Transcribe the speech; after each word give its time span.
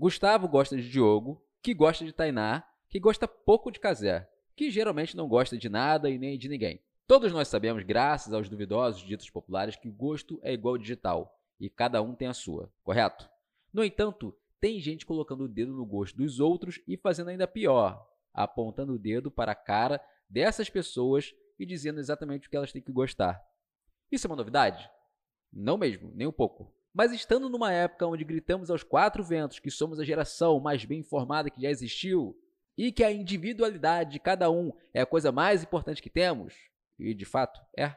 Gustavo 0.00 0.48
gosta 0.48 0.78
de 0.78 0.88
Diogo, 0.88 1.44
que 1.62 1.74
gosta 1.74 2.06
de 2.06 2.12
Tainá, 2.14 2.66
que 2.88 2.98
gosta 2.98 3.28
pouco 3.28 3.70
de 3.70 3.78
Kazé, 3.78 4.26
que 4.56 4.70
geralmente 4.70 5.14
não 5.14 5.28
gosta 5.28 5.58
de 5.58 5.68
nada 5.68 6.08
e 6.08 6.18
nem 6.18 6.38
de 6.38 6.48
ninguém. 6.48 6.80
Todos 7.06 7.30
nós 7.34 7.48
sabemos, 7.48 7.84
graças 7.84 8.32
aos 8.32 8.48
duvidosos 8.48 9.02
ditos 9.02 9.28
populares, 9.28 9.76
que 9.76 9.90
gosto 9.90 10.40
é 10.42 10.54
igual 10.54 10.78
digital 10.78 11.38
e 11.60 11.68
cada 11.68 12.00
um 12.00 12.14
tem 12.14 12.28
a 12.28 12.32
sua, 12.32 12.72
correto? 12.82 13.28
No 13.70 13.84
entanto, 13.84 14.34
tem 14.58 14.80
gente 14.80 15.04
colocando 15.04 15.44
o 15.44 15.48
dedo 15.48 15.74
no 15.74 15.84
gosto 15.84 16.16
dos 16.16 16.40
outros 16.40 16.80
e 16.88 16.96
fazendo 16.96 17.28
ainda 17.28 17.46
pior, 17.46 18.02
apontando 18.32 18.94
o 18.94 18.98
dedo 18.98 19.30
para 19.30 19.52
a 19.52 19.54
cara 19.54 20.02
dessas 20.26 20.70
pessoas 20.70 21.34
e 21.58 21.66
dizendo 21.66 22.00
exatamente 22.00 22.48
o 22.48 22.50
que 22.50 22.56
elas 22.56 22.72
têm 22.72 22.80
que 22.80 22.90
gostar. 22.90 23.38
Isso 24.10 24.26
é 24.26 24.30
uma 24.30 24.36
novidade? 24.36 24.90
Não 25.52 25.76
mesmo, 25.76 26.10
nem 26.14 26.26
um 26.26 26.32
pouco. 26.32 26.74
Mas 26.92 27.12
estando 27.12 27.48
numa 27.48 27.72
época 27.72 28.06
onde 28.06 28.24
gritamos 28.24 28.70
aos 28.70 28.82
quatro 28.82 29.22
ventos 29.22 29.58
que 29.58 29.70
somos 29.70 30.00
a 30.00 30.04
geração 30.04 30.58
mais 30.58 30.84
bem 30.84 31.00
informada 31.00 31.50
que 31.50 31.62
já 31.62 31.70
existiu 31.70 32.36
e 32.76 32.90
que 32.90 33.04
a 33.04 33.12
individualidade 33.12 34.12
de 34.12 34.18
cada 34.18 34.50
um 34.50 34.72
é 34.92 35.00
a 35.00 35.06
coisa 35.06 35.30
mais 35.30 35.62
importante 35.62 36.02
que 36.02 36.10
temos, 36.10 36.54
e 36.98 37.14
de 37.14 37.24
fato 37.24 37.60
é, 37.76 37.94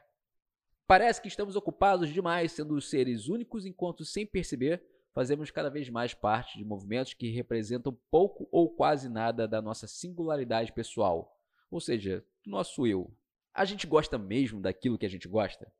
parece 0.85 1.21
que 1.21 1.27
estamos 1.27 1.55
ocupados 1.55 2.09
demais 2.09 2.51
sendo 2.51 2.79
seres 2.81 3.27
únicos 3.27 3.65
enquanto 3.65 4.03
sem 4.05 4.25
perceber 4.25 4.83
fazemos 5.13 5.51
cada 5.51 5.69
vez 5.69 5.89
mais 5.89 6.13
parte 6.13 6.57
de 6.57 6.65
movimentos 6.65 7.13
que 7.13 7.29
representam 7.29 7.97
pouco 8.11 8.47
ou 8.51 8.69
quase 8.69 9.07
nada 9.09 9.47
da 9.47 9.61
nossa 9.61 9.87
singularidade 9.87 10.73
pessoal, 10.73 11.39
ou 11.69 11.79
seja, 11.79 12.25
do 12.43 12.51
nosso 12.51 12.85
eu. 12.85 13.11
A 13.53 13.65
gente 13.65 13.85
gosta 13.85 14.17
mesmo 14.17 14.59
daquilo 14.59 14.97
que 14.97 15.05
a 15.05 15.09
gente 15.09 15.27
gosta? 15.27 15.71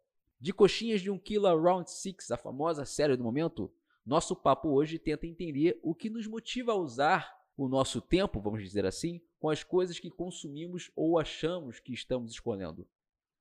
De 0.44 0.52
coxinhas 0.52 0.99
de 0.99 1.09
um 1.09 1.17
quilo 1.17 1.47
a 1.47 1.53
Round 1.53 1.89
6, 1.89 2.31
a 2.31 2.36
famosa 2.36 2.83
série 2.83 3.16
do 3.16 3.23
momento, 3.23 3.73
nosso 4.05 4.36
papo 4.36 4.67
hoje 4.67 4.99
tenta 4.99 5.25
entender 5.25 5.80
o 5.81 5.95
que 5.95 6.09
nos 6.09 6.27
motiva 6.27 6.73
a 6.73 6.75
usar 6.75 7.33
o 7.55 7.69
nosso 7.69 8.02
tempo, 8.02 8.41
vamos 8.41 8.61
dizer 8.61 8.86
assim, 8.86 9.21
com 9.39 9.49
as 9.49 9.64
coisas 9.64 9.97
que 10.02 10.11
consumimos 10.11 10.91
ou 10.97 11.17
achamos 11.17 11.80
que 11.80 11.94
estamos 11.94 12.33
escolhendo. 12.33 12.86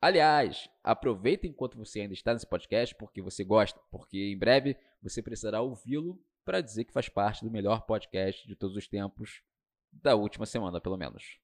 Aliás, 0.01 0.71
aproveita 0.81 1.45
enquanto 1.45 1.77
você 1.77 2.03
ainda 2.03 2.15
está 2.15 2.35
nesse 2.35 2.47
podcast 2.47 2.95
porque 2.95 3.21
você 3.21 3.43
gosta, 3.43 3.81
porque 3.91 4.31
em 4.31 4.39
breve 4.39 4.77
você 5.03 5.21
precisará 5.21 5.61
ouvi-lo 5.61 6.25
para 6.45 6.61
dizer 6.61 6.85
que 6.85 6.93
faz 6.93 7.09
parte 7.09 7.45
do 7.45 7.51
melhor 7.51 7.85
podcast 7.85 8.47
de 8.47 8.55
todos 8.55 8.77
os 8.77 8.87
tempos, 8.87 9.43
da 9.91 10.15
última 10.15 10.47
semana 10.47 10.81
pelo 10.81 10.97
menos. 10.97 11.41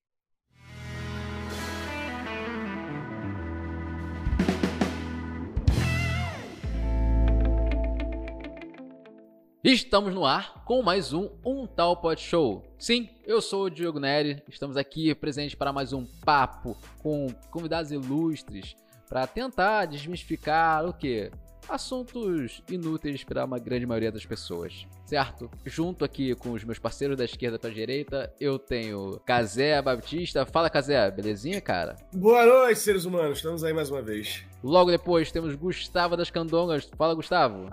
Estamos 9.62 10.14
no 10.14 10.24
ar 10.24 10.62
com 10.64 10.82
mais 10.84 11.12
um 11.12 11.30
Um 11.44 11.66
Tal 11.66 11.96
Pod 11.96 12.20
Show. 12.20 12.64
Sim, 12.78 13.08
eu 13.26 13.42
sou 13.42 13.64
o 13.64 13.70
Diogo 13.70 13.98
Neri, 13.98 14.40
estamos 14.48 14.76
aqui 14.76 15.12
presentes 15.16 15.56
para 15.56 15.72
mais 15.72 15.92
um 15.92 16.06
papo 16.24 16.76
com 17.00 17.26
convidados 17.50 17.90
ilustres 17.90 18.76
para 19.08 19.26
tentar 19.26 19.86
desmistificar 19.86 20.86
o 20.86 20.92
que? 20.92 21.32
Assuntos 21.68 22.62
inúteis 22.70 23.24
para 23.24 23.44
uma 23.44 23.58
grande 23.58 23.84
maioria 23.84 24.12
das 24.12 24.24
pessoas, 24.24 24.86
certo? 25.04 25.50
Junto 25.66 26.04
aqui 26.04 26.36
com 26.36 26.52
os 26.52 26.62
meus 26.62 26.78
parceiros 26.78 27.16
da 27.16 27.24
esquerda 27.24 27.58
para 27.58 27.68
a 27.68 27.74
direita, 27.74 28.32
eu 28.40 28.60
tenho 28.60 29.20
Cazé 29.26 29.82
Baptista. 29.82 30.46
Fala, 30.46 30.70
Cazé, 30.70 31.10
belezinha, 31.10 31.60
cara? 31.60 31.96
Boa 32.14 32.46
noite, 32.46 32.78
seres 32.78 33.04
humanos, 33.04 33.38
estamos 33.38 33.64
aí 33.64 33.74
mais 33.74 33.90
uma 33.90 34.00
vez. 34.00 34.44
Logo 34.62 34.90
depois 34.90 35.32
temos 35.32 35.56
Gustavo 35.56 36.16
das 36.16 36.30
Candongas. 36.30 36.88
Fala, 36.96 37.14
Gustavo. 37.14 37.68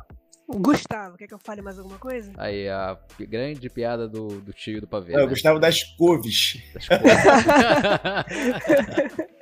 Gustavo, 0.47 1.17
quer 1.17 1.27
que 1.27 1.33
eu 1.33 1.39
fale 1.39 1.61
mais 1.61 1.79
alguma 1.79 1.97
coisa? 1.97 2.31
Aí, 2.37 2.69
a 2.69 2.97
grande 3.19 3.69
piada 3.69 4.07
do, 4.07 4.39
do 4.41 4.53
tio 4.53 4.79
do 4.79 4.87
pavê. 4.87 5.13
É, 5.13 5.17
né? 5.17 5.23
o 5.23 5.27
Gustavo 5.27 5.59
das 5.59 5.83
Couves. 5.83 6.61
Das 6.73 6.87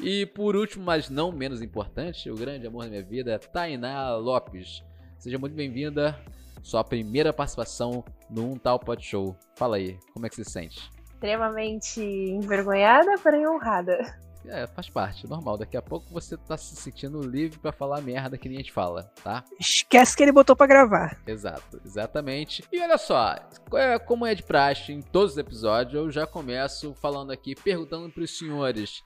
e 0.00 0.26
por 0.26 0.54
último, 0.54 0.84
mas 0.84 1.08
não 1.08 1.32
menos 1.32 1.62
importante, 1.62 2.30
o 2.30 2.36
grande 2.36 2.66
amor 2.66 2.84
da 2.84 2.90
minha 2.90 3.02
vida, 3.02 3.38
Tainá 3.38 4.14
Lopes. 4.16 4.84
Seja 5.18 5.38
muito 5.38 5.54
bem-vinda. 5.54 6.18
Sua 6.62 6.84
primeira 6.84 7.32
participação 7.32 8.04
no 8.30 8.52
Um 8.52 8.56
Tal 8.56 8.78
Pod 8.78 9.04
Show. 9.04 9.36
Fala 9.56 9.76
aí, 9.76 9.98
como 10.12 10.26
é 10.26 10.28
que 10.28 10.36
você 10.36 10.44
se 10.44 10.50
sente? 10.50 10.90
Extremamente 11.04 12.00
envergonhada, 12.00 13.18
porém 13.18 13.48
honrada. 13.48 13.98
É, 14.46 14.66
faz 14.66 14.88
parte, 14.88 15.28
normal. 15.28 15.56
Daqui 15.56 15.76
a 15.76 15.82
pouco 15.82 16.12
você 16.12 16.36
tá 16.36 16.56
se 16.56 16.74
sentindo 16.76 17.20
livre 17.22 17.58
para 17.58 17.72
falar 17.72 18.00
merda 18.00 18.36
que 18.36 18.48
nem 18.48 18.58
a 18.58 18.60
gente 18.60 18.72
fala, 18.72 19.10
tá? 19.22 19.44
Esquece 19.58 20.16
que 20.16 20.22
ele 20.22 20.32
botou 20.32 20.56
para 20.56 20.66
gravar. 20.66 21.20
Exato, 21.26 21.80
exatamente. 21.84 22.64
E 22.72 22.80
olha 22.80 22.98
só, 22.98 23.36
é, 23.74 23.98
como 23.98 24.26
é 24.26 24.34
de 24.34 24.42
praxe 24.42 24.92
em 24.92 25.00
todos 25.00 25.32
os 25.32 25.38
episódios, 25.38 25.94
eu 25.94 26.10
já 26.10 26.26
começo 26.26 26.94
falando 26.94 27.30
aqui, 27.30 27.54
perguntando 27.54 28.10
pros 28.10 28.36
senhores. 28.36 29.02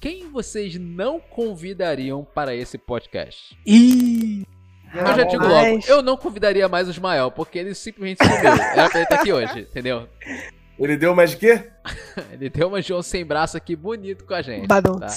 Quem 0.00 0.30
vocês 0.30 0.76
não 0.78 1.20
convidariam 1.20 2.24
para 2.24 2.54
esse 2.54 2.76
podcast? 2.76 3.56
Ih! 3.66 4.44
Eu 4.94 5.06
já 5.06 5.24
digo 5.24 5.46
logo, 5.46 5.80
eu 5.88 6.00
não 6.00 6.16
convidaria 6.16 6.68
mais 6.68 6.86
o 6.86 6.90
Ismael, 6.90 7.30
porque 7.30 7.58
ele 7.58 7.74
simplesmente 7.74 8.24
sumiu. 8.24 8.38
Era 8.38 8.88
pra 8.88 9.00
ele 9.00 9.02
estar 9.04 9.16
aqui 9.16 9.32
hoje, 9.32 9.60
entendeu? 9.60 10.08
Ele 10.78 10.96
deu 10.96 11.14
mais 11.14 11.30
de 11.30 11.36
quê? 11.38 11.70
ele 12.32 12.50
deu 12.50 12.68
uma 12.68 12.82
João 12.82 13.02
sem 13.02 13.24
braço 13.24 13.56
aqui 13.56 13.74
bonito 13.74 14.24
com 14.24 14.34
a 14.34 14.42
gente. 14.42 14.66
Badum. 14.66 14.98
Tá? 14.98 15.08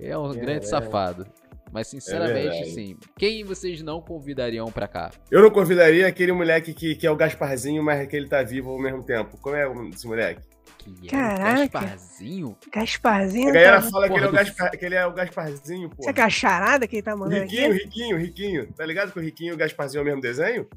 É 0.00 0.16
um 0.18 0.32
É, 0.32 0.36
grande 0.36 0.64
é. 0.64 0.68
safado. 0.68 1.26
Mas 1.72 1.86
sinceramente, 1.86 2.48
verdade. 2.50 2.74
sim. 2.74 2.96
Quem 3.16 3.44
vocês 3.44 3.80
não 3.82 4.02
convidariam 4.02 4.70
pra 4.70 4.86
cá? 4.86 5.10
Eu 5.30 5.40
não 5.40 5.50
convidaria 5.50 6.06
aquele 6.06 6.32
moleque 6.32 6.74
que, 6.74 6.94
que 6.94 7.06
é 7.06 7.10
o 7.10 7.16
Gasparzinho, 7.16 7.82
mas 7.82 8.06
que 8.06 8.14
ele 8.14 8.28
tá 8.28 8.42
vivo 8.42 8.70
ao 8.70 8.78
mesmo 8.78 9.02
tempo. 9.02 9.38
Como 9.38 9.56
é 9.56 9.64
esse 9.88 10.06
moleque? 10.06 10.42
Que 10.76 11.06
é 11.06 11.10
Caraca. 11.10 11.52
o 11.52 11.56
Gasparzinho? 11.60 12.56
Gasparzinho. 12.74 13.48
A 13.48 13.52
galera 13.52 13.80
tá... 13.82 13.90
fala 13.90 14.08
que 14.08 14.14
ele, 14.14 14.24
é 14.24 14.28
o 14.28 14.32
Gaspar, 14.32 14.70
que 14.72 14.84
ele 14.84 14.94
é 14.96 15.06
o 15.06 15.12
Gasparzinho, 15.12 15.88
pô. 15.88 16.02
Será 16.02 16.12
que 16.12 16.20
é 16.20 16.24
a 16.24 16.30
charada 16.30 16.86
que 16.86 16.96
ele 16.96 17.02
tá 17.02 17.16
mandando 17.16 17.42
Riquinho, 17.42 17.72
aqui? 17.72 17.84
Riquinho, 17.84 18.16
Riquinho. 18.18 18.72
Tá 18.74 18.84
ligado 18.84 19.12
que 19.12 19.18
o 19.18 19.22
Riquinho 19.22 19.52
e 19.52 19.54
o 19.54 19.56
Gasparzinho 19.56 20.00
é 20.00 20.02
o 20.02 20.04
mesmo 20.04 20.20
desenho? 20.20 20.68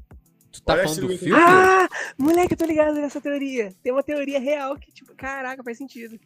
Tu 0.56 0.62
tá 0.64 0.72
Olha 0.72 0.82
falando 0.84 1.08
do 1.08 1.18
filme? 1.18 1.40
Ah! 1.40 1.88
Moleque, 2.18 2.54
eu 2.54 2.58
tô 2.58 2.64
ligado 2.64 2.94
nessa 2.94 3.20
teoria. 3.20 3.72
Tem 3.82 3.92
uma 3.92 4.02
teoria 4.02 4.40
real 4.40 4.76
que, 4.78 4.90
tipo, 4.90 5.14
caraca, 5.14 5.62
faz 5.62 5.78
sentido. 5.78 6.18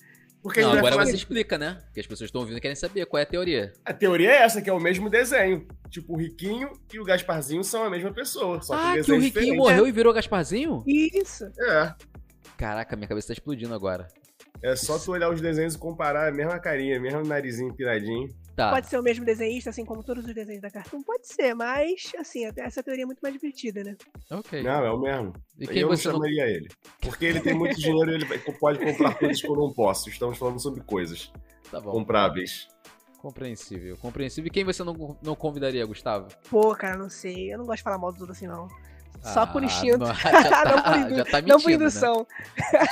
Porque 0.42 0.60
Não, 0.62 0.70
a 0.70 0.72
gente 0.72 0.82
vai 0.82 0.92
agora 0.92 1.06
você 1.06 1.16
explica, 1.16 1.58
né? 1.58 1.78
Porque 1.84 2.00
as 2.00 2.06
pessoas 2.06 2.28
estão 2.28 2.40
ouvindo 2.40 2.56
e 2.56 2.60
querem 2.60 2.74
saber 2.74 3.04
qual 3.06 3.20
é 3.20 3.24
a 3.24 3.26
teoria. 3.26 3.72
a 3.84 3.92
teoria 3.92 4.30
é 4.30 4.36
essa, 4.42 4.62
que 4.62 4.70
é 4.70 4.72
o 4.72 4.80
mesmo 4.80 5.10
desenho. 5.10 5.66
Tipo, 5.90 6.14
o 6.14 6.16
Riquinho 6.16 6.72
e 6.92 6.98
o 6.98 7.04
Gasparzinho 7.04 7.62
são 7.62 7.84
a 7.84 7.90
mesma 7.90 8.12
pessoa. 8.12 8.62
Só 8.62 8.74
ah, 8.74 8.78
que, 8.78 8.84
que 8.84 8.88
o 8.88 8.94
desenhos 9.02 9.24
Riquinho 9.24 9.44
diferentes. 9.44 9.58
morreu 9.58 9.86
e 9.86 9.92
virou 9.92 10.14
Gasparzinho? 10.14 10.82
Isso. 10.86 11.44
É. 11.60 11.94
Caraca, 12.56 12.96
minha 12.96 13.08
cabeça 13.08 13.28
tá 13.28 13.32
explodindo 13.34 13.74
agora. 13.74 14.08
É 14.62 14.76
só 14.76 14.98
tu 14.98 15.12
olhar 15.12 15.30
os 15.30 15.40
desenhos 15.40 15.74
e 15.74 15.78
comparar 15.78 16.28
a 16.28 16.32
mesma 16.32 16.58
carinha, 16.58 17.00
mesmo 17.00 17.22
narizinho 17.22 17.74
piradinho. 17.74 18.28
Tá. 18.60 18.70
Pode 18.72 18.88
ser 18.88 18.98
o 18.98 19.02
mesmo 19.02 19.24
desenhista, 19.24 19.70
assim 19.70 19.86
como 19.86 20.02
todos 20.02 20.22
os 20.22 20.34
desenhos 20.34 20.60
da 20.60 20.70
Cartoon? 20.70 21.02
Pode 21.02 21.26
ser, 21.26 21.54
mas, 21.54 22.12
assim, 22.18 22.44
essa 22.58 22.82
teoria 22.82 23.04
é 23.04 23.06
muito 23.06 23.20
mais 23.20 23.32
divertida, 23.34 23.82
né? 23.82 23.96
Ok. 24.30 24.62
Não, 24.62 24.84
é 24.84 24.90
o 24.90 24.98
mesmo. 25.00 25.32
E 25.58 25.66
quem 25.66 25.78
eu 25.78 25.88
não 25.88 25.96
você 25.96 26.08
não. 26.08 26.16
chamaria 26.16 26.44
ele. 26.46 26.68
Porque 27.00 27.24
ele 27.24 27.40
tem 27.40 27.54
muito 27.54 27.74
dinheiro 27.80 28.10
e 28.10 28.14
ele 28.16 28.26
pode 28.58 28.78
comprar 28.78 29.14
coisas 29.14 29.40
que 29.40 29.48
eu 29.48 29.56
não 29.56 29.72
posso. 29.72 30.10
Estamos 30.10 30.36
falando 30.36 30.60
sobre 30.60 30.82
coisas 30.82 31.32
Tá 31.70 31.80
bom. 31.80 31.90
compráveis. 31.90 32.68
Compreensível. 33.16 33.96
Compreensível. 33.96 34.48
E 34.48 34.50
quem 34.50 34.62
você 34.64 34.84
não, 34.84 35.16
não 35.22 35.34
convidaria, 35.34 35.86
Gustavo? 35.86 36.28
Pô, 36.50 36.74
cara, 36.74 36.98
não 36.98 37.08
sei. 37.08 37.50
Eu 37.54 37.56
não 37.58 37.64
gosto 37.64 37.78
de 37.78 37.82
falar 37.84 37.96
mal 37.96 38.12
dos 38.12 38.20
outros 38.20 38.36
assim, 38.36 38.46
não. 38.46 38.68
Só 39.22 39.46
por 39.46 39.62
Ah, 39.62 39.64
instinto. 39.64 39.98
não, 39.98 40.14
já, 40.14 40.32
Não 40.32 40.50
tá, 40.50 40.82
por 40.82 40.96
indu- 40.98 41.16
já 41.16 41.24
tá 41.24 41.36
mentindo. 41.38 41.48
não 41.48 41.60
por 41.60 41.68
né? 41.70 41.74
indução. 41.76 42.26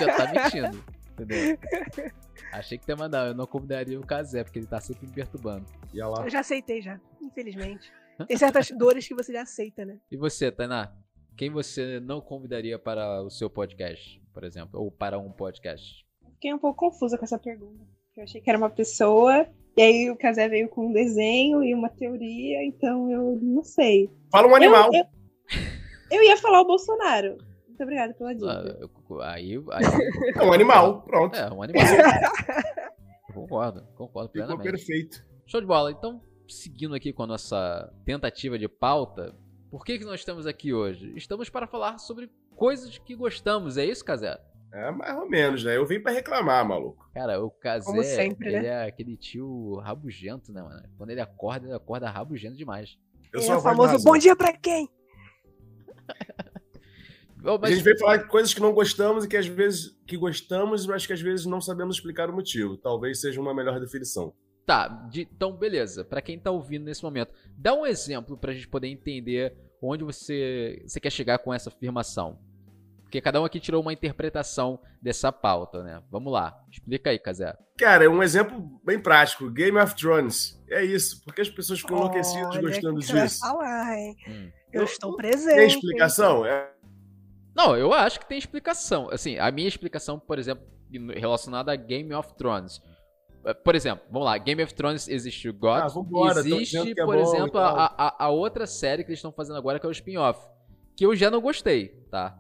Já 0.00 0.16
tá 0.16 0.32
mentindo. 0.32 0.84
Entendeu? 1.18 1.58
Achei 2.52 2.78
que 2.78 2.90
ia 2.90 2.96
mandar. 2.96 3.28
Eu 3.28 3.34
não 3.34 3.46
convidaria 3.46 3.98
o 3.98 4.06
Kazé, 4.06 4.44
porque 4.44 4.58
ele 4.58 4.66
tá 4.66 4.80
sempre 4.80 5.06
me 5.06 5.12
perturbando. 5.12 5.66
E 5.92 6.00
lá. 6.00 6.24
Eu 6.24 6.30
já 6.30 6.40
aceitei, 6.40 6.80
já. 6.80 7.00
Infelizmente. 7.20 7.92
Tem 8.26 8.36
certas 8.36 8.70
dores 8.70 9.06
que 9.06 9.14
você 9.14 9.32
já 9.32 9.42
aceita, 9.42 9.84
né? 9.84 9.98
E 10.10 10.16
você, 10.16 10.50
Tainá? 10.50 10.92
Quem 11.36 11.50
você 11.50 12.00
não 12.00 12.20
convidaria 12.20 12.78
para 12.78 13.22
o 13.22 13.30
seu 13.30 13.48
podcast, 13.48 14.20
por 14.32 14.42
exemplo? 14.42 14.80
Ou 14.80 14.90
para 14.90 15.18
um 15.18 15.30
podcast? 15.30 16.04
Fiquei 16.34 16.52
um 16.52 16.58
pouco 16.58 16.90
confusa 16.90 17.16
com 17.16 17.24
essa 17.24 17.38
pergunta. 17.38 17.84
Eu 18.16 18.24
achei 18.24 18.40
que 18.40 18.50
era 18.50 18.58
uma 18.58 18.70
pessoa, 18.70 19.46
e 19.76 19.82
aí 19.82 20.10
o 20.10 20.16
Casé 20.16 20.48
veio 20.48 20.68
com 20.68 20.88
um 20.88 20.92
desenho 20.92 21.62
e 21.62 21.72
uma 21.72 21.88
teoria, 21.88 22.64
então 22.64 23.08
eu 23.08 23.38
não 23.40 23.62
sei. 23.62 24.10
Fala 24.32 24.48
um 24.48 24.54
animal. 24.56 24.90
Eu, 24.92 25.04
eu, 26.10 26.18
eu 26.18 26.22
ia 26.24 26.36
falar 26.36 26.60
o 26.60 26.66
Bolsonaro. 26.66 27.38
Muito 27.78 27.82
obrigada 27.84 28.14
pela 28.14 28.30
Ah, 28.30 28.34
dica. 28.34 28.78
eu- 28.80 29.20
aí, 29.22 29.54
aí 29.70 29.84
É 30.36 30.42
um 30.42 30.52
animal. 30.52 31.02
Pronto. 31.02 31.36
É, 31.36 31.52
um 31.52 31.62
animal. 31.62 31.84
Eu 33.28 33.34
concordo, 33.34 33.82
concordo 33.94 34.30
Ficou 34.32 34.46
plenamente. 34.46 34.70
perfeito. 34.70 35.24
Show 35.46 35.60
de 35.60 35.66
bola. 35.66 35.92
Então, 35.92 36.20
seguindo 36.48 36.94
aqui 36.94 37.12
com 37.12 37.22
a 37.22 37.26
nossa 37.26 37.92
tentativa 38.04 38.58
de 38.58 38.68
pauta, 38.68 39.34
por 39.70 39.84
que, 39.84 39.98
que 39.98 40.04
nós 40.04 40.20
estamos 40.20 40.46
aqui 40.46 40.72
hoje? 40.74 41.12
Estamos 41.16 41.48
para 41.48 41.66
falar 41.66 41.98
sobre 41.98 42.28
coisas 42.56 42.98
que 42.98 43.14
gostamos, 43.14 43.76
é 43.76 43.84
isso, 43.84 44.04
Kazé? 44.04 44.36
É 44.72 44.90
mais 44.90 45.16
ou 45.16 45.26
menos, 45.28 45.64
né? 45.64 45.76
Eu 45.76 45.86
vim 45.86 46.00
pra 46.00 46.12
reclamar, 46.12 46.66
maluco. 46.66 47.08
Cara, 47.14 47.42
o 47.42 47.50
Kazé, 47.50 47.86
Como 47.86 48.02
sempre, 48.02 48.48
ele 48.48 48.60
né? 48.62 48.84
é 48.84 48.88
aquele 48.88 49.16
tio 49.16 49.76
rabugento, 49.76 50.52
né, 50.52 50.60
mano? 50.62 50.82
Quando 50.98 51.10
ele 51.10 51.20
acorda, 51.20 51.66
ele 51.66 51.74
acorda 51.74 52.10
rabugento 52.10 52.56
demais. 52.56 52.98
Eu 53.32 53.40
é 53.40 53.42
sou 53.44 53.56
o 53.56 53.60
famoso 53.60 54.02
bom 54.04 54.18
dia 54.18 54.34
pra 54.36 54.52
quem? 54.52 54.88
Ô, 57.48 57.54
A 57.54 57.58
mas- 57.58 57.70
gente 57.70 57.82
veio 57.82 57.98
falar 57.98 58.18
de 58.18 58.28
coisas 58.28 58.52
que 58.52 58.60
não 58.60 58.72
gostamos 58.72 59.24
e 59.24 59.28
que 59.28 59.36
às 59.36 59.46
vezes 59.46 59.96
que 60.06 60.16
gostamos, 60.16 60.86
mas 60.86 61.06
que 61.06 61.12
às 61.12 61.20
vezes 61.20 61.46
não 61.46 61.60
sabemos 61.60 61.96
explicar 61.96 62.28
o 62.28 62.32
motivo. 62.32 62.76
Talvez 62.76 63.20
seja 63.20 63.40
uma 63.40 63.54
melhor 63.54 63.80
definição. 63.80 64.32
Tá, 64.66 64.86
de- 65.10 65.22
então 65.32 65.52
beleza. 65.56 66.04
Pra 66.04 66.20
quem 66.20 66.38
tá 66.38 66.50
ouvindo 66.50 66.84
nesse 66.84 67.02
momento, 67.02 67.32
dá 67.56 67.72
um 67.74 67.86
exemplo 67.86 68.36
pra 68.36 68.52
gente 68.52 68.68
poder 68.68 68.88
entender 68.88 69.56
onde 69.80 70.04
você, 70.04 70.82
você 70.86 71.00
quer 71.00 71.10
chegar 71.10 71.38
com 71.38 71.54
essa 71.54 71.70
afirmação. 71.70 72.38
Porque 73.02 73.22
cada 73.22 73.40
um 73.40 73.44
aqui 73.46 73.58
tirou 73.58 73.80
uma 73.80 73.90
interpretação 73.94 74.78
dessa 75.00 75.32
pauta, 75.32 75.82
né? 75.82 76.02
Vamos 76.10 76.30
lá. 76.30 76.54
Explica 76.70 77.08
aí, 77.08 77.18
Casé. 77.18 77.56
Cara, 77.78 78.04
é 78.04 78.08
um 78.08 78.22
exemplo 78.22 78.60
bem 78.84 79.00
prático. 79.00 79.48
Game 79.48 79.78
of 79.78 79.94
Thrones. 79.96 80.62
É 80.68 80.84
isso. 80.84 81.22
Porque 81.24 81.40
as 81.40 81.48
pessoas 81.48 81.80
ficam 81.80 81.96
enlouquecidas 81.96 82.48
Olha, 82.56 82.60
gostando 82.60 83.00
que 83.00 83.06
disso. 83.06 83.40
falar, 83.40 83.96
hein? 83.98 84.14
Hum. 84.28 84.50
Eu 84.70 84.80
Eu- 84.80 84.84
estou 84.84 85.16
presente. 85.16 85.54
Tem 85.56 85.66
explicação? 85.68 86.44
É, 86.44 86.70
Não, 87.58 87.76
eu 87.76 87.92
acho 87.92 88.20
que 88.20 88.26
tem 88.28 88.38
explicação. 88.38 89.08
Assim, 89.10 89.38
a 89.38 89.50
minha 89.50 89.66
explicação, 89.68 90.18
por 90.18 90.38
exemplo, 90.38 90.64
relacionada 91.14 91.72
a 91.72 91.76
Game 91.76 92.14
of 92.14 92.32
Thrones. 92.34 92.80
Eh, 93.44 93.52
Por 93.54 93.74
exemplo, 93.74 94.06
vamos 94.10 94.26
lá, 94.26 94.38
Game 94.38 94.62
of 94.62 94.72
Thrones 94.74 95.08
existe 95.08 95.48
o 95.48 95.52
God. 95.52 95.82
Ah, 95.82 95.88
vambora, 95.88 96.38
existe, 96.40 96.76
é 96.92 97.04
por 97.04 97.16
bom 97.16 97.22
exemplo, 97.22 97.58
a, 97.58 97.86
a, 97.98 98.24
a 98.26 98.28
outra 98.30 98.66
série 98.66 99.02
que 99.02 99.10
eles 99.10 99.18
estão 99.18 99.32
fazendo 99.32 99.56
agora, 99.58 99.78
que 99.80 99.86
é 99.86 99.88
o 99.88 99.92
spin-off. 99.92 100.40
Que 100.96 101.04
eu 101.04 101.14
já 101.16 101.30
não 101.30 101.40
gostei, 101.40 101.88
tá? 102.10 102.36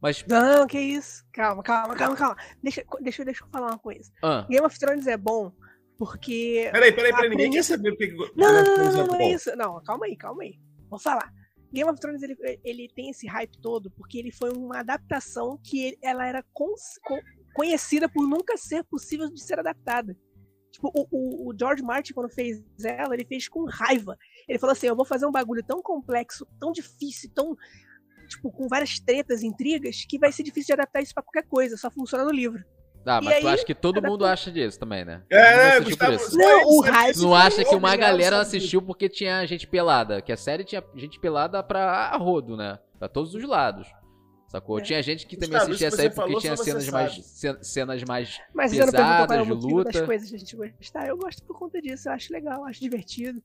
Mas. 0.00 0.24
Não, 0.26 0.66
que 0.66 0.78
isso. 0.78 1.24
Calma, 1.32 1.62
calma, 1.62 1.94
calma, 1.94 2.16
calma. 2.16 2.36
Deixa, 2.62 2.84
deixa, 3.00 3.24
deixa 3.24 3.44
eu 3.44 3.48
falar 3.48 3.68
uma 3.68 3.78
coisa. 3.78 4.10
Ah, 4.22 4.46
Game 4.48 4.64
of 4.66 4.78
Thrones 4.78 5.06
é 5.06 5.16
bom 5.16 5.52
porque. 5.98 6.68
Peraí, 6.72 6.92
peraí, 6.92 7.12
peraí. 7.12 7.28
Ninguém 7.30 7.50
quer 7.50 7.64
premissa- 7.66 7.76
saber 7.76 7.90
porque 7.92 8.08
que 8.08 8.16
Não, 8.16 8.52
não, 8.52 8.62
não, 8.62 8.76
não, 8.76 8.88
é 8.90 8.92
não, 8.96 9.06
bom. 9.06 9.16
é 9.22 9.30
isso. 9.32 9.56
Não, 9.56 9.82
calma 9.84 10.06
aí, 10.06 10.16
calma 10.16 10.42
aí. 10.42 10.54
Vou 10.90 10.98
falar. 10.98 11.32
Game 11.72 11.88
of 11.90 11.98
Thrones 12.00 12.22
ele, 12.22 12.36
ele 12.64 12.88
tem 12.94 13.10
esse 13.10 13.26
hype 13.26 13.58
todo 13.60 13.90
porque 13.92 14.18
ele 14.18 14.30
foi 14.30 14.50
uma 14.50 14.80
adaptação 14.80 15.58
que 15.64 15.84
ele- 15.86 15.98
ela 16.02 16.26
era 16.26 16.42
cons- 16.52 16.98
co- 17.04 17.20
conhecida 17.54 18.08
por 18.08 18.28
nunca 18.28 18.56
ser 18.56 18.84
possível 18.84 19.28
de 19.30 19.42
ser 19.42 19.58
adaptada. 19.58 20.16
Tipo, 20.70 20.90
o, 20.94 21.50
o- 21.50 21.54
George 21.58 21.82
Martin, 21.82 22.14
quando 22.14 22.32
fez 22.32 22.62
ela, 22.84 23.14
ele 23.14 23.24
fez 23.26 23.48
com 23.48 23.64
raiva. 23.66 24.16
Ele 24.48 24.58
falou 24.58 24.72
assim: 24.72 24.86
eu 24.86 24.96
vou 24.96 25.04
fazer 25.04 25.26
um 25.26 25.30
bagulho 25.32 25.62
tão 25.62 25.82
complexo, 25.82 26.46
tão 26.58 26.72
difícil, 26.72 27.30
tão. 27.34 27.54
Tipo, 28.28 28.50
com 28.50 28.66
várias 28.68 28.98
tretas, 28.98 29.42
intrigas, 29.42 30.06
que 30.08 30.18
vai 30.18 30.32
ser 30.32 30.42
difícil 30.42 30.68
de 30.68 30.80
adaptar 30.80 31.02
isso 31.02 31.12
pra 31.12 31.22
qualquer 31.22 31.46
coisa, 31.46 31.76
só 31.76 31.90
funciona 31.90 32.24
no 32.24 32.30
livro. 32.30 32.64
Ah 33.06 33.20
E 33.20 33.24
mas 33.24 33.40
tu 33.40 33.46
aí, 33.48 33.54
acha 33.54 33.64
que 33.64 33.74
todo 33.74 34.00
mundo 34.02 34.24
acha 34.24 34.50
disso 34.50 34.78
também, 34.78 35.04
né? 35.04 35.22
É, 35.30 35.80
Gustavo. 35.80 36.12
por 36.12 36.20
isso. 36.20 36.36
Não, 36.36 36.64
o 36.68 36.86
é- 36.86 37.12
Tu 37.12 37.22
não 37.22 37.34
acha 37.34 37.64
que 37.64 37.74
uma 37.74 37.96
galera 37.96 38.40
assistiu 38.40 38.80
porque 38.82 39.08
tinha 39.08 39.44
gente 39.46 39.66
pelada? 39.66 40.20
Que 40.22 40.32
a 40.32 40.36
série 40.36 40.64
tinha 40.64 40.82
gente 40.94 41.18
pelada 41.20 41.62
pra 41.62 42.08
a 42.10 42.16
rodo, 42.16 42.56
né? 42.56 42.78
Pra 42.98 43.08
todos 43.08 43.34
os 43.34 43.42
lados. 43.44 43.86
Sacou? 44.48 44.78
É. 44.78 44.82
Tinha 44.82 45.02
gente 45.02 45.26
que 45.26 45.34
também 45.34 45.50
Gustavo, 45.58 45.70
assistia 45.70 45.86
a 45.86 45.88
isso 45.88 45.96
série 45.96 46.08
você 46.10 46.14
porque 46.14 46.28
falou, 46.28 46.40
tinha 46.42 46.56
cenas 46.58 46.88
mais, 46.90 47.12
sabe. 47.12 47.22
cen- 47.24 47.62
cenas 47.62 48.02
mais 48.04 48.38
Mas 48.54 48.70
você 48.70 48.84
não 48.84 48.92
perguntou 48.92 49.06
qual 49.06 49.20
é 49.20 49.24
o 49.24 49.26
pesadas, 49.26 49.46
de 49.46 49.54
motivo 49.54 49.84
das 49.84 49.94
luta. 49.94 50.06
coisas 50.06 50.28
que 50.28 50.36
a 50.36 50.38
gente 50.38 50.56
gostar. 50.56 51.08
Eu 51.08 51.16
gosto 51.16 51.42
por 51.44 51.58
conta 51.58 51.80
disso, 51.80 52.08
eu 52.08 52.12
acho 52.12 52.32
legal, 52.32 52.64
acho 52.66 52.78
divertido. 52.80 53.42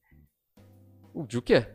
De 1.28 1.38
o 1.38 1.42
quê? 1.42 1.66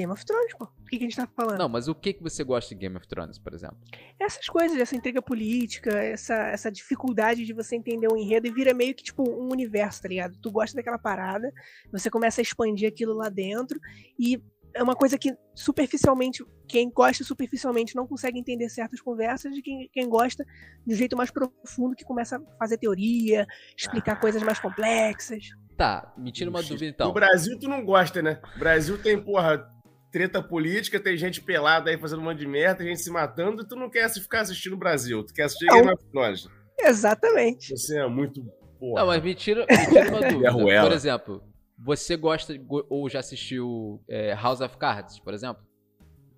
Game 0.00 0.12
of 0.12 0.24
Thrones, 0.24 0.54
pô. 0.58 0.64
O 0.64 0.84
que, 0.86 0.98
que 0.98 1.04
a 1.04 1.08
gente 1.08 1.16
tá 1.16 1.28
falando? 1.36 1.58
Não, 1.58 1.68
mas 1.68 1.88
o 1.88 1.94
que, 1.94 2.12
que 2.14 2.22
você 2.22 2.42
gosta 2.42 2.74
de 2.74 2.80
Game 2.80 2.96
of 2.96 3.06
Thrones, 3.06 3.38
por 3.38 3.52
exemplo? 3.52 3.76
Essas 4.18 4.46
coisas, 4.46 4.78
essa 4.78 4.96
intriga 4.96 5.20
política, 5.20 5.90
essa, 5.90 6.34
essa 6.34 6.70
dificuldade 6.70 7.44
de 7.44 7.52
você 7.52 7.76
entender 7.76 8.08
o 8.08 8.16
enredo 8.16 8.46
e 8.46 8.52
vira 8.52 8.72
meio 8.72 8.94
que 8.94 9.04
tipo 9.04 9.22
um 9.22 9.50
universo, 9.50 10.02
tá 10.02 10.08
ligado? 10.08 10.38
Tu 10.38 10.50
gosta 10.50 10.76
daquela 10.76 10.98
parada, 10.98 11.52
você 11.92 12.10
começa 12.10 12.40
a 12.40 12.42
expandir 12.42 12.88
aquilo 12.88 13.14
lá 13.14 13.28
dentro 13.28 13.78
e 14.18 14.42
é 14.74 14.82
uma 14.82 14.94
coisa 14.94 15.18
que 15.18 15.34
superficialmente, 15.54 16.44
quem 16.68 16.90
gosta 16.90 17.24
superficialmente 17.24 17.96
não 17.96 18.06
consegue 18.06 18.38
entender 18.38 18.68
certas 18.68 19.00
conversas 19.00 19.56
e 19.56 19.62
quem, 19.62 19.90
quem 19.92 20.08
gosta 20.08 20.44
de 20.86 20.94
um 20.94 20.96
jeito 20.96 21.16
mais 21.16 21.30
profundo 21.30 21.96
que 21.96 22.04
começa 22.04 22.36
a 22.36 22.56
fazer 22.58 22.78
teoria, 22.78 23.46
explicar 23.76 24.20
coisas 24.20 24.42
mais 24.42 24.58
complexas. 24.58 25.48
Tá, 25.76 26.12
me 26.16 26.30
tira 26.30 26.50
uma 26.50 26.62
dúvida 26.62 26.84
No 26.84 26.90
então. 26.90 27.12
Brasil 27.12 27.58
tu 27.58 27.68
não 27.68 27.84
gosta, 27.84 28.22
né? 28.22 28.40
O 28.56 28.58
Brasil 28.58 28.98
tem, 29.02 29.20
porra, 29.20 29.66
treta 30.10 30.42
política, 30.42 30.98
tem 31.00 31.16
gente 31.16 31.40
pelada 31.40 31.90
aí 31.90 31.98
fazendo 31.98 32.20
um 32.20 32.24
monte 32.24 32.38
de 32.38 32.46
merda, 32.48 32.78
tem 32.78 32.88
gente 32.88 33.00
se 33.02 33.10
matando, 33.10 33.62
e 33.62 33.66
tu 33.66 33.76
não 33.76 33.88
quer 33.90 34.08
ficar 34.10 34.40
assistindo 34.40 34.72
o 34.74 34.78
Brasil. 34.78 35.24
Tu 35.24 35.32
quer 35.34 35.44
assistir 35.44 35.66
Não. 35.66 35.76
Game 35.76 35.92
of 35.92 36.04
Thrones. 36.10 36.48
Exatamente. 36.78 37.76
Você 37.76 37.98
é 37.98 38.06
muito. 38.08 38.42
Porra. 38.78 39.00
Não, 39.00 39.06
mas 39.08 39.22
me 39.22 39.34
tira, 39.34 39.66
me 39.68 39.86
tira 39.86 40.08
uma 40.10 40.20
dúvida. 40.28 40.50
Ruela. 40.50 40.88
Por 40.88 40.94
exemplo, 40.94 41.42
você 41.78 42.16
gosta 42.16 42.56
go- 42.56 42.86
ou 42.88 43.08
já 43.08 43.20
assistiu 43.20 44.02
é, 44.08 44.34
House 44.34 44.60
of 44.60 44.76
Cards, 44.78 45.18
por 45.20 45.34
exemplo? 45.34 45.62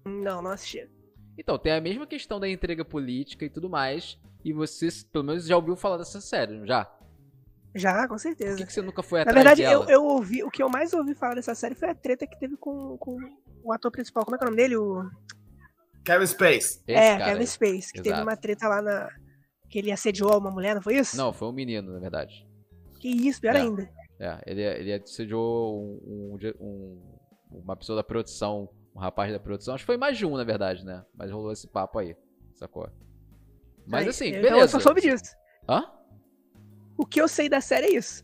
Não, 0.05 0.43
não 0.43 0.51
assisti. 0.51 0.89
Então, 1.39 1.57
tem 1.59 1.73
a 1.73 1.81
mesma 1.81 2.07
questão 2.07 2.39
da 2.41 2.49
intriga 2.49 2.85
política 2.85 3.45
e 3.45 3.51
tudo 3.51 3.71
mais. 3.71 4.19
E 4.45 4.53
você, 4.53 4.89
pelo 5.13 5.25
menos, 5.25 5.47
já 5.47 5.57
ouviu 5.57 5.77
falar 5.77 5.97
dessa 5.97 6.21
série, 6.21 6.59
não 6.59 6.67
já? 6.67 6.93
Já, 7.75 8.03
com 8.07 8.15
Por 8.15 8.19
certeza. 8.21 8.57
que, 8.57 8.67
que 8.67 8.73
você 8.73 8.83
nunca 8.83 9.03
foi 9.03 9.21
Na 9.21 9.31
atrás 9.31 9.37
verdade, 9.37 9.63
dela? 9.63 9.85
eu, 9.85 9.91
eu 9.91 10.05
ouvi, 10.05 10.43
o 10.43 10.51
que 10.51 10.63
eu 10.63 10.69
mais 10.69 10.93
ouvi 10.93 11.15
falar 11.15 11.37
dessa 11.37 11.55
série 11.55 11.75
foi 11.75 11.89
a 11.89 11.95
treta 11.95 12.27
que 12.27 12.39
teve 12.39 12.55
com, 12.57 12.99
com 12.99 13.17
o 13.65 13.73
ator 13.73 13.91
principal. 13.91 14.25
Como 14.25 14.35
é 14.35 14.39
que 14.39 14.45
é 14.45 14.47
o 14.47 14.51
nome 14.51 14.63
dele? 14.63 14.77
O... 14.77 15.09
Kevin 16.05 16.27
Space. 16.27 16.83
Esse 16.87 16.93
é, 17.01 17.17
Kevin 17.19 17.41
aí. 17.41 17.47
Space, 17.47 17.93
que 17.93 18.01
teve 18.03 18.15
Exato. 18.15 18.29
uma 18.29 18.37
treta 18.37 18.69
lá 18.69 18.83
na. 18.83 19.09
Que 19.69 19.79
ele 19.79 19.91
assediou 19.93 20.37
uma 20.39 20.51
mulher, 20.51 20.75
não 20.75 20.83
foi 20.83 20.97
isso? 20.97 21.17
Não, 21.17 21.33
foi 21.33 21.49
um 21.49 21.53
menino, 21.53 21.93
na 21.93 21.99
verdade. 21.99 22.47
Que 23.01 23.09
isso, 23.09 23.41
pior 23.41 23.57
É. 23.57 23.61
ainda. 23.61 23.89
É, 24.21 24.39
ele, 24.47 24.63
ele 24.63 24.93
assediou 24.95 25.81
um, 25.81 26.37
um- 26.41 26.55
um- 27.51 27.61
uma 27.65 27.77
pessoa 27.77 27.97
da 27.97 28.05
produção, 28.05 28.69
um 28.95 28.99
rapaz 29.01 29.33
da 29.33 29.41
produção. 29.41 29.75
Acho 29.75 29.83
que 29.83 29.87
foi 29.87 29.97
mais 29.97 30.17
de 30.19 30.27
um, 30.27 30.37
na 30.37 30.45
verdade, 30.45 30.85
né? 30.85 31.05
Mas 31.15 31.31
rolou 31.31 31.51
esse 31.53 31.67
papo 31.67 31.99
aí, 31.99 32.15
sacou? 32.55 32.89
Mas 33.87 34.03
Aí, 34.05 34.09
assim, 34.11 34.29
então 34.29 34.43
beleza. 34.43 34.61
eu 34.65 34.69
só 34.69 34.79
soube 34.81 35.01
disso. 35.01 35.35
Hã? 35.69 35.91
O 36.97 37.05
que 37.07 37.21
eu 37.21 37.27
sei 37.27 37.49
da 37.49 37.61
série 37.61 37.87
é 37.87 37.97
isso. 37.97 38.23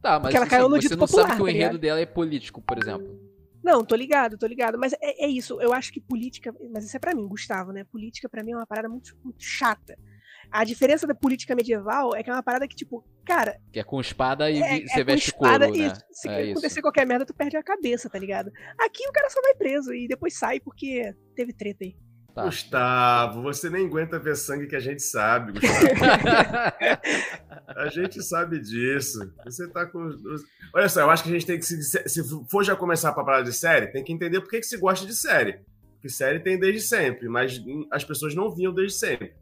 Tá, 0.00 0.12
mas 0.12 0.22
Porque 0.22 0.36
ela 0.36 0.44
assim, 0.46 0.50
caiu 0.50 0.68
no 0.68 0.80
você 0.80 0.88
não 0.94 0.98
popular, 1.06 1.22
sabe 1.22 1.36
que 1.36 1.42
o 1.42 1.44
tá 1.46 1.50
enredo 1.50 1.66
ligado? 1.72 1.80
dela 1.80 2.00
é 2.00 2.06
político, 2.06 2.62
por 2.62 2.78
exemplo. 2.78 3.18
Não, 3.62 3.84
tô 3.84 3.94
ligado, 3.94 4.38
tô 4.38 4.46
ligado. 4.46 4.78
Mas 4.78 4.92
é, 4.94 5.24
é 5.24 5.28
isso. 5.28 5.60
Eu 5.60 5.72
acho 5.72 5.92
que 5.92 6.00
política. 6.00 6.54
Mas 6.72 6.84
isso 6.84 6.96
é 6.96 7.00
pra 7.00 7.14
mim, 7.14 7.26
Gustavo, 7.28 7.72
né? 7.72 7.84
Política 7.84 8.28
pra 8.28 8.42
mim 8.42 8.52
é 8.52 8.56
uma 8.56 8.66
parada 8.66 8.88
muito, 8.88 9.16
muito 9.22 9.42
chata. 9.42 9.96
A 10.50 10.64
diferença 10.64 11.06
da 11.06 11.14
política 11.14 11.54
medieval 11.54 12.14
é 12.16 12.22
que 12.24 12.30
é 12.30 12.32
uma 12.32 12.42
parada 12.42 12.66
que, 12.66 12.74
tipo, 12.74 13.04
cara, 13.24 13.60
Que 13.72 13.78
é 13.78 13.84
com 13.84 14.00
espada 14.00 14.50
e 14.50 14.60
é, 14.60 14.78
vi- 14.80 14.88
você 14.88 14.94
é 15.00 15.04
com 15.04 15.04
veste 15.12 15.26
espada 15.28 15.66
couro, 15.66 15.78
e 15.80 15.86
né? 15.86 15.94
se 16.10 16.28
É 16.28 16.42
isso. 16.42 16.52
acontecer 16.52 16.82
qualquer 16.82 17.06
merda, 17.06 17.24
tu 17.26 17.34
perde 17.34 17.56
a 17.56 17.62
cabeça, 17.62 18.10
tá 18.10 18.18
ligado? 18.18 18.50
Aqui 18.80 19.06
o 19.06 19.12
cara 19.12 19.30
só 19.30 19.40
vai 19.42 19.54
preso 19.54 19.94
e 19.94 20.08
depois 20.08 20.36
sai 20.36 20.58
porque 20.58 21.14
teve 21.36 21.52
treta 21.52 21.84
aí. 21.84 21.94
Tá. 22.34 22.44
Gustavo, 22.44 23.42
você 23.42 23.68
nem 23.68 23.86
aguenta 23.86 24.18
ver 24.18 24.36
sangue 24.36 24.66
que 24.66 24.76
a 24.76 24.80
gente 24.80 25.02
sabe, 25.02 25.52
Gustavo. 25.52 25.86
A 27.76 27.88
gente 27.88 28.22
sabe 28.22 28.58
disso. 28.58 29.32
Você 29.44 29.68
tá 29.68 29.86
com. 29.86 30.10
Olha 30.74 30.88
só, 30.88 31.00
eu 31.00 31.10
acho 31.10 31.22
que 31.22 31.28
a 31.28 31.32
gente 31.32 31.46
tem 31.46 31.58
que 31.58 31.64
se. 31.64 31.82
Se 31.82 32.48
for 32.50 32.64
já 32.64 32.74
começar 32.74 33.12
pra 33.12 33.24
falar 33.24 33.42
de 33.42 33.52
série, 33.52 33.86
tem 33.86 34.02
que 34.02 34.12
entender 34.12 34.40
por 34.40 34.50
que, 34.50 34.58
que 34.58 34.66
se 34.66 34.76
gosta 34.76 35.06
de 35.06 35.14
série. 35.14 35.60
Porque 35.94 36.08
série 36.08 36.40
tem 36.40 36.58
desde 36.58 36.80
sempre, 36.80 37.28
mas 37.28 37.62
as 37.92 38.04
pessoas 38.04 38.34
não 38.34 38.54
vinham 38.54 38.74
desde 38.74 38.98
sempre. 38.98 39.34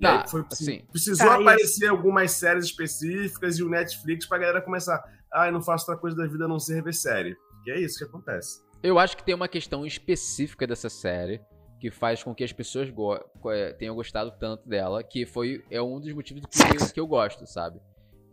Tá, 0.00 0.26
foi, 0.26 0.44
assim. 0.50 0.84
precisou 0.90 1.26
Tá, 1.26 1.34
isso. 1.34 1.42
aparecer 1.42 1.88
algumas 1.88 2.32
séries 2.32 2.64
específicas 2.64 3.58
e 3.58 3.62
o 3.62 3.68
Netflix 3.68 4.26
pra 4.26 4.38
galera 4.38 4.60
começar. 4.62 5.02
Ah, 5.32 5.46
eu 5.46 5.52
não 5.52 5.62
faço 5.62 5.84
outra 5.84 6.00
coisa 6.00 6.16
da 6.16 6.26
vida 6.26 6.46
a 6.46 6.48
não 6.48 6.58
ser 6.58 6.82
ver 6.82 6.94
série. 6.94 7.36
Que 7.62 7.70
é 7.70 7.80
isso 7.80 7.98
que 7.98 8.04
acontece. 8.04 8.60
Eu 8.82 8.98
acho 8.98 9.16
que 9.16 9.24
tem 9.24 9.34
uma 9.34 9.48
questão 9.48 9.86
específica 9.86 10.66
dessa 10.66 10.88
série 10.88 11.40
que 11.84 11.90
faz 11.90 12.22
com 12.22 12.34
que 12.34 12.42
as 12.42 12.50
pessoas 12.50 12.88
go- 12.88 13.20
é, 13.52 13.74
tenham 13.74 13.94
gostado 13.94 14.30
tanto 14.40 14.66
dela, 14.66 15.02
que 15.04 15.26
foi 15.26 15.62
é 15.70 15.82
um 15.82 16.00
dos 16.00 16.10
motivos 16.14 16.40
do 16.40 16.48
que, 16.48 16.92
que 16.94 16.98
eu 16.98 17.06
gosto, 17.06 17.46
sabe? 17.46 17.78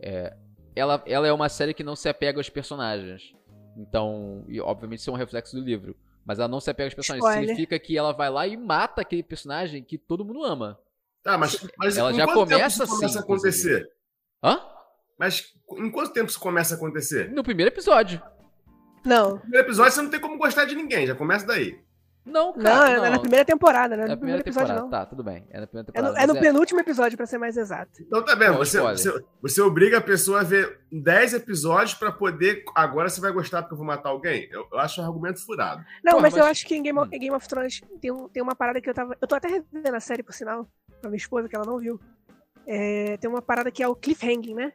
É, 0.00 0.34
ela, 0.74 1.02
ela 1.04 1.26
é 1.28 1.32
uma 1.34 1.50
série 1.50 1.74
que 1.74 1.84
não 1.84 1.94
se 1.94 2.08
apega 2.08 2.38
aos 2.38 2.48
personagens. 2.48 3.34
Então, 3.76 4.42
e 4.48 4.58
obviamente 4.58 5.00
isso 5.00 5.10
é 5.10 5.12
um 5.12 5.16
reflexo 5.16 5.54
do 5.54 5.62
livro. 5.62 5.94
Mas 6.24 6.38
ela 6.38 6.48
não 6.48 6.60
se 6.60 6.70
apega 6.70 6.86
aos 6.86 6.94
personagens. 6.94 7.26
Spoiler. 7.28 7.48
Significa 7.48 7.78
que 7.78 7.98
ela 7.98 8.12
vai 8.12 8.30
lá 8.30 8.46
e 8.46 8.56
mata 8.56 9.02
aquele 9.02 9.22
personagem 9.22 9.84
que 9.84 9.98
todo 9.98 10.24
mundo 10.24 10.42
ama. 10.44 10.78
Tá, 11.22 11.36
mas, 11.36 11.62
mas 11.76 11.94
Ela 11.98 12.10
em 12.10 12.14
já 12.14 12.24
quanto 12.24 12.38
tempo 12.38 12.50
começa 12.52 12.84
isso 12.84 12.94
começa 12.94 13.06
assim, 13.06 13.18
a 13.18 13.20
acontecer? 13.20 13.88
Hã? 14.42 14.60
Mas 15.18 15.52
em 15.76 15.90
quanto 15.90 16.12
tempo 16.14 16.30
isso 16.30 16.40
começa 16.40 16.74
a 16.74 16.76
acontecer? 16.78 17.30
No 17.30 17.42
primeiro 17.44 17.70
episódio. 17.70 18.20
Não, 19.04 19.32
No 19.34 19.40
primeiro 19.40 19.66
episódio 19.66 19.92
você 19.92 20.00
não 20.02 20.10
tem 20.10 20.20
como 20.20 20.38
gostar 20.38 20.64
de 20.64 20.74
ninguém, 20.74 21.06
já 21.06 21.14
começa 21.14 21.46
daí. 21.46 21.78
Não, 22.24 22.52
não, 22.54 22.62
cara. 22.62 22.90
é 22.92 22.96
não. 23.00 23.10
na 23.10 23.18
primeira 23.18 23.44
temporada, 23.44 23.96
né? 23.96 24.04
É 24.04 24.06
No 24.06 24.12
a 24.12 24.16
primeira 24.16 24.42
primeiro 24.42 24.60
episódio, 24.60 24.68
temporada. 24.68 24.82
não. 24.82 24.90
Tá, 24.90 25.06
tudo 25.06 25.24
bem. 25.24 25.44
É 25.50 25.60
na 25.60 25.66
primeira 25.66 25.90
É 25.90 25.92
temporada. 25.92 26.12
no, 26.12 26.22
é 26.22 26.26
no 26.34 26.40
penúltimo 26.40 26.78
episódio, 26.80 27.16
pra 27.16 27.26
ser 27.26 27.38
mais 27.38 27.56
exato. 27.56 27.90
Então 28.00 28.24
tá 28.24 28.34
vendo, 28.36 28.52
Não, 28.52 28.58
você, 28.58 28.80
você, 28.80 29.24
você 29.40 29.60
obriga 29.60 29.98
a 29.98 30.00
pessoa 30.00 30.40
a 30.40 30.44
ver 30.44 30.80
10 30.92 31.34
episódios 31.34 31.94
pra 31.94 32.12
poder. 32.12 32.62
Agora 32.76 33.08
você 33.08 33.20
vai 33.20 33.32
gostar 33.32 33.62
porque 33.62 33.74
eu 33.74 33.78
vou 33.78 33.86
matar 33.86 34.10
alguém? 34.10 34.48
Eu, 34.52 34.66
eu 34.72 34.78
acho 34.78 35.00
um 35.00 35.04
argumento 35.04 35.44
furado. 35.44 35.82
Não, 36.04 36.12
Porra, 36.12 36.22
mas, 36.22 36.32
eu 36.36 36.40
mas- 36.44 36.50
acho 36.52 36.66
que 36.66 36.76
em 36.76 36.82
Game 36.82 36.98
of, 36.98 37.08
Hum. 37.08 37.18
Game 37.18 37.34
of 37.34 37.48
Thrones 37.48 37.80
tem, 38.00 38.10
um- 38.12 38.28
tem 38.28 38.42
uma 38.42 38.54
parada 38.54 38.80
que 38.80 38.88
eu 38.88 38.94
tava. 38.94 39.16
Eu 39.20 39.26
tô 39.26 39.34
até 39.34 39.48
revendo 39.48 39.96
a 39.96 40.00
série, 40.00 40.22
por 40.22 40.32
sinal, 40.32 40.68
pra 41.00 41.10
minha 41.10 41.18
esposa, 41.18 41.48
que 41.48 41.56
ela 41.56 41.66
não 41.66 41.78
viu. 41.78 41.98
É, 42.66 43.16
tem 43.16 43.28
uma 43.28 43.42
parada 43.42 43.70
que 43.70 43.82
é 43.82 43.88
o 43.88 43.96
cliffhanging, 43.96 44.54
né? 44.54 44.72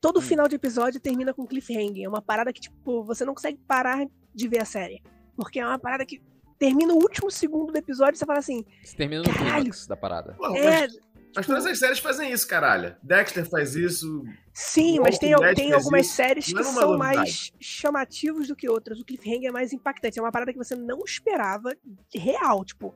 Todo 0.00 0.18
Hum. 0.18 0.22
final 0.22 0.46
de 0.46 0.54
episódio 0.54 1.00
termina 1.00 1.34
com 1.34 1.44
cliffhanging. 1.46 2.04
É 2.04 2.08
uma 2.08 2.22
parada 2.22 2.52
que, 2.52 2.60
tipo, 2.60 3.02
você 3.02 3.24
não 3.24 3.34
consegue 3.34 3.58
parar 3.66 4.06
de 4.34 4.48
ver 4.48 4.60
a 4.62 4.64
série. 4.64 5.02
Porque 5.36 5.58
é 5.58 5.66
uma 5.66 5.78
parada 5.78 6.06
que 6.06 6.22
termina 6.66 6.92
o 6.94 6.96
último 6.96 7.30
segundo 7.30 7.72
do 7.72 7.76
episódio 7.78 8.14
e 8.14 8.18
você 8.18 8.26
fala 8.26 8.38
assim, 8.38 8.64
Você 8.82 8.96
termina 8.96 9.22
no 9.22 9.32
clímax 9.32 9.86
da 9.86 9.96
parada. 9.96 10.36
É, 10.56 10.80
mas, 10.80 10.98
mas 11.36 11.46
todas 11.46 11.66
as 11.66 11.78
séries 11.78 11.98
fazem 11.98 12.32
isso, 12.32 12.46
caralho. 12.48 12.96
Dexter 13.02 13.48
faz 13.48 13.74
isso. 13.74 14.24
sim, 14.52 14.98
mas 15.00 15.18
tem, 15.18 15.34
tem 15.54 15.72
algumas 15.72 16.06
isso, 16.06 16.14
séries 16.14 16.46
que 16.46 16.58
é 16.58 16.62
são 16.62 16.92
novidade. 16.92 17.16
mais 17.16 17.52
chamativos 17.60 18.48
do 18.48 18.56
que 18.56 18.68
outras. 18.68 18.98
O 19.00 19.04
cliffhanger 19.04 19.48
é 19.48 19.52
mais 19.52 19.72
impactante. 19.72 20.18
É 20.18 20.22
uma 20.22 20.32
parada 20.32 20.52
que 20.52 20.58
você 20.58 20.74
não 20.74 21.00
esperava 21.04 21.74
de 22.10 22.18
real, 22.18 22.64
tipo, 22.64 22.94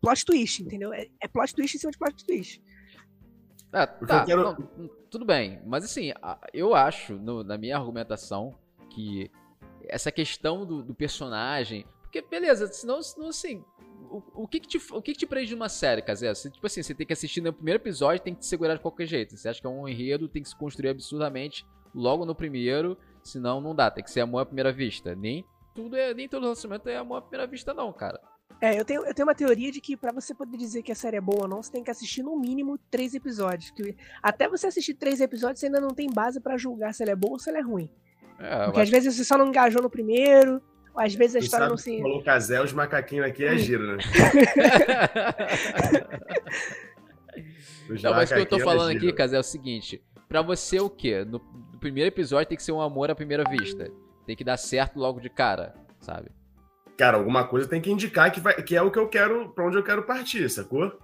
plot 0.00 0.24
twist, 0.24 0.62
entendeu? 0.62 0.92
É, 0.92 1.06
é 1.20 1.28
plot 1.28 1.54
twist 1.54 1.76
em 1.76 1.80
cima 1.80 1.92
de 1.92 1.98
plot 1.98 2.24
twist. 2.24 2.62
Ah, 3.72 3.86
tá, 3.86 4.24
quero- 4.24 4.42
não, 4.42 4.68
hum, 4.78 4.88
tudo 5.10 5.24
bem. 5.24 5.60
Mas 5.66 5.84
assim, 5.84 6.12
a- 6.22 6.38
eu 6.52 6.74
acho, 6.74 7.14
no- 7.14 7.42
na 7.44 7.56
minha 7.58 7.76
argumentação, 7.76 8.58
que 8.90 9.30
essa 9.88 10.10
questão 10.10 10.64
do, 10.66 10.82
do 10.82 10.94
personagem. 10.94 11.84
Porque, 12.06 12.22
beleza, 12.22 12.66
senão, 12.72 13.02
senão 13.02 13.28
assim. 13.28 13.64
O, 14.08 14.44
o 14.44 14.48
que 14.48 14.60
que 14.60 14.68
te, 14.68 14.78
o 14.92 15.02
que 15.02 15.12
que 15.12 15.18
te 15.18 15.26
prende 15.26 15.52
numa 15.52 15.68
série, 15.68 16.00
Casé? 16.00 16.32
Tipo 16.32 16.66
assim, 16.66 16.82
você 16.82 16.94
tem 16.94 17.06
que 17.06 17.12
assistir 17.12 17.40
no 17.40 17.52
primeiro 17.52 17.82
episódio 17.82 18.22
tem 18.22 18.34
que 18.34 18.40
te 18.40 18.46
segurar 18.46 18.74
de 18.74 18.80
qualquer 18.80 19.06
jeito. 19.06 19.36
Você 19.36 19.48
acha 19.48 19.60
que 19.60 19.66
é 19.66 19.70
um 19.70 19.88
enredo, 19.88 20.28
tem 20.28 20.42
que 20.42 20.48
se 20.48 20.56
construir 20.56 20.90
absurdamente 20.90 21.66
logo 21.94 22.24
no 22.24 22.34
primeiro, 22.34 22.96
senão 23.22 23.60
não 23.60 23.74
dá. 23.74 23.90
Tem 23.90 24.04
que 24.04 24.10
ser 24.10 24.20
amor 24.20 24.40
à 24.40 24.46
primeira 24.46 24.72
vista. 24.72 25.14
Nem 25.14 25.44
tudo 25.74 25.96
é, 25.96 26.14
nem 26.14 26.28
todo 26.28 26.42
relacionamento 26.44 26.88
é 26.88 26.96
amor 26.96 27.16
à 27.16 27.20
primeira 27.20 27.46
vista, 27.46 27.74
não, 27.74 27.92
cara. 27.92 28.20
É, 28.60 28.78
eu 28.78 28.84
tenho, 28.84 29.04
eu 29.04 29.12
tenho 29.12 29.28
uma 29.28 29.34
teoria 29.34 29.70
de 29.70 29.80
que 29.80 29.96
pra 29.96 30.12
você 30.12 30.34
poder 30.34 30.56
dizer 30.56 30.82
que 30.82 30.90
a 30.90 30.94
série 30.94 31.16
é 31.16 31.20
boa 31.20 31.42
ou 31.42 31.48
não, 31.48 31.62
você 31.62 31.70
tem 31.70 31.84
que 31.84 31.90
assistir 31.90 32.22
no 32.22 32.38
mínimo 32.38 32.78
três 32.90 33.14
episódios. 33.14 33.70
Que 33.70 33.94
até 34.22 34.48
você 34.48 34.68
assistir 34.68 34.94
três 34.94 35.20
episódios, 35.20 35.60
você 35.60 35.66
ainda 35.66 35.80
não 35.80 35.90
tem 35.90 36.10
base 36.10 36.40
pra 36.40 36.56
julgar 36.56 36.94
se 36.94 37.02
ela 37.02 37.12
é 37.12 37.16
boa 37.16 37.34
ou 37.34 37.38
se 37.38 37.50
ela 37.50 37.58
é 37.58 37.62
ruim. 37.62 37.90
É, 38.38 38.64
Porque 38.64 38.80
às 38.80 38.88
vezes 38.88 39.14
você 39.14 39.24
só 39.24 39.36
não 39.36 39.48
engajou 39.48 39.82
no 39.82 39.90
primeiro, 39.90 40.62
às 40.96 41.14
vezes 41.14 41.36
a 41.36 41.38
história 41.40 41.68
não 41.68 41.76
se. 41.76 42.00
falou 42.00 42.22
Casé, 42.22 42.62
os 42.62 42.72
macaquinhos 42.72 43.26
aqui 43.26 43.44
é 43.44 43.58
giro, 43.58 43.96
né? 43.96 44.02
Não, 48.02 48.10
mas 48.12 48.30
o 48.30 48.34
que 48.34 48.40
eu 48.40 48.46
tô 48.46 48.56
é 48.56 48.60
falando 48.64 48.96
aqui, 48.96 49.12
Casé, 49.12 49.36
é 49.36 49.40
o 49.40 49.44
seguinte. 49.44 50.02
Pra 50.28 50.42
você 50.42 50.80
o 50.80 50.90
quê? 50.90 51.24
No, 51.24 51.38
no 51.72 51.78
primeiro 51.78 52.08
episódio 52.08 52.48
tem 52.48 52.56
que 52.56 52.62
ser 52.64 52.72
um 52.72 52.80
amor 52.80 53.10
à 53.10 53.14
primeira 53.14 53.44
vista. 53.48 53.90
Tem 54.26 54.34
que 54.34 54.42
dar 54.42 54.56
certo 54.56 54.98
logo 54.98 55.20
de 55.20 55.30
cara, 55.30 55.74
sabe? 56.00 56.30
Cara, 56.96 57.16
alguma 57.16 57.46
coisa 57.46 57.68
tem 57.68 57.80
que 57.80 57.90
indicar 57.90 58.32
que, 58.32 58.40
vai, 58.40 58.60
que 58.62 58.74
é 58.74 58.82
o 58.82 58.90
que 58.90 58.98
eu 58.98 59.08
quero, 59.08 59.50
pra 59.50 59.64
onde 59.66 59.76
eu 59.76 59.84
quero 59.84 60.02
partir, 60.02 60.48
sacou? 60.50 60.98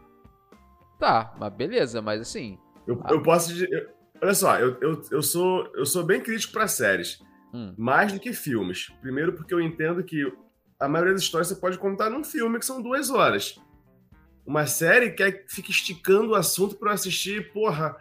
Tá, 0.98 1.34
mas 1.38 1.52
beleza, 1.52 2.02
mas 2.02 2.20
assim. 2.20 2.58
Eu, 2.86 3.00
Ah. 3.04 3.12
eu 3.12 3.22
posso. 3.22 3.52
dizer- 3.52 3.68
eu- 3.70 3.88
olha 4.20 4.34
só, 4.34 4.58
eu, 4.58 4.76
eu, 4.80 5.02
eu, 5.12 5.22
sou, 5.22 5.70
eu 5.76 5.86
sou 5.86 6.02
bem 6.02 6.20
crítico 6.20 6.52
pra 6.52 6.66
séries. 6.66 7.22
Hum, 7.52 7.74
Mais 7.76 8.12
do 8.12 8.18
que 8.20 8.32
filmes. 8.32 8.90
Primeiro, 9.00 9.32
porque 9.34 9.52
eu 9.52 9.60
entendo 9.60 10.02
que 10.02 10.32
a 10.80 10.88
maioria 10.88 11.12
das 11.12 11.22
histórias 11.22 11.48
você 11.48 11.56
pode 11.56 11.78
contar 11.78 12.08
num 12.10 12.24
filme, 12.24 12.58
que 12.58 12.64
são 12.66 12.80
duas 12.82 13.10
horas. 13.10 13.60
Uma 14.44 14.66
série 14.66 15.10
que 15.12 15.22
é- 15.22 15.44
fica 15.48 15.70
esticando 15.70 16.30
o 16.30 16.34
assunto 16.34 16.74
pra 16.76 16.90
eu 16.90 16.94
assistir, 16.94 17.52
porra, 17.52 17.96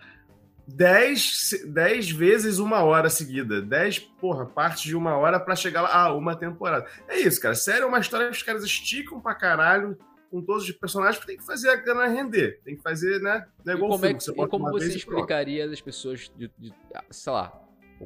dez, 0.67 1.50
dez 1.67 2.10
vezes 2.10 2.60
uma 2.60 2.84
hora 2.84 3.10
seguida. 3.10 3.62
Dez, 3.62 4.00
porra, 4.00 4.46
partes 4.46 4.84
de 4.84 4.96
uma 4.96 5.15
hora 5.17 5.39
pra 5.39 5.55
chegar 5.55 5.81
lá. 5.84 5.89
Ah, 5.93 6.13
uma 6.13 6.36
temporada. 6.36 6.88
É 7.08 7.20
isso, 7.20 7.39
cara. 7.41 7.55
Série 7.55 7.81
é 7.84 7.86
uma 7.86 8.00
história 8.00 8.27
que 8.29 8.36
os 8.36 8.43
caras 8.43 8.63
esticam 8.63 9.20
pra 9.20 9.36
caralho 9.36 9.98
com 10.29 10.41
todos 10.41 10.63
os 10.63 10.72
personagens, 10.72 11.17
porque 11.17 11.34
tem 11.34 11.39
que 11.39 11.46
fazer 11.46 11.70
a 11.70 11.75
grana 11.75 12.08
render. 12.08 12.62
Tem 12.63 12.75
que 12.75 12.81
fazer, 12.81 13.20
né? 13.22 13.46
Não 13.65 13.74
é 13.74 13.75
e 13.75 13.77
igual 13.77 13.91
como, 13.91 14.05
é 14.05 14.08
filme, 14.08 14.17
que- 14.20 14.24
você 14.24 14.31
e 14.31 14.48
como 14.48 14.72
você 14.72 14.86
e 14.86 14.96
explicaria 14.96 15.67
das 15.70 15.81
pessoas, 15.81 16.31
de, 16.38 16.50
de- 16.58 16.74
ah, 16.96 17.03
sei 17.12 17.34
lá, 17.34 17.62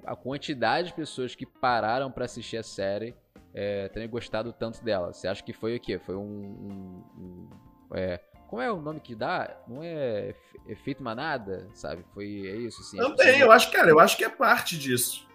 a 0.06 0.16
quantidade 0.16 0.90
de 0.90 0.94
pessoas 0.94 1.36
que 1.36 1.46
pararam 1.46 2.12
pra 2.12 2.25
assistir 2.25 2.58
a 2.58 2.64
série 2.64 3.16
é, 3.54 3.88
terem 3.90 4.10
gostado 4.10 4.52
tanto 4.54 4.84
dela? 4.84 5.14
Você 5.14 5.28
acha 5.28 5.44
que 5.44 5.54
foi 5.54 5.75
o 5.75 5.80
quê? 5.80 6.00
Foi 6.00 6.16
um. 6.16 6.22
um- 6.22 7.04
um- 7.18 7.50
é, 7.94 8.20
como 8.50 8.62
é 8.62 8.72
o 8.72 8.82
nome 8.82 9.00
que 9.00 9.16
dá? 9.16 9.56
Não 9.68 9.82
é 9.84 10.30
efe- 10.30 10.60
efeito 10.68 11.02
manada, 11.04 11.68
sabe? 11.74 12.04
Foi 12.14 12.25
é 12.25 12.56
isso, 12.58 12.82
assim. 12.82 13.00
as 13.00 13.06
Também, 13.08 13.18
pessoas- 13.25 13.42
eu 13.42 13.52
acho, 13.52 13.72
cara, 13.72 13.90
eu 13.90 14.00
acho 14.00 14.18
que 14.18 14.24
é 14.24 14.30
parte 14.30 14.78
disso. 14.78 15.28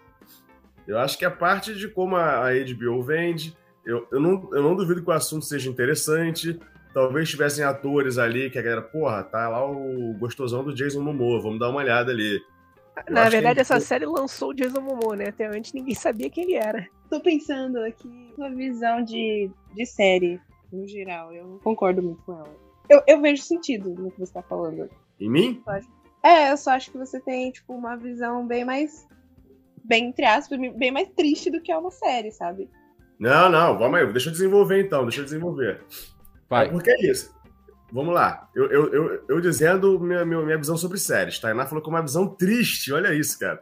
Eu 0.87 0.97
acho 0.97 1.17
que 1.17 1.25
é 1.25 1.29
parte 1.29 1.75
de 1.75 1.87
como 1.87 2.15
a 2.15 2.47
a 2.47 2.51
HBO 2.53 3.01
vende. 3.03 3.55
Eu, 3.85 4.07
eu, 4.11 4.19
não, 4.19 4.49
eu 4.53 4.61
não 4.63 4.75
duvido 4.75 5.01
que 5.03 5.09
o 5.09 5.13
assunto 5.13 5.45
seja 5.45 5.69
interessante. 5.69 6.59
Talvez 6.93 7.29
tivessem 7.29 7.63
atores 7.63 8.17
ali 8.17 8.49
que 8.49 8.59
a 8.59 8.61
galera, 8.61 8.81
porra, 8.81 9.23
tá 9.23 9.47
lá 9.47 9.65
o 9.65 10.13
gostosão 10.19 10.63
do 10.63 10.73
Jason 10.73 11.01
Momoa, 11.01 11.41
vamos 11.41 11.59
dar 11.59 11.69
uma 11.69 11.79
olhada 11.79 12.11
ali. 12.11 12.41
Na 13.09 13.29
verdade, 13.29 13.59
essa 13.59 13.79
série 13.79 14.05
lançou 14.05 14.49
o 14.49 14.53
Jason 14.53 14.81
Momoa, 14.81 15.15
né? 15.15 15.29
Até 15.29 15.45
antes 15.45 15.73
ninguém 15.73 15.95
sabia 15.95 16.29
quem 16.29 16.43
ele 16.43 16.55
era. 16.55 16.87
Tô 17.09 17.19
pensando 17.19 17.79
aqui 17.79 18.31
sua 18.35 18.49
visão 18.49 19.03
de, 19.03 19.49
de 19.75 19.85
série, 19.85 20.39
no 20.71 20.87
geral. 20.87 21.33
Eu 21.33 21.47
não 21.47 21.59
concordo 21.59 22.01
muito 22.01 22.21
com 22.23 22.33
ela. 22.33 22.55
Eu, 22.89 23.01
eu 23.07 23.21
vejo 23.21 23.41
sentido 23.43 23.89
no 23.91 24.11
que 24.11 24.19
você 24.19 24.33
tá 24.33 24.41
falando. 24.41 24.89
Em 25.19 25.29
mim? 25.29 25.63
É, 26.23 26.51
eu 26.51 26.57
só 26.57 26.71
acho 26.71 26.91
que 26.91 26.97
você 26.97 27.19
tem, 27.19 27.51
tipo, 27.51 27.73
uma 27.73 27.95
visão 27.95 28.45
bem 28.45 28.65
mais. 28.65 29.07
Bem, 29.83 30.09
entre 30.09 30.25
aspas, 30.25 30.59
bem 30.59 30.91
mais 30.91 31.09
triste 31.09 31.49
do 31.49 31.61
que 31.61 31.71
é 31.71 31.77
uma 31.77 31.91
série, 31.91 32.31
sabe? 32.31 32.69
Não, 33.19 33.49
não, 33.49 33.77
vamos 33.77 33.99
aí, 33.99 34.11
deixa 34.11 34.29
eu 34.29 34.33
desenvolver 34.33 34.83
então, 34.83 35.03
deixa 35.03 35.21
eu 35.21 35.25
desenvolver. 35.25 35.83
Vai. 36.49 36.67
É 36.67 36.69
porque 36.69 36.91
é 36.91 37.09
isso. 37.09 37.33
Vamos 37.91 38.13
lá. 38.13 38.49
Eu, 38.55 38.71
eu, 38.71 38.93
eu, 38.93 39.25
eu 39.27 39.41
dizendo 39.41 39.99
minha, 39.99 40.23
minha, 40.23 40.57
visão 40.57 40.77
sobre 40.77 40.97
séries. 40.97 41.39
Tainá 41.39 41.65
falou 41.65 41.83
com 41.83 41.89
uma 41.89 42.01
visão 42.01 42.27
triste. 42.27 42.93
Olha 42.93 43.13
isso, 43.13 43.37
cara. 43.37 43.61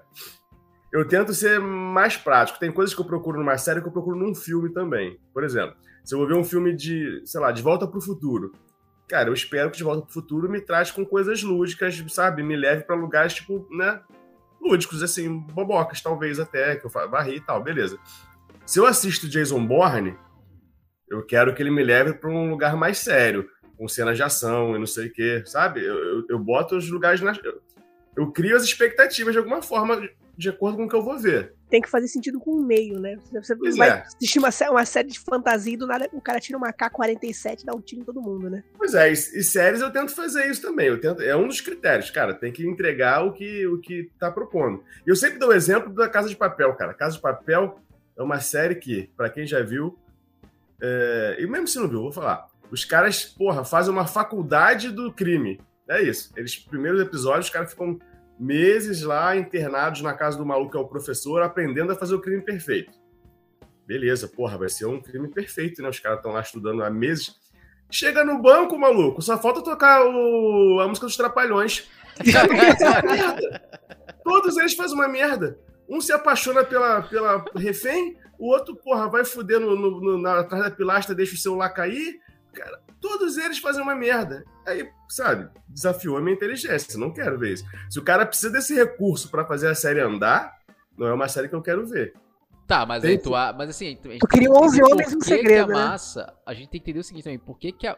Eu 0.94 1.08
tento 1.08 1.34
ser 1.34 1.60
mais 1.60 2.16
prático. 2.16 2.60
Tem 2.60 2.72
coisas 2.72 2.94
que 2.94 3.02
eu 3.02 3.06
procuro 3.06 3.40
numa 3.40 3.58
série 3.58 3.82
que 3.82 3.88
eu 3.88 3.92
procuro 3.92 4.18
num 4.18 4.36
filme 4.36 4.72
também. 4.72 5.20
Por 5.34 5.44
exemplo, 5.44 5.76
se 6.04 6.14
eu 6.14 6.20
vou 6.20 6.28
ver 6.28 6.36
um 6.36 6.44
filme 6.44 6.76
de, 6.76 7.22
sei 7.26 7.42
lá, 7.42 7.52
De 7.52 7.62
Volta 7.62 7.88
pro 7.88 8.02
Futuro. 8.02 8.52
Cara, 9.08 9.30
eu 9.30 9.34
espero 9.34 9.72
que 9.72 9.78
De 9.78 9.84
Volta 9.84 10.04
pro 10.04 10.14
Futuro 10.14 10.48
me 10.48 10.62
trate 10.62 10.94
com 10.94 11.04
coisas 11.04 11.42
lúdicas, 11.42 12.04
sabe? 12.10 12.44
Me 12.44 12.56
leve 12.56 12.84
pra 12.84 12.96
lugares, 12.96 13.34
tipo, 13.34 13.68
né? 13.72 14.00
Lúdicos, 14.62 15.02
assim, 15.02 15.40
bobocas, 15.40 16.02
talvez 16.02 16.40
até, 16.40 16.76
que 16.76 16.86
eu 16.86 16.90
varri 16.90 17.38
e 17.38 17.42
tal, 17.42 17.64
beleza. 17.64 17.98
Se 18.66 18.80
eu 18.80 18.86
assisto 18.86 19.28
Jason 19.28 19.66
Bourne, 19.66 20.16
eu 21.10 21.26
quero 21.26 21.56
que 21.56 21.64
ele 21.64 21.72
me 21.72 21.84
leve 21.84 22.14
pra 22.14 22.30
um 22.30 22.50
lugar 22.50 22.76
mais 22.76 23.00
sério 23.00 23.50
com 23.80 23.88
cenas 23.88 24.18
de 24.18 24.24
ação 24.24 24.76
e 24.76 24.80
não 24.80 24.86
sei 24.86 25.08
o 25.08 25.14
quê, 25.14 25.42
sabe? 25.46 25.80
Eu, 25.80 25.98
eu, 25.98 26.26
eu 26.32 26.38
boto 26.38 26.76
os 26.76 26.90
lugares 26.90 27.22
na. 27.22 27.32
Eu, 27.42 27.62
eu 28.18 28.30
crio 28.30 28.58
as 28.58 28.64
expectativas 28.64 29.32
de 29.32 29.38
alguma 29.38 29.62
forma, 29.62 30.10
de 30.38 30.50
acordo 30.50 30.76
com 30.76 30.84
o 30.84 30.90
que 30.90 30.96
eu 30.96 31.02
vou 31.02 31.18
ver. 31.18 31.54
Tem 31.70 31.80
que 31.80 31.90
fazer 31.90 32.10
sentido 32.10 32.42
com 32.42 32.52
o 32.52 32.62
meio, 32.62 33.00
né? 33.00 33.18
Você 33.32 33.56
Pois 33.56 33.78
vai 33.78 33.90
é. 33.90 34.02
assistir 34.02 34.38
uma, 34.38 34.50
uma 34.72 34.86
série 34.86 35.08
de 35.08 35.20
fantasia 35.20 35.74
e 35.74 35.78
do 35.78 35.88
nada 35.88 36.10
o 36.12 36.20
cara 36.20 36.42
tira 36.42 36.58
uma 36.58 36.74
K-47 36.74 37.62
e 37.62 37.66
dá 37.66 37.74
um 37.74 37.80
tiro 37.80 38.02
em 38.02 38.04
todo 38.04 38.22
mundo, 38.22 38.50
né? 38.50 38.64
Pois 38.78 38.94
é, 38.94 39.10
e, 39.10 39.14
e 39.14 39.44
séries 39.44 39.80
eu 39.80 39.92
tento 39.92 40.14
fazer 40.14 40.50
isso 40.50 40.62
também. 40.62 40.88
Eu 40.88 41.00
tento, 41.00 41.22
é 41.22 41.34
um 41.38 41.48
dos 41.48 41.62
critérios, 41.62 42.12
cara. 42.12 42.34
Tem 42.34 42.52
que 42.52 42.68
entregar 42.68 43.24
o 43.24 43.32
que, 43.32 43.66
o 43.66 43.80
que 43.80 44.12
tá 44.20 44.30
propondo. 44.30 44.84
E 45.08 45.10
eu 45.10 45.16
sempre 45.16 45.40
dou 45.40 45.50
o 45.50 45.54
exemplo 45.54 45.94
da 45.94 46.10
Casa 46.10 46.28
de 46.28 46.36
Papel, 46.36 46.74
cara. 46.74 46.94
Casa 46.94 47.16
de 47.16 47.22
Papel 47.22 47.80
é 48.18 48.22
uma 48.22 48.42
série 48.42 48.76
que, 48.76 49.10
pra 49.16 49.30
quem 49.30 49.48
já 49.48 49.62
viu, 49.62 49.98
é, 50.82 51.38
e 51.40 51.48
mesmo 51.48 51.68
se 51.68 51.80
não 51.80 51.88
viu, 51.88 52.02
vou 52.02 52.12
falar. 52.12 52.50
Os 52.72 52.86
caras, 52.86 53.26
porra, 53.26 53.66
fazem 53.66 53.92
uma 53.92 54.06
faculdade 54.08 54.92
do 54.92 55.12
crime. 55.12 55.60
É 55.90 56.02
isso. 56.02 56.32
Eles, 56.38 56.56
primeiros 56.56 57.02
episódios, 57.02 57.48
os 57.48 57.52
caras 57.52 57.72
ficam 57.72 58.00
meses 58.40 59.02
lá 59.02 59.36
internados 59.36 60.02
na 60.02 60.14
casa 60.14 60.38
do 60.38 60.46
maluco 60.46 60.72
que 60.72 60.78
é 60.78 60.80
o 60.80 60.88
professor, 60.88 61.42
aprendendo 61.42 61.92
a 61.92 61.96
fazer 61.96 62.16
o 62.16 62.22
crime 62.22 62.42
perfeito. 62.42 62.94
Beleza, 63.88 64.28
porra, 64.28 64.58
vai 64.58 64.70
ser 64.70 64.86
um 64.86 65.02
crime 65.02 65.28
perfeito, 65.30 65.82
né? 65.82 65.90
Os 65.90 66.00
caras 66.00 66.20
estão 66.20 66.32
lá 66.32 66.42
estudando 66.42 66.84
há 66.84 66.90
meses. 66.92 67.36
Chega 67.90 68.24
no 68.24 68.40
banco, 68.40 68.78
maluco, 68.78 69.20
só 69.22 69.36
falta 69.38 69.64
tocar 69.64 70.06
o- 70.06 70.80
a 70.80 70.88
música 70.88 71.08
dos 71.08 71.18
Trapalhões. 71.18 71.90
Todos 74.24 74.58
eles 74.58 74.76
fazem 74.76 74.96
uma 74.96 75.08
merda. 75.08 75.58
Um 75.88 76.00
se 76.00 76.14
apaixona 76.14 76.64
pela, 76.64 77.02
pela 77.02 77.44
refém, 77.56 78.16
o 78.38 78.52
outro, 78.54 78.76
porra, 78.76 79.10
vai 79.10 79.26
fuder 79.26 79.60
no, 79.60 79.76
no- 79.76 80.00
no- 80.02 80.22
na, 80.22 80.42
atrás 80.42 80.64
da 80.66 80.72
pilastra, 80.72 81.16
deixa 81.16 81.34
o 81.34 81.38
celular 81.38 81.70
cair. 81.70 82.20
Cara, 82.54 82.82
todos 83.00 83.38
eles 83.38 83.60
fazem 83.60 83.82
uma 83.82 83.96
merda. 83.96 84.44
Aí, 84.66 84.90
sabe, 85.08 85.50
desafiou 85.68 86.18
a 86.18 86.22
minha 86.22 86.36
inteligência. 86.36 86.98
Não 87.00 87.12
quero 87.14 87.38
ver 87.38 87.54
isso. 87.54 87.66
Se 87.90 88.00
o 88.00 88.04
cara 88.04 88.26
precisa 88.26 88.52
desse 88.52 88.74
recurso 88.76 89.30
pra 89.30 89.46
fazer 89.46 89.68
a 89.70 89.76
série 89.76 90.00
andar, 90.02 90.58
não 90.98 91.08
é 91.08 91.14
uma 91.14 91.28
série 91.28 91.48
que 91.48 91.56
eu 91.56 91.62
quero 91.62 91.86
ver. 91.88 92.14
Tá, 92.68 92.86
mas 92.86 93.02
Tem 93.02 93.12
aí 93.12 93.18
tu, 93.18 93.34
a- 93.36 93.52
mas 93.54 93.70
assim, 93.70 93.86
a 93.88 93.90
gente 93.90 94.06
Eu 94.06 94.12
tem 94.12 94.20
queria 94.30 94.50
que 94.50 94.58
11 94.58 94.78
entender 94.80 94.94
homens 94.94 95.08
um 95.14 95.20
que 95.20 95.26
que 95.26 95.26
segredo, 95.26 95.64
a 95.64 95.68
né? 95.68 95.74
massa, 95.74 96.34
a 96.46 96.54
gente 96.54 96.70
tem 96.70 96.80
que 96.80 96.86
entender 96.90 97.00
o 97.00 97.04
seguinte 97.04 97.24
também, 97.24 97.40
por 97.40 97.58
que 97.58 97.72
que 97.72 97.88
a, 97.88 97.98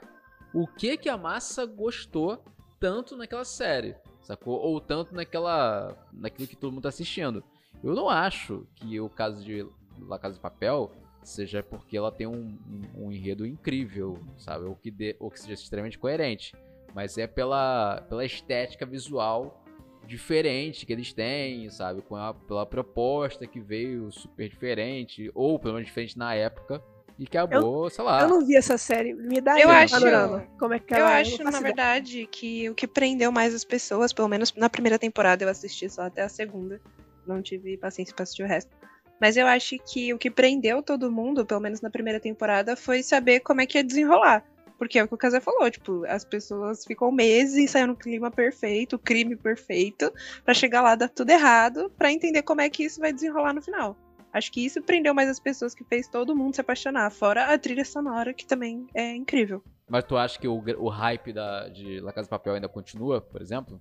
o 0.53 0.65
que 0.67 0.95
que 0.97 1.09
a 1.09 1.17
massa 1.17 1.65
gostou 1.65 2.43
tanto 2.79 3.17
naquela 3.17 3.43
série, 3.43 3.95
sacou? 4.21 4.57
Ou 4.59 4.79
tanto 4.79 5.13
naquela, 5.13 5.97
naquilo 6.13 6.47
que 6.47 6.55
todo 6.55 6.71
mundo 6.71 6.83
tá 6.83 6.89
assistindo. 6.89 7.43
Eu 7.83 7.93
não 7.95 8.09
acho 8.09 8.65
que 8.75 8.99
o 8.99 9.09
caso 9.09 9.43
de 9.43 9.65
La 10.07 10.17
Casa 10.17 10.35
de 10.35 10.41
Papel 10.41 10.91
seja 11.23 11.61
porque 11.63 11.95
ela 11.97 12.11
tem 12.11 12.27
um, 12.27 12.57
um- 12.95 13.05
um 13.07 13.11
enredo 13.11 13.45
incrível, 13.45 14.17
sabe? 14.37 14.65
Ou 14.65 14.75
que, 14.75 14.89
dê, 14.91 15.15
ou 15.19 15.29
que 15.29 15.39
seja 15.39 15.53
extremamente 15.53 15.97
coerente. 15.99 16.53
Mas 16.93 17.17
é 17.17 17.25
pela, 17.27 18.01
pela 18.09 18.25
estética 18.25 18.85
visual 18.85 19.63
diferente 20.05 20.85
que 20.85 20.91
eles 20.91 21.13
têm, 21.13 21.69
sabe? 21.69 22.01
Com 22.01 22.15
a, 22.15 22.33
pela 22.33 22.65
proposta 22.65 23.45
que 23.47 23.59
veio 23.61 24.11
super 24.11 24.49
diferente, 24.49 25.31
ou 25.33 25.57
pelo 25.59 25.75
menos 25.75 25.87
diferente 25.87 26.17
na 26.17 26.33
época. 26.33 26.81
E 27.19 27.23
acabou, 27.25 27.87
sei 27.89 28.03
lá. 28.03 28.21
Eu 28.23 28.29
não 28.29 28.43
vi 28.45 28.55
essa 28.55 28.77
série. 28.79 29.13
Me 29.13 29.39
dá 29.39 29.59
Eu 29.59 29.67
um 29.67 29.71
acho- 29.71 29.93
panorama. 29.93 30.47
Como 30.57 30.73
é 30.73 30.79
que 30.79 30.91
Eu 30.93 30.97
ela 30.97 31.19
acho, 31.19 31.43
não 31.43 31.51
na 31.51 31.59
verdade, 31.59 32.25
que 32.31 32.67
o 32.69 32.73
que 32.73 32.87
prendeu 32.87 33.31
mais 33.31 33.53
as 33.53 33.63
pessoas, 33.63 34.11
pelo 34.11 34.27
menos 34.27 34.51
na 34.55 34.69
primeira 34.69 34.97
temporada, 34.97 35.43
eu 35.43 35.49
assisti 35.49 35.87
só 35.87 36.03
até 36.03 36.23
a 36.23 36.29
segunda. 36.29 36.81
Não 37.27 37.39
tive 37.41 37.77
paciência 37.77 38.15
pra 38.15 38.23
assistir 38.23 38.41
o 38.43 38.47
resto. 38.47 38.75
Mas 39.21 39.37
eu 39.37 39.45
acho 39.45 39.77
que 39.77 40.11
o 40.11 40.17
que 40.17 40.31
prendeu 40.31 40.81
todo 40.81 41.11
mundo, 41.11 41.45
pelo 41.45 41.61
menos 41.61 41.79
na 41.79 41.91
primeira 41.91 42.19
temporada, 42.19 42.75
foi 42.75 43.03
saber 43.03 43.41
como 43.41 43.61
é 43.61 43.67
que 43.67 43.77
ia 43.77 43.83
desenrolar. 43.83 44.43
Porque 44.79 44.97
é 44.97 45.03
o 45.03 45.07
que 45.07 45.13
o 45.13 45.17
Casé 45.17 45.39
falou, 45.39 45.69
tipo, 45.69 46.03
as 46.07 46.25
pessoas 46.25 46.83
ficam 46.83 47.11
meses 47.11 47.69
saem 47.69 47.85
no 47.85 47.95
clima 47.95 48.31
perfeito, 48.31 48.97
crime 48.97 49.35
perfeito, 49.35 50.11
pra 50.43 50.55
chegar 50.55 50.81
lá 50.81 50.95
dar 50.95 51.07
tudo 51.07 51.29
errado, 51.29 51.91
pra 51.95 52.11
entender 52.11 52.41
como 52.41 52.61
é 52.61 52.69
que 52.69 52.83
isso 52.83 52.99
vai 52.99 53.13
desenrolar 53.13 53.53
no 53.53 53.61
final. 53.61 53.95
Acho 54.33 54.51
que 54.51 54.65
isso 54.65 54.81
prendeu 54.81 55.13
mais 55.13 55.29
as 55.29 55.39
pessoas 55.39 55.75
que 55.75 55.83
fez 55.83 56.07
todo 56.07 56.35
mundo 56.35 56.55
se 56.55 56.61
apaixonar, 56.61 57.11
fora 57.11 57.53
a 57.53 57.59
trilha 57.59 57.85
sonora, 57.85 58.33
que 58.33 58.47
também 58.47 58.87
é 58.91 59.13
incrível. 59.13 59.63
Mas 59.87 60.03
tu 60.03 60.17
acha 60.17 60.39
que 60.39 60.47
o, 60.47 60.63
o 60.79 60.89
hype 60.89 61.31
da, 61.31 61.67
de 61.67 61.99
La 61.99 62.11
Casa 62.11 62.25
de 62.25 62.29
Papel 62.31 62.55
ainda 62.55 62.67
continua, 62.67 63.21
por 63.21 63.39
exemplo? 63.39 63.79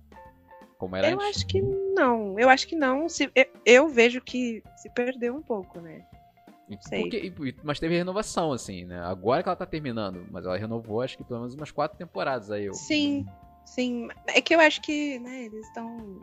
Como 0.81 0.95
era 0.95 1.11
Eu 1.11 1.21
antes? 1.21 1.37
acho 1.37 1.45
que 1.45 1.61
não. 1.61 2.39
Eu 2.39 2.49
acho 2.49 2.67
que 2.67 2.75
não. 2.75 3.07
Se, 3.07 3.29
eu, 3.35 3.45
eu 3.63 3.87
vejo 3.87 4.19
que 4.19 4.63
se 4.77 4.89
perdeu 4.89 5.35
um 5.35 5.41
pouco, 5.43 5.79
né? 5.79 6.03
Porque- 6.89 7.31
mas 7.63 7.79
teve 7.79 7.95
renovação, 7.95 8.51
assim, 8.51 8.83
né? 8.85 8.99
Agora 9.01 9.43
que 9.43 9.49
ela 9.49 9.55
tá 9.55 9.65
terminando, 9.67 10.25
mas 10.31 10.43
ela 10.43 10.57
renovou 10.57 11.01
acho 11.01 11.17
que 11.17 11.23
pelo 11.23 11.41
menos 11.41 11.53
umas 11.53 11.69
quatro 11.69 11.99
temporadas 11.99 12.49
aí. 12.49 12.65
Eu, 12.65 12.73
Sim, 12.73 13.27
sim. 13.63 14.07
É 14.25 14.41
que 14.41 14.55
eu 14.55 14.59
acho 14.59 14.81
que, 14.81 15.19
né, 15.19 15.43
eles 15.43 15.67
estão 15.67 16.19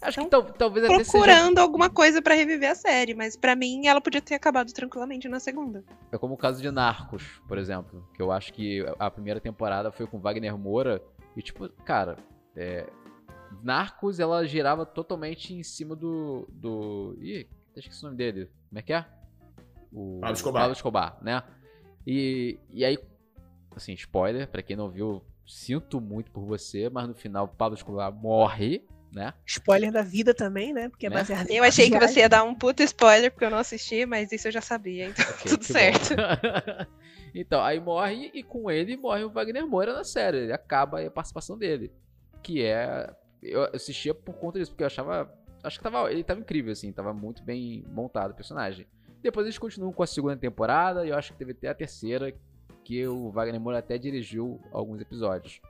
Acho 0.00 0.20
que 0.22 0.26
tal- 0.30 0.44
talvez 0.44 0.84
até 0.84 0.98
seja. 0.98 1.10
procurando 1.10 1.58
alguma 1.58 1.90
coisa 1.90 2.22
pra 2.22 2.34
reviver 2.36 2.70
a 2.70 2.74
série, 2.76 3.14
mas 3.14 3.34
pra 3.36 3.56
mim 3.56 3.88
ela 3.88 4.00
podia 4.00 4.20
ter 4.22 4.36
acabado 4.36 4.72
tranquilamente 4.72 5.26
na 5.28 5.40
segunda. 5.40 5.82
É 6.12 6.16
como 6.18 6.34
o 6.34 6.38
caso 6.38 6.62
de 6.62 6.70
Narcos, 6.70 7.42
por 7.48 7.58
exemplo. 7.58 8.06
Que 8.14 8.22
eu 8.22 8.30
acho 8.30 8.52
que 8.52 8.86
a 8.96 9.10
primeira 9.10 9.40
temporada 9.40 9.90
foi 9.90 10.06
com 10.06 10.20
Wagner 10.20 10.56
Moura. 10.56 11.02
E, 11.36 11.42
tipo, 11.42 11.68
cara, 11.84 12.16
é, 12.56 12.86
Narcos 13.62 14.20
ela 14.20 14.46
girava 14.46 14.84
totalmente 14.86 15.54
em 15.54 15.62
cima 15.62 15.94
do. 15.96 16.48
do. 16.50 17.16
Ih, 17.20 17.48
até 17.70 17.80
esqueci 17.80 18.02
o 18.02 18.06
nome 18.06 18.16
dele. 18.16 18.50
Como 18.68 18.78
é 18.78 18.82
que 18.82 18.92
é? 18.92 19.04
O 19.92 20.18
Pablo 20.20 20.34
Escobar. 20.34 20.62
Pablo 20.62 20.72
Escobar, 20.74 21.18
né? 21.22 21.42
E, 22.06 22.58
e 22.70 22.84
aí, 22.84 22.98
assim, 23.74 23.92
spoiler, 23.94 24.48
pra 24.48 24.62
quem 24.62 24.76
não 24.76 24.90
viu, 24.90 25.22
sinto 25.46 26.00
muito 26.00 26.30
por 26.30 26.44
você, 26.44 26.88
mas 26.88 27.08
no 27.08 27.14
final 27.14 27.46
o 27.46 27.48
Pablo 27.48 27.76
Escobar 27.76 28.12
morre, 28.12 28.86
né? 29.12 29.32
Spoiler 29.46 29.90
da 29.90 30.02
vida 30.02 30.34
também, 30.34 30.72
né? 30.72 30.88
Porque 30.88 31.06
é 31.06 31.10
Né? 31.10 31.16
baseado 31.16 31.50
Eu 31.50 31.64
achei 31.64 31.90
que 31.90 31.98
você 31.98 32.20
ia 32.20 32.28
dar 32.28 32.44
um 32.44 32.54
puta 32.54 32.82
spoiler, 32.82 33.30
porque 33.30 33.44
eu 33.44 33.50
não 33.50 33.58
assisti, 33.58 34.04
mas 34.04 34.30
isso 34.32 34.48
eu 34.48 34.52
já 34.52 34.60
sabia, 34.60 35.08
então 35.08 35.24
Ok, 35.30 35.44
tudo 35.48 35.60
que 35.60 35.72
certo. 35.72 36.14
então, 37.34 37.62
aí 37.62 37.80
morre 37.80 38.30
e 38.34 38.42
com 38.42 38.70
ele 38.70 38.96
morre 38.96 39.24
o 39.24 39.30
Wagner 39.30 39.66
Moura 39.66 39.94
na 39.94 40.04
série. 40.04 40.38
Ele 40.38 40.52
acaba 40.52 40.98
aí 40.98 41.06
a 41.06 41.10
participação 41.10 41.56
dele. 41.56 41.92
Que 42.42 42.62
é. 42.62 43.10
Eu 43.42 43.64
assistia 43.74 44.14
por 44.14 44.34
conta 44.34 44.58
disso, 44.58 44.72
porque 44.72 44.82
eu 44.82 44.86
achava. 44.86 45.32
Acho 45.62 45.78
que 45.78 45.82
tava, 45.82 46.10
ele 46.12 46.22
tava 46.22 46.40
incrível, 46.40 46.72
assim, 46.72 46.92
tava 46.92 47.12
muito 47.12 47.42
bem 47.42 47.84
montado 47.88 48.30
o 48.30 48.34
personagem. 48.34 48.86
Depois 49.22 49.44
eles 49.46 49.58
continuam 49.58 49.92
com 49.92 50.02
a 50.02 50.06
segunda 50.06 50.36
temporada 50.36 51.04
e 51.04 51.10
eu 51.10 51.16
acho 51.16 51.32
que 51.32 51.38
teve 51.38 51.52
até 51.52 51.68
a 51.68 51.74
terceira, 51.74 52.32
que 52.84 53.06
o 53.06 53.30
Wagner 53.30 53.60
Moura 53.60 53.78
até 53.78 53.98
dirigiu 53.98 54.60
alguns 54.72 55.00
episódios. 55.00 55.60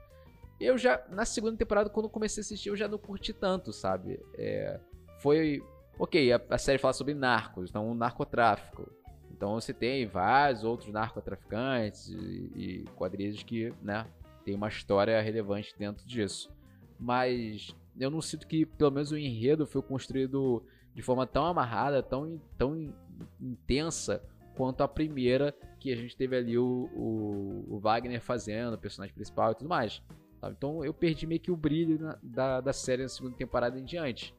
Eu 0.60 0.76
já, 0.76 1.02
na 1.08 1.24
segunda 1.24 1.57
temporada, 1.57 1.88
quando 1.88 2.09
comecei 2.09 2.40
a 2.40 2.44
assistir, 2.44 2.68
eu 2.68 2.76
já 2.76 2.88
não 2.88 2.98
curti 2.98 3.33
tanto, 3.33 3.72
sabe? 3.72 4.20
É, 4.37 4.78
foi. 5.20 5.62
Ok, 5.98 6.33
a, 6.33 6.40
a 6.50 6.59
série 6.59 6.78
fala 6.78 6.92
sobre 6.92 7.14
narcos, 7.14 7.70
então 7.70 7.94
narcotráfico. 7.94 8.92
Então 9.31 9.54
você 9.54 9.72
tem 9.72 10.07
vários 10.07 10.64
outros 10.64 10.92
narcotraficantes 10.92 12.09
e, 12.09 12.52
e 12.54 12.85
quadrilhas 12.96 13.42
que, 13.42 13.72
né, 13.81 14.04
tem 14.44 14.54
uma 14.54 14.68
história 14.68 15.20
relevante 15.20 15.74
dentro 15.78 16.04
disso. 16.04 16.50
Mas 16.98 17.74
eu 17.98 18.11
não 18.11 18.20
sinto 18.20 18.46
que, 18.46 18.66
pelo 18.66 18.90
menos, 18.90 19.11
o 19.11 19.16
enredo 19.16 19.66
foi 19.66 19.82
construído 19.82 20.62
de 20.94 21.02
forma 21.02 21.26
tão 21.26 21.44
amarrada, 21.44 22.02
tão, 22.02 22.40
tão 22.56 22.76
in- 22.76 22.92
intensa 23.40 24.22
quanto 24.56 24.82
a 24.82 24.88
primeira 24.88 25.54
que 25.78 25.92
a 25.92 25.96
gente 25.96 26.16
teve 26.16 26.37
ali 26.37 26.58
o, 26.58 26.90
o, 26.92 27.74
o 27.76 27.78
Wagner 27.78 28.20
fazendo, 28.20 28.74
o 28.74 28.78
personagem 28.78 29.14
principal 29.14 29.52
e 29.52 29.54
tudo 29.54 29.68
mais. 29.68 30.02
Então 30.44 30.84
eu 30.84 30.92
perdi 30.92 31.26
meio 31.26 31.40
que 31.40 31.50
o 31.50 31.56
brilho 31.56 31.98
na- 32.00 32.18
da, 32.22 32.61
da 32.61 32.72
série 32.72 33.02
na 33.02 33.08
segunda 33.08 33.37
temporada 33.37 33.78
em 33.78 33.84
diante. 33.84 34.34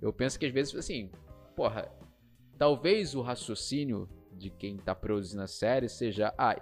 Eu 0.00 0.12
penso 0.12 0.38
que 0.38 0.46
às 0.46 0.52
vezes, 0.52 0.74
assim, 0.74 1.10
porra, 1.54 1.90
talvez 2.56 3.14
o 3.14 3.20
raciocínio 3.20 4.08
de 4.32 4.48
quem 4.48 4.78
tá 4.78 4.94
produzindo 4.94 5.42
a 5.42 5.46
série 5.46 5.88
seja, 5.88 6.32
ah, 6.38 6.56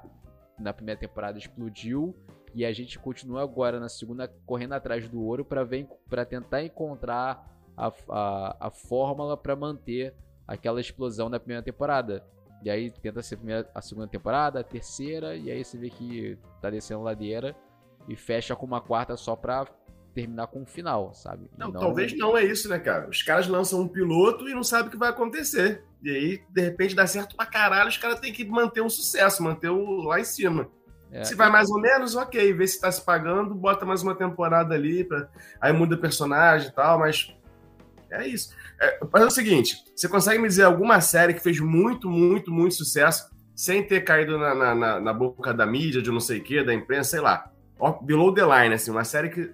na 0.59 0.72
primeira 0.72 0.98
temporada 0.98 1.38
explodiu 1.38 2.16
e 2.55 2.65
a 2.65 2.73
gente 2.73 2.99
continua 2.99 3.43
agora 3.43 3.79
na 3.79 3.89
segunda 3.89 4.29
correndo 4.47 4.73
atrás 4.73 5.09
do 5.09 5.23
ouro 5.23 5.45
para 5.45 5.65
ver 5.65 5.87
para 6.09 6.25
tentar 6.25 6.63
encontrar 6.63 7.47
a, 7.77 7.93
a, 8.09 8.57
a 8.69 8.71
fórmula 8.71 9.37
para 9.37 9.55
manter 9.55 10.15
aquela 10.47 10.81
explosão 10.81 11.31
da 11.31 11.39
primeira 11.39 11.63
temporada. 11.63 12.25
E 12.63 12.71
aí 12.71 12.91
tenta 12.91 13.23
ser 13.23 13.35
a, 13.35 13.39
primeira, 13.39 13.71
a 13.75 13.81
segunda 13.81 14.09
temporada, 14.09 14.61
a 14.61 14.65
terceira, 14.65 15.37
e 15.37 15.51
aí 15.51 15.65
você 15.65 15.79
vê 15.79 15.91
que 15.91 16.37
tá 16.61 16.71
descendo 16.71 17.03
ladeira 17.03 17.55
e 18.09 18.17
fecha 18.17 18.57
com 18.57 18.67
uma 18.67 18.81
quarta 18.81 19.17
só 19.17 19.37
pra 19.37 19.67
terminar 20.13 20.49
com 20.49 20.63
um 20.63 20.67
final, 20.67 21.15
sabe? 21.15 21.49
E 21.55 21.59
Não, 21.61 21.71
talvez 21.71 22.17
não 22.17 22.37
é 22.37 22.45
isso, 22.45 22.69
né, 22.69 22.79
cara? 22.81 23.09
Os 23.09 23.23
caras 23.23 23.47
lançam 23.47 23.81
um 23.81 23.87
piloto 23.87 24.49
e 24.49 24.55
não 24.55 24.65
sabem 24.65 24.89
o 24.89 24.91
que 24.91 24.97
vai 24.97 25.11
acontecer. 25.11 25.85
E 26.03 26.11
aí, 26.11 26.43
de 26.51 26.61
repente, 26.61 26.95
dá 26.95 27.07
certo 27.07 27.37
pra 27.37 27.47
caralho, 27.47 27.89
os 27.89 27.97
caras 27.97 28.19
têm 28.19 28.33
que 28.33 28.45
manter 28.45 28.81
um 28.81 28.89
sucesso, 28.89 29.43
manter 29.43 29.69
o 29.69 30.03
lá 30.03 30.19
em 30.19 30.25
cima. 30.25 30.69
É, 31.11 31.25
Se 31.25 31.35
vai 31.35 31.51
mais 31.51 31.71
ou 31.71 31.81
menos, 31.81 32.14
ok, 32.14 32.53
vê 32.53 32.66
se 32.66 32.81
tá 32.81 32.90
se 32.92 33.01
pagando, 33.05 33.55
bota 33.55 33.87
mais 33.87 34.03
uma 34.03 34.14
temporada 34.14 34.75
ali, 34.75 35.05
pra... 35.05 35.29
aí 35.61 35.73
muda 35.73 35.94
o 35.94 35.99
personagem 35.99 36.68
e 36.68 36.73
tal, 36.73 36.99
mas 36.99 37.35
é 38.11 38.27
isso. 38.27 38.55
É, 38.81 38.99
mas 39.12 39.23
é 39.23 39.27
o 39.27 39.31
seguinte, 39.31 39.77
você 39.97 40.09
consegue 40.09 40.38
me 40.40 40.49
dizer 40.49 40.64
alguma 40.64 41.01
série 41.01 41.35
que 41.35 41.40
fez 41.40 41.59
muito, 41.61 42.09
muito, 42.11 42.51
muito 42.53 42.75
sucesso 42.75 43.31
sem 43.55 43.83
ter 43.83 44.03
caído 44.03 44.38
na, 44.38 44.55
na, 44.55 44.75
na- 44.75 45.01
na 45.01 45.12
boca 45.12 45.53
da 45.53 45.66
mídia, 45.66 46.01
de 46.03 46.11
não 46.12 46.21
sei 46.21 46.38
o 46.38 46.44
que, 46.44 46.62
da 46.62 46.73
imprensa, 46.73 47.11
sei 47.11 47.21
lá. 47.21 47.51
Ó, 47.81 47.92
Below 48.03 48.33
the 48.33 48.42
Line, 48.44 48.75
assim, 48.75 48.90
uma 48.90 49.03
série 49.05 49.31
que 49.31 49.51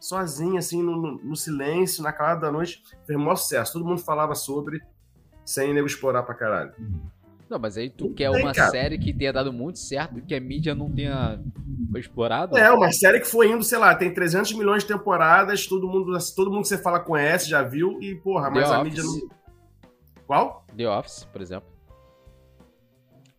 sozinha, 0.00 0.58
assim, 0.58 0.82
no, 0.82 0.96
no- 0.96 1.18
no 1.22 1.36
silêncio, 1.36 2.02
na 2.02 2.12
calada 2.12 2.40
da 2.42 2.52
noite, 2.52 2.82
fez 3.06 3.18
maior 3.18 3.36
sucesso. 3.36 3.72
Todo 3.74 3.84
mundo 3.84 4.00
falava 4.00 4.34
sobre, 4.34 4.80
sem 5.44 5.74
nego 5.74 5.86
explorar 5.86 6.22
pra 6.22 6.34
caralho. 6.34 6.72
Não, 7.52 7.58
mas 7.58 7.76
aí 7.76 7.90
tu 7.90 8.06
Não 8.06 8.14
quer 8.14 8.30
tem, 8.30 8.42
uma 8.42 8.52
cara. 8.54 8.70
série 8.70 8.96
que 8.98 9.12
tenha 9.12 9.30
dado 9.30 9.52
muito 9.52 9.78
certo 9.78 10.18
e 10.18 10.22
que 10.22 10.34
a 10.34 10.40
mídia 10.40 10.74
não 10.74 10.90
tenha 10.90 11.38
explorado? 11.96 12.56
É, 12.56 12.70
uma 12.72 12.90
série 12.90 13.20
que 13.20 13.26
foi 13.26 13.50
indo, 13.52 13.62
sei 13.62 13.76
lá, 13.76 13.94
tem 13.94 14.12
300 14.14 14.54
milhões 14.54 14.82
de 14.84 14.88
temporadas, 14.88 15.66
todo 15.66 15.86
mundo, 15.86 16.16
todo 16.34 16.50
mundo 16.50 16.62
que 16.62 16.68
você 16.68 16.78
fala 16.78 16.98
conhece, 16.98 17.50
já 17.50 17.62
viu, 17.62 18.00
e 18.00 18.14
porra, 18.14 18.48
mas 18.48 18.66
The 18.68 18.74
a 18.74 18.80
Office. 18.80 18.84
mídia 18.90 19.04
não. 19.04 19.28
Qual? 20.26 20.66
The 20.74 20.88
Office, 20.88 21.24
por 21.30 21.42
exemplo. 21.42 21.68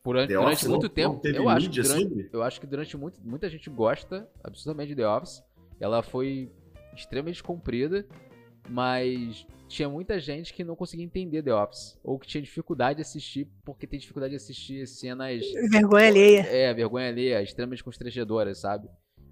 Por, 0.04 0.14
durante 0.28 0.36
Office 0.36 0.68
muito 0.68 0.84
não- 0.84 0.90
tempo, 0.90 1.22
não 1.24 1.32
eu, 1.32 1.50
acho 1.50 1.70
durante, 1.70 2.04
sobre? 2.04 2.30
eu 2.32 2.44
acho 2.44 2.60
que 2.62 2.68
durante 2.68 2.96
muito, 2.98 3.18
muita 3.24 3.50
gente 3.50 3.68
gosta 3.70 4.30
absurdamente 4.44 4.90
de 4.90 4.96
The 4.98 5.08
Office. 5.08 5.42
Ela 5.80 6.04
foi 6.04 6.52
extremamente 6.96 7.42
comprida, 7.42 8.06
mas 8.70 9.48
tinha 9.74 9.90
muita 9.90 10.20
gente 10.20 10.54
que 10.54 10.64
não 10.64 10.76
conseguia 10.76 11.06
entender 11.06 11.42
The 11.42 11.54
Office. 11.54 12.00
Ou 12.04 12.20
que 12.20 12.28
tinha 12.28 12.42
dificuldade 12.42 12.98
de 12.98 13.02
assistir, 13.02 13.48
porque 13.66 13.88
tem 13.88 14.00
dificuldade 14.00 14.32
de 14.32 14.38
assistir 14.38 14.88
cenas 14.88 15.42
Vergonha 15.72 16.08
alheia. 16.08 16.42
É, 16.42 16.74
vergonha 16.74 17.10
alheia, 17.10 17.42
extremamente 17.42 17.84
constrangedora, 17.84 18.54
sabe? 18.54 18.88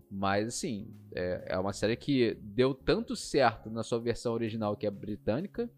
Mas, 0.10 0.48
assim, 0.48 0.94
é, 1.16 1.46
é 1.50 1.60
uma 1.60 1.72
série 1.72 1.96
que 1.96 2.38
deu 2.42 2.74
tanto 2.74 3.16
certo 3.16 3.70
na 3.70 3.84
sua 3.84 4.00
versão 4.00 4.34
original, 4.34 4.76
que 4.76 4.86
é 4.86 4.92
britânica, 4.92 5.70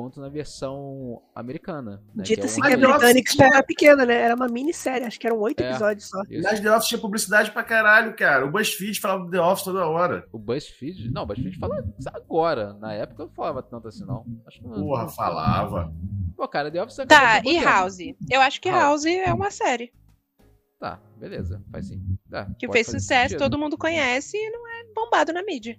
quanto 0.00 0.20
na 0.20 0.28
versão 0.28 1.20
americana. 1.34 2.00
Né? 2.14 2.22
Dita-se 2.22 2.60
um 2.60 2.62
que 2.62 2.72
a 2.72 2.78
The 2.78 2.86
Office 2.86 2.98
Britânica 2.98 3.32
tinha- 3.32 3.46
era 3.48 3.62
pequena, 3.64 4.06
né? 4.06 4.14
Era 4.14 4.34
uma 4.36 4.46
minissérie, 4.46 5.04
acho 5.06 5.18
que 5.18 5.26
eram 5.26 5.40
oito 5.40 5.60
É. 5.60 5.70
episódios 5.70 6.08
só. 6.08 6.22
Isso. 6.30 6.42
Mas 6.44 6.60
The 6.60 6.70
Office 6.72 6.88
tinha 6.88 7.00
publicidade 7.00 7.50
pra 7.50 7.64
caralho, 7.64 8.14
cara. 8.14 8.46
O 8.46 8.50
BuzzFeed 8.50 9.00
falava 9.00 9.24
do 9.24 9.30
The 9.32 9.40
Office 9.40 9.64
toda 9.64 9.86
hora. 9.86 10.24
O 10.32 10.38
BuzzFeed... 10.38 11.10
Não, 11.10 11.22
o 11.24 11.26
BuzzFeed 11.26 11.58
fala 11.58 11.84
agora. 12.14 12.74
Na 12.74 12.92
época 12.92 13.22
eu 13.22 13.26
não 13.26 13.34
falava 13.34 13.60
tanto 13.62 13.88
assim, 13.88 14.04
não. 14.04 14.24
Acho 14.46 14.60
que 14.60 14.68
não, 14.68 14.74
Porra, 14.80 15.02
não- 15.02 15.08
falava. 15.08 15.92
Pô, 16.36 16.46
cara, 16.46 16.70
The 16.70 16.80
Office... 16.82 16.96
Tá, 17.08 17.32
acabou 17.34 17.52
e. 17.52 17.58
House? 17.58 17.98
Eu 18.30 18.40
acho 18.40 18.60
que 18.60 18.70
House. 18.70 19.04
House 19.04 19.06
é 19.06 19.32
uma 19.34 19.50
série 19.50 19.92
Tá, 20.78 21.00
beleza. 21.16 21.60
Faz 21.72 21.88
sim. 21.88 22.00
Tá, 22.30 22.46
que 22.56 22.68
fez 22.70 22.86
sucesso, 22.86 23.30
sentido. 23.30 23.38
todo 23.40 23.58
mundo 23.58 23.76
conhece 23.76 24.36
e 24.36 24.50
não 24.50 24.64
é 24.68 24.84
bombado 24.94 25.32
na 25.32 25.42
mídia. 25.42 25.76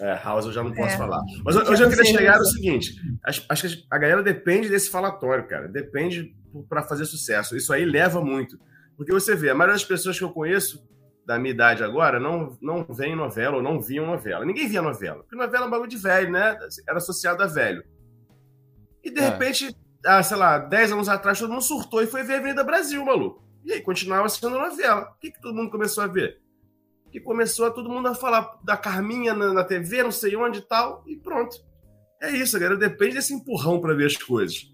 É, 0.00 0.14
House 0.14 0.46
eu 0.46 0.52
já 0.52 0.62
não 0.62 0.72
posso 0.72 0.94
É. 0.94 0.98
falar. 0.98 1.20
Mas 1.44 1.54
eu, 1.56 1.62
eu 1.62 1.76
já 1.76 1.88
queria 1.88 2.04
chegar 2.04 2.38
no 2.38 2.44
seguinte: 2.46 2.94
acho, 3.24 3.44
acho 3.48 3.68
que 3.68 3.84
a 3.90 3.98
galera 3.98 4.22
depende 4.22 4.68
desse 4.68 4.90
falatório, 4.90 5.46
cara. 5.46 5.68
Depende 5.68 6.34
pra 6.68 6.82
fazer 6.82 7.04
sucesso. 7.04 7.56
Isso 7.56 7.72
aí 7.72 7.84
leva 7.84 8.20
muito. 8.22 8.58
Porque 8.96 9.12
você 9.12 9.34
vê, 9.34 9.50
a 9.50 9.54
maioria 9.54 9.74
das 9.74 9.84
pessoas 9.84 10.16
que 10.18 10.24
eu 10.24 10.30
conheço, 10.30 10.86
da 11.26 11.38
minha 11.38 11.52
idade 11.54 11.82
agora, 11.84 12.18
não, 12.18 12.56
não 12.60 12.84
vêem 12.84 13.14
novela 13.16 13.56
ou 13.56 13.62
não 13.62 13.80
viam 13.80 14.06
novela. 14.06 14.44
Ninguém 14.44 14.68
via 14.68 14.82
novela. 14.82 15.20
Porque 15.22 15.36
novela 15.36 15.64
é 15.64 15.68
um 15.68 15.70
bagulho 15.70 15.88
de 15.90 15.96
velho, 15.96 16.30
né? 16.30 16.56
Era 16.88 16.98
associado 16.98 17.42
a 17.42 17.46
velho. 17.46 17.82
E 19.04 19.10
de 19.10 19.20
É. 19.20 19.28
repente 19.30 19.74
ah, 20.04 20.20
sei 20.20 20.36
lá, 20.36 20.58
10 20.58 20.92
anos 20.92 21.08
atrás, 21.08 21.38
todo 21.38 21.50
mundo 21.52 21.62
surtou 21.62 22.02
e 22.02 22.08
foi 22.08 22.24
ver 22.24 22.34
a 22.34 22.38
Avenida 22.38 22.64
Brasil, 22.64 23.04
maluco. 23.04 23.40
E 23.64 23.72
aí 23.72 23.80
continuava 23.80 24.28
sendo 24.28 24.58
novela. 24.58 25.02
O 25.16 25.20
que, 25.20 25.30
que 25.30 25.40
todo 25.40 25.54
mundo 25.54 25.70
começou 25.70 26.02
a 26.02 26.08
ver? 26.08 26.41
Que 27.12 27.20
começou 27.20 27.66
a 27.66 27.70
todo 27.70 27.88
mundo 27.88 28.08
a 28.08 28.14
falar 28.14 28.58
da 28.64 28.76
Carminha 28.76 29.34
na, 29.34 29.52
na 29.52 29.62
TV, 29.62 30.02
não 30.02 30.10
sei 30.10 30.34
onde 30.34 30.58
e 30.58 30.62
tal, 30.62 31.04
e 31.06 31.16
pronto. 31.16 31.56
É 32.20 32.30
isso, 32.30 32.58
galera. 32.58 32.76
Depende 32.76 33.14
desse 33.14 33.34
empurrão 33.34 33.80
para 33.80 33.94
ver 33.94 34.06
as 34.06 34.16
coisas. 34.16 34.72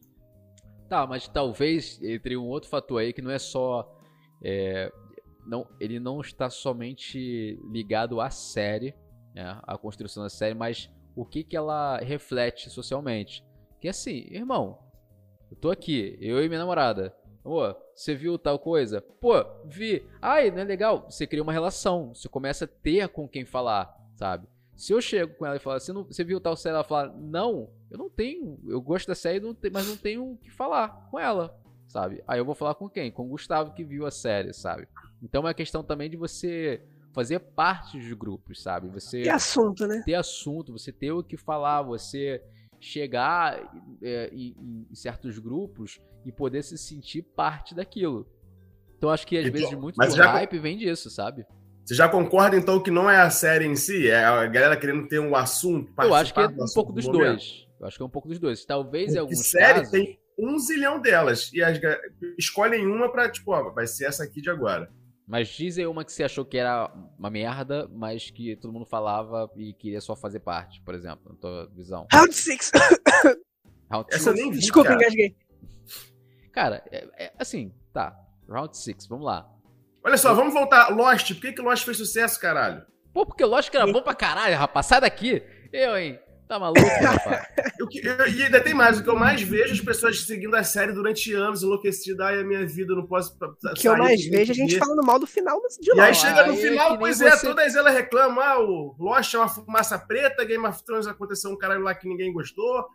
Tá, 0.89 1.07
mas 1.07 1.29
talvez 1.29 2.01
entre 2.03 2.37
um 2.37 2.47
outro 2.47 2.71
fator 2.71 3.01
aí 3.01 3.13
que 3.13 3.21
não 3.21 3.31
é 3.31 3.39
só. 3.39 3.95
É, 4.43 4.91
não, 5.47 5.67
ele 5.81 5.99
não 5.99 6.21
está 6.21 6.49
somente 6.49 7.59
ligado 7.71 8.21
à 8.21 8.31
série, 8.31 8.95
né, 9.35 9.59
à 9.65 9.77
construção 9.77 10.23
da 10.23 10.31
série, 10.31 10.55
mas 10.55 10.91
o 11.17 11.25
que, 11.25 11.43
que 11.43 11.57
ela 11.57 11.99
reflete 11.99 12.71
socialmente. 12.71 13.45
Que 13.81 13.89
assim, 13.89 14.27
irmão, 14.31 14.79
eu 15.51 15.57
tô 15.57 15.71
aqui, 15.71 16.17
eu 16.21 16.43
e 16.45 16.49
minha 16.49 16.61
namorada. 16.61 17.15
Pô, 17.43 17.75
você 17.99 18.15
viu 18.15 18.39
tal 18.39 18.61
coisa? 18.61 19.01
Pô, 19.01 19.45
vi. 19.65 20.07
Ai, 20.23 20.53
não 20.53 20.61
é 20.61 20.65
legal? 20.65 21.11
Você 21.11 21.27
cria 21.27 21.43
uma 21.43 21.53
relação. 21.53 22.15
Você 22.15 22.29
começa 22.29 22.65
a 22.65 22.69
ter 22.69 23.09
com 23.09 23.29
quem 23.29 23.45
falar, 23.45 23.93
sabe? 24.15 24.47
Se 24.77 24.93
eu 24.93 25.01
chego 25.01 25.35
com 25.35 25.45
ela 25.45 25.57
e 25.57 25.59
falar, 25.59 25.81
você, 25.81 25.93
não, 25.93 26.05
você 26.05 26.23
viu 26.23 26.41
tal 26.41 26.55
série? 26.55 26.77
Ela 26.77 26.85
fala, 26.85 27.13
não, 27.19 27.69
eu 27.91 27.99
não 27.99 28.09
tenho. 28.09 28.61
Eu 28.69 28.81
gosto 28.81 29.09
da 29.09 29.17
série, 29.17 29.41
mas 29.73 29.89
não 29.89 29.97
tenho 29.97 30.31
o 30.31 30.37
que 30.37 30.49
falar 30.49 31.09
com 31.11 31.19
ela, 31.19 31.61
sabe? 31.89 32.23
Aí 32.29 32.39
eu 32.39 32.45
vou 32.45 32.55
falar 32.55 32.77
com 32.77 32.89
quem? 32.89 33.11
Com 33.11 33.27
o 33.27 33.31
Gustavo 33.31 33.75
que 33.75 33.83
viu 33.83 34.07
a 34.07 34.13
série, 34.13 34.53
sabe? 34.53 34.87
Então 35.21 35.41
é 35.41 35.47
uma 35.47 35.55
questão 35.55 35.83
também 35.83 36.09
de 36.09 36.17
você 36.17 36.81
fazer 37.13 37.41
parte 37.41 37.99
dos 37.99 38.13
grupos, 38.13 38.63
sabe? 38.63 38.89
Você 38.91 39.23
Tem 39.23 39.33
assunto, 39.33 39.89
né? 39.89 40.03
ter 40.05 40.15
assunto, 40.15 40.73
você 40.73 40.93
ter 40.93 41.11
o 41.11 41.25
que 41.25 41.37
falar, 41.37 41.83
você 41.83 42.41
chegar 42.79 43.61
é, 44.01 44.31
em, 44.33 44.87
em 44.89 44.95
certos 44.95 45.37
grupos 45.41 46.01
e 46.25 46.33
poder 46.33 46.63
se 46.63 46.77
sentir 46.79 47.23
parte 47.23 47.75
daquilo. 47.75 48.27
Então 48.97 49.11
acho 49.11 49.27
que 49.27 49.37
às 49.39 49.47
Então, 49.47 49.61
vezes 49.61 49.75
muito 49.79 49.97
do 49.97 50.11
já- 50.11 50.33
hype 50.33 50.59
vem 50.59 50.77
disso, 50.77 51.09
sabe? 51.11 51.45
Você 51.85 51.95
já 51.95 52.07
concorda, 52.09 52.55
então, 52.57 52.83
que 52.83 52.91
não 52.91 53.09
é 53.09 53.17
a 53.21 53.31
série 53.31 53.65
em 53.65 53.75
si? 53.75 54.09
É 54.11 54.23
a 54.25 54.47
galera 54.47 54.77
querendo 54.77 55.09
ter 55.09 55.19
um 55.21 55.35
assunto? 55.35 55.91
Eu 55.99 56.15
acho 56.15 56.35
que 56.35 56.41
é 56.41 56.47
um 56.47 56.55
pouco 56.75 56.93
do 56.93 56.97
dos 56.97 57.07
momento? 57.07 57.25
dois. 57.31 57.67
Eu 57.81 57.87
acho 57.87 57.97
que 57.97 58.03
é 58.03 58.07
um 58.07 58.11
pouco 58.11 58.29
dos 58.29 58.39
dois. 58.39 58.65
Talvez 58.67 59.05
em 59.05 59.07
Porque 59.15 59.19
alguns 59.21 59.47
série 59.51 59.75
casos. 59.81 59.91
tem 59.91 60.19
um 60.39 60.59
zilhão 60.59 61.01
delas. 61.01 61.51
E 61.55 61.63
as, 61.63 61.81
escolhem 62.37 62.85
uma 62.87 63.11
pra, 63.11 63.31
tipo, 63.31 63.53
ó, 63.53 63.71
vai 63.71 63.87
ser 63.87 64.05
essa 64.07 64.23
aqui 64.25 64.43
de 64.43 64.51
agora. 64.51 64.91
Mas 65.27 65.49
diz 65.49 65.79
aí 65.79 65.87
uma 65.87 66.05
que 66.05 66.13
você 66.13 66.25
achou 66.25 66.45
que 66.45 66.59
era 66.59 66.93
uma 67.19 67.31
merda, 67.31 67.89
mas 67.95 68.31
que 68.31 68.57
todo 68.57 68.73
mundo 68.73 68.85
falava 68.87 69.51
e 69.57 69.73
queria 69.73 70.01
só 70.01 70.15
fazer 70.17 70.41
parte, 70.41 70.83
por 70.83 70.95
exemplo, 70.95 71.31
na 71.33 71.37
tua 71.39 71.71
visão. 71.75 72.07
Round 72.13 72.35
6. 72.35 72.71
Round 73.91 74.07
Essa 74.11 74.31
eu 74.31 74.35
six. 74.35 74.45
nem 74.45 74.51
vi, 74.53 74.59
Desculpa, 74.59 74.89
cara. 74.91 75.01
engasguei. 75.01 75.37
Cara, 76.53 76.83
é, 76.91 77.09
é 77.27 77.33
assim, 77.39 77.73
tá. 77.93 78.17
Round 78.49 78.77
6, 78.77 79.07
vamos 79.09 79.27
lá. 79.27 79.47
Olha 80.05 80.17
só, 80.17 80.33
vamos 80.35 80.55
voltar. 80.55 80.89
Lost. 80.89 81.35
Por 81.35 81.41
que, 81.43 81.53
que 81.53 81.63
Lost 81.63 81.85
fez 81.85 81.97
sucesso, 81.97 82.41
caralho? 82.41 82.83
Pô, 83.13 83.27
porque 83.27 83.45
que 83.71 83.77
era 83.77 83.87
bom 83.87 84.01
pra 84.03 84.15
caralho, 84.15 84.57
rapaz. 84.57 84.87
Sai 84.87 85.01
daqui. 85.01 85.43
Eu, 85.73 85.97
hein? 85.97 86.19
Tá 86.49 86.59
maluco, 86.59 86.81
rapaz? 87.03 87.47
Eu, 87.79 87.87
que- 87.87 87.99
eu- 88.07 88.27
e 88.29 88.43
ainda 88.45 88.59
tem 88.63 88.73
mais. 88.73 88.99
O 88.99 89.03
que 89.03 89.11
eu 89.11 89.17
mais 89.17 89.43
vejo 89.43 89.75
as 89.75 89.81
pessoas 89.81 90.23
seguindo 90.25 90.55
a 90.55 90.65
série 90.65 90.93
durante 90.93 91.31
anos, 91.35 91.63
enlouquecidas. 91.63 92.25
Ai, 92.27 92.41
a 92.41 92.45
minha 92.45 92.67
vida, 92.67 92.93
eu 92.93 92.97
não 92.97 93.07
posso. 93.07 93.37
O 93.37 93.75
que 93.75 93.87
eu 93.87 93.99
mais 93.99 94.25
vejo 94.25 94.53
é 94.53 94.55
a 94.55 94.57
gente 94.57 94.79
falando 94.79 95.05
mal 95.05 95.19
do 95.19 95.27
final 95.27 95.61
de 95.79 95.91
E 95.91 96.01
aí 96.01 96.09
Lost. 96.09 96.21
chega 96.23 96.47
no 96.47 96.53
Aí 96.55 96.59
é 96.59 96.71
final, 96.71 96.99
pois 96.99 97.21
é, 97.21 97.37
todas 97.37 97.75
elas 97.77 97.93
reclamam. 97.93 98.41
Ah, 98.43 98.59
o 98.61 98.97
Lost 98.99 99.35
é 99.35 99.39
uma 99.39 99.49
fumaça 99.49 99.99
preta, 99.99 100.43
Game 100.45 100.67
of 100.67 100.83
Thrones 100.85 101.07
aconteceu 101.07 101.51
um 101.51 101.59
caralho 101.59 101.83
lá 101.83 101.95
que 101.95 102.09
ninguém 102.09 102.33
gostou. 102.33 102.87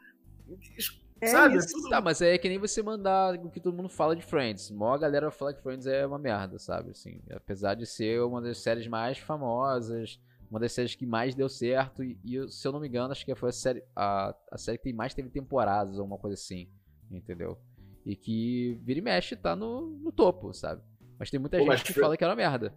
É 1.23 1.27
Sabe? 1.27 1.55
isso. 1.57 1.67
Tudo- 1.73 1.89
Tá, 1.89 2.01
mas 2.01 2.21
é 2.21 2.37
que 2.37 2.49
nem 2.49 2.57
você 2.57 2.81
mandar 2.83 3.35
o 3.35 3.49
que 3.49 3.59
todo 3.59 3.75
mundo 3.75 3.89
fala 3.89 4.15
de 4.15 4.21
Friends. 4.21 4.71
A 4.71 4.75
maior 4.75 4.97
galera 4.97 5.31
fala 5.31 5.53
que 5.53 5.61
Friends 5.61 5.85
é 5.87 6.05
uma 6.05 6.19
merda, 6.19 6.59
sabe? 6.59 6.91
Assim, 6.91 7.21
apesar 7.31 7.75
de 7.75 7.85
ser 7.85 8.21
uma 8.21 8.41
das 8.41 8.57
séries 8.59 8.87
mais 8.87 9.17
famosas, 9.17 10.19
uma 10.51 10.59
das 10.59 10.71
séries 10.73 10.95
que 10.95 11.05
mais 11.05 11.33
deu 11.33 11.47
certo, 11.47 12.03
e, 12.03 12.19
e 12.23 12.47
se 12.51 12.67
eu 12.67 12.71
não 12.71 12.79
me 12.79 12.87
engano, 12.87 13.11
acho 13.11 13.25
que 13.25 13.33
foi 13.35 13.49
a 13.49 13.53
série, 13.53 13.83
a, 13.95 14.35
a 14.51 14.57
série 14.57 14.77
que 14.77 14.91
mais 14.91 15.13
teve 15.13 15.29
temporadas, 15.29 15.97
ou 15.97 16.05
uma 16.05 16.17
coisa 16.17 16.35
assim, 16.35 16.69
entendeu? 17.09 17.57
E 18.05 18.15
que 18.15 18.77
vira 18.83 18.99
e 18.99 19.01
mexe 19.01 19.35
tá 19.35 19.55
no, 19.55 19.81
no 19.99 20.11
topo, 20.11 20.53
sabe? 20.53 20.81
Mas 21.17 21.29
tem 21.31 21.39
muita 21.39 21.57
Pô, 21.57 21.71
gente 21.71 21.85
que 21.85 21.93
fala 21.93 22.17
que 22.17 22.23
era 22.23 22.31
uma 22.33 22.37
merda. 22.37 22.73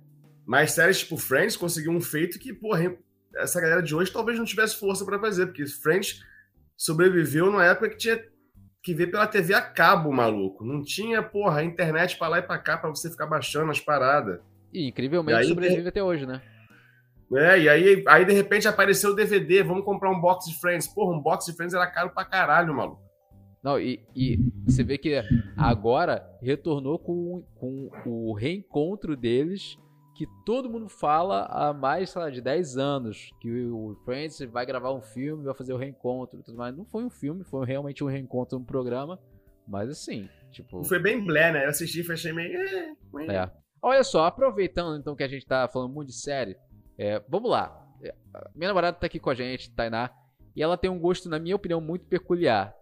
Mas 0.47 0.71
séries 0.73 1.01
tipo 1.01 1.17
Friends 1.17 1.57
conseguiu 1.57 1.91
um 1.91 2.01
feito 2.01 2.39
que, 2.39 2.53
porra, 2.53 2.97
essa 3.35 3.61
galera 3.61 3.83
de 3.83 3.93
hoje 3.95 4.13
talvez 4.13 4.39
não 4.39 4.45
tivesse 4.45 4.77
força 4.77 5.05
pra 5.05 5.19
fazer, 5.19 5.47
porque 5.47 5.67
Friends 5.67 6.23
sobreviveu 6.77 7.47
numa 7.47 7.65
época 7.65 7.91
que 7.91 7.97
tinha 7.97 8.23
que 8.87 8.95
ver 8.95 9.09
pela 9.09 9.27
TV 9.27 9.53
a 9.53 9.61
cabo, 9.61 10.13
maluco. 10.13 10.65
Não 10.65 10.81
tinha, 10.83 11.21
porra, 11.23 11.65
internet 11.65 12.17
pra 12.17 12.29
lá 12.29 12.39
e 12.39 12.43
pra 12.43 12.57
cá 12.59 12.79
pra 12.79 12.89
você 12.89 13.11
ficar 13.11 13.27
baixando 13.27 13.71
as 13.71 13.81
paradas. 13.81 14.41
E 14.73 14.87
incrivelmente 14.89 15.37
E 15.39 15.43
aí- 15.43 15.49
sobrevive 15.49 15.89
até 15.89 16.03
hoje, 16.03 16.25
né? 16.25 16.41
É, 17.35 17.59
e 17.61 17.69
aí, 17.69 18.05
aí 18.07 18.25
de 18.25 18.33
repente 18.33 18.69
apareceu 18.69 19.11
o 19.11 19.15
DVD, 19.17 19.63
vamos 19.65 19.85
comprar 19.85 20.11
um 20.13 20.21
box 20.21 20.49
de 20.49 20.57
Friends. 20.61 20.87
Porra, 20.87 21.17
um 21.17 21.21
box 21.21 21.47
de 21.47 21.57
Friends 21.57 21.75
era 21.75 21.87
caro 21.91 22.11
pra 22.11 22.25
caralho, 22.25 22.73
maluco. 22.73 23.03
Não, 23.63 23.81
e, 23.81 24.01
e 24.15 24.39
você 24.65 24.85
vê 24.85 24.97
que 24.97 25.21
agora 25.57 26.25
retornou 26.41 27.01
com, 27.01 27.43
com 27.57 27.91
o 28.05 28.33
reencontro 28.33 29.17
deles, 29.17 29.77
que 30.17 30.27
todo 30.45 30.71
mundo 30.71 30.89
fala 30.89 31.45
há 31.45 31.73
mais, 31.75 32.11
sei 32.11 32.23
lá, 32.23 32.31
de 32.31 32.41
10 32.41 32.79
anos, 32.79 33.31
que 33.41 33.67
o 33.67 33.95
Friends 34.05 34.41
vai 34.51 34.65
gravar 34.65 34.93
um 34.93 35.03
filme, 35.03 35.45
vai 35.45 35.55
fazer 35.55 35.75
o 35.75 35.77
reencontro 35.77 36.41
e 36.41 36.43
tudo 36.43 36.57
mais. 36.57 36.75
Não 36.75 36.87
foi 36.87 37.05
um 37.05 37.11
filme, 37.11 37.45
foi 37.45 37.67
realmente 37.67 38.03
um 38.03 38.07
reencontro 38.07 38.59
no 38.59 38.65
programa, 38.65 39.21
mas 39.69 39.91
assim, 39.91 40.29
tipo... 40.51 40.83
Foi 40.85 40.99
bem 40.99 41.23
blé, 41.23 41.53
né? 41.53 41.65
Eu 41.67 41.69
assisti 41.69 42.01
e 42.01 42.13
achei 42.13 42.33
meio. 42.33 42.59
É, 42.59 42.95
É. 43.31 43.51
Olha 43.83 44.03
só, 44.03 44.25
aproveitando 44.25 44.99
então 44.99 45.15
que 45.15 45.23
a 45.23 45.29
gente 45.29 45.47
tá 45.47 45.69
falando 45.69 45.93
muito 45.93 46.09
de 46.09 46.17
série, 46.17 46.57
é, 46.99 47.23
vamos 47.29 47.51
lá. 47.51 47.87
É, 48.03 48.15
Minha 48.55 48.69
namorada 48.69 48.97
tá 48.97 49.07
aqui 49.07 49.21
com 49.21 49.31
a 49.31 49.35
gente, 49.35 49.71
Tainá, 49.71 50.11
e 50.55 50.63
ela 50.63 50.79
tem 50.79 50.91
um 50.91 50.99
gosto, 50.99 51.29
na 51.29 51.39
minha 51.39 51.55
opinião, 51.55 51.81
muito 51.81 52.07
peculiar. 52.07 52.75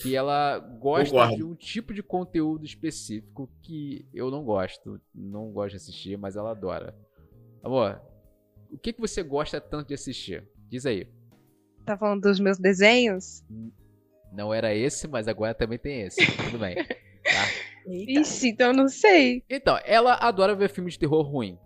Que 0.00 0.14
ela 0.14 0.58
gosta 0.58 1.10
Concordo. 1.10 1.36
de 1.36 1.44
um 1.44 1.54
tipo 1.56 1.92
de 1.92 2.02
conteúdo 2.02 2.64
específico 2.64 3.50
que 3.62 4.06
eu 4.14 4.30
não 4.30 4.44
gosto. 4.44 5.00
Não 5.14 5.50
gosto 5.50 5.70
de 5.70 5.76
assistir, 5.78 6.16
mas 6.16 6.36
ela 6.36 6.52
adora. 6.52 6.94
Amor, 7.62 8.00
o 8.70 8.78
que, 8.78 8.92
que 8.92 9.00
você 9.00 9.22
gosta 9.22 9.60
tanto 9.60 9.88
de 9.88 9.94
assistir? 9.94 10.48
Diz 10.68 10.86
aí. 10.86 11.08
Tá 11.84 11.96
falando 11.98 12.22
dos 12.22 12.38
meus 12.38 12.58
desenhos? 12.58 13.44
Não 14.32 14.52
era 14.54 14.74
esse, 14.74 15.08
mas 15.08 15.26
agora 15.26 15.54
também 15.54 15.78
tem 15.78 16.02
esse. 16.02 16.20
Tudo 16.44 16.58
bem. 16.58 16.76
Tá? 16.76 16.88
Ixi, 17.90 18.48
então 18.50 18.68
eu 18.68 18.74
não 18.74 18.88
sei. 18.88 19.42
Então, 19.48 19.78
ela 19.84 20.14
adora 20.14 20.54
ver 20.54 20.68
filme 20.68 20.90
de 20.90 20.98
terror 20.98 21.22
ruim. 21.22 21.58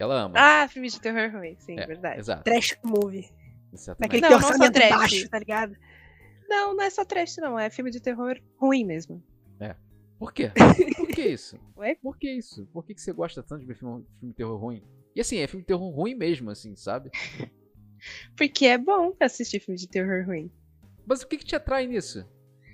Ela 0.00 0.22
ama. 0.22 0.34
Ah, 0.36 0.66
filme 0.68 0.88
de 0.88 1.00
terror 1.00 1.30
ruim, 1.32 1.56
sim, 1.60 1.78
É, 1.78 1.86
verdade. 1.86 2.18
Exato. 2.18 2.42
Trash 2.42 2.76
movie. 2.84 3.30
Exatamente. 3.72 4.00
Daquele 4.00 4.20
Não, 4.22 4.28
que 4.28 4.34
não 4.34 4.40
só 4.40 4.48
orçamento 4.48 4.72
trash. 4.74 4.90
baixo, 4.90 5.28
tá 5.30 5.38
ligado? 5.38 5.76
Não, 6.48 6.74
não 6.74 6.84
é 6.84 6.90
só 6.90 7.04
trash, 7.04 7.36
não. 7.38 7.58
É 7.58 7.70
filme 7.70 7.90
de 7.90 8.00
terror 8.00 8.40
ruim 8.58 8.84
mesmo. 8.84 9.22
Por 10.18 10.32
quê? 10.32 10.50
Por 10.96 11.08
que 11.08 11.22
isso? 11.22 11.58
Ué? 11.76 11.96
Por 11.96 12.16
que 12.16 12.30
isso? 12.30 12.66
Por 12.72 12.84
que, 12.84 12.94
que 12.94 13.00
você 13.02 13.12
gosta 13.12 13.42
tanto 13.42 13.60
de 13.60 13.66
ver 13.66 13.74
filme, 13.74 14.06
filme 14.18 14.32
de 14.32 14.36
terror 14.36 14.56
ruim? 14.56 14.82
E 15.14 15.20
assim, 15.20 15.38
é 15.38 15.46
filme 15.46 15.62
de 15.62 15.66
terror 15.66 15.90
ruim 15.90 16.14
mesmo, 16.14 16.50
assim, 16.50 16.74
sabe? 16.76 17.10
Porque 18.36 18.66
é 18.66 18.78
bom 18.78 19.14
assistir 19.20 19.60
filme 19.60 19.78
de 19.78 19.88
terror 19.88 20.24
ruim. 20.26 20.50
Mas 21.06 21.22
o 21.22 21.28
que, 21.28 21.36
que 21.36 21.44
te 21.44 21.54
atrai 21.54 21.86
nisso? 21.86 22.26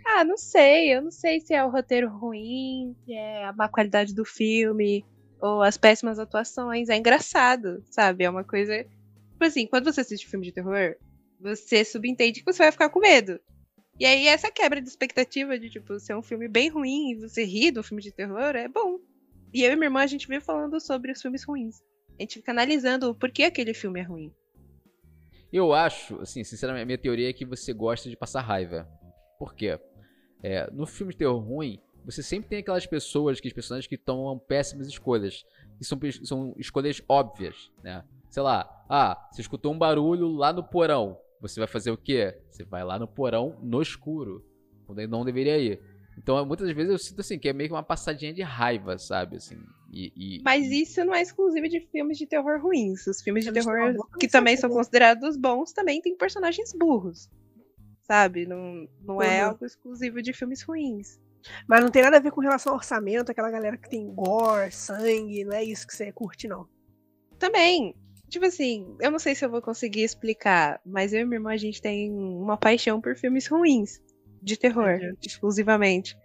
Ah, 0.06 0.24
não 0.24 0.37
sei. 0.37 0.94
Eu 0.94 1.02
não 1.02 1.11
sei 1.11 1.40
se 1.40 1.52
é 1.52 1.64
o 1.64 1.70
roteiro 1.70 2.09
ruim, 2.09 2.94
se 3.04 3.12
é 3.12 3.44
a 3.44 3.52
má 3.52 3.68
qualidade 3.68 4.14
do 4.14 4.24
filme, 4.24 5.04
ou 5.40 5.62
as 5.62 5.76
péssimas 5.76 6.18
atuações. 6.18 6.88
É 6.88 6.96
engraçado, 6.96 7.83
sabe? 7.90 8.24
É 8.24 8.30
uma 8.30 8.44
coisa. 8.44 8.85
Tipo 8.85 9.44
assim, 9.44 9.66
quando 9.66 9.92
você 9.92 10.02
assiste 10.02 10.28
filme 10.28 10.46
de 10.46 10.52
terror, 10.52 10.94
você 11.40 11.85
subentende 11.85 12.40
que 12.40 12.52
você 12.52 12.59
vai 12.62 12.72
ficar 12.72 12.90
com 12.90 13.00
medo. 13.00 13.40
E 14.01 14.07
aí, 14.07 14.27
essa 14.29 14.51
quebra 14.51 14.81
de 14.81 14.89
expectativa 14.89 15.59
de, 15.59 15.69
tipo, 15.69 16.01
ser 16.01 16.17
um 16.17 16.23
filme 16.23 16.49
bem 16.49 16.71
ruim 16.71 17.11
e 17.11 17.17
você 17.17 17.45
rir 17.45 17.71
do 17.71 17.83
filme 17.83 18.03
de 18.03 18.11
terror 18.11 18.57
é 18.57 18.67
bom. 18.67 18.99
E 19.53 19.63
eu 19.63 19.73
e 19.73 19.77
minha 19.77 19.89
irmã, 19.89 20.01
a 20.01 20.07
gente 20.07 20.27
vive 20.27 20.43
falando 20.43 20.81
sobre 20.81 21.13
os 21.13 21.21
filmes 21.21 21.45
ruins. 21.45 21.83
A 22.19 22.23
gente 22.23 22.39
fica 22.39 22.51
analisando 22.51 23.11
o 23.11 23.15
porquê 23.15 23.43
aquele 23.43 23.75
filme 23.75 24.01
é 24.01 24.03
ruim. 24.03 24.33
Eu 25.53 25.75
acho, 25.75 26.19
assim, 26.19 26.43
sinceramente, 26.43 26.83
a 26.83 26.87
minha 26.87 26.97
teoria 26.97 27.29
é 27.29 27.33
que 27.35 27.45
você 27.45 27.75
gosta 27.75 28.09
de 28.09 28.17
passar 28.17 28.41
raiva. 28.41 28.89
Por 29.39 29.55
quê? 29.55 29.79
É, 30.43 30.71
no 30.71 30.87
filme 30.87 31.13
de 31.13 31.19
terror 31.19 31.39
ruim, 31.39 31.79
você 32.03 32.23
sempre 32.23 32.49
tem 32.49 32.61
aquelas 32.61 32.87
pessoas, 32.87 33.37
aqueles 33.37 33.53
personagens 33.53 33.87
que 33.87 33.99
tomam 33.99 34.39
péssimas 34.39 34.87
escolhas. 34.87 35.45
E 35.79 35.85
são, 35.85 35.99
são 36.25 36.55
escolhas 36.57 37.03
óbvias, 37.07 37.71
né? 37.83 38.03
Sei 38.31 38.43
lá, 38.43 38.67
ah, 38.89 39.29
você 39.31 39.43
escutou 39.43 39.75
um 39.75 39.79
barulho 39.79 40.29
lá 40.29 40.55
no 40.55 40.65
porão. 40.65 41.19
Você 41.40 41.59
vai 41.61 41.66
fazer 41.66 41.90
o 41.90 41.96
quê? 41.96 42.37
Você 42.50 42.64
vai 42.64 42.85
lá 42.85 42.98
no 42.98 43.09
porão 43.09 43.59
no 43.62 43.81
escuro. 43.81 44.44
Quando 44.87 44.98
ele 44.98 45.09
não 45.11 45.24
deveria 45.24 45.59
ir. 45.59 45.81
Então, 46.18 46.44
muitas 46.44 46.70
vezes 46.72 46.90
eu 46.90 46.98
sinto 46.98 47.20
assim, 47.20 47.38
que 47.38 47.48
é 47.48 47.53
meio 47.53 47.68
que 47.70 47.74
uma 47.74 47.83
passadinha 47.83 48.35
de 48.35 48.42
raiva, 48.42 48.98
sabe? 48.98 49.37
Assim, 49.37 49.57
e, 49.92 50.12
e- 50.16 50.42
Mas 50.44 50.66
isso 50.70 51.03
não 51.05 51.14
é 51.14 51.22
exclusivo 51.22 51.66
de 51.68 51.81
filmes 51.90 52.18
de 52.18 52.26
terror 52.26 52.61
ruins. 52.61 53.07
Os 53.07 53.22
filmes 53.22 53.44
de 53.44 53.53
terror 53.53 53.94
que 54.18 54.29
também 54.29 54.57
são 54.57 54.68
bons. 54.68 54.76
considerados 54.76 55.37
bons 55.37 55.72
também 55.72 56.00
têm 56.03 56.16
personagens 56.16 56.72
burros. 56.79 57.29
sabe? 58.03 58.44
Não, 58.44 58.88
não 59.03 59.22
é 59.22 59.40
Uhum. 59.44 59.50
algo 59.50 59.64
exclusivo 59.64 60.20
de 60.20 60.33
filmes 60.33 60.62
ruins. 60.62 61.20
Mas 61.68 61.81
não 61.81 61.90
tem 61.92 62.03
nada 62.03 62.16
a 62.16 62.20
ver 62.20 62.33
com 62.33 62.40
relação 62.40 62.72
ao 62.72 62.79
orçamento, 62.79 63.31
aquela 63.31 63.50
galera 63.53 63.79
que 63.79 63.88
tem 63.88 64.12
gore, 64.12 64.72
sangue, 64.72 65.44
não 65.44 65.53
é 65.53 65.62
isso 65.62 65.87
que 65.87 65.94
você 65.94 66.11
curte, 66.11 66.48
não. 66.48 66.68
Também, 67.38 67.94
tipo 68.31 68.47
assim, 68.47 68.97
eu 69.01 69.11
não 69.11 69.19
sei 69.19 69.35
se 69.35 69.45
eu 69.45 69.51
vou 69.51 69.61
conseguir 69.61 70.03
explicar, 70.03 70.81
mas 70.87 71.12
eu 71.12 71.21
e 71.21 71.25
minha 71.25 71.37
irmã, 71.37 71.53
a 71.53 71.57
gente 71.57 71.83
tem 71.83 72.11
uma 72.11 72.57
paixão 72.57 73.01
por 73.01 73.16
filmes 73.16 73.47
ruins, 73.47 74.01
de 74.43 74.57
terror, 74.57 74.99
exclusivamente. 75.23 76.16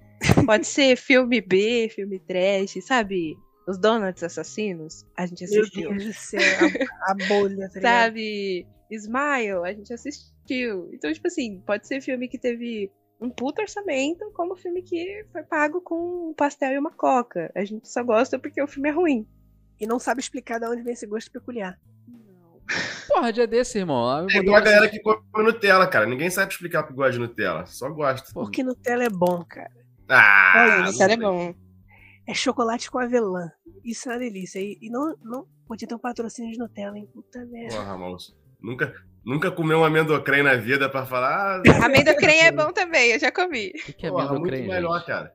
Pode 0.45 0.65
ser 0.65 0.95
filme 0.95 1.41
B, 1.41 1.89
filme 1.89 2.19
trash, 2.19 2.83
sabe? 2.85 3.35
Os 3.67 3.77
Donuts 3.77 4.23
Assassinos, 4.23 5.05
a 5.17 5.25
gente 5.25 5.49
Meu 5.49 5.61
assistiu. 5.61 5.89
Deus 5.89 6.05
do 6.05 6.13
céu, 6.13 6.39
a, 7.01 7.11
a 7.11 7.27
bolha, 7.27 7.69
tá 7.73 7.81
sabe? 7.81 8.65
Smile, 8.91 9.65
a 9.65 9.73
gente 9.73 9.91
assistiu. 9.91 10.89
Então, 10.93 11.11
tipo 11.11 11.27
assim, 11.27 11.61
pode 11.65 11.87
ser 11.87 11.99
filme 12.01 12.27
que 12.27 12.37
teve 12.37 12.91
um 13.19 13.29
puto 13.29 13.61
orçamento, 13.61 14.31
como 14.33 14.55
filme 14.55 14.83
que 14.83 15.25
foi 15.31 15.43
pago 15.43 15.81
com 15.81 16.29
um 16.29 16.33
pastel 16.33 16.73
e 16.73 16.77
uma 16.77 16.91
coca. 16.91 17.51
A 17.55 17.65
gente 17.65 17.89
só 17.89 18.03
gosta 18.03 18.37
porque 18.37 18.61
o 18.61 18.67
filme 18.67 18.89
é 18.89 18.91
ruim. 18.91 19.27
E 19.79 19.87
não 19.87 19.99
sabe 19.99 20.21
explicar 20.21 20.59
de 20.59 20.67
onde 20.67 20.83
vem 20.83 20.93
esse 20.93 21.07
gosto 21.07 21.31
peculiar. 21.31 21.77
Porra, 23.07 23.31
dia 23.31 23.47
desse, 23.47 23.77
irmão. 23.77 24.27
É 24.29 24.37
igual 24.37 24.55
a 24.55 24.59
uma- 24.59 24.65
galera 24.65 24.89
que 24.89 24.99
come 24.99 25.21
Nutella, 25.37 25.87
cara. 25.87 26.05
Ninguém 26.05 26.29
sabe 26.29 26.51
explicar 26.51 26.83
porque 26.83 26.95
gosta 26.95 27.11
de 27.13 27.19
Nutella. 27.19 27.65
Só 27.65 27.89
gosta. 27.89 28.27
Porque 28.33 28.63
Nutella 28.63 29.03
é 29.05 29.09
bom, 29.09 29.43
cara. 29.45 29.71
Ah, 30.09 30.83
Olha, 30.87 30.97
Cara, 30.97 31.13
é 31.13 31.17
bom. 31.17 31.53
É 32.27 32.33
chocolate 32.33 32.89
com 32.89 32.97
avelã. 32.99 33.51
Isso 33.83 34.09
é 34.09 34.13
uma 34.13 34.19
delícia. 34.19 34.59
E, 34.59 34.77
e 34.81 34.89
não, 34.89 35.15
não 35.23 35.45
podia 35.67 35.87
ter 35.87 35.95
um 35.95 35.99
patrocínio 35.99 36.51
de 36.51 36.57
Nutella, 36.57 36.97
hein? 36.97 37.07
Puta 37.13 37.45
merda. 37.45 37.75
Porra, 37.75 37.97
moço. 37.97 38.35
Nunca, 38.61 38.93
nunca 39.23 39.51
comeu 39.51 39.79
um 39.79 39.83
amendocrem 39.83 40.41
na 40.41 40.55
vida 40.55 40.89
pra 40.89 41.05
falar. 41.05 41.61
Ah, 41.61 41.61
Amendoim 41.85 42.37
é 42.39 42.51
bom 42.51 42.71
também, 42.71 43.11
eu 43.11 43.19
já 43.19 43.31
comi. 43.31 43.67
O 43.69 43.73
que, 43.85 43.93
que 43.93 44.07
é 44.07 44.09
porra, 44.09 44.23
muito 44.29 44.37
amendocrem, 44.53 44.67
melhor, 44.67 44.97
gente? 44.97 45.07
cara. 45.07 45.33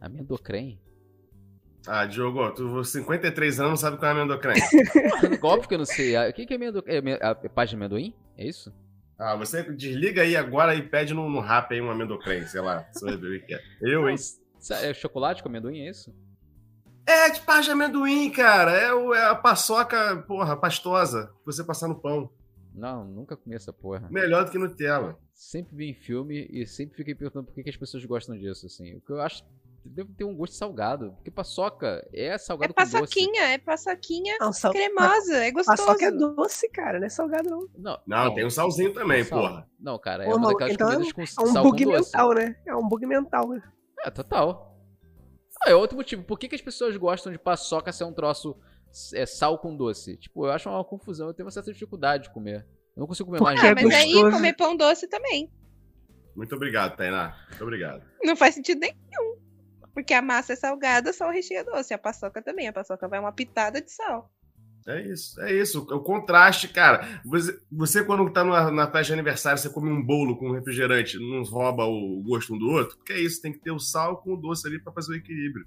Amendocrem? 0.00 0.78
Ah, 1.86 2.04
Diogo, 2.06 2.50
tu 2.52 2.82
53 2.84 3.60
anos 3.60 3.70
não 3.70 3.76
sabe 3.76 3.96
o 3.96 3.98
que 4.00 4.04
é. 4.06 4.10
Porra, 5.38 5.54
Óbvio 5.54 5.68
que 5.68 5.74
eu 5.74 5.78
não 5.78 5.84
sei. 5.84 6.16
Ah, 6.16 6.28
O 6.28 6.32
que, 6.32 6.46
é 6.52 6.56
amendocrem? 6.56 6.96
É, 7.14 7.24
a 7.26 7.34
página 7.34 7.78
de 7.78 7.84
amendoim? 7.84 8.14
É 8.36 8.46
isso? 8.46 8.72
Ah, 9.18 9.34
você 9.36 9.62
desliga 9.62 10.22
aí 10.22 10.36
agora 10.36 10.74
e 10.74 10.82
pede 10.82 11.14
no, 11.14 11.28
no 11.30 11.40
rap 11.40 11.72
aí 11.72 11.80
um 11.80 11.90
amendocrem, 11.90 12.46
sei 12.46 12.60
lá. 12.60 12.86
Ver 13.02 13.38
o 13.38 13.46
que 13.46 13.54
é. 13.54 13.60
Eu, 13.80 14.08
hein? 14.08 14.16
É 14.82 14.92
chocolate 14.92 15.42
com 15.42 15.48
amendoim, 15.48 15.80
é 15.80 15.90
isso? 15.90 16.12
É 17.06 17.30
de 17.30 17.40
paz 17.42 17.64
de 17.64 17.70
amendoim, 17.70 18.30
cara. 18.30 18.72
É, 18.72 18.92
o- 18.92 19.14
é 19.14 19.24
a 19.24 19.34
paçoca, 19.34 20.16
porra, 20.26 20.56
pastosa. 20.56 21.32
que 21.38 21.46
Você 21.46 21.62
passar 21.62 21.86
no 21.88 21.94
pão. 22.00 22.28
Não, 22.74 23.04
nunca 23.04 23.36
comi 23.36 23.54
essa 23.54 23.72
porra. 23.72 24.08
Melhor 24.10 24.44
do 24.44 24.50
que 24.50 24.58
Nutella. 24.58 25.16
Sempre 25.32 25.76
vi 25.76 25.90
em 25.90 25.94
filme 25.94 26.46
e 26.50 26.66
sempre 26.66 26.96
fiquei 26.96 27.14
perguntando 27.14 27.46
por 27.46 27.54
que, 27.54 27.62
que 27.62 27.70
as 27.70 27.76
pessoas 27.76 28.04
gostam 28.04 28.36
disso, 28.36 28.66
assim. 28.66 28.96
O 28.96 29.00
que 29.00 29.12
eu 29.12 29.20
acho 29.20 29.42
deve 29.88 30.12
ter 30.14 30.24
um 30.24 30.34
gosto 30.34 30.54
salgado. 30.54 31.12
Porque 31.12 31.30
paçoca 31.30 32.06
é 32.12 32.26
É 32.26 32.38
salgado 32.38 32.74
com 32.74 32.80
doce. 32.82 32.92
paçoquinha, 32.92 33.42
é 33.42 33.58
paçoquinha 33.58 34.36
Não, 34.40 34.52
sal... 34.52 34.72
cremosa, 34.72 35.36
é 35.44 35.50
gostoso. 35.50 35.76
Paçoca 35.86 36.04
é 36.06 36.10
doce, 36.10 36.68
cara. 36.70 36.98
Não 36.98 37.06
é 37.06 37.08
salgado, 37.10 37.48
não. 37.50 37.68
Não, 37.76 37.98
Não, 38.06 38.34
tem 38.34 38.44
um 38.46 38.50
salzinho 38.50 38.92
também, 38.92 39.24
sal. 39.24 39.40
porra. 39.40 39.70
Não, 39.78 39.98
cara, 39.98 40.24
é 40.24 40.28
Ô, 40.28 40.36
uma 40.36 40.48
daquelas 40.48 40.72
então 40.74 40.88
é 40.88 40.92
comidas 40.94 41.12
com 41.12 41.20
É 41.20 41.24
um 41.24 41.52
sal 41.52 41.62
bug 41.64 41.84
com 41.84 41.90
doce. 41.92 42.12
mental, 42.12 42.34
né? 42.34 42.56
É 42.66 42.74
um 42.76 42.88
bug 42.88 43.06
mental. 43.06 43.48
né? 43.48 43.62
É, 44.04 44.10
total. 44.10 44.76
Ah, 45.64 45.70
é 45.70 45.74
outro 45.74 45.96
motivo. 45.96 46.22
Por 46.22 46.38
que, 46.38 46.48
que 46.48 46.54
as 46.54 46.60
pessoas 46.62 46.96
gostam 46.96 47.32
de 47.32 47.38
paçoca 47.38 47.90
ser 47.92 48.04
um 48.04 48.12
troço 48.12 48.56
é, 49.14 49.24
sal 49.26 49.58
com 49.58 49.74
doce? 49.76 50.16
Tipo, 50.16 50.46
eu 50.46 50.52
acho 50.52 50.68
uma 50.68 50.84
confusão. 50.84 51.28
Eu 51.28 51.34
tenho 51.34 51.46
uma 51.46 51.50
certa 51.50 51.72
dificuldade 51.72 52.24
de 52.24 52.30
comer. 52.30 52.66
Eu 52.94 53.00
não 53.00 53.06
consigo 53.06 53.26
comer 53.28 53.40
mais 53.42 53.58
Porque 53.60 53.66
Ah, 53.68 53.70
é 53.70 53.84
mas 53.84 53.94
aí 53.94 54.12
gostoso. 54.12 54.36
comer 54.36 54.52
pão 54.54 54.76
doce 54.76 55.08
também. 55.08 55.50
Muito 56.34 56.54
obrigado, 56.54 56.94
Tainá. 56.96 57.34
Muito 57.48 57.62
obrigado. 57.62 58.02
Não 58.22 58.36
faz 58.36 58.54
sentido 58.54 58.78
nenhum. 58.80 59.36
Porque 59.96 60.12
a 60.12 60.20
massa 60.20 60.52
é 60.52 60.56
salgada, 60.56 61.10
só 61.10 61.26
o 61.26 61.32
recheio 61.32 61.60
é 61.60 61.64
doce. 61.64 61.94
A 61.94 61.98
paçoca 61.98 62.42
também. 62.42 62.68
A 62.68 62.72
paçoca 62.72 63.08
vai 63.08 63.18
uma 63.18 63.32
pitada 63.32 63.80
de 63.80 63.90
sal. 63.90 64.30
É 64.86 65.00
isso, 65.00 65.40
é 65.40 65.54
isso. 65.54 65.80
O 65.90 66.00
contraste, 66.00 66.68
cara. 66.68 67.22
Você, 67.24 67.58
você 67.72 68.04
quando 68.04 68.30
tá 68.30 68.44
numa, 68.44 68.70
na 68.70 68.84
festa 68.84 69.04
de 69.04 69.12
aniversário, 69.14 69.58
você 69.58 69.70
come 69.70 69.88
um 69.88 70.04
bolo 70.04 70.36
com 70.36 70.52
refrigerante, 70.52 71.18
não 71.18 71.42
rouba 71.44 71.86
o 71.86 72.22
gosto 72.22 72.54
um 72.54 72.58
do 72.58 72.66
outro? 72.66 72.98
Porque 72.98 73.14
é 73.14 73.20
isso, 73.22 73.40
tem 73.40 73.54
que 73.54 73.58
ter 73.58 73.70
o 73.70 73.78
sal 73.78 74.18
com 74.18 74.34
o 74.34 74.36
doce 74.36 74.68
ali 74.68 74.78
pra 74.78 74.92
fazer 74.92 75.14
o 75.14 75.16
equilíbrio. 75.16 75.64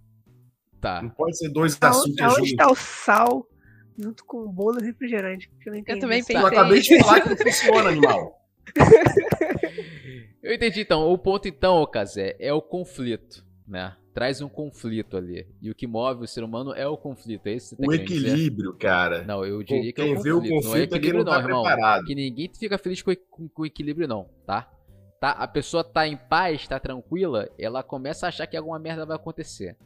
Tá. 0.79 1.01
Não 1.01 1.09
pode 1.09 1.35
ser 1.35 1.49
dois 1.49 1.75
Aonde, 1.81 1.97
açúcares 1.97 2.33
juntos. 2.35 2.51
está 2.51 2.71
o 2.71 2.75
sal 2.75 3.49
junto 3.97 4.23
com 4.25 4.43
o 4.43 4.53
bolo 4.53 4.79
e 4.79 4.85
refrigerante? 4.85 5.51
Que 5.59 5.69
eu 5.69 5.73
não 5.73 5.79
entendi. 5.79 6.01
também 6.01 6.19
isso. 6.19 6.27
pensei. 6.27 6.43
Eu 6.43 6.47
acabei 6.47 6.79
de 6.79 6.99
falar 6.99 7.21
que 7.21 7.29
não 7.29 7.37
funciona, 7.37 7.89
animal. 7.89 8.39
Eu 10.43 10.53
entendi 10.53 10.81
então. 10.81 11.01
O 11.11 11.17
ponto 11.17 11.47
então, 11.47 11.77
ô 11.77 11.87
Kazé, 11.87 12.35
é 12.39 12.53
o 12.53 12.61
conflito, 12.61 13.43
né? 13.69 13.95
Traz 14.13 14.41
um 14.41 14.49
conflito 14.49 15.15
ali. 15.15 15.47
E 15.61 15.69
o 15.69 15.75
que 15.75 15.85
move 15.87 16.23
o 16.23 16.27
ser 16.27 16.43
humano 16.43 16.73
é 16.73 16.85
o 16.87 16.97
conflito. 16.97 17.45
É 17.47 17.53
isso 17.53 17.69
que 17.69 17.75
você 17.75 17.81
tá 17.81 17.87
O 17.87 17.89
querendo 17.91 18.07
dizer? 18.07 18.27
equilíbrio, 18.29 18.73
cara. 18.77 19.23
Não, 19.23 19.45
eu 19.45 19.63
diria 19.63 19.93
que 19.93 20.01
é 20.01 20.03
o 20.03 20.07
Quem 20.07 20.15
conflito. 20.15 20.23
vê 20.23 20.31
o 20.31 20.39
não 20.39 20.45
é 20.45 20.49
conflito 20.61 20.75
é 20.83 20.87
quem 20.87 20.97
equilíbrio 20.97 21.23
não 21.25 21.31
não, 21.31 21.39
tá 21.41 21.47
irmão. 21.47 21.63
preparado. 21.63 22.05
Que 22.05 22.15
ninguém 22.15 22.51
fica 22.53 22.77
feliz 22.77 23.01
com, 23.01 23.15
com, 23.29 23.47
com 23.47 23.65
equilíbrio 23.65 24.07
não, 24.07 24.27
tá? 24.45 24.69
tá? 25.21 25.31
A 25.31 25.47
pessoa 25.47 25.83
tá 25.83 26.07
em 26.07 26.17
paz, 26.17 26.67
tá 26.67 26.79
tranquila, 26.79 27.47
ela 27.57 27.83
começa 27.83 28.25
a 28.25 28.29
achar 28.29 28.47
que 28.47 28.57
alguma 28.57 28.79
merda 28.79 29.05
vai 29.05 29.15
acontecer. 29.15 29.77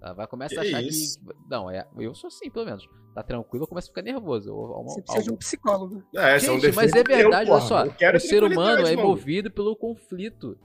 Ela 0.00 0.14
vai 0.14 0.26
começar 0.26 0.60
a 0.60 0.64
achar 0.64 0.82
isso? 0.82 1.18
que... 1.20 1.26
Não, 1.50 1.70
é... 1.70 1.86
eu 1.98 2.14
sou 2.14 2.28
assim, 2.28 2.50
pelo 2.50 2.64
menos. 2.64 2.88
Tá 3.14 3.22
tranquilo, 3.22 3.64
eu 3.64 3.68
começo 3.68 3.88
a 3.88 3.90
ficar 3.90 4.02
nervoso. 4.02 4.54
Ou- 4.54 4.84
Você 4.84 5.02
precisa 5.02 5.24
de 5.24 5.30
um 5.32 5.36
psicólogo. 5.36 6.02
É, 6.16 6.36
esse 6.36 6.48
é 6.48 6.52
um 6.52 6.58
Gente, 6.58 6.74
mas 6.74 6.92
é 6.92 7.04
verdade, 7.04 7.50
olha 7.50 7.60
só. 7.60 7.84
Eu 7.84 8.16
O 8.16 8.20
ser 8.20 8.42
humano 8.42 8.86
é 8.86 8.96
movido 8.96 9.50
pelo 9.50 9.76
conflito. 9.76 10.56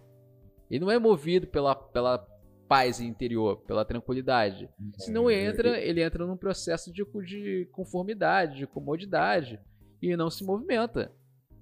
Ele 0.72 0.80
não 0.80 0.92
é 0.92 0.98
movido 0.98 1.46
pela, 1.48 1.76
pela 1.76 2.26
paz 2.68 3.00
interior, 3.00 3.58
pela 3.62 3.86
tranquilidade. 3.86 4.70
Se 4.98 5.12
não 5.12 5.30
É, 5.30 5.46
entra, 5.46 5.80
ele 5.80 6.02
entra 6.02 6.26
num 6.26 6.38
processo 6.38 6.92
de, 6.92 7.06
de 7.26 7.68
conformidade, 7.72 8.58
de 8.58 8.68
comodidade. 8.68 9.60
E 10.02 10.16
não 10.16 10.30
se 10.30 10.44
movimenta. 10.44 11.12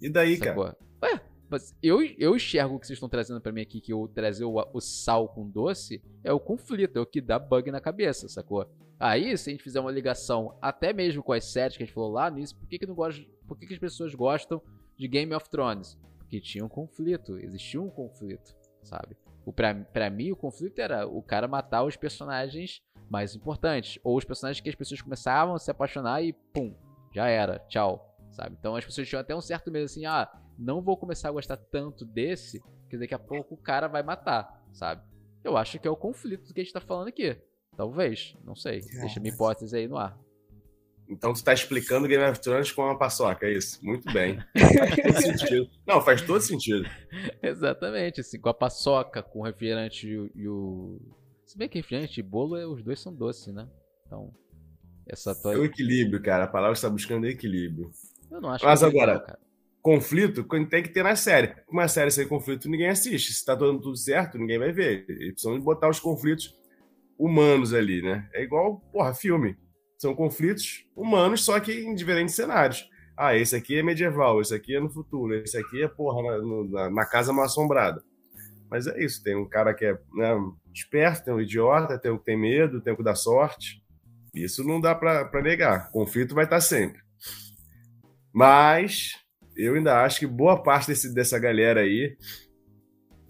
E 0.01 0.09
daí, 0.09 0.37
cara? 0.37 0.55
Sacou? 0.55 0.75
Ué, 1.03 1.21
mas 1.49 1.75
eu, 1.81 2.03
eu 2.17 2.35
enxergo 2.35 2.75
o 2.75 2.79
que 2.79 2.87
vocês 2.87 2.97
estão 2.97 3.07
trazendo 3.07 3.39
pra 3.39 3.51
mim 3.51 3.61
aqui, 3.61 3.79
que 3.79 3.93
eu 3.93 4.09
trazer 4.13 4.43
o, 4.43 4.55
o 4.73 4.81
sal 4.81 5.29
com 5.29 5.49
doce, 5.49 6.01
é 6.23 6.33
o 6.33 6.39
conflito, 6.39 6.97
é 6.97 6.99
o 6.99 7.05
que 7.05 7.21
dá 7.21 7.39
bug 7.39 7.71
na 7.71 7.79
cabeça, 7.79 8.27
sacou? 8.27 8.67
Aí, 8.99 9.37
se 9.37 9.49
a 9.49 9.53
gente 9.53 9.63
fizer 9.63 9.79
uma 9.79 9.91
ligação 9.91 10.57
até 10.61 10.93
mesmo 10.93 11.21
com 11.21 11.33
as 11.33 11.45
séries 11.45 11.75
que 11.77 11.83
a 11.83 11.85
gente 11.85 11.93
falou 11.93 12.11
lá 12.11 12.29
nisso, 12.29 12.57
por 12.57 12.67
que, 12.67 12.79
que, 12.79 12.85
não 12.85 12.95
gosta, 12.95 13.23
por 13.47 13.57
que, 13.57 13.67
que 13.67 13.73
as 13.73 13.79
pessoas 13.79 14.15
gostam 14.15 14.61
de 14.97 15.07
Game 15.07 15.33
of 15.33 15.49
Thrones? 15.49 15.97
Porque 16.17 16.39
tinha 16.39 16.65
um 16.65 16.69
conflito, 16.69 17.37
existia 17.37 17.81
um 17.81 17.89
conflito, 17.89 18.55
sabe? 18.81 19.15
O, 19.45 19.53
pra, 19.53 19.75
pra 19.75 20.09
mim, 20.09 20.31
o 20.31 20.35
conflito 20.35 20.79
era 20.79 21.07
o 21.07 21.21
cara 21.21 21.47
matar 21.47 21.83
os 21.83 21.95
personagens 21.95 22.81
mais 23.09 23.35
importantes, 23.35 23.99
ou 24.03 24.17
os 24.17 24.25
personagens 24.25 24.61
que 24.61 24.69
as 24.69 24.75
pessoas 24.75 25.01
começavam 25.01 25.53
a 25.53 25.59
se 25.59 25.69
apaixonar 25.69 26.23
e 26.23 26.33
pum, 26.33 26.75
já 27.13 27.27
era, 27.27 27.59
tchau, 27.67 28.17
sabe? 28.31 28.55
Então 28.59 28.75
as 28.75 28.83
pessoas 28.83 29.07
tinham 29.07 29.21
até 29.21 29.35
um 29.35 29.41
certo 29.41 29.71
medo 29.71 29.85
assim, 29.85 30.05
ah, 30.05 30.27
não 30.57 30.81
vou 30.81 30.97
começar 30.97 31.29
a 31.29 31.31
gostar 31.31 31.57
tanto 31.57 32.03
desse, 32.03 32.59
porque 32.81 32.97
daqui 32.97 33.13
a 33.13 33.19
pouco 33.19 33.53
o 33.53 33.57
cara 33.57 33.87
vai 33.87 34.01
matar, 34.01 34.63
sabe? 34.73 35.03
Eu 35.43 35.55
acho 35.55 35.77
que 35.77 35.87
é 35.87 35.91
o 35.91 35.95
conflito 35.95 36.51
que 36.51 36.61
a 36.61 36.63
gente 36.63 36.73
tá 36.73 36.81
falando 36.81 37.09
aqui. 37.09 37.37
Talvez, 37.77 38.35
não 38.43 38.55
sei. 38.55 38.81
Deixa 38.81 39.19
minha 39.19 39.33
hipótese 39.33 39.77
aí 39.77 39.87
no 39.87 39.97
ar. 39.97 40.17
Então 41.07 41.33
tu 41.33 41.43
tá 41.43 41.53
explicando 41.53 42.07
Game 42.07 42.23
of 42.23 42.39
Thrones 42.41 42.71
com 42.71 42.81
uma 42.83 42.97
paçoca, 42.97 43.45
é 43.45 43.53
isso? 43.53 43.79
Muito 43.85 44.11
bem. 44.11 44.39
faz 44.57 44.95
todo 44.95 45.21
sentido. 45.21 45.69
Não, 45.85 46.01
faz 46.01 46.21
todo 46.21 46.41
sentido. 46.41 46.89
Exatamente, 47.43 48.21
assim, 48.21 48.39
com 48.39 48.49
a 48.49 48.53
paçoca, 48.53 49.21
com 49.21 49.39
o 49.39 49.43
refrigerante 49.43 50.07
e 50.07 50.17
o. 50.17 50.31
e 50.35 50.47
o- 50.47 51.01
Se 51.45 51.57
bem 51.57 51.69
que 51.69 51.77
refrigerante 51.77 52.19
e 52.19 52.23
bolo, 52.23 52.57
é- 52.57 52.65
os 52.65 52.81
dois 52.83 52.99
são 52.99 53.13
doces, 53.13 53.53
né? 53.53 53.67
Então, 54.07 54.33
essa 55.07 55.29
É 55.31 55.33
o 55.33 55.41
tua. 55.41 55.65
equilíbrio, 55.65 56.21
cara. 56.21 56.45
A 56.45 56.47
palavra 56.47 56.73
está 56.73 56.89
buscando 56.89 57.27
é 57.27 57.29
equilíbrio. 57.29 57.91
Eu 58.31 58.41
não 58.41 58.49
acho 58.49 58.65
Mas 58.65 58.79
que 58.79 58.85
é 58.85 58.87
agora- 58.89 59.11
legal, 59.13 59.25
cara. 59.27 59.39
Conflito 59.81 60.43
tem 60.67 60.81
que 60.81 60.89
ter 60.89 61.03
na 61.03 61.15
série. 61.15 61.53
Uma 61.69 61.87
série 61.87 62.09
sem 62.09 62.27
conflito, 62.27 62.67
ninguém 62.67 62.89
assiste. 62.89 63.31
Se 63.31 63.45
tá 63.45 63.53
dando 63.53 63.79
tudo 63.79 63.95
certo, 63.95 64.35
ninguém 64.39 64.57
vai 64.57 64.71
ver. 64.71 65.05
Eles 65.07 65.33
precisam 65.33 65.59
botar 65.59 65.87
os 65.87 65.99
conflitos 65.99 66.57
humanos 67.19 67.71
ali, 67.71 68.01
né? 68.01 68.27
É 68.33 68.41
igual, 68.41 68.79
porra, 68.91 69.13
filme. 69.13 69.55
São 69.97 70.13
conflitos 70.13 70.85
humanos, 70.95 71.43
só 71.45 71.59
que 71.59 71.71
em 71.71 71.95
diferentes 71.95 72.35
cenários. 72.35 72.89
Ah, 73.17 73.35
esse 73.35 73.55
aqui 73.55 73.77
é 73.79 73.83
medieval, 73.83 74.41
esse 74.41 74.53
aqui 74.53 74.75
é 74.75 74.79
no 74.79 74.89
futuro, 74.89 75.33
esse 75.35 75.57
aqui 75.57 75.81
é, 75.83 75.87
porra, 75.87 76.21
na, 76.21 76.63
na- 76.83 76.89
na 76.89 77.05
casa 77.05 77.31
mal 77.31 77.45
assombrada. 77.45 78.03
Mas 78.69 78.87
é 78.87 79.01
isso, 79.01 79.23
tem 79.23 79.35
um 79.35 79.47
cara 79.47 79.73
que 79.73 79.85
é 79.85 79.93
né, 80.13 80.35
esperto, 80.73 81.25
tem 81.25 81.33
um 81.33 81.39
idiota, 81.39 81.97
tem 81.97 82.11
um 82.11 82.17
que 82.17 82.25
tem 82.25 82.37
medo, 82.37 82.81
tem 82.81 82.91
um 82.93 82.95
que 82.97 83.03
dá 83.03 83.15
sorte. 83.15 83.81
Isso 84.33 84.65
não 84.65 84.81
dá 84.81 84.93
pra 84.93 85.41
negar. 85.41 85.89
Conflito 85.91 86.35
vai 86.35 86.43
estar 86.43 86.59
sempre. 86.59 86.99
Mas 88.33 89.13
eu 89.55 89.75
ainda 89.75 90.03
acho 90.03 90.19
que 90.19 90.27
boa 90.27 90.61
parte 90.61 90.87
desse, 90.87 91.13
dessa 91.13 91.39
galera 91.39 91.81
aí 91.81 92.17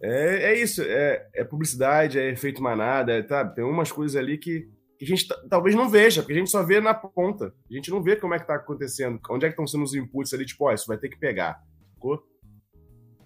é, 0.02 0.54
é 0.54 0.60
isso, 0.62 0.82
é, 0.82 1.28
é 1.34 1.44
publicidade, 1.44 2.20
é 2.20 2.30
efeito 2.32 2.62
manada, 2.62 3.14
é, 3.14 3.22
tá? 3.22 3.46
tem 3.46 3.64
umas 3.64 3.92
coisas 3.92 4.16
ali 4.16 4.38
que 4.38 4.68
a 5.02 5.06
gente 5.06 5.28
ta- 5.28 5.42
talvez 5.50 5.76
não 5.76 5.90
veja, 5.90 6.22
porque 6.22 6.34
a 6.34 6.38
gente 6.38 6.50
só 6.50 6.64
vê 6.64 6.80
na 6.80 6.94
ponta. 6.94 7.54
A 7.70 7.74
gente 7.74 7.90
não 7.92 8.02
vê 8.02 8.16
como 8.16 8.34
é 8.34 8.40
que 8.40 8.48
tá 8.48 8.56
acontecendo, 8.56 9.20
onde 9.30 9.46
é 9.46 9.50
que 9.50 9.54
estão 9.54 9.68
sendo 9.68 9.84
os 9.84 9.94
inputs 9.94 10.34
ali, 10.34 10.46
tipo, 10.46 10.66
ó, 10.66 10.74
isso 10.74 10.88
vai 10.88 10.98
ter 10.98 11.10
que 11.10 11.18
pegar. 11.18 11.62
Sacou? 11.94 12.24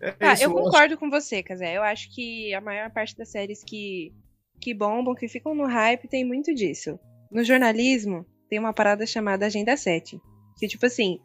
É 0.01 0.11
Tá, 0.11 0.33
isso, 0.33 0.43
eu 0.43 0.51
concordo 0.53 0.97
com 0.97 1.09
você, 1.09 1.43
Casé. 1.43 1.75
Eu 1.77 1.83
acho 1.83 2.13
que 2.13 2.53
a 2.53 2.61
maior 2.61 2.89
parte 2.91 3.15
das 3.17 3.29
séries 3.31 3.63
que, 3.63 4.13
que 4.61 4.73
bombam, 4.73 5.13
que 5.13 5.27
ficam 5.27 5.53
no 5.53 5.65
hype, 5.67 6.07
tem 6.07 6.25
muito 6.25 6.53
disso. 6.55 6.97
No 7.31 7.43
jornalismo, 7.43 8.25
tem 8.49 8.57
uma 8.57 8.73
parada 8.73 9.05
chamada 9.05 9.45
Agenda 9.45 9.75
7. 9.75 10.19
Que, 10.57 10.67
tipo 10.67 10.85
assim, 10.85 11.19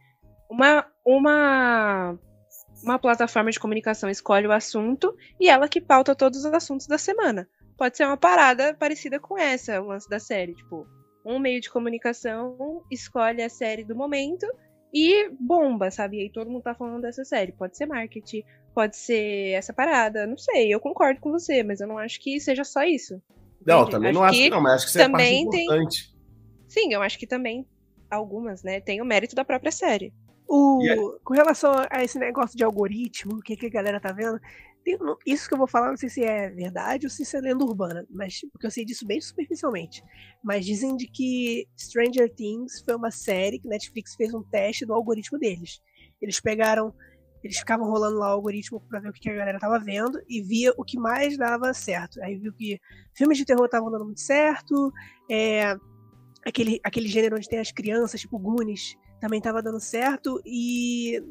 uma, 0.51 0.87
uma, 1.07 2.19
uma 2.83 2.99
plataforma 2.99 3.51
de 3.51 3.61
comunicação 3.61 4.11
escolhe 4.11 4.47
o 4.47 4.53
assunto 4.53 5.17
e 5.41 5.49
ela 5.49 5.69
que 5.69 5.81
pauta 5.81 6.15
todos 6.15 6.41
os 6.41 6.53
assuntos 6.53 6.87
da 6.87 6.99
semana. 6.99 7.49
Pode 7.77 7.97
ser 7.97 8.05
uma 8.05 8.17
parada 8.17 8.75
parecida 8.75 9.19
com 9.19 9.37
essa, 9.39 9.81
o 9.81 9.87
lance 9.87 10.09
da 10.09 10.19
série. 10.19 10.55
Tipo, 10.55 10.87
um 11.25 11.39
meio 11.39 11.61
de 11.61 11.71
comunicação 11.71 12.83
escolhe 12.91 13.43
a 13.43 13.49
série 13.49 13.85
do 13.85 13.97
momento 13.97 14.47
e 14.93 15.29
bomba, 15.41 15.91
sabe? 15.91 16.19
E 16.19 16.21
aí 16.23 16.31
todo 16.31 16.51
mundo 16.51 16.63
tá 16.63 16.75
falando 16.75 17.03
dessa 17.03 17.25
série. 17.25 17.53
Pode 17.53 17.77
ser 17.77 17.87
marketing, 17.87 18.43
pode 18.75 18.97
ser 18.97 19.51
essa 19.53 19.73
parada, 19.73 20.27
não 20.27 20.39
sei, 20.39 20.73
eu 20.73 20.79
concordo 20.79 21.21
com 21.21 21.31
você, 21.33 21.63
mas 21.63 21.81
eu 21.81 21.89
não 21.89 21.99
acho 21.99 22.21
que 22.21 22.39
seja 22.41 22.63
só 22.65 22.83
isso. 22.85 23.21
Não, 23.67 23.79
entende? 23.81 23.91
também 23.93 24.13
não 24.13 24.23
acho 24.23 24.39
que 24.39 24.51
não, 24.51 24.61
mas 24.61 24.73
acho 24.75 24.85
que 24.85 24.91
isso 24.91 24.99
é 24.99 25.03
parte 25.03 25.13
também 25.13 25.51
tem- 25.51 25.65
importante. 25.65 26.15
Sim, 26.69 26.93
eu 26.93 27.03
acho 27.03 27.19
que 27.19 27.27
também 27.27 27.67
algumas, 28.11 28.63
né, 28.63 28.81
tem 28.81 29.01
o 29.01 29.05
mérito 29.05 29.35
da 29.35 29.45
própria 29.45 29.73
série. 29.73 30.13
O, 30.47 30.83
E 30.83 30.89
é- 30.91 30.97
Com 31.25 31.35
relação 31.35 31.73
a 31.91 32.05
esse 32.05 32.19
negócio 32.19 32.57
de 32.57 32.63
algoritmo, 32.63 33.37
o 33.39 33.41
que, 33.41 33.57
que 33.57 33.67
a 33.67 33.71
galera 33.71 33.99
tá 33.99 34.13
vendo, 34.13 34.33
não- 34.33 34.41
isso 35.27 35.49
que 35.49 35.55
eu 35.55 35.59
vou 35.59 35.67
falar, 35.67 35.89
não 35.89 35.97
sei 35.97 36.09
se 36.09 36.23
é 36.23 36.51
verdade 36.51 37.07
ou 37.07 37.11
se 37.11 37.23
isso 37.23 37.37
é 37.37 37.41
lenda 37.41 37.65
urbana, 37.65 38.07
mas 38.11 38.41
porque 38.53 38.67
eu 38.67 38.71
sei 38.71 38.85
disso 38.85 39.07
bem 39.07 39.21
superficialmente. 39.21 40.03
Mas 40.43 40.67
dizem 40.67 40.97
de 40.97 41.07
que 41.07 41.67
Stranger 41.79 42.33
Things 42.35 42.83
foi 42.83 42.95
uma 42.95 43.11
série 43.11 43.59
que 43.59 43.69
Netflix 43.69 44.15
fez 44.15 44.35
um 44.35 44.43
teste 44.43 44.85
do 44.85 44.93
algoritmo 44.93 45.39
deles. 45.39 45.81
Eles 46.21 46.41
pegaram, 46.41 46.95
eles 47.43 47.59
ficavam 47.59 47.89
rolando 47.89 48.19
lá 48.19 48.29
o 48.29 48.35
algoritmo 48.35 48.81
pra 48.89 49.01
ver 49.01 49.09
o 49.09 49.13
que 49.13 49.31
a 49.31 49.35
galera 49.35 49.59
tava 49.59 49.79
vendo 49.79 50.21
e 50.29 50.43
via 50.43 50.73
o 50.77 50.85
que 50.85 50.99
mais 50.99 51.37
dava 51.37 51.73
certo. 51.73 52.23
Aí 52.23 52.37
viu 52.37 52.53
que 52.53 52.79
filmes 53.15 53.39
de 53.39 53.45
terror 53.45 53.65
estavam 53.65 53.91
dando 53.91 54.05
muito 54.05 54.21
certo, 54.21 54.93
é, 55.31 55.77
aquele, 56.45 56.81
aquele 56.85 57.09
gênero 57.09 57.37
onde 57.37 57.49
tem 57.49 57.59
as 57.59 57.73
crianças, 57.73 58.21
tipo 58.21 58.39
Goonies, 58.39 58.97
também 59.21 59.39
estava 59.39 59.63
dando 59.63 59.81
certo 59.81 60.41
e 60.45 61.23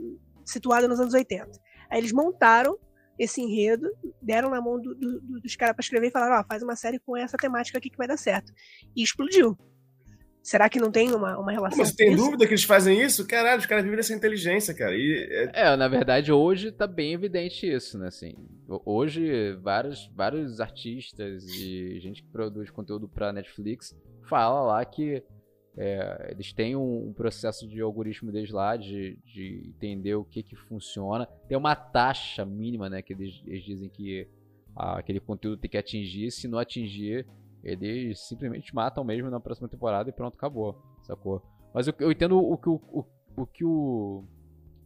situado 0.44 0.88
nos 0.88 1.00
anos 1.00 1.13
80. 1.13 1.52
Aí 1.89 2.00
eles 2.00 2.12
montaram 2.12 2.78
esse 3.17 3.41
enredo, 3.41 3.89
deram 4.21 4.49
na 4.49 4.60
mão 4.62 4.80
do- 4.80 4.95
do- 4.95 5.19
do- 5.21 5.39
dos 5.41 5.56
caras 5.56 5.76
para 5.76 5.84
escrever 5.84 6.08
e 6.08 6.12
falaram: 6.12 6.39
ó, 6.39 6.43
faz 6.43 6.63
uma 6.63 6.76
série 6.76 6.99
com 6.99 7.15
essa 7.15 7.38
temática 7.38 7.78
aqui 7.78 7.89
que 7.89 7.97
vai 7.97 8.08
dar 8.08 8.17
certo. 8.17 8.52
E 8.95 9.04
explodiu. 9.04 9.58
Será 10.41 10.67
que 10.67 10.78
não 10.78 10.91
tem 10.91 11.10
uma, 11.13 11.38
uma 11.39 11.54
relação 11.54 11.78
Mas 11.80 11.93
tem 11.93 12.12
isso? 12.13 12.17
dúvida 12.21 12.45
que 12.45 12.52
eles 12.52 12.65
fazem 12.65 13.02
isso? 13.02 13.26
Caralho, 13.26 13.60
os 13.62 13.65
caras 13.65 13.82
vivem 13.86 13.95
dessa 13.95 14.13
inteligência, 14.13 14.73
cara. 14.73 14.93
E 14.93 15.26
é- 15.32 15.52
É, 15.54 15.76
na 15.78 15.88
verdade, 15.88 16.34
hoje 16.34 16.69
tá 16.69 16.86
bem 16.86 17.13
evidente 17.13 17.65
isso, 17.65 17.97
né? 17.97 18.08
Assim, 18.08 18.36
ho- 18.67 18.82
hoje, 18.86 19.54
vários, 19.62 20.12
vários 20.13 20.60
artistas 20.60 21.45
e 21.45 21.97
gente 22.02 22.21
que 22.23 22.28
produz 22.30 22.69
conteúdo 22.69 23.08
pra 23.08 23.32
Netflix 23.32 23.95
fala 24.28 24.62
lá 24.63 24.84
que 24.84 25.23
é, 25.77 26.29
eles 26.31 26.53
têm 26.53 26.75
um, 26.75 27.07
um 27.07 27.13
processo 27.13 27.67
de 27.67 27.81
algoritmo 27.81 28.31
deles 28.31 28.51
lá, 28.51 28.77
de, 28.77 29.17
de 29.25 29.63
entender 29.67 30.15
o 30.15 30.23
que 30.23 30.43
que 30.43 30.55
funciona. 30.55 31.25
Tem 31.47 31.57
uma 31.57 31.75
taxa 31.75 32.45
mínima, 32.45 32.89
né? 32.89 33.01
Que 33.01 33.13
eles, 33.13 33.41
eles 33.45 33.63
dizem 33.63 33.89
que 33.89 34.27
ah, 34.75 34.99
aquele 34.99 35.19
conteúdo 35.19 35.59
tem 35.59 35.69
que 35.69 35.77
atingir. 35.77 36.31
Se 36.31 36.47
não 36.47 36.59
atingir, 36.59 37.25
eles 37.63 38.19
simplesmente 38.27 38.73
matam 38.73 39.03
mesmo 39.03 39.29
na 39.29 39.39
próxima 39.39 39.67
temporada 39.67 40.09
e 40.09 40.13
pronto, 40.13 40.36
acabou. 40.36 40.81
Sacou? 41.03 41.41
Mas 41.73 41.88
eu, 41.88 41.93
eu 41.99 42.12
entendo 42.12 42.38
o 42.38 42.57
que 42.57 42.69
o, 42.69 42.75
o, 42.75 43.05
o 43.36 43.45
que 43.47 43.65
o 43.65 44.23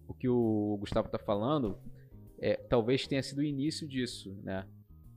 o 0.08 0.14
que 0.14 0.30
o 0.30 0.78
Gustavo 0.80 1.10
tá 1.10 1.20
falando 1.20 1.78
é, 2.40 2.56
talvez 2.56 3.06
tenha 3.08 3.22
sido 3.22 3.40
o 3.40 3.44
início 3.44 3.88
disso, 3.88 4.34
né? 4.44 4.66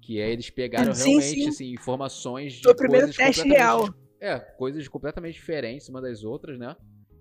Que 0.03 0.19
é 0.19 0.31
eles 0.31 0.51
pegaram 0.51 0.93
Sim, 0.93 1.11
realmente 1.11 1.43
sim. 1.43 1.49
assim, 1.49 1.73
informações 1.73 2.55
de 2.55 2.63
Foi 2.63 2.73
o 2.73 2.77
primeiro 2.77 3.13
teste 3.13 3.47
real. 3.47 3.89
É, 4.21 4.39
coisas 4.39 4.87
completamente 4.87 5.35
diferentes 5.35 5.89
uma 5.89 6.01
das 6.01 6.23
outras, 6.23 6.59
né? 6.59 6.77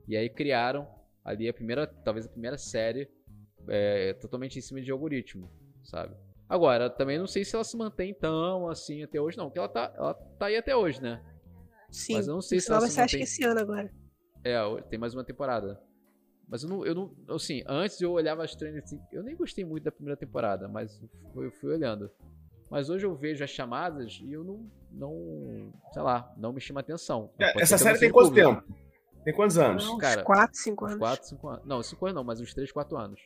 E 0.07 0.17
aí 0.17 0.29
criaram 0.29 0.87
ali 1.23 1.47
a 1.47 1.53
primeira, 1.53 1.87
talvez 1.87 2.25
a 2.25 2.29
primeira 2.29 2.57
série 2.57 3.09
é, 3.67 4.13
totalmente 4.13 4.57
em 4.57 4.61
cima 4.61 4.81
de 4.81 4.91
algoritmo, 4.91 5.49
sabe? 5.83 6.15
Agora, 6.47 6.89
também 6.89 7.19
não 7.19 7.27
sei 7.27 7.45
se 7.45 7.55
ela 7.55 7.63
se 7.63 7.77
mantém 7.77 8.13
tão 8.13 8.67
assim 8.67 9.03
até 9.03 9.21
hoje, 9.21 9.37
não. 9.37 9.45
Porque 9.45 9.59
ela 9.59 9.69
tá, 9.69 9.93
ela 9.95 10.13
tá 10.13 10.47
aí 10.47 10.57
até 10.57 10.75
hoje, 10.75 10.99
né? 10.99 11.23
Sim. 11.91 12.13
Mas 12.13 12.27
eu 12.27 12.33
não 12.33 12.41
sei 12.41 12.59
se 12.59 12.71
ela 12.71 12.79
vai 12.79 12.89
se 12.89 12.95
ser 12.95 13.01
acho 13.01 13.11
que 13.11 13.17
mantém. 13.17 13.23
esse 13.23 13.43
ano 13.45 13.59
agora. 13.59 13.91
É, 14.43 14.81
tem 14.89 14.97
mais 14.97 15.13
uma 15.13 15.23
temporada. 15.23 15.79
Mas 16.47 16.63
eu 16.63 16.69
não, 16.69 16.83
eu 16.83 16.95
não. 16.95 17.15
Assim, 17.29 17.63
antes 17.67 18.01
eu 18.01 18.11
olhava 18.11 18.43
as 18.43 18.51
Stranger 18.51 18.83
Things. 18.83 19.03
Eu 19.11 19.21
nem 19.21 19.35
gostei 19.35 19.63
muito 19.63 19.83
da 19.83 19.91
primeira 19.91 20.17
temporada, 20.17 20.67
mas 20.67 20.99
eu 21.35 21.51
fui 21.51 21.71
olhando. 21.71 22.09
Mas 22.69 22.89
hoje 22.89 23.05
eu 23.05 23.15
vejo 23.15 23.43
as 23.43 23.49
chamadas 23.49 24.19
e 24.23 24.31
eu 24.31 24.43
não. 24.43 24.69
não 24.91 25.71
sei 25.91 26.01
lá, 26.01 26.31
não 26.37 26.53
me 26.53 26.61
chama 26.61 26.79
atenção. 26.81 27.31
É, 27.39 27.61
essa 27.61 27.77
série 27.77 27.93
não 27.93 27.99
tem 27.99 28.11
quanto 28.11 28.27
público. 28.27 28.49
tempo? 28.61 28.79
Tem 29.23 29.33
quantos 29.33 29.57
anos? 29.57 29.87
Uns 29.87 29.97
cara, 29.99 30.23
4, 30.23 30.57
5 30.57 30.85
Uns 30.85 30.87
anos. 30.91 30.99
4, 30.99 31.27
5 31.29 31.47
anos. 31.49 31.65
Não, 31.65 31.83
5 31.83 32.05
anos 32.05 32.15
não, 32.15 32.23
mas 32.23 32.39
uns 32.39 32.53
3, 32.53 32.71
4 32.71 32.97
anos. 32.97 33.19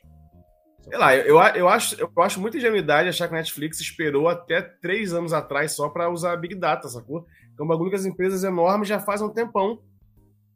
Sei 0.81 0.97
lá, 0.97 1.15
eu, 1.15 1.37
eu, 1.55 1.69
acho, 1.69 1.95
eu 2.01 2.11
acho 2.17 2.41
muita 2.41 2.57
ingenuidade 2.57 3.07
achar 3.07 3.27
que 3.29 3.33
a 3.33 3.37
Netflix 3.37 3.79
esperou 3.79 4.27
até 4.27 4.61
três 4.61 5.13
anos 5.13 5.31
atrás 5.31 5.71
só 5.73 5.87
pra 5.87 6.09
usar 6.09 6.35
Big 6.37 6.55
Data, 6.55 6.89
sacou? 6.89 7.25
É 7.57 7.63
um 7.63 7.67
bagulho 7.67 7.89
que 7.89 7.95
as 7.95 8.05
empresas 8.05 8.43
enormes 8.43 8.87
já 8.89 8.99
fazem 8.99 9.25
um 9.27 9.33
tempão. 9.33 9.81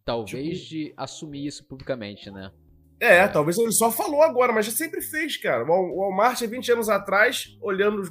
Talvez 0.03 0.59
Tipo- 0.59 0.69
de 0.69 0.93
assumir 0.97 1.45
isso 1.45 1.65
publicamente, 1.67 2.29
né? 2.31 2.51
É, 2.99 3.27
talvez 3.27 3.57
ele 3.57 3.71
só 3.71 3.91
falou 3.91 4.23
agora, 4.23 4.51
mas 4.51 4.65
já 4.65 4.71
sempre 4.71 5.01
fez, 5.01 5.37
cara. 5.37 5.63
O 5.63 5.67
Wal- 5.67 5.91
o 5.91 5.97
Walmart, 5.99 6.41
há 6.41 6.47
20 6.47 6.71
anos 6.71 6.89
atrás, 6.89 7.55
olhando 7.61 8.01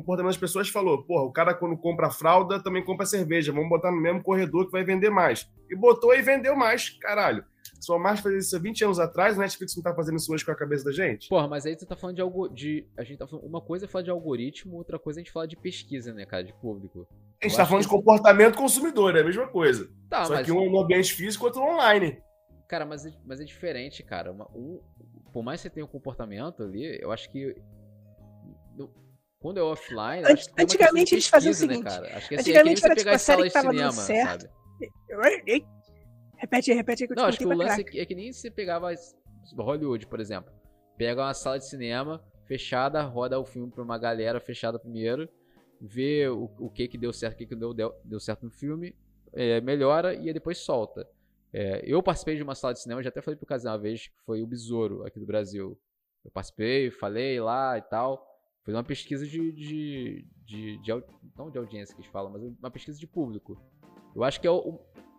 comportamento 0.00 0.32
das 0.32 0.40
pessoas, 0.40 0.68
falou: 0.68 1.02
porra, 1.04 1.24
o 1.24 1.32
cara 1.32 1.54
quando 1.54 1.76
compra 1.76 2.10
fralda 2.10 2.62
também 2.62 2.84
compra 2.84 3.04
cerveja, 3.06 3.52
vamos 3.52 3.68
botar 3.68 3.90
no 3.90 4.00
mesmo 4.00 4.22
corredor 4.22 4.66
que 4.66 4.72
vai 4.72 4.84
vender 4.84 5.10
mais. 5.10 5.50
E 5.70 5.76
botou 5.76 6.14
e 6.14 6.22
vendeu 6.22 6.56
mais, 6.56 6.90
caralho. 6.90 7.44
O 7.88 7.92
Walmart 7.92 8.20
fez 8.22 8.46
isso 8.46 8.56
há 8.56 8.58
20 8.58 8.84
anos 8.84 8.98
atrás, 8.98 9.36
a 9.38 9.42
Netflix 9.42 9.76
não 9.76 9.82
tá 9.82 9.94
fazendo 9.94 10.16
isso 10.16 10.32
hoje 10.32 10.44
com 10.44 10.50
a 10.50 10.56
cabeça 10.56 10.84
da 10.84 10.92
gente? 10.92 11.28
Porra, 11.28 11.46
mas 11.46 11.66
aí 11.66 11.76
você 11.78 11.84
tá 11.86 11.94
falando 11.96 12.16
de 12.16 12.22
algo. 12.22 12.48
De, 12.48 12.86
a 12.96 13.04
gente 13.04 13.18
tá 13.18 13.26
falando, 13.26 13.44
uma 13.46 13.60
coisa 13.60 13.84
é 13.84 13.88
falar 13.88 14.02
de 14.04 14.10
algoritmo, 14.10 14.76
outra 14.76 14.98
coisa 14.98 15.18
é 15.18 15.20
a 15.20 15.24
gente 15.24 15.32
falar 15.32 15.46
de 15.46 15.56
pesquisa, 15.56 16.12
né, 16.14 16.24
cara? 16.24 16.42
De 16.42 16.52
público. 16.54 17.06
A 17.40 17.44
gente 17.46 17.52
Eu 17.52 17.56
tá 17.58 17.66
falando 17.66 17.82
que- 17.82 17.88
de 17.90 17.94
comportamento 17.94 18.56
consumidor, 18.56 19.14
é 19.16 19.20
a 19.20 19.24
mesma 19.24 19.46
coisa. 19.48 19.90
Tá, 20.08 20.24
Só 20.24 20.34
mas. 20.34 20.46
que 20.46 20.52
um 20.52 20.70
no 20.70 20.80
ambiente 20.80 21.12
físico, 21.12 21.44
outro 21.44 21.60
online. 21.62 22.18
Cara, 22.68 22.86
mas 22.86 23.04
é, 23.06 23.12
mas 23.24 23.40
é 23.40 23.44
diferente, 23.44 24.02
cara. 24.02 24.32
Uma- 24.32 24.48
um- 24.54 24.80
por 25.32 25.42
mais 25.44 25.60
que 25.60 25.68
você 25.68 25.74
tenha 25.74 25.84
um 25.84 25.88
comportamento 25.88 26.62
ali, 26.62 26.98
eu 27.00 27.12
acho 27.12 27.30
que. 27.30 27.54
Quando 29.46 29.58
é 29.58 29.62
offline. 29.62 30.24
Ant- 30.26 30.50
antigamente 30.58 31.14
eles 31.14 31.28
faziam 31.28 31.52
o 31.52 31.54
pesquisa, 31.54 31.72
seguinte, 31.72 31.84
Né, 31.84 31.90
cara? 32.00 32.16
Acho 32.16 32.28
que 32.28 32.34
assim, 32.34 32.50
antigamente 32.50 32.78
é 32.78 32.82
que 32.82 32.82
nem 32.82 32.90
era 32.90 32.94
tipo 32.94 33.04
pegar 33.04 33.14
a 33.14 33.18
série 33.18 33.36
sala 33.36 33.42
que 33.42 33.48
de 33.48 33.52
tava 33.54 33.70
cinema, 33.70 33.92
dando 33.92 34.06
certo. 34.06 34.42
sabe? 34.42 35.66
Repete 36.38 36.70
aí, 36.72 36.76
repete 36.76 37.02
aí 37.04 37.06
que 37.06 37.12
eu 37.12 37.16
Não, 37.16 37.24
acho 37.26 37.38
que 37.38 37.46
o 37.46 37.54
lance 37.56 37.80
é 37.80 37.84
que, 37.84 38.00
é 38.00 38.04
que 38.06 38.14
nem 38.16 38.32
você 38.32 38.50
pegava 38.50 38.92
Hollywood, 39.56 40.06
por 40.08 40.18
exemplo. 40.18 40.52
Pega 40.98 41.22
uma 41.22 41.32
sala 41.34 41.58
de 41.58 41.66
cinema 41.68 42.24
fechada, 42.44 43.02
roda 43.02 43.38
o 43.38 43.44
filme 43.44 43.70
pra 43.70 43.82
uma 43.84 43.96
galera 43.98 44.40
fechada 44.40 44.78
primeiro, 44.80 45.28
vê 45.80 46.28
o, 46.28 46.50
o 46.58 46.68
que 46.68 46.88
que 46.88 46.98
deu 46.98 47.12
certo, 47.12 47.34
o 47.34 47.38
que 47.38 47.46
que 47.46 47.54
deu, 47.54 47.72
deu, 47.72 47.94
deu 48.04 48.18
certo 48.18 48.44
no 48.44 48.50
filme, 48.50 48.96
é, 49.32 49.60
melhora 49.60 50.12
e 50.12 50.26
aí 50.26 50.32
depois 50.32 50.58
solta. 50.58 51.08
É, 51.52 51.82
eu 51.84 52.02
participei 52.02 52.34
de 52.34 52.42
uma 52.42 52.54
sala 52.56 52.74
de 52.74 52.80
cinema, 52.80 53.00
já 53.00 53.10
até 53.10 53.22
falei 53.22 53.36
pro 53.36 53.46
Casal 53.46 53.74
uma 53.74 53.78
vez, 53.78 54.08
que 54.08 54.20
foi 54.24 54.42
o 54.42 54.46
Besouro, 54.46 55.04
aqui 55.06 55.20
do 55.20 55.26
Brasil. 55.26 55.78
Eu 56.24 56.30
participei, 56.32 56.90
falei 56.90 57.40
lá 57.40 57.78
e 57.78 57.82
tal. 57.82 58.35
Foi 58.66 58.74
uma 58.74 58.82
pesquisa 58.82 59.24
de. 59.24 59.52
de, 59.52 60.26
de, 60.44 60.78
de 60.78 61.04
não 61.38 61.48
de 61.48 61.56
audiência 61.56 61.94
que 61.94 62.00
eles 62.00 62.10
falam, 62.10 62.32
mas 62.32 62.42
uma 62.42 62.70
pesquisa 62.70 62.98
de 62.98 63.06
público. 63.06 63.56
Eu 64.12 64.24
acho 64.24 64.40
que 64.40 64.46
é 64.48 64.50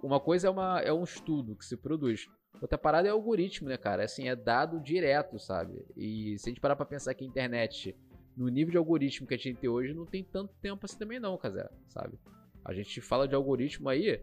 uma 0.03 0.19
coisa 0.19 0.47
é, 0.47 0.51
uma, 0.51 0.81
é 0.81 0.91
um 0.91 1.05
estudo 1.05 1.55
que 1.55 1.65
se 1.65 1.77
produz. 1.77 2.27
Outra 2.61 2.77
parada 2.77 3.07
é 3.07 3.11
algoritmo, 3.11 3.69
né, 3.69 3.77
cara? 3.77 4.03
Assim, 4.03 4.27
é 4.27 4.35
dado 4.35 4.81
direto, 4.81 5.39
sabe? 5.39 5.85
E 5.95 6.37
se 6.37 6.49
a 6.49 6.51
gente 6.51 6.59
parar 6.59 6.75
pra 6.75 6.85
pensar 6.85 7.13
que 7.13 7.23
a 7.23 7.27
internet, 7.27 7.95
no 8.35 8.49
nível 8.49 8.71
de 8.71 8.77
algoritmo 8.77 9.25
que 9.25 9.35
a 9.35 9.37
gente 9.37 9.59
tem 9.59 9.69
hoje, 9.69 9.93
não 9.93 10.05
tem 10.05 10.25
tanto 10.25 10.53
tempo 10.61 10.85
assim 10.85 10.97
também 10.97 11.17
não, 11.17 11.37
Casé, 11.37 11.69
sabe? 11.87 12.19
A 12.65 12.73
gente 12.73 12.99
fala 12.99 13.29
de 13.29 13.35
algoritmo 13.35 13.87
aí, 13.87 14.21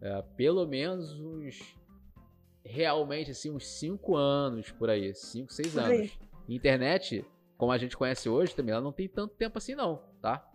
é, 0.00 0.22
pelo 0.38 0.66
menos 0.66 1.20
uns. 1.20 1.76
Realmente, 2.64 3.32
assim, 3.32 3.50
uns 3.50 3.66
5 3.78 4.16
anos 4.16 4.70
por 4.70 4.88
aí. 4.88 5.14
5, 5.14 5.52
6 5.52 5.74
Por 5.74 5.82
aí. 5.82 5.98
anos. 5.98 6.18
Internet, 6.48 7.26
como 7.56 7.72
a 7.72 7.78
gente 7.78 7.96
conhece 7.96 8.28
hoje 8.28 8.54
também, 8.54 8.72
ela 8.72 8.82
não 8.82 8.92
tem 8.92 9.08
tanto 9.08 9.34
tempo 9.34 9.58
assim 9.58 9.74
não, 9.74 10.02
tá? 10.20 10.46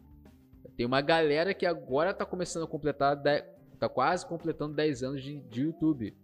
Tem 0.75 0.85
uma 0.85 1.01
galera 1.01 1.53
que 1.53 1.65
agora 1.65 2.13
tá 2.13 2.25
começando 2.25 2.63
a 2.63 2.67
completar, 2.67 3.15
de- 3.15 3.43
tá 3.79 3.87
quase 3.89 4.25
completando 4.25 4.73
10 4.75 5.03
anos 5.03 5.23
de, 5.23 5.39
de 5.41 5.61
YouTube, 5.63 6.15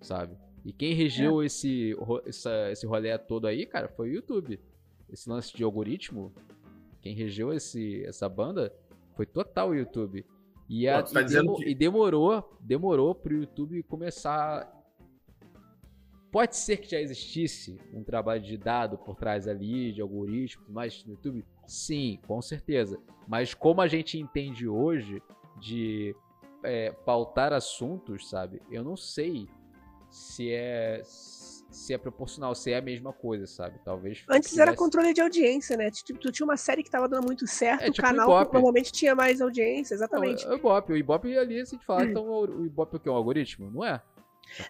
sabe? 0.00 0.36
E 0.64 0.72
quem 0.72 0.94
regeu 0.94 1.42
esse, 1.42 1.92
ro- 1.94 2.22
essa- 2.26 2.70
esse 2.70 2.86
rolê 2.86 3.16
todo 3.18 3.46
aí, 3.46 3.66
cara, 3.66 3.88
foi 3.88 4.10
o 4.10 4.12
YouTube. 4.14 4.60
Esse 5.10 5.28
lance 5.28 5.54
de 5.54 5.62
algoritmo, 5.64 6.32
quem 7.00 7.14
regeu 7.14 7.52
esse, 7.52 8.04
essa 8.06 8.28
banda 8.28 8.72
foi 9.14 9.26
total 9.26 9.70
o 9.70 9.74
YouTube. 9.74 10.24
E, 10.68 10.88
a- 10.88 11.02
Pô, 11.02 11.12
tá 11.12 11.20
e 11.20 11.24
demo- 11.42 11.56
que- 11.56 11.68
e 11.68 11.74
demorou, 11.74 12.56
demorou 12.60 13.14
pro 13.14 13.34
YouTube 13.34 13.82
começar 13.82 14.70
pode 16.32 16.56
ser 16.56 16.78
que 16.78 16.90
já 16.90 16.98
existisse 16.98 17.78
um 17.92 18.02
trabalho 18.02 18.42
de 18.42 18.56
dado 18.56 18.96
por 18.96 19.14
trás 19.14 19.46
ali, 19.46 19.92
de 19.92 20.00
algoritmo, 20.00 20.64
tudo 20.64 20.74
mais 20.74 21.04
no 21.04 21.12
YouTube? 21.12 21.44
Sim, 21.66 22.18
com 22.26 22.40
certeza. 22.40 22.98
Mas 23.28 23.52
como 23.52 23.82
a 23.82 23.86
gente 23.86 24.18
entende 24.18 24.66
hoje 24.66 25.22
de 25.60 26.16
é, 26.64 26.90
pautar 26.90 27.52
assuntos, 27.52 28.28
sabe? 28.30 28.62
Eu 28.70 28.82
não 28.82 28.96
sei 28.96 29.46
se 30.10 30.50
é 30.50 31.02
se 31.04 31.94
é 31.94 31.98
proporcional, 31.98 32.54
se 32.54 32.70
é 32.70 32.76
a 32.76 32.82
mesma 32.82 33.12
coisa, 33.12 33.46
sabe? 33.46 33.78
Talvez. 33.82 34.22
Antes 34.28 34.50
tivesse... 34.50 34.60
era 34.60 34.76
controle 34.76 35.14
de 35.14 35.22
audiência, 35.22 35.74
né? 35.76 35.90
Tipo, 35.90 36.18
tu 36.18 36.30
tinha 36.30 36.44
uma 36.44 36.56
série 36.56 36.82
que 36.82 36.90
tava 36.90 37.08
dando 37.08 37.24
muito 37.24 37.46
certo, 37.46 37.84
é, 37.84 37.90
tipo 37.90 38.06
o 38.06 38.10
canal 38.10 38.28
o 38.28 38.52
normalmente 38.52 38.92
tinha 38.92 39.14
mais 39.14 39.40
audiência, 39.40 39.94
exatamente. 39.94 40.44
Não, 40.44 40.52
o 40.52 40.56
Ibope, 40.56 40.92
o 40.92 40.96
Ibope 40.96 41.38
ali, 41.38 41.60
a 41.60 41.64
gente 41.64 41.84
fala, 41.84 42.04
então 42.04 42.26
o 42.28 42.66
Ibope 42.66 42.94
é 42.94 42.96
o 42.98 43.00
que? 43.00 43.08
Um 43.08 43.14
algoritmo? 43.14 43.70
Não 43.70 43.84
é? 43.84 44.02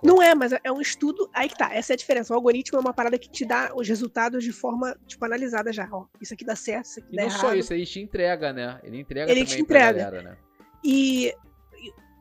Não 0.03 0.23
é, 0.23 0.35
mas 0.35 0.53
é 0.53 0.71
um 0.71 0.81
estudo. 0.81 1.29
Aí 1.35 1.49
que 1.49 1.57
tá, 1.57 1.73
essa 1.73 1.93
é 1.93 1.95
a 1.95 1.97
diferença. 1.97 2.33
O 2.33 2.37
algoritmo 2.37 2.79
é 2.79 2.81
uma 2.81 2.93
parada 2.93 3.19
que 3.19 3.29
te 3.29 3.45
dá 3.45 3.73
os 3.75 3.89
resultados 3.89 4.45
de 4.45 4.53
forma, 4.53 4.97
tipo, 5.07 5.25
analisada 5.25 5.73
já. 5.73 5.89
Ó, 5.91 6.07
isso 6.21 6.35
aqui 6.35 6.45
dá 6.45 6.55
certo, 6.55 6.87
isso 6.87 7.01
aqui 7.01 7.09
e 7.13 7.17
dá 7.17 7.23
errado. 7.25 7.35
não 7.35 7.41
só 7.41 7.55
isso, 7.55 7.73
ele 7.73 7.87
te 7.87 8.01
entrega, 8.01 8.53
né? 8.53 8.81
Ele 8.83 9.01
entrega 9.01 9.31
ele 9.31 9.45
te 9.45 9.61
entrega. 9.61 10.05
Galera, 10.05 10.23
né? 10.23 10.37
E 10.85 11.35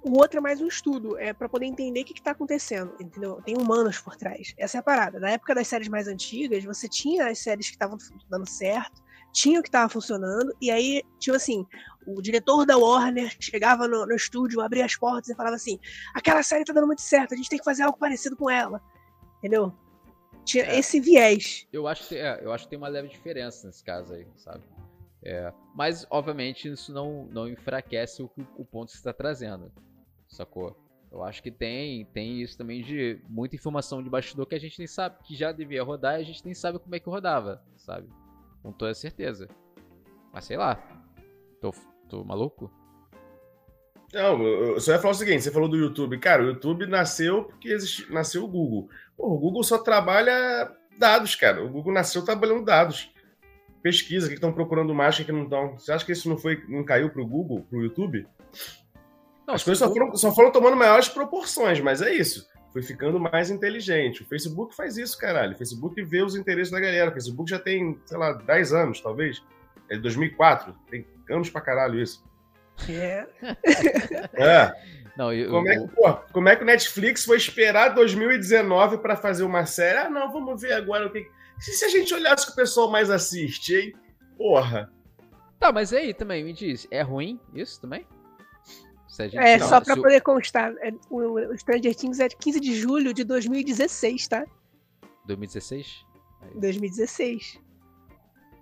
o 0.03 0.17
outro 0.17 0.39
é 0.39 0.41
mais 0.41 0.59
um 0.61 0.67
estudo, 0.67 1.17
é 1.17 1.31
para 1.31 1.47
poder 1.47 1.65
entender 1.65 2.01
o 2.01 2.05
que, 2.05 2.13
está 2.13 2.31
acontecendo, 2.31 2.93
entendeu? 2.99 3.41
Tem 3.43 3.55
humanos 3.55 3.99
por 3.99 4.15
trás. 4.15 4.53
Essa 4.57 4.77
é 4.77 4.79
a 4.79 4.83
parada. 4.83 5.19
Na 5.19 5.29
época 5.29 5.53
das 5.53 5.67
séries 5.67 5.87
mais 5.87 6.07
antigas, 6.07 6.63
você 6.63 6.87
tinha 6.87 7.27
as 7.27 7.39
séries 7.39 7.67
que 7.67 7.75
estavam 7.75 7.97
dando 8.29 8.47
certo, 8.47 9.00
tinha 9.31 9.59
o 9.59 9.63
que 9.63 9.69
estava 9.69 9.89
funcionando, 9.89 10.55
e 10.61 10.69
aí, 10.69 11.03
tipo 11.19 11.35
assim, 11.35 11.65
o 12.05 12.21
diretor 12.21 12.65
da 12.65 12.77
Warner 12.77 13.35
chegava 13.39 13.87
no, 13.87 14.05
no, 14.05 14.15
estúdio, 14.15 14.61
abria 14.61 14.85
as 14.85 14.95
portas 14.95 15.29
e 15.29 15.35
falava 15.35 15.55
assim: 15.55 15.79
aquela 16.13 16.43
série 16.43 16.65
tá 16.65 16.73
dando 16.73 16.87
muito 16.87 17.01
certo, 17.01 17.33
a 17.33 17.37
gente 17.37 17.49
tem 17.49 17.59
que 17.59 17.65
fazer 17.65 17.83
algo 17.83 17.97
parecido 17.97 18.35
com 18.35 18.49
ela. 18.49 18.81
Entendeu? 19.37 19.73
Tinha 20.43 20.65
é, 20.65 20.79
esse 20.79 20.99
viés. 20.99 21.67
Eu 21.71 21.87
acho, 21.87 22.07
que, 22.07 22.15
é, 22.15 22.39
eu 22.43 22.51
acho 22.51 22.65
que 22.65 22.71
tem 22.71 22.77
uma 22.77 22.87
leve 22.87 23.07
diferença 23.07 23.67
nesse 23.67 23.83
caso 23.83 24.13
aí, 24.13 24.27
sabe? 24.37 24.63
É, 25.23 25.53
mas, 25.75 26.05
obviamente, 26.09 26.67
isso 26.67 26.91
não, 26.91 27.25
não 27.25 27.47
enfraquece 27.47 28.23
o, 28.23 28.31
o 28.57 28.65
ponto 28.65 28.87
que 28.87 28.93
você 28.93 28.97
está 28.97 29.13
trazendo 29.13 29.71
sacou? 30.31 30.75
Eu 31.11 31.23
acho 31.23 31.43
que 31.43 31.51
tem, 31.51 32.05
tem 32.05 32.41
isso 32.41 32.57
também 32.57 32.81
de 32.81 33.21
muita 33.27 33.55
informação 33.55 34.01
de 34.01 34.09
bastidor 34.09 34.45
que 34.45 34.55
a 34.55 34.59
gente 34.59 34.79
nem 34.79 34.87
sabe, 34.87 35.17
que 35.23 35.35
já 35.35 35.51
devia 35.51 35.83
rodar 35.83 36.17
e 36.17 36.21
a 36.21 36.25
gente 36.25 36.43
nem 36.45 36.53
sabe 36.53 36.79
como 36.79 36.95
é 36.95 36.99
que 36.99 37.09
rodava, 37.09 37.61
sabe? 37.75 38.07
Com 38.61 38.71
toda 38.71 38.93
certeza. 38.93 39.47
Mas 40.33 40.45
sei 40.45 40.57
lá. 40.57 40.81
Tô, 41.59 41.73
tô 42.07 42.23
maluco? 42.23 42.71
Não, 44.13 44.43
eu 44.43 44.79
só 44.79 44.91
ia 44.91 44.99
falar 44.99 45.13
o 45.13 45.17
seguinte: 45.17 45.43
você 45.43 45.51
falou 45.51 45.69
do 45.69 45.77
YouTube. 45.77 46.19
Cara, 46.19 46.43
o 46.43 46.47
YouTube 46.47 46.85
nasceu 46.85 47.45
porque 47.45 47.69
existe, 47.69 48.11
nasceu 48.11 48.43
o 48.43 48.47
Google. 48.47 48.89
Pô, 49.15 49.27
o 49.33 49.37
Google 49.37 49.63
só 49.63 49.77
trabalha 49.77 50.69
dados, 50.97 51.35
cara. 51.35 51.63
O 51.63 51.69
Google 51.69 51.93
nasceu 51.93 52.23
trabalhando 52.23 52.65
dados. 52.65 53.11
Pesquisa, 53.81 54.27
o 54.27 54.29
que 54.29 54.35
estão 54.35 54.53
procurando 54.53 54.93
mais, 54.93 55.17
o 55.17 55.25
que 55.25 55.31
não 55.31 55.43
estão. 55.43 55.79
Você 55.79 55.91
acha 55.91 56.05
que 56.05 56.11
isso 56.11 56.29
não 56.29 56.37
foi, 56.37 56.63
não 56.67 56.83
caiu 56.83 57.09
pro 57.09 57.25
Google, 57.25 57.65
pro 57.69 57.81
YouTube? 57.81 58.27
Não, 59.47 59.55
As 59.55 59.63
coisas 59.63 59.79
só 59.79 59.91
foram, 59.91 60.15
só 60.15 60.35
foram 60.35 60.51
tomando 60.51 60.77
maiores 60.77 61.09
proporções, 61.09 61.79
mas 61.79 62.01
é 62.01 62.13
isso. 62.13 62.47
Foi 62.71 62.81
ficando 62.81 63.19
mais 63.19 63.49
inteligente. 63.49 64.23
O 64.23 64.25
Facebook 64.25 64.73
faz 64.75 64.97
isso, 64.97 65.17
caralho. 65.17 65.53
O 65.53 65.57
Facebook 65.57 66.01
vê 66.03 66.21
os 66.21 66.35
interesses 66.35 66.71
da 66.71 66.79
galera. 66.79 67.11
O 67.11 67.13
Facebook 67.13 67.49
já 67.49 67.59
tem, 67.59 67.99
sei 68.05 68.17
lá, 68.17 68.33
10 68.33 68.73
anos, 68.73 69.01
talvez. 69.01 69.43
É 69.89 69.95
de 69.95 70.01
2004. 70.01 70.73
Tem 70.89 71.05
anos 71.29 71.49
pra 71.49 71.59
caralho 71.59 72.01
isso. 72.01 72.23
É. 72.89 73.27
é. 74.33 74.71
Não, 75.17 75.33
eu, 75.33 75.49
como, 75.49 75.67
é 75.67 75.77
que, 75.77 75.87
pô, 75.89 76.13
como 76.31 76.49
é 76.49 76.55
que 76.55 76.63
o 76.63 76.65
Netflix 76.65 77.25
foi 77.25 77.35
esperar 77.35 77.89
2019 77.89 78.99
para 78.99 79.17
fazer 79.17 79.43
uma 79.43 79.65
série? 79.65 79.97
Ah, 79.97 80.09
não, 80.09 80.31
vamos 80.31 80.61
ver 80.61 80.73
agora 80.73 81.07
o 81.07 81.11
que. 81.11 81.29
Se, 81.59 81.73
se 81.73 81.85
a 81.85 81.89
gente 81.89 82.13
olhasse 82.13 82.43
o 82.43 82.47
que 82.47 82.53
o 82.53 82.55
pessoal 82.55 82.89
mais 82.89 83.09
assiste, 83.09 83.75
hein? 83.75 83.93
Porra. 84.37 84.89
Tá, 85.59 85.71
mas 85.71 85.93
aí 85.93 86.13
também, 86.13 86.43
me 86.43 86.53
diz, 86.53 86.87
é 86.89 87.01
ruim 87.01 87.39
isso 87.53 87.79
também? 87.79 88.07
É, 89.19 89.57
não, 89.57 89.67
só 89.67 89.81
pra 89.81 89.95
poder 89.95 90.21
constar, 90.21 90.73
é, 90.77 90.93
o, 91.09 91.51
o 91.51 91.57
Stranger 91.57 91.95
Things 91.95 92.19
é 92.19 92.27
de 92.27 92.35
15 92.37 92.59
de 92.59 92.75
julho 92.75 93.13
de 93.13 93.23
2016, 93.23 94.27
tá? 94.27 94.45
2016? 95.25 96.05
2016. 96.55 97.59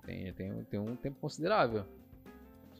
Tem, 0.06 0.34
tem, 0.34 0.64
tem 0.66 0.80
um 0.80 0.96
tempo 0.96 1.20
considerável. 1.20 1.86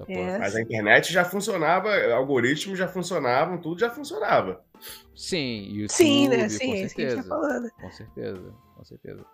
É. 0.08 0.38
Mas 0.40 0.56
a 0.56 0.62
internet 0.62 1.12
já 1.12 1.26
funcionava, 1.26 1.90
algoritmos 2.14 2.80
já 2.80 2.88
funcionavam, 2.88 3.58
tudo 3.58 3.80
já 3.80 3.90
funcionava. 3.90 4.64
Sim, 5.14 5.66
YouTube, 5.66 5.92
Sim, 5.92 6.30
né? 6.30 6.48
Sim, 6.48 6.68
com 6.68 6.74
é 6.74 6.88
certeza. 6.88 7.30
Tá 7.30 7.72
com 7.82 7.92
certeza, 7.92 8.54
com 8.76 8.84
certeza. 8.86 9.26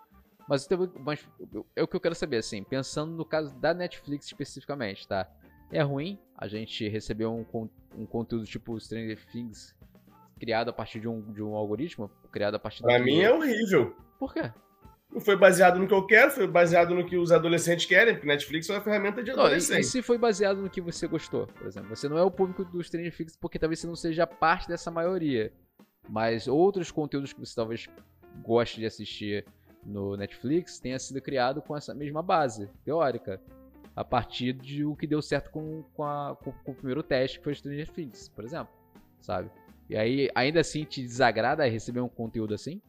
Mas, 0.47 0.67
mas 0.99 1.27
é 1.75 1.83
o 1.83 1.87
que 1.87 1.95
eu 1.95 1.99
quero 1.99 2.15
saber, 2.15 2.37
assim, 2.37 2.63
pensando 2.63 3.15
no 3.15 3.25
caso 3.25 3.53
da 3.55 3.73
Netflix 3.73 4.25
especificamente, 4.25 5.07
tá? 5.07 5.29
É 5.71 5.81
ruim 5.81 6.19
a 6.37 6.47
gente 6.47 6.87
receber 6.87 7.25
um, 7.25 7.45
um 7.97 8.05
conteúdo 8.05 8.45
tipo 8.45 8.79
Stranger 8.79 9.19
Things 9.31 9.75
criado 10.39 10.69
a 10.69 10.73
partir 10.73 10.99
de 10.99 11.07
um, 11.07 11.21
de 11.31 11.41
um 11.41 11.55
algoritmo? 11.55 12.09
Criado 12.31 12.55
a 12.55 12.59
partir 12.59 12.83
Pra 12.83 12.99
mim 12.99 13.19
é 13.19 13.33
horrível. 13.33 13.95
Por 14.19 14.33
quê? 14.33 14.51
Não 15.11 15.21
foi 15.21 15.37
baseado 15.37 15.79
no 15.79 15.87
que 15.87 15.93
eu 15.93 16.05
quero, 16.05 16.31
foi 16.31 16.47
baseado 16.47 16.93
no 16.93 17.05
que 17.05 17.15
os 17.17 17.31
adolescentes 17.31 17.85
querem, 17.85 18.15
porque 18.15 18.27
Netflix 18.27 18.69
é 18.69 18.73
uma 18.73 18.81
ferramenta 18.81 19.23
de 19.23 19.31
adolescente. 19.31 19.69
Não, 19.69 19.77
e, 19.77 19.81
e, 19.81 19.83
se 19.83 20.01
foi 20.01 20.17
baseado 20.17 20.61
no 20.61 20.69
que 20.69 20.81
você 20.81 21.07
gostou, 21.07 21.47
por 21.47 21.67
exemplo? 21.67 21.95
Você 21.95 22.09
não 22.09 22.17
é 22.17 22.23
o 22.23 22.31
público 22.31 22.65
do 22.65 22.83
Stranger 22.83 23.15
Things 23.15 23.37
porque 23.37 23.57
talvez 23.57 23.79
você 23.79 23.87
não 23.87 23.95
seja 23.95 24.27
parte 24.27 24.67
dessa 24.67 24.91
maioria. 24.91 25.53
Mas 26.09 26.47
outros 26.47 26.91
conteúdos 26.91 27.33
que 27.33 27.39
você 27.39 27.55
talvez 27.55 27.87
goste 28.43 28.79
de 28.79 28.85
assistir 28.85 29.45
no 29.85 30.17
Netflix 30.17 30.79
tenha 30.79 30.99
sido 30.99 31.21
criado 31.21 31.61
com 31.61 31.75
essa 31.77 31.93
mesma 31.93 32.21
base 32.21 32.69
teórica 32.83 33.41
a 33.95 34.03
partir 34.03 34.53
de 34.53 34.83
o 34.83 34.95
que 34.95 35.07
deu 35.07 35.21
certo 35.21 35.49
com, 35.49 35.83
com, 35.93 36.03
a, 36.03 36.35
com, 36.43 36.51
com 36.51 36.71
o 36.71 36.75
primeiro 36.75 37.01
teste, 37.01 37.37
que 37.37 37.43
foi 37.43 37.55
Stranger 37.55 37.89
Things, 37.89 38.27
por 38.29 38.43
exemplo, 38.43 38.73
sabe? 39.21 39.49
E 39.89 39.95
aí, 39.95 40.29
ainda 40.35 40.59
assim, 40.59 40.83
te 40.83 41.01
desagrada 41.01 41.65
receber 41.67 42.01
um 42.01 42.09
conteúdo 42.09 42.53
assim? 42.53 42.81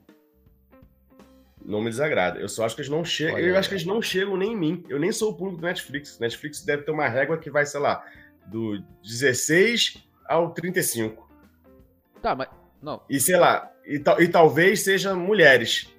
Não 1.65 1.81
me 1.81 1.91
desagrada. 1.91 2.39
Eu 2.39 2.49
só 2.49 2.65
acho 2.65 2.75
que 2.75 2.81
eles 2.81 2.91
não 2.91 3.05
chegam. 3.05 3.39
Eu 3.39 3.57
acho 3.57 3.69
que 3.69 3.75
eles 3.75 3.85
não 3.85 4.01
chegam 4.01 4.37
nem 4.37 4.53
em 4.53 4.57
mim. 4.57 4.85
Eu 4.89 4.99
nem 4.99 5.13
sou 5.13 5.33
o 5.33 5.35
público 5.35 5.61
do 5.61 5.67
Netflix. 5.67 6.19
Netflix 6.19 6.65
deve 6.65 6.85
ter 6.85 6.93
uma 6.93 7.09
régua 7.09 7.39
que 7.39 7.51
vai, 7.51 7.67
sei 7.67 7.81
lá, 7.81 8.05
do 8.47 8.81
16 9.03 10.09
ao 10.27 10.53
35. 10.55 11.29
Tá, 12.23 12.35
mas. 12.35 12.49
Não. 12.81 13.03
E 13.11 13.19
sei 13.19 13.37
lá, 13.37 13.71
e, 13.85 13.97
e 13.97 14.29
talvez 14.29 14.83
sejam 14.85 15.19
mulheres. 15.19 15.93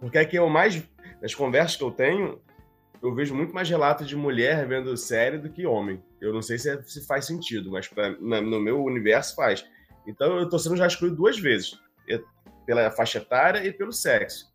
Porque 0.00 0.18
é 0.18 0.24
que 0.24 0.38
eu 0.38 0.48
mais. 0.48 0.82
Nas 1.20 1.34
conversas 1.34 1.76
que 1.76 1.84
eu 1.84 1.90
tenho, 1.90 2.40
eu 3.02 3.14
vejo 3.14 3.34
muito 3.34 3.52
mais 3.52 3.68
relatos 3.68 4.08
de 4.08 4.14
mulher 4.14 4.66
vendo 4.66 4.96
série 4.96 5.36
do 5.36 5.50
que 5.50 5.66
homem. 5.66 6.02
Eu 6.20 6.32
não 6.32 6.40
sei 6.40 6.56
se, 6.56 6.70
é, 6.70 6.80
se 6.82 7.04
faz 7.04 7.26
sentido, 7.26 7.70
mas 7.70 7.88
pra, 7.88 8.16
na, 8.20 8.40
no 8.40 8.60
meu 8.60 8.82
universo 8.82 9.34
faz. 9.34 9.66
Então 10.06 10.38
eu 10.38 10.48
tô 10.48 10.58
sendo 10.58 10.76
já 10.76 10.86
excluído 10.86 11.16
duas 11.16 11.38
vezes, 11.38 11.78
pela 12.64 12.90
faixa 12.90 13.18
etária 13.18 13.66
e 13.66 13.72
pelo 13.72 13.92
sexo. 13.92 14.52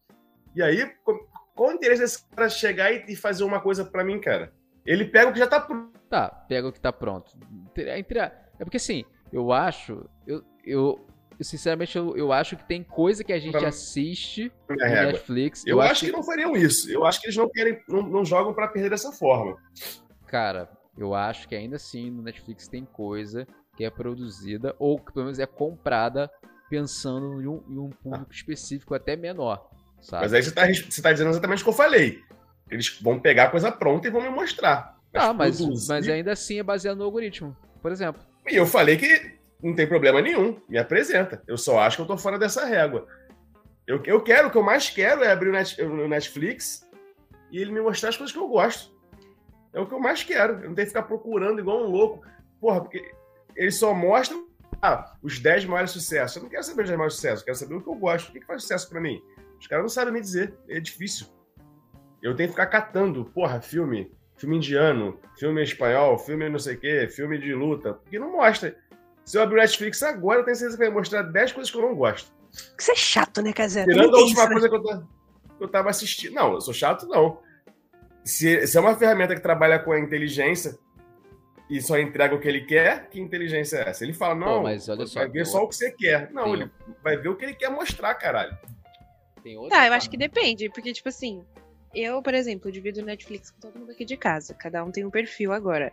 E 0.55 0.63
aí, 0.63 0.89
qual 1.03 1.69
o 1.69 1.73
interesse 1.73 2.01
desse 2.01 2.25
cara 2.29 2.49
chegar 2.49 2.91
e, 2.91 3.15
fazer 3.15 3.43
uma 3.43 3.59
coisa 3.59 3.83
para 3.83 4.03
mim, 4.03 4.19
cara? 4.19 4.53
Ele 4.85 5.05
pega 5.05 5.29
o 5.29 5.33
que 5.33 5.39
já 5.39 5.47
tá 5.47 5.59
pronto. 5.59 5.99
Tá, 6.09 6.29
pega 6.29 6.67
o 6.67 6.71
que 6.71 6.79
tá 6.79 6.93
pronto. 6.93 7.37
É 8.59 8.63
porque 8.63 8.77
assim, 8.77 9.03
eu 9.31 9.51
acho. 9.51 10.09
Eu, 10.25 10.43
eu, 10.63 11.05
sinceramente, 11.43 11.95
eu, 11.97 12.15
eu 12.17 12.31
acho 12.31 12.55
que 12.57 12.67
tem 12.67 12.83
coisa 12.83 13.23
que 13.23 13.33
a 13.33 13.39
gente 13.39 13.57
assiste 13.57 14.51
no 14.69 14.75
Netflix. 14.75 15.65
Eu, 15.65 15.77
eu 15.77 15.81
acho, 15.81 16.01
que... 16.01 16.05
que... 16.07 16.11
não 16.11 16.23
fariam 16.23 16.55
isso. 16.55 16.91
Eu 16.91 17.05
acho 17.05 17.21
que 17.21 17.27
eles 17.27 17.37
não 17.37 17.49
querem, 17.49 17.79
não, 17.87 18.01
não 18.01 18.25
jogam 18.25 18.53
para 18.53 18.67
perder 18.67 18.89
dessa 18.89 19.11
forma. 19.11 19.57
Cara, 20.27 20.69
eu 20.97 21.13
acho 21.13 21.47
que 21.47 21.55
ainda 21.55 21.75
assim 21.75 22.09
no 22.09 22.21
Netflix 22.21 22.67
tem 22.67 22.83
coisa 22.85 23.47
que 23.75 23.83
é 23.83 23.89
produzida 23.89 24.75
ou 24.79 24.99
que 24.99 25.13
pelo 25.13 25.25
menos 25.25 25.39
é 25.39 25.45
comprada 25.45 26.29
pensando 26.69 27.41
em 27.41 27.47
um, 27.47 27.63
em 27.69 27.77
um 27.77 27.89
público 27.89 28.31
específico 28.31 28.93
até 28.93 29.15
menor. 29.15 29.69
Sabe? 30.01 30.23
Mas 30.23 30.33
aí 30.33 30.43
você 30.43 30.51
tá, 30.51 30.67
você 30.67 31.01
tá 31.01 31.11
dizendo 31.11 31.29
exatamente 31.29 31.61
o 31.61 31.63
que 31.63 31.69
eu 31.69 31.73
falei. 31.73 32.21
Eles 32.69 32.99
vão 33.01 33.19
pegar 33.19 33.45
a 33.45 33.49
coisa 33.49 33.71
pronta 33.71 34.07
e 34.07 34.11
vão 34.11 34.21
me 34.21 34.29
mostrar. 34.29 34.97
Mas, 35.13 35.23
ah, 35.23 35.33
mas, 35.33 35.87
mas 35.87 36.09
ainda 36.09 36.33
assim 36.33 36.59
é 36.59 36.63
baseado 36.63 36.97
no 36.97 37.03
algoritmo, 37.03 37.55
por 37.81 37.91
exemplo. 37.91 38.21
E 38.47 38.55
eu 38.55 38.65
falei 38.65 38.97
que 38.97 39.37
não 39.61 39.75
tem 39.75 39.87
problema 39.87 40.21
nenhum, 40.21 40.59
me 40.69 40.77
apresenta. 40.77 41.41
Eu 41.47 41.57
só 41.57 41.79
acho 41.79 41.97
que 41.97 42.01
eu 42.03 42.07
tô 42.07 42.17
fora 42.17 42.37
dessa 42.37 42.65
régua. 42.65 43.07
Eu, 43.87 44.01
eu 44.05 44.21
quero, 44.21 44.47
o 44.47 44.51
que 44.51 44.57
eu 44.57 44.63
mais 44.63 44.89
quero 44.89 45.23
é 45.23 45.31
abrir 45.31 45.49
o, 45.49 45.53
Net, 45.53 45.81
o 45.81 46.07
Netflix 46.07 46.87
e 47.51 47.59
ele 47.59 47.71
me 47.71 47.81
mostrar 47.81 48.09
as 48.09 48.17
coisas 48.17 48.33
que 48.33 48.39
eu 48.39 48.47
gosto. 48.47 48.95
É 49.73 49.79
o 49.79 49.87
que 49.87 49.93
eu 49.93 49.99
mais 49.99 50.23
quero. 50.23 50.53
Eu 50.53 50.69
não 50.69 50.75
tenho 50.75 50.87
que 50.87 50.93
ficar 50.93 51.03
procurando 51.03 51.59
igual 51.59 51.83
um 51.83 51.89
louco. 51.89 52.25
Porra, 52.59 52.81
porque 52.81 53.11
eles 53.55 53.75
só 53.75 53.93
mostram 53.93 54.47
ah, 54.81 55.15
os 55.21 55.39
10 55.39 55.65
maiores 55.65 55.91
sucessos. 55.91 56.37
Eu 56.37 56.43
não 56.43 56.49
quero 56.49 56.63
saber 56.63 56.81
os 56.83 56.87
10 56.87 56.97
maiores 56.97 57.15
sucessos, 57.15 57.39
eu 57.39 57.45
quero 57.45 57.57
saber 57.57 57.75
o 57.75 57.81
que 57.81 57.89
eu 57.89 57.95
gosto. 57.95 58.29
O 58.29 58.31
que, 58.33 58.39
que 58.39 58.45
faz 58.45 58.61
sucesso 58.61 58.89
para 58.89 59.01
mim? 59.01 59.21
Os 59.59 59.67
caras 59.67 59.83
não 59.83 59.89
sabem 59.89 60.13
me 60.13 60.21
dizer. 60.21 60.53
É 60.67 60.79
difícil. 60.79 61.27
Eu 62.21 62.35
tenho 62.35 62.49
que 62.49 62.53
ficar 62.55 62.67
catando, 62.67 63.25
porra, 63.25 63.61
filme, 63.61 64.11
filme 64.35 64.57
indiano, 64.57 65.19
filme 65.37 65.63
espanhol, 65.63 66.17
filme 66.17 66.49
não 66.49 66.59
sei 66.59 66.75
o 66.75 66.79
quê, 66.79 67.07
filme 67.07 67.37
de 67.37 67.53
luta, 67.53 67.93
porque 67.93 68.19
não 68.19 68.33
mostra. 68.33 68.75
Se 69.27 69.37
eu 69.37 69.41
abrir 69.41 69.57
o 69.57 69.59
Netflix 69.59 70.01
agora, 70.03 70.39
eu 70.39 70.45
tenho 70.45 70.55
certeza 70.55 70.77
que 70.77 70.85
vai 70.85 70.93
mostrar 70.93 71.21
10 71.21 71.51
coisas 71.51 71.69
que 71.69 71.77
eu 71.77 71.81
não 71.81 71.93
gosto. 71.93 72.31
Você 72.77 72.93
é 72.93 72.95
chato, 72.95 73.41
né, 73.41 73.51
Casé? 73.51 73.83
Tirando 73.83 74.15
a 74.15 74.19
última 74.19 74.43
isso, 74.43 74.51
coisa 74.51 74.61
né? 74.61 74.69
que, 74.69 74.75
eu 74.75 74.81
tô, 74.81 74.99
que 75.57 75.63
eu 75.65 75.67
tava 75.67 75.89
assistindo. 75.89 76.33
Não, 76.33 76.53
eu 76.53 76.61
sou 76.61 76.73
chato, 76.73 77.05
não. 77.07 77.39
Se, 78.23 78.65
se 78.65 78.77
é 78.77 78.79
uma 78.79 78.95
ferramenta 78.95 79.35
que 79.35 79.41
trabalha 79.41 79.79
com 79.79 79.91
a 79.91 79.99
inteligência 79.99 80.79
e 81.69 81.81
só 81.81 81.99
entrega 81.99 82.35
o 82.35 82.39
que 82.39 82.47
ele 82.47 82.61
quer, 82.61 83.09
que 83.09 83.19
inteligência 83.19 83.79
é 83.79 83.89
essa? 83.89 84.05
Ele 84.05 84.13
fala, 84.13 84.33
não, 84.33 84.47
Pô, 84.59 84.63
mas 84.63 84.87
olha 84.87 85.05
só, 85.05 85.19
vai 85.19 85.29
ver 85.29 85.45
só 85.45 85.61
o 85.61 85.67
que 85.67 85.75
você 85.75 85.91
quer. 85.91 86.31
Não, 86.31 86.53
ele 86.53 86.71
vai 87.03 87.17
ver 87.17 87.27
o 87.27 87.35
que 87.35 87.43
ele 87.43 87.53
quer 87.53 87.69
mostrar, 87.69 88.15
caralho. 88.15 88.57
Tá, 89.69 89.87
eu 89.87 89.93
acho 89.93 90.09
que 90.09 90.17
depende, 90.17 90.69
porque, 90.69 90.93
tipo 90.93 91.09
assim, 91.09 91.43
eu, 91.93 92.21
por 92.21 92.33
exemplo, 92.33 92.71
divido 92.71 93.01
o 93.01 93.05
Netflix 93.05 93.51
com 93.51 93.59
todo 93.59 93.77
mundo 93.77 93.91
aqui 93.91 94.05
de 94.05 94.15
casa. 94.15 94.53
Cada 94.53 94.81
um 94.85 94.91
tem 94.91 95.03
um 95.03 95.11
perfil 95.11 95.51
agora. 95.51 95.91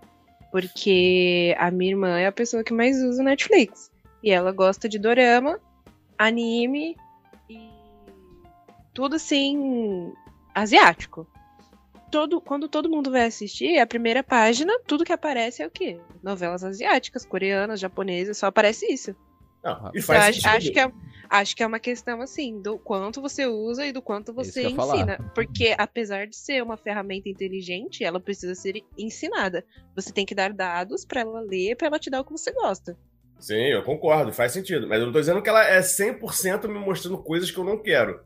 Porque 0.54 1.52
a 1.58 1.68
minha 1.68 1.90
irmã 1.90 2.16
é 2.16 2.28
a 2.28 2.32
pessoa 2.32 2.62
que 2.62 2.72
mais 2.72 3.02
usa 3.02 3.20
o 3.20 3.24
Netflix. 3.24 3.90
E 4.22 4.30
ela 4.30 4.52
gosta 4.52 4.88
de 4.88 5.00
dorama, 5.00 5.58
anime 6.16 6.96
e 7.50 7.68
tudo 8.94 9.16
assim 9.16 10.12
asiático. 10.54 11.26
Todo, 12.08 12.40
quando 12.40 12.68
todo 12.68 12.88
mundo 12.88 13.10
vai 13.10 13.26
assistir, 13.26 13.80
a 13.80 13.86
primeira 13.86 14.22
página, 14.22 14.72
tudo 14.86 15.04
que 15.04 15.12
aparece 15.12 15.60
é 15.60 15.66
o 15.66 15.70
quê? 15.72 15.98
Novelas 16.22 16.62
asiáticas, 16.62 17.26
coreanas, 17.26 17.80
japonesas, 17.80 18.38
só 18.38 18.46
aparece 18.46 18.86
isso. 18.86 19.12
Não, 19.60 19.90
e 19.92 20.00
faz 20.00 20.36
acho, 20.36 20.48
acho, 20.48 20.72
que 20.72 20.78
é, 20.78 20.88
acho 21.28 21.56
que 21.56 21.62
é 21.62 21.66
uma 21.66 21.80
questão 21.80 22.20
assim, 22.20 22.60
do 22.60 22.78
quanto 22.78 23.20
você 23.20 23.46
usa 23.46 23.86
e 23.86 23.92
do 23.92 24.02
quanto 24.02 24.32
você 24.32 24.68
ensina. 24.68 25.18
Porque 25.34 25.74
apesar 25.76 26.26
de 26.26 26.36
ser 26.36 26.62
uma 26.62 26.76
ferramenta 26.76 27.28
inteligente, 27.28 28.04
ela 28.04 28.20
precisa 28.20 28.54
ser 28.54 28.82
ensinada. 28.96 29.64
Você 29.94 30.12
tem 30.12 30.26
que 30.26 30.34
dar 30.34 30.52
dados 30.52 31.04
para 31.04 31.20
ela 31.20 31.40
ler, 31.40 31.76
para 31.76 31.88
ela 31.88 31.98
te 31.98 32.10
dar 32.10 32.20
o 32.20 32.24
que 32.24 32.32
você 32.32 32.52
gosta. 32.52 32.96
Sim, 33.38 33.66
eu 33.66 33.82
concordo, 33.82 34.32
faz 34.32 34.52
sentido. 34.52 34.86
Mas 34.88 35.00
eu 35.00 35.06
não 35.06 35.12
tô 35.12 35.20
dizendo 35.20 35.42
que 35.42 35.48
ela 35.48 35.64
é 35.64 35.80
100% 35.80 36.68
me 36.68 36.78
mostrando 36.78 37.18
coisas 37.18 37.50
que 37.50 37.58
eu 37.58 37.64
não 37.64 37.78
quero. 37.78 38.20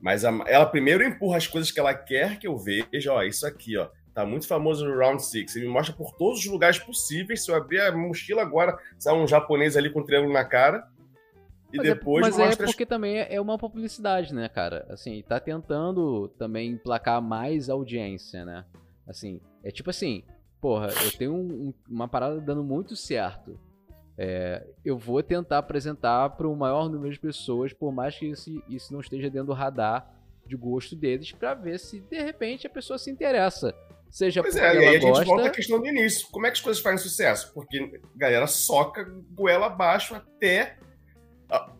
Mas 0.00 0.24
a, 0.24 0.30
ela 0.46 0.66
primeiro 0.66 1.02
empurra 1.02 1.36
as 1.36 1.46
coisas 1.46 1.70
que 1.70 1.80
ela 1.80 1.94
quer 1.94 2.38
que 2.38 2.46
eu 2.46 2.56
veja. 2.56 3.12
Ó, 3.12 3.22
isso 3.22 3.46
aqui, 3.46 3.76
ó. 3.76 3.88
Tá 4.14 4.24
muito 4.24 4.46
famoso 4.46 4.86
no 4.86 4.96
Round 4.96 5.22
6. 5.22 5.56
Ele 5.56 5.66
me 5.66 5.72
mostra 5.72 5.94
por 5.94 6.14
todos 6.16 6.38
os 6.38 6.46
lugares 6.46 6.78
possíveis. 6.78 7.44
Se 7.44 7.50
eu 7.50 7.54
abrir 7.54 7.80
a 7.80 7.92
mochila 7.92 8.40
agora, 8.40 8.78
sai 8.98 9.14
um 9.14 9.26
japonês 9.26 9.76
ali 9.76 9.90
com 9.90 10.00
um 10.00 10.04
triângulo 10.04 10.32
na 10.32 10.44
cara. 10.44 10.86
E 11.76 11.78
mas 11.78 11.86
é 11.86 11.94
depois 11.94 12.26
é, 12.26 12.28
mas 12.28 12.38
mostra... 12.38 12.64
é 12.64 12.66
porque 12.66 12.86
também 12.86 13.18
é 13.18 13.40
uma 13.40 13.58
publicidade, 13.58 14.34
né, 14.34 14.48
cara? 14.48 14.86
Assim, 14.88 15.22
tá 15.22 15.38
tentando 15.38 16.28
também 16.38 16.72
emplacar 16.72 17.20
mais 17.22 17.68
audiência, 17.68 18.44
né? 18.44 18.64
Assim, 19.06 19.40
é 19.62 19.70
tipo 19.70 19.90
assim, 19.90 20.24
porra, 20.60 20.88
eu 21.04 21.12
tenho 21.12 21.34
um, 21.34 21.74
uma 21.88 22.08
parada 22.08 22.40
dando 22.40 22.64
muito 22.64 22.96
certo. 22.96 23.58
É, 24.18 24.66
eu 24.84 24.96
vou 24.96 25.22
tentar 25.22 25.58
apresentar 25.58 26.30
para 26.30 26.48
o 26.48 26.56
maior 26.56 26.88
número 26.88 27.12
de 27.12 27.20
pessoas, 27.20 27.72
por 27.72 27.92
mais 27.92 28.18
que 28.18 28.26
isso, 28.26 28.62
isso 28.68 28.92
não 28.92 29.00
esteja 29.00 29.28
dentro 29.28 29.48
do 29.48 29.52
radar 29.52 30.10
de 30.46 30.56
gosto 30.56 30.96
deles, 30.96 31.32
para 31.32 31.54
ver 31.54 31.78
se 31.78 32.00
de 32.00 32.22
repente 32.22 32.66
a 32.66 32.70
pessoa 32.70 32.98
se 32.98 33.10
interessa. 33.10 33.74
Seja 34.10 34.40
pois 34.40 34.54
porque 34.54 34.66
é, 34.66 34.74
e 34.74 34.78
aí 34.78 34.96
a 34.96 35.00
gente 35.00 35.24
volta 35.24 35.48
à 35.48 35.50
questão 35.50 35.80
do 35.80 35.86
início. 35.86 36.28
Como 36.30 36.46
é 36.46 36.50
que 36.50 36.56
as 36.56 36.62
coisas 36.62 36.82
fazem 36.82 36.98
sucesso? 36.98 37.52
Porque 37.52 38.00
a 38.14 38.18
galera 38.18 38.46
soca 38.46 39.04
goela 39.32 39.66
abaixo 39.66 40.14
até. 40.14 40.78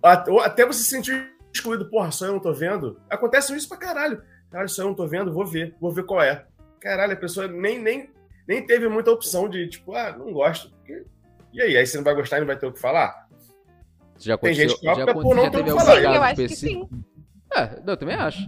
Até 0.02 0.64
você 0.64 0.80
se 0.80 0.90
sentir 0.90 1.32
excluído. 1.52 1.88
Porra, 1.90 2.10
só 2.10 2.26
eu 2.26 2.32
não 2.32 2.40
tô 2.40 2.52
vendo. 2.52 3.00
Acontece 3.10 3.54
isso 3.54 3.68
pra 3.68 3.78
caralho. 3.78 4.22
Caralho, 4.50 4.68
só 4.68 4.82
eu 4.82 4.86
não 4.86 4.94
tô 4.94 5.06
vendo, 5.06 5.32
vou 5.32 5.44
ver, 5.44 5.74
vou 5.80 5.92
ver 5.92 6.04
qual 6.04 6.22
é. 6.22 6.46
Caralho, 6.80 7.12
a 7.12 7.16
pessoa 7.16 7.48
nem, 7.48 7.80
nem, 7.80 8.10
nem 8.46 8.64
teve 8.64 8.88
muita 8.88 9.10
opção 9.10 9.48
de, 9.48 9.68
tipo, 9.68 9.94
ah, 9.94 10.14
não 10.16 10.32
gosto. 10.32 10.72
E 11.52 11.60
aí, 11.60 11.76
aí 11.76 11.86
você 11.86 11.96
não 11.96 12.04
vai 12.04 12.14
gostar 12.14 12.36
e 12.36 12.40
não 12.40 12.46
vai 12.46 12.56
ter 12.56 12.66
o 12.66 12.72
que 12.72 12.78
falar? 12.78 13.26
Já 14.18 14.38
Tem 14.38 14.54
gente 14.54 14.78
que 14.78 14.88
opta 14.88 15.12
por 15.12 15.34
não 15.34 15.50
ter 15.50 15.60
o 15.60 15.64
que 15.64 15.70
falar. 15.70 16.02
Eu 16.02 16.22
acho 16.22 16.36
que 16.36 16.48
sim. 16.48 16.88
É, 17.54 17.82
eu 17.86 17.96
também 17.96 18.16
acho. 18.16 18.38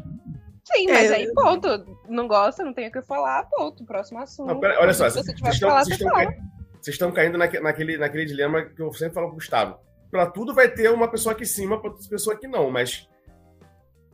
Sim, 0.64 0.86
mas 0.88 1.10
é, 1.10 1.16
aí, 1.16 1.32
ponto. 1.34 1.98
Não 2.08 2.28
gosta, 2.28 2.62
não 2.62 2.74
tem 2.74 2.88
o 2.88 2.92
que 2.92 3.02
falar, 3.02 3.44
ponto. 3.44 3.84
Próximo 3.84 4.20
assunto. 4.20 4.48
Não, 4.48 4.60
pera, 4.60 4.80
olha 4.80 4.92
só, 4.92 5.08
se 5.08 5.16
você 5.16 5.34
tiver 5.34 5.50
que 5.50 5.60
falar, 5.60 5.84
vocês, 5.84 5.98
estão 5.98 6.12
caindo, 6.12 6.34
vocês 6.80 6.94
estão 6.94 7.12
caindo 7.12 7.38
naquele, 7.38 7.96
naquele 7.96 8.24
dilema 8.26 8.62
que 8.62 8.80
eu 8.80 8.92
sempre 8.92 9.14
falo 9.14 9.28
pro 9.28 9.36
Gustavo. 9.36 9.78
Pra 10.10 10.26
tudo 10.26 10.54
vai 10.54 10.68
ter 10.68 10.90
uma 10.90 11.08
pessoa 11.08 11.32
aqui 11.32 11.42
em 11.42 11.46
cima, 11.46 11.80
pra 11.80 11.90
outra 11.90 12.08
pessoa 12.08 12.34
aqui 12.34 12.46
não, 12.46 12.70
mas. 12.70 13.08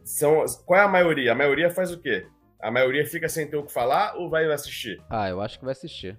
São, 0.04 0.44
qual 0.66 0.80
é 0.80 0.84
a 0.84 0.88
maioria? 0.88 1.32
A 1.32 1.34
maioria 1.34 1.70
faz 1.70 1.92
o 1.92 1.98
quê? 1.98 2.26
A 2.60 2.70
maioria 2.70 3.06
fica 3.06 3.28
sem 3.28 3.48
ter 3.48 3.56
o 3.56 3.64
que 3.64 3.72
falar 3.72 4.14
ou 4.16 4.28
vai 4.28 4.44
assistir? 4.50 5.00
Ah, 5.08 5.28
eu 5.28 5.40
acho 5.40 5.58
que 5.58 5.64
vai 5.64 5.72
assistir. 5.72 6.18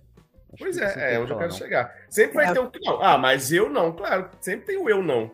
Acho 0.53 0.63
pois 0.63 0.77
é, 0.77 1.15
é 1.15 1.19
onde 1.19 1.31
eu 1.31 1.37
quero 1.37 1.49
não. 1.49 1.57
chegar. 1.57 1.93
Sempre 2.09 2.35
vai 2.35 2.47
é. 2.47 2.53
ter 2.53 2.59
um 2.59 2.69
que 2.69 2.79
não. 2.79 3.01
Ah, 3.01 3.17
mas 3.17 3.51
eu 3.51 3.69
não, 3.69 3.91
claro. 3.91 4.29
Sempre 4.39 4.67
tem 4.67 4.77
o 4.77 4.89
eu 4.89 5.03
não 5.03 5.31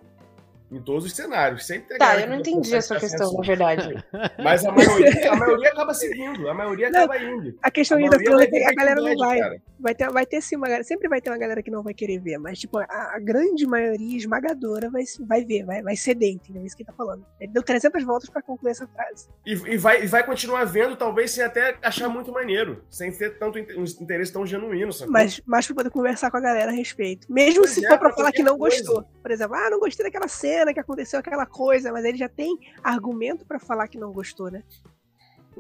em 0.72 0.82
todos 0.82 1.06
os 1.06 1.14
cenários. 1.14 1.66
Sempre 1.66 1.98
Tá, 1.98 2.20
eu 2.20 2.28
não 2.28 2.38
entendi 2.38 2.74
essa 2.74 2.98
questão, 2.98 3.34
na 3.34 3.42
verdade. 3.42 4.06
Mas 4.42 4.66
a 4.66 4.72
maioria, 4.72 5.32
a 5.32 5.36
maioria 5.36 5.70
acaba 5.70 5.94
seguindo, 5.94 6.50
a 6.50 6.54
maioria 6.54 6.90
não, 6.90 7.04
acaba 7.04 7.18
indo. 7.22 7.58
A 7.62 7.70
questão 7.70 8.04
a 8.04 8.10
da 8.10 8.18
Troll 8.18 8.40
é 8.42 8.48
que 8.48 8.64
a 8.64 8.74
galera 8.74 9.02
não 9.02 9.18
vai. 9.18 9.40
Vai 9.80 9.96
ter, 9.96 10.12
vai 10.12 10.26
ter 10.28 10.42
sim 10.42 10.56
uma 10.56 10.68
galera, 10.68 10.84
sempre 10.84 11.10
vai 11.10 11.20
ter 11.20 11.32
uma 11.32 11.40
galera 11.40 11.64
que 11.64 11.72
não 11.72 11.82
vai 11.82 11.92
querer 11.92 12.20
ver, 12.20 12.38
mas 12.38 12.60
tipo, 12.60 12.78
a, 12.78 12.86
a 13.16 13.20
grande 13.20 13.66
maioria 13.66 14.16
esmagadora 14.16 14.92
vai, 14.92 15.04
vai 15.28 15.44
ver, 15.44 15.66
vai, 15.66 15.82
vai 15.82 15.96
ceder, 15.96 16.34
entendeu? 16.34 16.62
É 16.62 16.66
isso 16.66 16.78
que 16.78 16.84
ele 16.84 16.88
tá 16.88 16.94
falando. 16.94 17.26
Ele 17.40 17.52
deu 17.52 17.64
300 17.64 18.04
voltas 18.04 18.30
para 18.30 18.44
concluir 18.44 18.72
essa 18.72 18.88
frase. 18.88 19.28
E, 19.44 19.54
e, 19.54 19.78
vai, 19.78 20.04
e 20.04 20.08
vai 20.08 20.24
continuar 20.24 20.66
vendo, 20.66 20.96
talvez 20.96 21.32
sem 21.32 21.44
até 21.44 21.76
achar 21.82 22.08
muito 22.08 22.32
maneiro, 22.32 22.86
sem 22.92 23.12
ter 23.12 23.40
tanto 23.40 23.58
um 23.58 23.84
interesse 23.84 24.32
tão 24.32 24.46
genuíno, 24.46 24.94
sabe? 24.94 25.12
Mas, 25.12 25.42
mas 25.48 25.66
pra 25.66 25.76
poder 25.78 25.90
conversar 25.90 26.30
com 26.30 26.38
a 26.38 26.42
galera 26.42 26.70
a 26.72 26.76
respeito. 26.76 27.26
Mesmo 27.28 27.62
pois 27.62 27.72
se 27.72 27.84
é, 27.84 27.90
for 27.90 27.98
pra 27.98 28.14
falar 28.14 28.32
que 28.32 28.44
não 28.44 28.60
coisa. 28.60 28.78
gostou. 28.78 29.04
Por 29.20 29.32
exemplo, 29.32 29.56
ah, 29.56 29.70
não 29.72 29.80
gostei 29.80 30.06
daquela 30.06 30.28
cena 30.28 30.61
cena 30.62 30.74
que 30.74 30.80
aconteceu 30.80 31.20
aquela 31.20 31.46
coisa, 31.46 31.92
mas 31.92 32.06
ele 32.06 32.18
já 32.18 32.30
tem 32.30 32.58
argumento 32.84 33.46
para 33.46 33.60
falar 33.60 33.88
que 33.88 33.98
não 33.98 34.12
gostou, 34.12 34.52
né? 34.52 34.64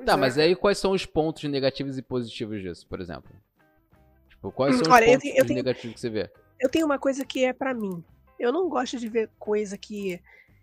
Tá, 0.06 0.14
é. 0.14 0.16
mas 0.16 0.38
aí 0.38 0.56
quais 0.56 0.78
são 0.78 0.92
os 0.92 1.06
pontos 1.06 1.44
negativos 1.44 1.98
e 1.98 2.02
positivos 2.02 2.62
disso, 2.62 2.88
por 2.88 3.02
exemplo? 3.02 3.32
Tipo, 4.30 4.52
quais 4.52 4.76
são 4.76 4.84
os 4.88 4.94
Olha, 4.94 5.08
pontos 5.08 5.14
eu 5.16 5.20
tenho, 5.20 5.38
eu 5.38 5.46
tenho, 5.46 5.58
negativos 5.58 5.96
que 5.96 6.00
você 6.00 6.10
vê? 6.10 6.32
Eu 6.60 6.70
tenho 6.70 6.86
uma 6.86 7.00
coisa 7.00 7.26
que 7.26 7.44
é 7.44 7.52
para 7.52 7.74
mim. 7.74 8.04
Eu 8.40 8.52
não 8.52 8.70
gosto 8.70 8.98
de 8.98 9.10
ver 9.10 9.30
coisa 9.38 9.78
que, 9.78 10.20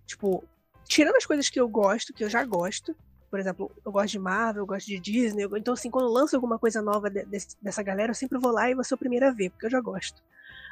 tipo, 0.06 0.44
tirando 0.84 1.16
as 1.16 1.26
coisas 1.26 1.50
que 1.50 1.60
eu 1.60 1.68
gosto, 1.68 2.12
que 2.12 2.24
eu 2.24 2.30
já 2.30 2.44
gosto, 2.44 2.94
por 3.30 3.38
exemplo, 3.38 3.70
eu 3.84 3.92
gosto 3.92 4.12
de 4.12 4.18
Marvel, 4.18 4.62
eu 4.62 4.66
gosto 4.66 4.86
de 4.86 4.98
Disney, 4.98 5.46
então 5.56 5.74
assim, 5.74 5.90
quando 5.90 6.10
lança 6.10 6.36
alguma 6.36 6.58
coisa 6.58 6.80
nova 6.80 7.10
de, 7.10 7.24
de, 7.26 7.38
dessa 7.60 7.82
galera, 7.82 8.10
eu 8.10 8.14
sempre 8.14 8.38
vou 8.38 8.50
lá 8.50 8.70
e 8.70 8.74
vou 8.74 8.82
ser 8.82 8.94
o 8.94 8.98
primeiro 8.98 9.26
a 9.26 9.30
ver, 9.30 9.50
porque 9.50 9.66
eu 9.66 9.70
já 9.70 9.80
gosto. 9.80 10.22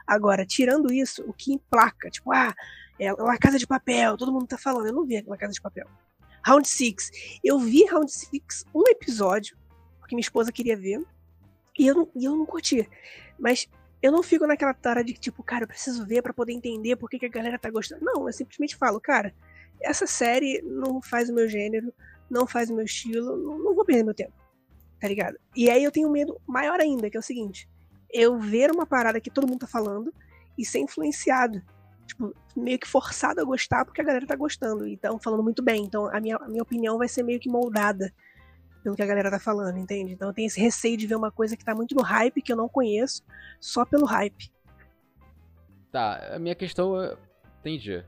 Agora, 0.06 0.46
tirando 0.46 0.92
isso, 0.92 1.24
o 1.26 1.32
que 1.32 1.52
emplaca, 1.52 2.10
tipo, 2.10 2.32
ah, 2.32 2.54
é 2.98 3.12
La 3.12 3.36
Casa 3.38 3.58
de 3.58 3.66
Papel, 3.66 4.16
todo 4.16 4.32
mundo 4.32 4.46
tá 4.46 4.56
falando. 4.56 4.86
Eu 4.86 4.92
não 4.92 5.04
vi 5.04 5.22
La 5.26 5.36
Casa 5.36 5.52
de 5.52 5.60
Papel. 5.60 5.86
Round 6.46 6.66
6. 6.66 7.10
Eu 7.42 7.58
vi 7.58 7.84
Round 7.86 8.10
6 8.10 8.64
um 8.74 8.84
episódio, 8.88 9.56
porque 9.98 10.14
minha 10.14 10.22
esposa 10.22 10.52
queria 10.52 10.76
ver, 10.76 11.02
e 11.78 11.86
eu 11.86 11.94
não, 11.94 12.08
e 12.14 12.24
eu 12.24 12.36
não 12.36 12.46
curti. 12.46 12.88
Mas 13.38 13.68
eu 14.00 14.12
não 14.12 14.22
fico 14.22 14.46
naquela 14.46 14.72
tara 14.72 15.02
de 15.02 15.12
tipo, 15.14 15.42
cara, 15.42 15.64
eu 15.64 15.68
preciso 15.68 16.06
ver 16.06 16.22
para 16.22 16.32
poder 16.32 16.52
entender 16.52 16.96
por 16.96 17.10
que, 17.10 17.18
que 17.18 17.26
a 17.26 17.30
galera 17.30 17.58
tá 17.58 17.70
gostando. 17.70 18.04
Não, 18.04 18.26
eu 18.26 18.32
simplesmente 18.32 18.76
falo, 18.76 19.00
cara, 19.00 19.34
essa 19.80 20.06
série 20.06 20.62
não 20.62 21.02
faz 21.02 21.28
o 21.28 21.34
meu 21.34 21.48
gênero, 21.48 21.92
não 22.30 22.46
faz 22.46 22.70
o 22.70 22.74
meu 22.74 22.84
estilo, 22.84 23.36
não, 23.36 23.58
não 23.58 23.74
vou 23.74 23.84
perder 23.84 24.04
meu 24.04 24.14
tempo. 24.14 24.32
Tá 25.00 25.08
ligado? 25.08 25.36
E 25.54 25.68
aí 25.68 25.84
eu 25.84 25.90
tenho 25.90 26.10
medo 26.10 26.40
maior 26.46 26.80
ainda, 26.80 27.10
que 27.10 27.16
é 27.16 27.20
o 27.20 27.22
seguinte: 27.22 27.68
eu 28.12 28.38
ver 28.38 28.70
uma 28.70 28.86
parada 28.86 29.20
que 29.20 29.30
todo 29.30 29.46
mundo 29.46 29.60
tá 29.60 29.66
falando 29.66 30.12
e 30.56 30.64
ser 30.64 30.78
influenciado 30.78 31.62
tipo, 32.06 32.34
meio 32.56 32.78
que 32.78 32.86
forçado 32.86 33.40
a 33.40 33.44
gostar 33.44 33.84
porque 33.84 34.00
a 34.00 34.04
galera 34.04 34.26
tá 34.26 34.36
gostando 34.36 34.86
e 34.86 34.94
estão 34.94 35.18
falando 35.18 35.42
muito 35.42 35.62
bem. 35.62 35.84
Então 35.84 36.06
a 36.06 36.20
minha, 36.20 36.36
a 36.36 36.48
minha 36.48 36.62
opinião 36.62 36.96
vai 36.96 37.08
ser 37.08 37.22
meio 37.22 37.40
que 37.40 37.48
moldada 37.48 38.12
pelo 38.82 38.94
que 38.94 39.02
a 39.02 39.06
galera 39.06 39.30
tá 39.30 39.40
falando, 39.40 39.78
entende? 39.78 40.12
Então 40.12 40.28
eu 40.28 40.34
tenho 40.34 40.46
esse 40.46 40.60
receio 40.60 40.96
de 40.96 41.06
ver 41.06 41.16
uma 41.16 41.30
coisa 41.30 41.56
que 41.56 41.64
tá 41.64 41.74
muito 41.74 41.94
no 41.94 42.02
hype, 42.02 42.40
que 42.40 42.52
eu 42.52 42.56
não 42.56 42.68
conheço, 42.68 43.22
só 43.60 43.84
pelo 43.84 44.06
hype. 44.06 44.50
Tá, 45.90 46.34
a 46.34 46.38
minha 46.38 46.54
questão 46.54 47.00
é. 47.02 47.16
Entendi. 47.60 48.04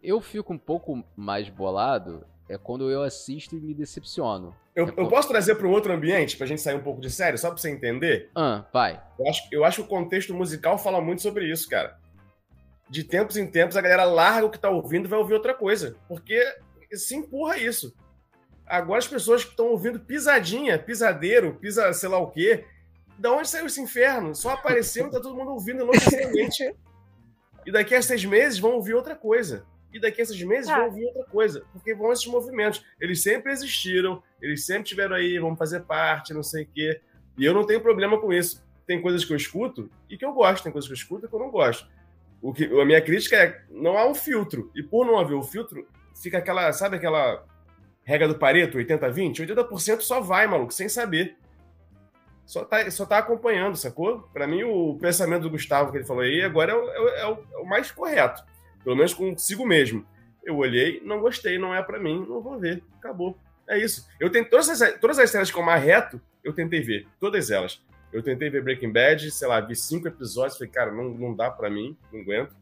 Eu 0.00 0.20
fico 0.20 0.52
um 0.52 0.58
pouco 0.58 1.04
mais 1.16 1.48
bolado 1.48 2.24
é 2.48 2.56
quando 2.56 2.90
eu 2.90 3.02
assisto 3.02 3.56
e 3.56 3.60
me 3.60 3.74
decepciono. 3.74 4.54
Eu, 4.74 4.88
é 4.88 4.92
eu 4.96 5.08
posso 5.08 5.28
trazer 5.28 5.54
para 5.56 5.66
um 5.66 5.70
outro 5.70 5.92
ambiente, 5.92 6.36
pra 6.36 6.46
gente 6.46 6.60
sair 6.60 6.76
um 6.76 6.82
pouco 6.82 7.00
de 7.00 7.10
sério, 7.10 7.38
só 7.38 7.48
pra 7.50 7.58
você 7.58 7.70
entender? 7.70 8.30
Ah, 8.34 8.64
vai. 8.72 9.02
Eu 9.18 9.28
acho, 9.28 9.48
eu 9.52 9.64
acho 9.64 9.76
que 9.76 9.82
o 9.82 9.88
contexto 9.88 10.34
musical 10.34 10.78
fala 10.78 11.00
muito 11.00 11.22
sobre 11.22 11.50
isso, 11.50 11.68
cara 11.68 12.00
de 12.92 13.02
tempos 13.02 13.38
em 13.38 13.46
tempos, 13.46 13.74
a 13.74 13.80
galera 13.80 14.04
larga 14.04 14.44
o 14.44 14.50
que 14.50 14.58
tá 14.58 14.68
ouvindo 14.68 15.06
e 15.06 15.08
vai 15.08 15.18
ouvir 15.18 15.32
outra 15.32 15.54
coisa. 15.54 15.96
Porque 16.06 16.38
se 16.92 17.16
empurra 17.16 17.56
isso. 17.56 17.96
Agora 18.66 18.98
as 18.98 19.08
pessoas 19.08 19.42
que 19.42 19.50
estão 19.50 19.68
ouvindo 19.68 19.98
pisadinha, 19.98 20.78
pisadeiro, 20.78 21.54
pisa 21.54 21.90
sei 21.94 22.10
lá 22.10 22.18
o 22.18 22.30
quê. 22.30 22.66
Da 23.18 23.32
onde 23.32 23.48
saiu 23.48 23.64
esse 23.64 23.80
inferno? 23.80 24.34
Só 24.34 24.50
apareceu 24.50 25.06
e 25.06 25.10
tá 25.10 25.18
todo 25.18 25.34
mundo 25.34 25.52
ouvindo 25.52 25.80
enlouquecidamente. 25.84 26.76
e 27.64 27.72
daqui 27.72 27.94
a 27.94 28.02
seis 28.02 28.26
meses 28.26 28.58
vão 28.58 28.72
ouvir 28.72 28.92
outra 28.92 29.16
coisa. 29.16 29.64
E 29.92 30.00
daqui 30.00 30.22
a 30.22 30.26
seis 30.26 30.42
meses 30.42 30.70
ah. 30.70 30.76
vão 30.76 30.86
ouvir 30.86 31.04
outra 31.06 31.24
coisa. 31.24 31.64
Porque 31.72 31.94
vão 31.94 32.12
esses 32.12 32.26
movimentos. 32.26 32.84
Eles 33.00 33.22
sempre 33.22 33.52
existiram, 33.52 34.22
eles 34.40 34.64
sempre 34.64 34.84
tiveram 34.84 35.16
aí, 35.16 35.38
vão 35.38 35.56
fazer 35.56 35.80
parte, 35.80 36.32
não 36.32 36.42
sei 36.42 36.64
o 36.64 36.68
quê. 36.72 37.00
E 37.36 37.44
eu 37.44 37.54
não 37.54 37.64
tenho 37.64 37.80
problema 37.80 38.20
com 38.20 38.32
isso. 38.32 38.64
Tem 38.86 39.00
coisas 39.00 39.24
que 39.24 39.32
eu 39.32 39.36
escuto 39.36 39.90
e 40.08 40.16
que 40.16 40.24
eu 40.24 40.32
gosto, 40.32 40.64
tem 40.64 40.72
coisas 40.72 40.88
que 40.88 40.92
eu 40.92 40.96
escuto 40.96 41.26
e 41.26 41.28
que 41.28 41.34
eu 41.34 41.40
não 41.40 41.50
gosto. 41.50 41.88
O 42.40 42.52
que, 42.52 42.64
a 42.64 42.84
minha 42.84 43.00
crítica 43.00 43.36
é 43.36 43.62
não 43.70 43.96
há 43.96 44.06
um 44.06 44.14
filtro. 44.14 44.70
E 44.74 44.82
por 44.82 45.06
não 45.06 45.18
haver 45.18 45.34
o 45.34 45.40
um 45.40 45.44
filtro, 45.44 45.86
fica 46.20 46.38
aquela, 46.38 46.72
sabe 46.72 46.96
aquela 46.96 47.44
regra 48.04 48.26
do 48.26 48.38
Pareto, 48.38 48.78
80-20? 48.78 49.46
80%, 49.46 50.00
só 50.00 50.20
vai, 50.20 50.46
maluco, 50.46 50.72
sem 50.72 50.88
saber. 50.88 51.36
Só 52.44 52.64
tá, 52.64 52.90
só 52.90 53.06
tá 53.06 53.18
acompanhando, 53.18 53.76
sacou? 53.76 54.28
Para 54.32 54.46
mim, 54.46 54.64
o 54.64 54.98
pensamento 55.00 55.42
do 55.42 55.50
Gustavo 55.50 55.92
que 55.92 55.98
ele 55.98 56.04
falou 56.04 56.22
aí 56.22 56.42
agora 56.42 56.72
é 56.72 56.74
o, 56.74 57.08
é 57.08 57.26
o, 57.26 57.44
é 57.52 57.58
o 57.58 57.64
mais 57.64 57.90
correto. 57.90 58.44
Pelo 58.84 58.96
menos 58.96 59.14
consigo 59.14 59.66
mesmo. 59.66 60.06
Eu 60.44 60.56
olhei, 60.56 61.00
não 61.04 61.20
gostei, 61.20 61.58
não 61.58 61.74
é 61.74 61.82
para 61.82 62.00
mim, 62.00 62.26
não 62.28 62.40
vou 62.40 62.58
ver. 62.58 62.82
Acabou. 62.98 63.38
É 63.68 63.78
isso. 63.78 64.06
Eu 64.18 64.30
tenho 64.30 64.48
todas 64.48 64.68
as, 64.68 65.00
todas 65.00 65.18
as 65.18 65.30
séries 65.30 65.50
com 65.50 65.62
mais 65.62 65.82
reto, 65.82 66.20
eu 66.42 66.52
tentei 66.52 66.80
ver. 66.80 67.06
Todas 67.20 67.50
elas. 67.50 67.80
Eu 68.12 68.22
tentei 68.22 68.50
ver 68.50 68.62
Breaking 68.62 68.92
Bad, 68.92 69.30
sei 69.30 69.48
lá, 69.48 69.60
vi 69.60 69.74
cinco 69.74 70.06
episódios, 70.06 70.58
falei, 70.58 70.70
cara, 70.70 70.92
não, 70.92 71.08
não 71.10 71.34
dá 71.34 71.50
para 71.50 71.70
mim, 71.70 71.96
não 72.12 72.20
aguento. 72.20 72.54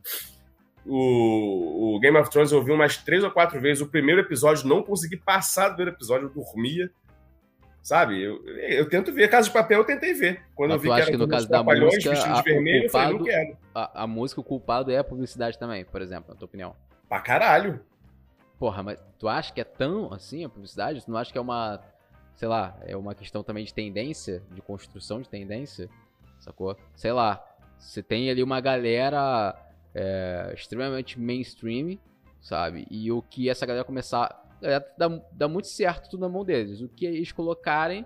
O, 0.86 1.96
o, 1.96 2.00
Game 2.00 2.16
of 2.16 2.30
Thrones 2.30 2.52
eu 2.52 2.62
vi 2.62 2.72
umas 2.72 2.96
três 2.96 3.24
ou 3.24 3.30
quatro 3.30 3.60
vezes. 3.60 3.82
O 3.82 3.88
primeiro 3.88 4.20
episódio, 4.20 4.68
não 4.68 4.82
consegui 4.82 5.16
passar 5.16 5.68
do 5.68 5.74
primeiro 5.74 5.96
episódio, 5.96 6.26
eu 6.26 6.42
dormia. 6.44 6.90
Sabe? 7.82 8.22
Eu, 8.22 8.46
eu 8.46 8.88
tento 8.88 9.12
ver. 9.12 9.28
Casa 9.28 9.48
de 9.48 9.54
Papel 9.54 9.78
eu 9.78 9.84
tentei 9.84 10.12
ver. 10.12 10.42
Quando 10.54 10.70
Mas 10.70 10.76
eu 10.76 10.82
vi 10.82 10.88
que, 10.88 11.00
era 11.00 11.10
que 11.10 11.16
no 11.16 11.28
caso 11.28 11.48
da 11.48 11.62
música, 11.62 12.12
a, 12.12 12.42
vermelho, 12.42 12.82
culpado, 12.82 12.84
eu 12.84 12.90
falei, 12.90 13.18
não 13.18 13.24
quero. 13.24 13.58
A, 13.74 14.02
a, 14.02 14.06
música, 14.06 14.40
o 14.40 14.44
culpado 14.44 14.90
é 14.90 14.98
a 14.98 15.04
publicidade 15.04 15.58
também, 15.58 15.84
por 15.84 16.02
exemplo, 16.02 16.26
na 16.28 16.36
tua 16.36 16.46
opinião. 16.46 16.76
Pra 17.08 17.20
caralho. 17.20 17.80
Porra, 18.58 18.82
mas 18.82 18.98
tu 19.18 19.26
acha 19.26 19.52
que 19.52 19.60
é 19.60 19.64
tão 19.64 20.12
assim 20.12 20.44
a 20.44 20.48
publicidade? 20.48 21.04
Tu 21.04 21.10
não 21.10 21.18
acha 21.18 21.32
que 21.32 21.38
é 21.38 21.40
uma, 21.40 21.80
sei 22.34 22.46
lá, 22.46 22.78
é 22.82 22.94
uma 22.94 23.14
questão 23.14 23.42
também 23.42 23.64
de 23.64 23.72
tendência, 23.72 24.42
de 24.50 24.60
construção 24.60 25.22
de 25.22 25.28
tendência? 25.28 25.88
Sacou? 26.38 26.76
Sei 26.94 27.12
lá, 27.12 27.42
você 27.78 28.02
tem 28.02 28.30
ali 28.30 28.42
uma 28.42 28.60
galera 28.60 29.56
é, 29.94 30.52
extremamente 30.54 31.18
mainstream, 31.18 31.98
sabe? 32.40 32.86
E 32.90 33.10
o 33.10 33.22
que 33.22 33.48
essa 33.48 33.64
galera 33.64 33.84
começar. 33.84 34.38
É, 34.62 34.80
dá, 34.96 35.20
dá 35.32 35.48
muito 35.48 35.68
certo 35.68 36.11
tudo 36.11 36.20
na 36.20 36.28
mão 36.28 36.44
deles. 36.44 36.80
O 36.80 36.88
que 36.88 37.06
eles 37.06 37.32
colocarem 37.32 38.04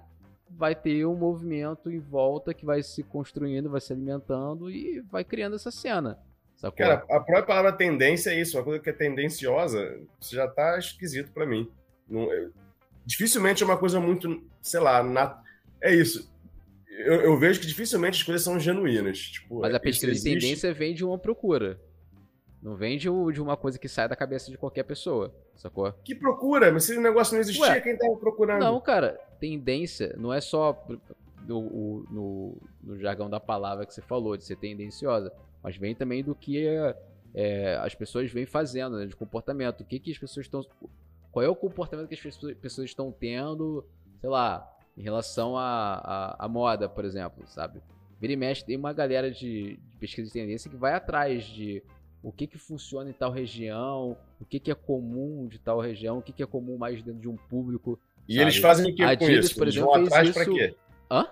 vai 0.49 0.75
ter 0.75 1.05
um 1.07 1.17
movimento 1.17 1.91
em 1.91 1.99
volta 1.99 2.55
que 2.55 2.65
vai 2.65 2.83
se 2.83 3.03
construindo, 3.03 3.71
vai 3.71 3.81
se 3.81 3.93
alimentando 3.93 4.71
e 4.71 5.01
vai 5.01 5.25
criando 5.25 5.57
essa 5.57 5.71
cena. 5.71 6.19
Sacou? 6.57 6.77
Cara, 6.77 6.95
a 6.95 7.21
própria 7.21 7.43
palavra 7.43 7.73
tendência 7.73 8.31
é 8.31 8.41
isso, 8.41 8.57
uma 8.57 8.65
coisa 8.65 8.81
que 8.81 8.89
é 8.89 8.93
tendenciosa, 8.93 10.01
isso 10.21 10.35
já 10.35 10.47
tá 10.47 10.79
esquisito 10.79 11.33
para 11.33 11.45
mim. 11.45 11.69
Não, 12.09 12.33
é, 12.33 12.49
dificilmente 13.05 13.63
é 13.63 13.67
uma 13.67 13.77
coisa 13.77 13.99
muito, 13.99 14.43
sei 14.63 14.81
lá, 14.81 15.03
na, 15.03 15.43
é 15.81 15.95
isso. 15.95 16.33
Eu, 16.89 17.23
eu, 17.23 17.37
vejo 17.37 17.61
que 17.61 17.67
dificilmente 17.67 18.19
as 18.19 18.23
coisas 18.23 18.45
são 18.45 18.59
genuínas. 18.59 19.19
Tipo, 19.19 19.61
Mas 19.61 19.75
a 19.75 19.81
pesquisa 19.81 20.13
de 20.13 20.23
tendência 20.23 20.73
vem 20.73 20.95
de 20.95 21.05
uma 21.05 21.19
procura. 21.19 21.81
Não 22.65 22.75
vem 22.75 22.97
de, 22.97 23.11
uma 23.11 23.59
coisa 23.59 23.79
que 23.79 23.87
sai 23.87 24.09
da 24.09 24.17
cabeça 24.17 24.51
de 24.51 24.57
qualquer 24.57 24.85
pessoa, 24.85 25.31
sacou? 25.55 25.93
Que 26.03 26.15
procura? 26.15 26.73
Mas 26.73 26.85
se 26.85 26.97
o 26.97 27.01
negócio 27.03 27.35
não 27.35 27.41
existia, 27.43 27.63
Ué, 27.63 27.81
quem 27.83 27.95
tava 27.95 28.17
procurando? 28.17 28.59
Não, 28.59 28.81
cara, 28.81 29.21
tendência 29.39 30.15
não 30.17 30.33
é 30.33 30.41
só 30.41 30.83
no, 31.47 32.07
no, 32.11 32.57
no, 32.83 32.99
jargão 32.99 33.29
da 33.29 33.39
palavra 33.39 33.85
que 33.85 33.93
você 33.93 34.01
falou, 34.01 34.35
de 34.35 34.45
ser 34.45 34.57
tendenciosa, 34.57 35.31
mas 35.63 35.77
vem 35.77 35.95
também 35.95 36.25
do 36.25 36.35
que 36.35 36.67
é, 37.35 37.79
as 37.83 37.95
pessoas 37.95 38.33
vêm 38.33 38.47
fazendo, 38.47 38.97
né, 38.97 39.05
de 39.05 39.15
comportamento. 39.15 39.83
O 39.83 39.85
que, 39.85 39.99
que 39.99 40.11
as 40.11 40.19
pessoas 40.19 40.47
estão. 40.47 40.65
Qual 41.31 41.45
é 41.45 41.49
o 41.49 41.55
comportamento 41.55 42.09
que 42.09 42.15
as 42.15 42.55
pessoas 42.55 42.89
estão 42.89 43.13
tendo, 43.13 43.85
sei 44.23 44.31
lá, 44.31 44.75
em 44.97 45.03
relação 45.03 45.55
à 45.59 46.47
moda, 46.49 46.89
por 46.89 47.05
exemplo, 47.05 47.47
sabe? 47.47 47.83
Vira 48.19 48.33
e 48.33 48.37
mexe, 48.37 48.65
tem 48.65 48.79
uma 48.79 48.95
galera 48.95 49.31
de, 49.31 49.77
de, 49.77 49.97
pesquisa 49.99 50.29
de 50.29 50.33
tendência 50.33 50.71
que 50.71 50.77
vai 50.77 50.95
atrás 50.95 51.45
de 51.45 51.83
o 52.25 52.33
que, 52.33 52.47
que 52.47 52.59
funciona 52.59 53.11
em 53.11 53.13
tal 53.13 53.31
região, 53.31 54.17
o 54.41 54.45
que, 54.47 54.59
que 54.59 54.71
é 54.71 54.75
comum 54.75 55.47
de 55.47 55.59
tal 55.59 55.79
região, 55.79 56.19
o 56.19 56.23
que, 56.23 56.33
que 56.33 56.43
é 56.43 56.47
comum 56.47 56.79
mais 56.79 57.03
dentro 57.03 57.21
de 57.21 57.29
um 57.29 57.37
público. 57.37 58.01
E 58.27 58.33
sabe? 58.33 58.45
eles 58.45 58.57
fazem 58.57 58.91
o 58.91 58.95
que 58.95 59.17
com 59.17 59.31
isso? 59.31 59.55
Por 59.55 59.69
exemplo, 59.69 59.95
eles 59.95 60.07
vão 60.07 60.07
atrás 60.07 60.29
isso... 60.31 60.39
para 60.39 60.53
quê? 60.53 60.75
Hã? 61.11 61.27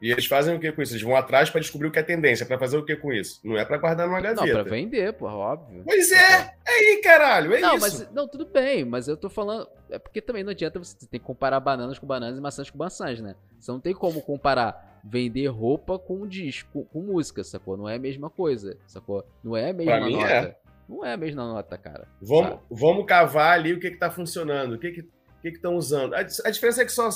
E 0.00 0.10
eles 0.10 0.26
fazem 0.26 0.56
o 0.56 0.60
que 0.60 0.72
com 0.72 0.80
isso? 0.80 0.92
Eles 0.92 1.02
vão 1.02 1.16
atrás 1.16 1.50
para 1.50 1.60
descobrir 1.60 1.88
o 1.88 1.90
que 1.90 1.98
é 1.98 2.02
tendência, 2.02 2.46
para 2.46 2.58
fazer 2.58 2.78
o 2.78 2.84
que 2.84 2.96
com 2.96 3.12
isso? 3.12 3.40
Não 3.44 3.58
é 3.58 3.64
para 3.64 3.76
guardar 3.76 4.06
numa 4.06 4.20
gaveta. 4.20 4.46
Não, 4.46 4.52
para 4.52 4.62
vender, 4.62 5.12
porra, 5.12 5.34
óbvio. 5.34 5.82
Pois 5.84 6.10
é! 6.10 6.54
É 6.66 6.70
aí, 6.70 7.00
caralho, 7.02 7.54
é 7.54 7.60
não, 7.60 7.76
isso. 7.76 7.80
Mas, 7.80 8.12
não, 8.12 8.26
tudo 8.26 8.46
bem, 8.46 8.84
mas 8.84 9.08
eu 9.08 9.16
tô 9.16 9.28
falando... 9.28 9.68
É 9.90 9.98
porque 9.98 10.22
também 10.22 10.42
não 10.42 10.50
adianta 10.50 10.78
você 10.78 10.96
ter 11.06 11.18
que 11.18 11.24
comparar 11.24 11.60
bananas 11.60 11.98
com 11.98 12.06
bananas 12.06 12.38
e 12.38 12.40
maçãs 12.40 12.70
com 12.70 12.78
maçãs, 12.78 13.20
né? 13.20 13.36
Você 13.58 13.70
não 13.70 13.80
tem 13.80 13.94
como 13.94 14.20
comparar 14.22 14.95
vender 15.08 15.46
roupa 15.46 15.98
com 15.98 16.26
disco, 16.26 16.84
com 16.92 17.00
música, 17.00 17.44
sacou? 17.44 17.76
Não 17.76 17.88
é 17.88 17.94
a 17.94 17.98
mesma 17.98 18.28
coisa, 18.28 18.76
sacou? 18.86 19.24
Não 19.42 19.56
é 19.56 19.70
a 19.70 19.72
mesma 19.72 19.96
pra 19.96 20.10
nota. 20.10 20.32
É. 20.32 20.56
Não 20.88 21.04
é 21.04 21.12
a 21.12 21.16
mesma 21.16 21.46
nota, 21.46 21.78
cara. 21.78 22.08
Vamos, 22.20 22.60
vamos 22.70 23.06
cavar 23.06 23.58
ali 23.58 23.72
o 23.72 23.80
que 23.80 23.90
que 23.90 23.98
tá 23.98 24.10
funcionando, 24.10 24.74
o 24.74 24.78
que 24.78 24.92
que 24.92 25.08
que 25.42 25.48
estão 25.58 25.76
usando. 25.76 26.14
A, 26.14 26.18
a, 26.18 26.50
diferença 26.50 26.82
é 26.82 26.84
que 26.84 26.90
só 26.90 27.08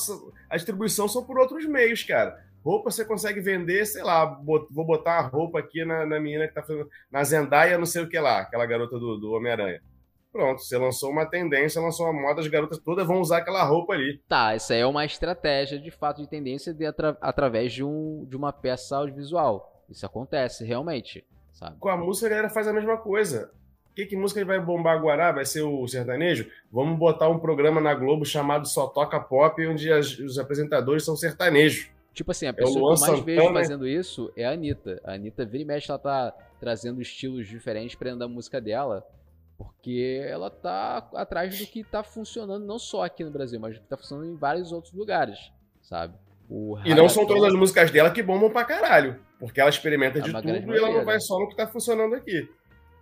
a 0.49 0.57
distribuição 0.57 1.09
são 1.09 1.25
por 1.25 1.37
outros 1.37 1.67
meios, 1.67 2.05
cara. 2.05 2.39
Roupa 2.65 2.91
você 2.91 3.05
consegue 3.05 3.41
vender, 3.41 3.85
sei 3.87 4.05
lá, 4.05 4.25
vou 4.25 4.85
botar 4.85 5.15
a 5.15 5.27
roupa 5.27 5.59
aqui 5.59 5.85
na, 5.85 6.07
na 6.07 6.21
menina 6.21 6.47
que 6.47 6.55
tá 6.55 6.63
fazendo. 6.63 6.89
Na 7.11 7.25
Zendaya, 7.25 7.79
não 7.79 7.87
sei 7.87 8.03
o 8.03 8.09
que 8.09 8.19
lá, 8.21 8.41
aquela 8.41 8.67
garota 8.67 8.99
do, 8.99 9.17
do 9.17 9.33
Homem-Aranha. 9.33 9.83
Pronto, 10.33 10.63
você 10.63 10.79
lançou 10.79 11.11
uma 11.11 11.27
tendência, 11.27 11.83
lançou 11.83 12.07
uma 12.07 12.21
moda, 12.21 12.41
as 12.41 12.47
garotas 12.47 12.79
todas 12.79 13.07
vão 13.07 13.21
usar 13.21 13.39
aquela 13.39 13.65
roupa 13.65 13.95
ali. 13.95 14.19
Tá, 14.29 14.55
isso 14.55 14.73
aí 14.73 14.81
é 14.81 14.87
uma 14.87 15.05
estratégia 15.05 15.79
de 15.79 15.91
fato 15.91 16.23
de 16.23 16.29
tendência 16.29 16.73
de 16.73 16.87
atra 16.87 17.17
através 17.21 17.73
de, 17.73 17.83
um, 17.83 18.25
de 18.29 18.37
uma 18.37 18.53
peça 18.53 18.97
audiovisual. 18.97 19.85
Isso 19.89 20.07
acontece 20.07 20.65
realmente, 20.65 21.25
sabe? 21.53 21.77
Com 21.81 21.89
a 21.89 21.97
música 21.97 22.27
a 22.27 22.31
galera 22.31 22.49
faz 22.49 22.69
a 22.69 22.73
mesma 22.73 22.97
coisa. 22.97 23.51
Que, 23.95 24.07
que 24.07 24.17
música 24.17 24.45
vai 24.45 24.61
bombar 24.61 24.97
agora? 24.97 25.33
Vai 25.33 25.45
ser 25.45 25.63
o 25.63 25.87
sertanejo? 25.89 26.49
Vamos 26.71 26.97
botar 26.97 27.29
um 27.29 27.41
programa 27.41 27.81
na 27.81 27.93
Globo 27.93 28.25
chamado 28.25 28.69
Só 28.69 28.87
Toca 28.87 29.19
Pop, 29.19 29.67
onde 29.67 29.93
as, 29.93 30.17
os 30.19 30.39
apresentadores 30.39 31.05
são 31.05 31.17
sertanejos. 31.17 31.91
Tipo 32.15 32.31
assim, 32.31 32.47
a 32.47 32.51
é 32.51 32.53
pessoa 32.53 32.75
que 32.75 32.81
eu 32.81 32.87
mais 32.87 33.01
Santana. 33.01 33.25
vejo 33.25 33.53
fazendo 33.53 33.87
isso 33.89 34.33
é 34.37 34.45
a 34.45 34.53
Anitta. 34.53 35.01
A 35.05 35.15
Anitta 35.15 35.45
vira 35.45 35.63
e 35.63 35.67
mexe, 35.67 35.91
ela 35.91 35.99
tá 35.99 36.33
trazendo 36.61 37.01
estilos 37.01 37.49
diferentes 37.49 37.97
pra 37.97 38.07
dentro 38.07 38.21
da 38.21 38.29
música 38.29 38.61
dela. 38.61 39.05
Porque 39.61 40.25
ela 40.27 40.49
tá 40.49 41.07
atrás 41.15 41.59
do 41.59 41.67
que 41.67 41.85
tá 41.85 42.03
funcionando 42.03 42.65
não 42.65 42.79
só 42.79 43.05
aqui 43.05 43.23
no 43.23 43.31
Brasil, 43.31 43.61
mas 43.61 43.75
do 43.75 43.83
que 43.83 43.89
tá 43.89 43.97
funcionando 43.99 44.31
em 44.31 44.35
vários 44.35 44.73
outros 44.73 44.95
lugares, 44.95 45.53
sabe? 45.83 46.15
e 46.85 46.95
não 46.95 47.09
são 47.09 47.27
todas 47.27 47.45
as 47.45 47.53
músicas 47.53 47.91
dela 47.91 48.11
que 48.11 48.23
bombam 48.23 48.51
pra 48.51 48.65
caralho. 48.65 49.21
Porque 49.39 49.61
ela 49.61 49.69
experimenta 49.69 50.19
é 50.19 50.23
de 50.23 50.33
tudo 50.33 50.75
e 50.75 50.79
ela 50.79 50.91
não 50.91 51.05
vai 51.05 51.17
né? 51.17 51.21
só 51.21 51.39
no 51.39 51.47
que 51.47 51.55
tá 51.55 51.67
funcionando 51.67 52.15
aqui. 52.15 52.51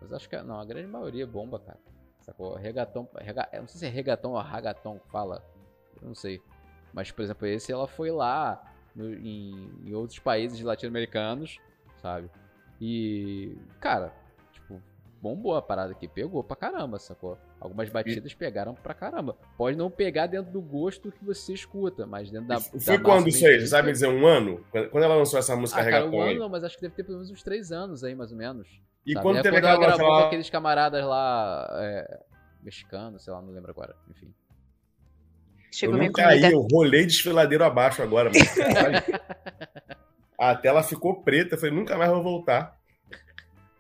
Mas 0.01 0.13
acho 0.13 0.29
que 0.29 0.37
não, 0.43 0.61
a 0.61 0.65
grande 0.65 0.89
maioria 0.89 1.27
bomba, 1.27 1.61
cara. 1.61 1.79
Sacou? 2.21 2.57
Regatão. 2.57 3.09
Rega, 3.17 3.49
não 3.55 3.69
sei 3.69 3.79
se 3.79 3.87
é 3.87 3.89
regatão 3.89 4.33
ou 4.33 4.39
ragaton 4.39 4.99
que 4.99 5.09
fala. 5.11 5.43
Eu 6.03 6.09
não 6.09 6.15
sei. 6.15 6.43
Mas, 6.93 7.13
por 7.13 7.23
exemplo, 7.23 7.47
esse 7.47 7.73
ela 7.73 7.87
foi 7.87 8.11
lá 8.11 8.61
no, 8.95 9.15
em, 9.15 9.71
em 9.87 9.95
outros 9.95 10.19
países 10.19 10.61
latino-americanos, 10.61 11.59
sabe? 12.03 12.29
E, 12.81 13.57
cara, 13.81 14.13
bombou 15.21 15.57
a 15.57 15.63
parada 15.63 15.93
aqui, 15.93 16.07
pegou 16.07 16.43
pra 16.43 16.57
caramba, 16.57 16.99
sacou? 16.99 17.39
Algumas 17.61 17.89
batidas 17.89 18.35
pegaram 18.35 18.75
pra 18.75 18.95
caramba. 18.95 19.37
Pode 19.57 19.77
não 19.77 19.91
pegar 19.91 20.27
dentro 20.27 20.53
do 20.53 20.61
gosto 20.61 21.11
que 21.11 21.25
você 21.25 21.53
escuta, 21.53 22.07
mas 22.07 22.31
dentro 22.31 22.49
da. 22.49 22.61
Foi 22.61 22.99
da 22.99 23.05
quando 23.05 23.29
isso 23.29 23.47
aí? 23.47 23.61
Você 23.61 23.67
sabe 23.67 23.93
dizer 23.93 24.09
um 24.09 24.27
ano? 24.27 24.65
Quando 24.71 25.03
ela 25.03 25.17
lançou 25.17 25.39
essa 25.39 25.57
música 25.57 25.81
ah, 25.81 25.91
cara, 25.91 26.07
um 26.07 26.21
ano 26.21 26.39
não, 26.39 26.49
mas 26.49 26.65
acho 26.65 26.77
que 26.77 26.83
deve 26.83 26.95
ter 26.95 27.03
pelo 27.03 27.19
menos 27.19 27.31
uns 27.31 27.43
três 27.43 27.73
anos 27.73 28.05
aí, 28.05 28.15
mais 28.15 28.31
ou 28.31 28.39
menos. 28.39 28.69
E 29.05 29.13
sabe? 29.13 29.25
quando 29.25 29.39
é 29.39 29.43
teve 29.43 29.57
quando 29.57 29.65
aquela 29.65 29.85
ela 29.85 29.97
gravou 29.97 30.21
com 30.21 30.27
aqueles 30.27 30.51
camaradas 30.51 31.05
lá. 31.05 31.69
É, 31.73 32.21
mexicanos, 32.63 33.25
sei 33.25 33.33
lá, 33.33 33.41
não 33.41 33.53
lembro 33.53 33.71
agora. 33.71 33.95
Enfim. 34.11 34.33
Chegou 35.71 35.97
eu 35.97 36.05
não 36.05 36.13
caí, 36.13 36.43
eu 36.51 36.67
rolei 36.73 37.07
desfiladeiro 37.07 37.65
abaixo 37.65 38.03
agora, 38.03 38.31
mano. 38.31 38.45
a 40.39 40.55
tela 40.55 40.83
ficou 40.83 41.23
preta, 41.23 41.55
eu 41.55 41.59
falei, 41.59 41.75
nunca 41.75 41.97
mais 41.97 42.11
vou 42.11 42.23
voltar. 42.23 42.78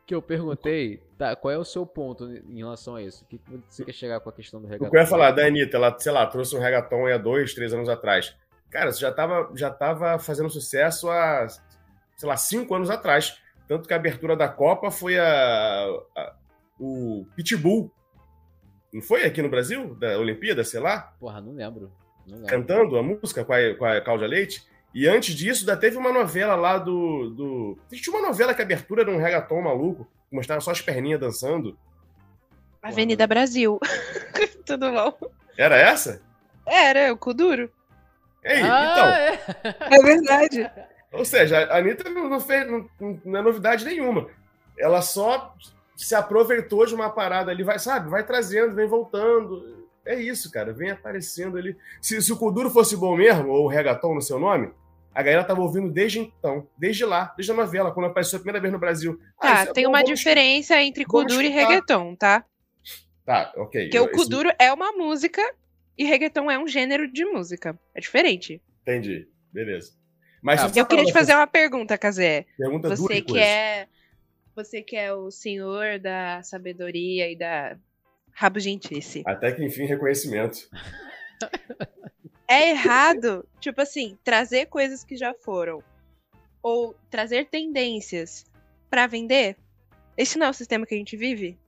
Que 0.09 0.14
eu 0.14 0.22
perguntei, 0.22 1.02
tá, 1.18 1.36
qual 1.36 1.52
é 1.52 1.59
o 1.59 1.64
seu 1.64 1.84
ponto 1.84 2.24
em 2.24 2.56
relação 2.56 2.94
a 2.94 3.02
isso? 3.02 3.24
O 3.24 3.26
que 3.26 3.38
você 3.68 3.84
quer 3.84 3.92
chegar 3.92 4.20
com 4.20 4.30
a 4.30 4.32
questão 4.32 4.59
do 4.59 4.66
reggaeton? 4.66 4.86
O 4.86 4.90
que 4.90 4.96
eu 4.96 5.00
ia 5.02 5.06
falar 5.06 5.32
da 5.32 5.46
Anitta, 5.46 5.76
ela, 5.76 5.94
sei 5.98 6.11
lá, 6.11 6.26
trouxe 6.26 6.56
um 6.56 6.61
reggaeton 6.61 7.06
há 7.06 7.18
dois, 7.18 7.52
três 7.52 7.74
anos 7.74 7.90
atrás. 7.90 8.34
Cara, 8.70 8.90
você 8.90 9.00
já 9.00 9.12
tava, 9.12 9.52
já 9.54 9.70
tava 9.70 10.18
fazendo 10.18 10.48
sucesso 10.48 11.11
há, 11.11 11.46
sei 12.16 12.26
lá, 12.26 12.38
cinco 12.38 12.74
anos 12.74 12.88
atrás. 12.88 13.38
Tanto 13.68 13.86
que 13.86 13.92
a 13.92 13.96
abertura 13.98 14.34
da 14.34 14.48
Copa 14.48 14.90
foi 14.90 15.18
a, 15.18 15.86
a 16.16 16.34
o 16.80 17.26
Pitbull 17.36 17.92
não 18.92 19.02
foi 19.02 19.24
aqui 19.24 19.42
no 19.42 19.50
Brasil? 19.50 19.94
Da 19.94 20.18
Olimpíada, 20.18 20.64
sei 20.64 20.80
lá? 20.80 21.14
Porra, 21.20 21.40
não 21.40 21.52
lembro. 21.52 21.92
Não 22.26 22.36
lembro. 22.36 22.50
Cantando 22.50 22.96
a 22.96 23.02
música 23.02 23.44
com 23.44 23.52
a, 23.52 23.74
com 23.74 23.84
a 23.84 24.00
Cláudia 24.00 24.26
Leite. 24.26 24.66
E 24.95 25.07
antes 25.07 25.34
disso, 25.34 25.61
ainda 25.61 25.76
teve 25.76 25.97
uma 25.97 26.12
novela 26.12 26.55
lá 26.55 26.78
do. 26.78 27.30
do... 27.30 27.78
Tinha 27.93 28.16
uma 28.16 28.26
novela 28.26 28.55
que 28.55 28.62
a 28.62 28.64
abertura 28.64 29.03
era 29.03 29.11
um 29.11 29.18
reggaeton 29.18 29.61
maluco, 29.61 30.09
mostrava 30.32 30.61
só 30.61 30.70
as 30.70 30.80
perninhas 30.80 31.20
dançando. 31.20 31.78
Avenida 32.82 33.24
Porra. 33.24 33.41
Brasil. 33.41 33.78
Tudo 34.64 34.91
bom? 34.91 35.30
Era 35.57 35.76
essa? 35.76 36.22
Era, 36.64 37.12
o 37.12 37.16
Kuduro. 37.16 37.70
Ei, 38.45 38.62
ah, 38.62 39.39
então. 39.43 39.89
É. 39.89 39.97
é. 39.97 40.03
verdade. 40.03 40.70
Ou 41.12 41.24
seja, 41.24 41.64
a 41.64 41.78
Anitta 41.78 42.09
não, 42.09 42.41
fez, 42.41 42.70
não, 42.70 42.89
não 43.24 43.41
é 43.41 43.43
novidade 43.43 43.84
nenhuma. 43.84 44.28
Ela 44.78 45.03
só 45.03 45.55
se 45.97 46.14
aproveitou 46.14 46.86
de 46.86 46.95
uma 46.95 47.11
parada 47.11 47.51
ali, 47.51 47.64
vai, 47.64 47.78
sabe, 47.78 48.09
vai 48.09 48.24
trazendo, 48.24 48.74
vem 48.74 48.86
voltando. 48.86 49.78
É 50.09 50.18
isso, 50.18 50.50
cara, 50.50 50.72
vem 50.72 50.90
aparecendo 50.90 51.59
ali. 51.59 51.76
Se, 52.00 52.20
se 52.22 52.32
o 52.32 52.36
Kuduro 52.38 52.70
fosse 52.70 52.96
bom 52.96 53.14
mesmo, 53.14 53.50
ou 53.50 53.66
o 53.66 53.68
reggaeton 53.68 54.14
no 54.14 54.22
seu 54.22 54.40
nome, 54.40 54.72
a 55.14 55.22
galera 55.22 55.44
tava 55.44 55.61
ouvindo 55.61 55.90
desde 55.90 56.18
então, 56.18 56.66
desde 56.78 57.04
lá, 57.04 57.34
desde 57.36 57.52
a 57.52 57.54
novela, 57.54 57.92
quando 57.92 58.06
apareceu 58.06 58.38
a 58.38 58.40
primeira 58.40 58.59
vez 58.59 58.72
no 58.72 58.78
Brasil. 58.78 59.20
Tá, 59.38 59.62
ah, 59.62 59.66
tem 59.66 59.84
é 59.84 59.86
bom, 59.86 59.92
uma 59.92 60.02
diferença 60.02 60.80
entre 60.80 61.04
Kuduro 61.04 61.42
e 61.42 61.48
reggaeton, 61.48 62.16
tá? 62.16 62.42
Tá, 63.22 63.52
ok. 63.56 63.82
Porque 63.82 64.00
o 64.00 64.11
Kuduro 64.11 64.50
é 64.59 64.72
uma 64.72 64.92
música 64.92 65.42
e 65.98 66.04
reggaeton 66.04 66.50
é 66.50 66.59
um 66.59 66.66
gênero 66.66 67.06
de 67.06 67.26
música. 67.26 67.78
É 67.94 68.00
diferente. 68.00 68.62
Entendi, 68.80 69.28
beleza. 69.52 69.92
Mas 70.40 70.62
ah, 70.62 70.72
eu 70.74 70.86
queria 70.86 71.04
te 71.04 71.12
fazer 71.12 71.34
uma 71.34 71.46
pergunta, 71.46 71.98
Kazé. 71.98 72.46
Pergunta 72.56 72.88
você 72.88 73.20
que 73.20 73.38
é 73.38 73.88
Você 74.56 74.80
que 74.80 74.96
é 74.96 75.12
o 75.12 75.30
senhor 75.30 75.98
da 75.98 76.42
sabedoria 76.42 77.30
e 77.30 77.36
da 77.36 77.76
rabugentice. 78.39 79.24
Até 79.26 79.51
que 79.51 79.64
enfim, 79.64 79.84
reconhecimento. 79.84 80.68
É 82.51 82.70
errado, 82.70 83.47
tipo 83.61 83.78
assim, 83.82 84.16
trazer 84.24 84.68
coisas 84.68 85.05
que 85.05 85.18
já 85.18 85.34
foram 85.34 85.82
ou 86.62 86.97
trazer 87.11 87.47
tendências 87.51 88.47
para 88.89 89.07
vender? 89.07 89.55
Esse 90.16 90.39
não 90.39 90.47
é 90.47 90.49
o 90.49 90.55
sistema 90.55 90.86
que 90.86 90.95
a 90.95 90.97
gente 90.97 91.14
vive? 91.14 91.59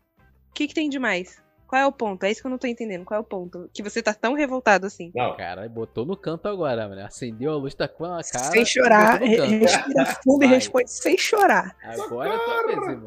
O 0.48 0.54
que, 0.54 0.66
que 0.66 0.72
tem 0.72 0.88
de 0.88 0.98
mais? 0.98 1.36
Qual 1.66 1.82
é 1.82 1.86
o 1.86 1.92
ponto? 1.92 2.24
É 2.24 2.30
isso 2.30 2.40
que 2.40 2.46
eu 2.46 2.50
não 2.50 2.56
tô 2.56 2.66
entendendo. 2.66 3.04
Qual 3.04 3.18
é 3.18 3.20
o 3.20 3.26
ponto? 3.26 3.68
Que 3.74 3.82
você 3.82 4.02
tá 4.02 4.14
tão 4.14 4.32
revoltado 4.32 4.86
assim. 4.86 5.12
Não. 5.14 5.36
Cara, 5.36 5.68
botou 5.68 6.06
no 6.06 6.16
canto 6.16 6.48
agora, 6.48 6.88
mano. 6.88 7.04
Acendeu 7.04 7.52
a 7.52 7.56
luz, 7.56 7.74
tá 7.74 7.86
com 7.86 8.06
a 8.06 8.22
cara. 8.22 8.44
Sem 8.50 8.64
chorar. 8.64 9.20
Respira 9.20 10.06
fundo 10.24 10.44
e 10.44 10.48
responde 10.48 10.90
sem 10.90 11.18
chorar. 11.18 11.76
Agora 11.84 12.38
tá 12.38 12.66
mesmo. 12.66 13.04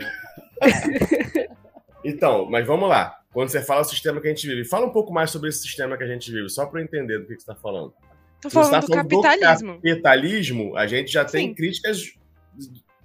Então, 2.06 2.46
mas 2.50 2.68
vamos 2.68 2.90
lá. 2.90 3.23
Quando 3.34 3.50
você 3.50 3.62
fala 3.62 3.82
o 3.82 3.86
sistema 3.86 4.22
que 4.22 4.28
a 4.28 4.30
gente 4.30 4.48
vive, 4.48 4.64
fala 4.64 4.86
um 4.86 4.92
pouco 4.92 5.12
mais 5.12 5.32
sobre 5.32 5.50
esse 5.50 5.60
sistema 5.64 5.98
que 5.98 6.04
a 6.04 6.08
gente 6.08 6.32
vive, 6.32 6.48
só 6.50 6.68
para 6.68 6.80
eu 6.80 6.86
entender 6.86 7.18
do 7.18 7.26
que, 7.26 7.36
que 7.36 7.42
você 7.42 7.52
está 7.52 7.56
falando. 7.56 7.94
Tô 8.40 8.50
falando, 8.50 8.72
tá 8.72 8.82
falando 8.84 9.08
do 9.08 9.22
capitalismo. 9.22 9.74
Do 9.74 9.82
capitalismo, 9.82 10.78
a 10.78 10.86
gente 10.86 11.12
já 11.12 11.28
Sim. 11.28 11.38
tem 11.38 11.56
críticas 11.56 12.14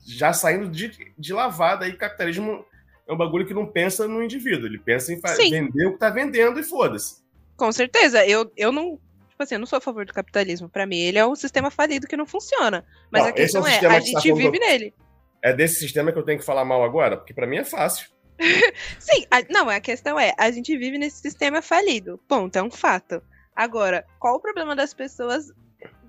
já 0.06 0.32
saindo 0.32 0.68
de, 0.68 1.12
de 1.16 1.32
lavada 1.32 1.86
aí. 1.86 1.92
Capitalismo 1.94 2.64
é 3.06 3.12
um 3.12 3.16
bagulho 3.16 3.46
que 3.46 3.54
não 3.54 3.66
pensa 3.66 4.06
no 4.06 4.22
indivíduo, 4.22 4.66
ele 4.66 4.78
pensa 4.78 5.12
em 5.12 5.20
vender 5.50 5.86
o 5.86 5.92
que 5.92 5.98
tá 5.98 6.10
vendendo 6.10 6.60
e 6.60 6.62
foda-se. 6.62 7.22
Com 7.56 7.72
certeza, 7.72 8.24
eu, 8.26 8.52
eu 8.56 8.70
não. 8.70 9.00
Tipo 9.30 9.42
assim, 9.42 9.54
eu 9.54 9.58
não 9.60 9.66
sou 9.66 9.78
a 9.78 9.80
favor 9.80 10.04
do 10.04 10.12
capitalismo. 10.12 10.68
Para 10.68 10.86
mim, 10.86 10.98
ele 10.98 11.18
é 11.18 11.26
um 11.26 11.34
sistema 11.34 11.70
falido 11.70 12.06
que 12.06 12.16
não 12.16 12.26
funciona. 12.26 12.84
Mas 13.10 13.22
não, 13.22 13.30
a 13.30 13.32
questão 13.32 13.66
é, 13.66 13.82
é 13.82 13.86
a 13.86 14.00
gente 14.00 14.32
vive 14.32 14.58
nele. 14.58 14.92
É 15.40 15.52
desse 15.52 15.76
sistema 15.76 16.12
que 16.12 16.18
eu 16.18 16.24
tenho 16.24 16.38
que 16.38 16.44
falar 16.44 16.64
mal 16.64 16.84
agora? 16.84 17.16
Porque 17.16 17.32
para 17.32 17.46
mim 17.46 17.56
é 17.56 17.64
fácil. 17.64 18.08
Sim, 18.98 19.26
a, 19.30 19.42
não, 19.50 19.68
a 19.68 19.80
questão 19.80 20.18
é, 20.18 20.32
a 20.38 20.50
gente 20.50 20.76
vive 20.76 20.98
nesse 20.98 21.20
sistema 21.20 21.60
falido. 21.60 22.18
Ponto, 22.28 22.56
é 22.56 22.62
um 22.62 22.70
fato. 22.70 23.22
Agora, 23.54 24.04
qual 24.18 24.36
o 24.36 24.40
problema 24.40 24.76
das 24.76 24.94
pessoas 24.94 25.52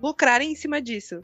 lucrarem 0.01 0.51
em 0.51 0.55
cima 0.55 0.81
disso? 0.81 1.23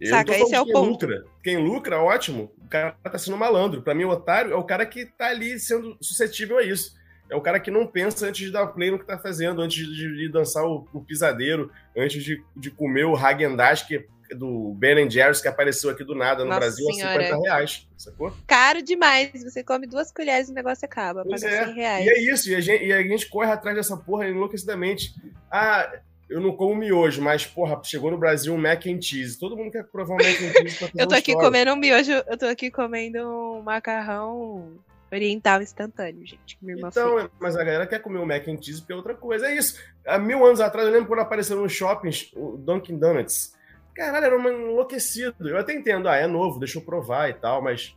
Eu 0.00 0.10
Saca, 0.10 0.36
esse 0.36 0.54
é 0.54 0.60
o 0.60 0.66
ponto. 0.66 1.06
Lucra. 1.06 1.24
Quem 1.42 1.56
lucra, 1.56 2.00
ótimo. 2.00 2.52
O 2.64 2.68
cara 2.68 2.96
tá 3.02 3.18
sendo 3.18 3.36
malandro. 3.36 3.82
Para 3.82 3.94
mim, 3.94 4.04
o 4.04 4.10
otário 4.10 4.52
é 4.52 4.56
o 4.56 4.62
cara 4.62 4.86
que 4.86 5.06
tá 5.06 5.26
ali 5.26 5.58
sendo 5.58 5.96
suscetível 6.00 6.58
a 6.58 6.62
isso. 6.62 6.96
É 7.28 7.36
o 7.36 7.40
cara 7.40 7.60
que 7.60 7.70
não 7.70 7.86
pensa 7.86 8.26
antes 8.26 8.46
de 8.46 8.52
dar 8.52 8.68
play 8.68 8.90
no 8.90 8.98
que 8.98 9.04
tá 9.04 9.18
fazendo, 9.18 9.60
antes 9.60 9.86
de, 9.86 10.16
de 10.16 10.28
dançar 10.30 10.64
o, 10.64 10.88
o, 10.92 11.02
pisadeiro, 11.02 11.70
antes 11.96 12.22
de, 12.22 12.42
de 12.56 12.70
comer 12.70 13.04
o 13.04 13.16
Hagendash, 13.16 13.82
que 13.82 14.06
do 14.34 14.74
Ben 14.74 15.08
Jerry's 15.10 15.40
que 15.40 15.48
apareceu 15.48 15.90
aqui 15.90 16.04
do 16.04 16.14
nada 16.14 16.42
no 16.42 16.50
Nossa 16.50 16.60
Brasil 16.60 16.86
senhora. 16.92 17.22
a 17.22 17.26
50 17.26 17.42
reais, 17.42 17.88
sacou? 17.96 18.32
Caro 18.46 18.82
demais. 18.82 19.30
Você 19.42 19.62
come 19.62 19.86
duas 19.86 20.12
colheres 20.12 20.48
e 20.48 20.52
o 20.52 20.54
negócio 20.54 20.84
acaba. 20.84 21.24
Pois 21.24 21.42
paga 21.42 21.54
é. 21.54 21.64
100 21.66 21.74
reais. 21.74 22.06
E 22.06 22.08
é 22.08 22.32
isso. 22.32 22.50
E 22.50 22.54
a, 22.54 22.60
gente, 22.60 22.84
e 22.84 22.92
a 22.92 23.02
gente 23.02 23.28
corre 23.28 23.50
atrás 23.50 23.76
dessa 23.76 23.96
porra 23.96 24.28
enlouquecidamente. 24.28 25.14
Ah, 25.50 25.90
eu 26.28 26.40
não 26.40 26.54
como 26.54 26.74
miojo, 26.74 27.22
mas, 27.22 27.46
porra, 27.46 27.80
chegou 27.82 28.10
no 28.10 28.18
Brasil 28.18 28.52
um 28.52 28.58
mac 28.58 28.86
and 28.86 29.00
cheese. 29.00 29.38
Todo 29.38 29.56
mundo 29.56 29.70
quer 29.70 29.84
provar 29.84 30.14
um 30.14 30.18
mac 30.18 30.26
and 30.26 30.52
cheese 30.52 30.78
pra 30.78 30.88
fazer 30.88 31.02
Eu 31.02 31.08
tô 31.08 31.14
aqui 31.14 31.32
comendo 31.34 31.72
um 31.72 31.76
miojo, 31.76 32.12
eu 32.12 32.36
tô 32.36 32.46
aqui 32.46 32.70
comendo 32.70 33.18
um 33.18 33.62
macarrão 33.62 34.78
oriental 35.10 35.62
instantâneo, 35.62 36.26
gente. 36.26 36.58
minha 36.60 36.76
irmã 36.76 36.88
então, 36.90 37.18
fez. 37.18 37.30
mas 37.40 37.56
a 37.56 37.64
galera 37.64 37.86
quer 37.86 38.00
comer 38.00 38.18
o 38.18 38.26
mac 38.26 38.46
and 38.46 38.60
cheese 38.60 38.80
porque 38.80 38.92
é 38.92 38.96
outra 38.96 39.14
coisa. 39.14 39.46
É 39.46 39.56
isso. 39.56 39.80
Há 40.06 40.18
mil 40.18 40.44
anos 40.44 40.60
atrás, 40.60 40.86
eu 40.86 40.92
lembro 40.92 41.08
quando 41.08 41.20
apareceu 41.20 41.56
nos 41.56 41.72
shoppings 41.72 42.30
o 42.34 42.58
Dunkin' 42.58 42.98
Donuts. 42.98 43.56
Caralho, 43.98 44.26
era 44.26 44.38
um 44.38 44.48
enlouquecido. 44.48 45.48
Eu 45.48 45.58
até 45.58 45.74
entendo, 45.74 46.08
ah, 46.08 46.14
é 46.14 46.28
novo, 46.28 46.60
deixa 46.60 46.78
eu 46.78 46.82
provar 46.82 47.28
e 47.30 47.34
tal, 47.34 47.60
mas. 47.60 47.96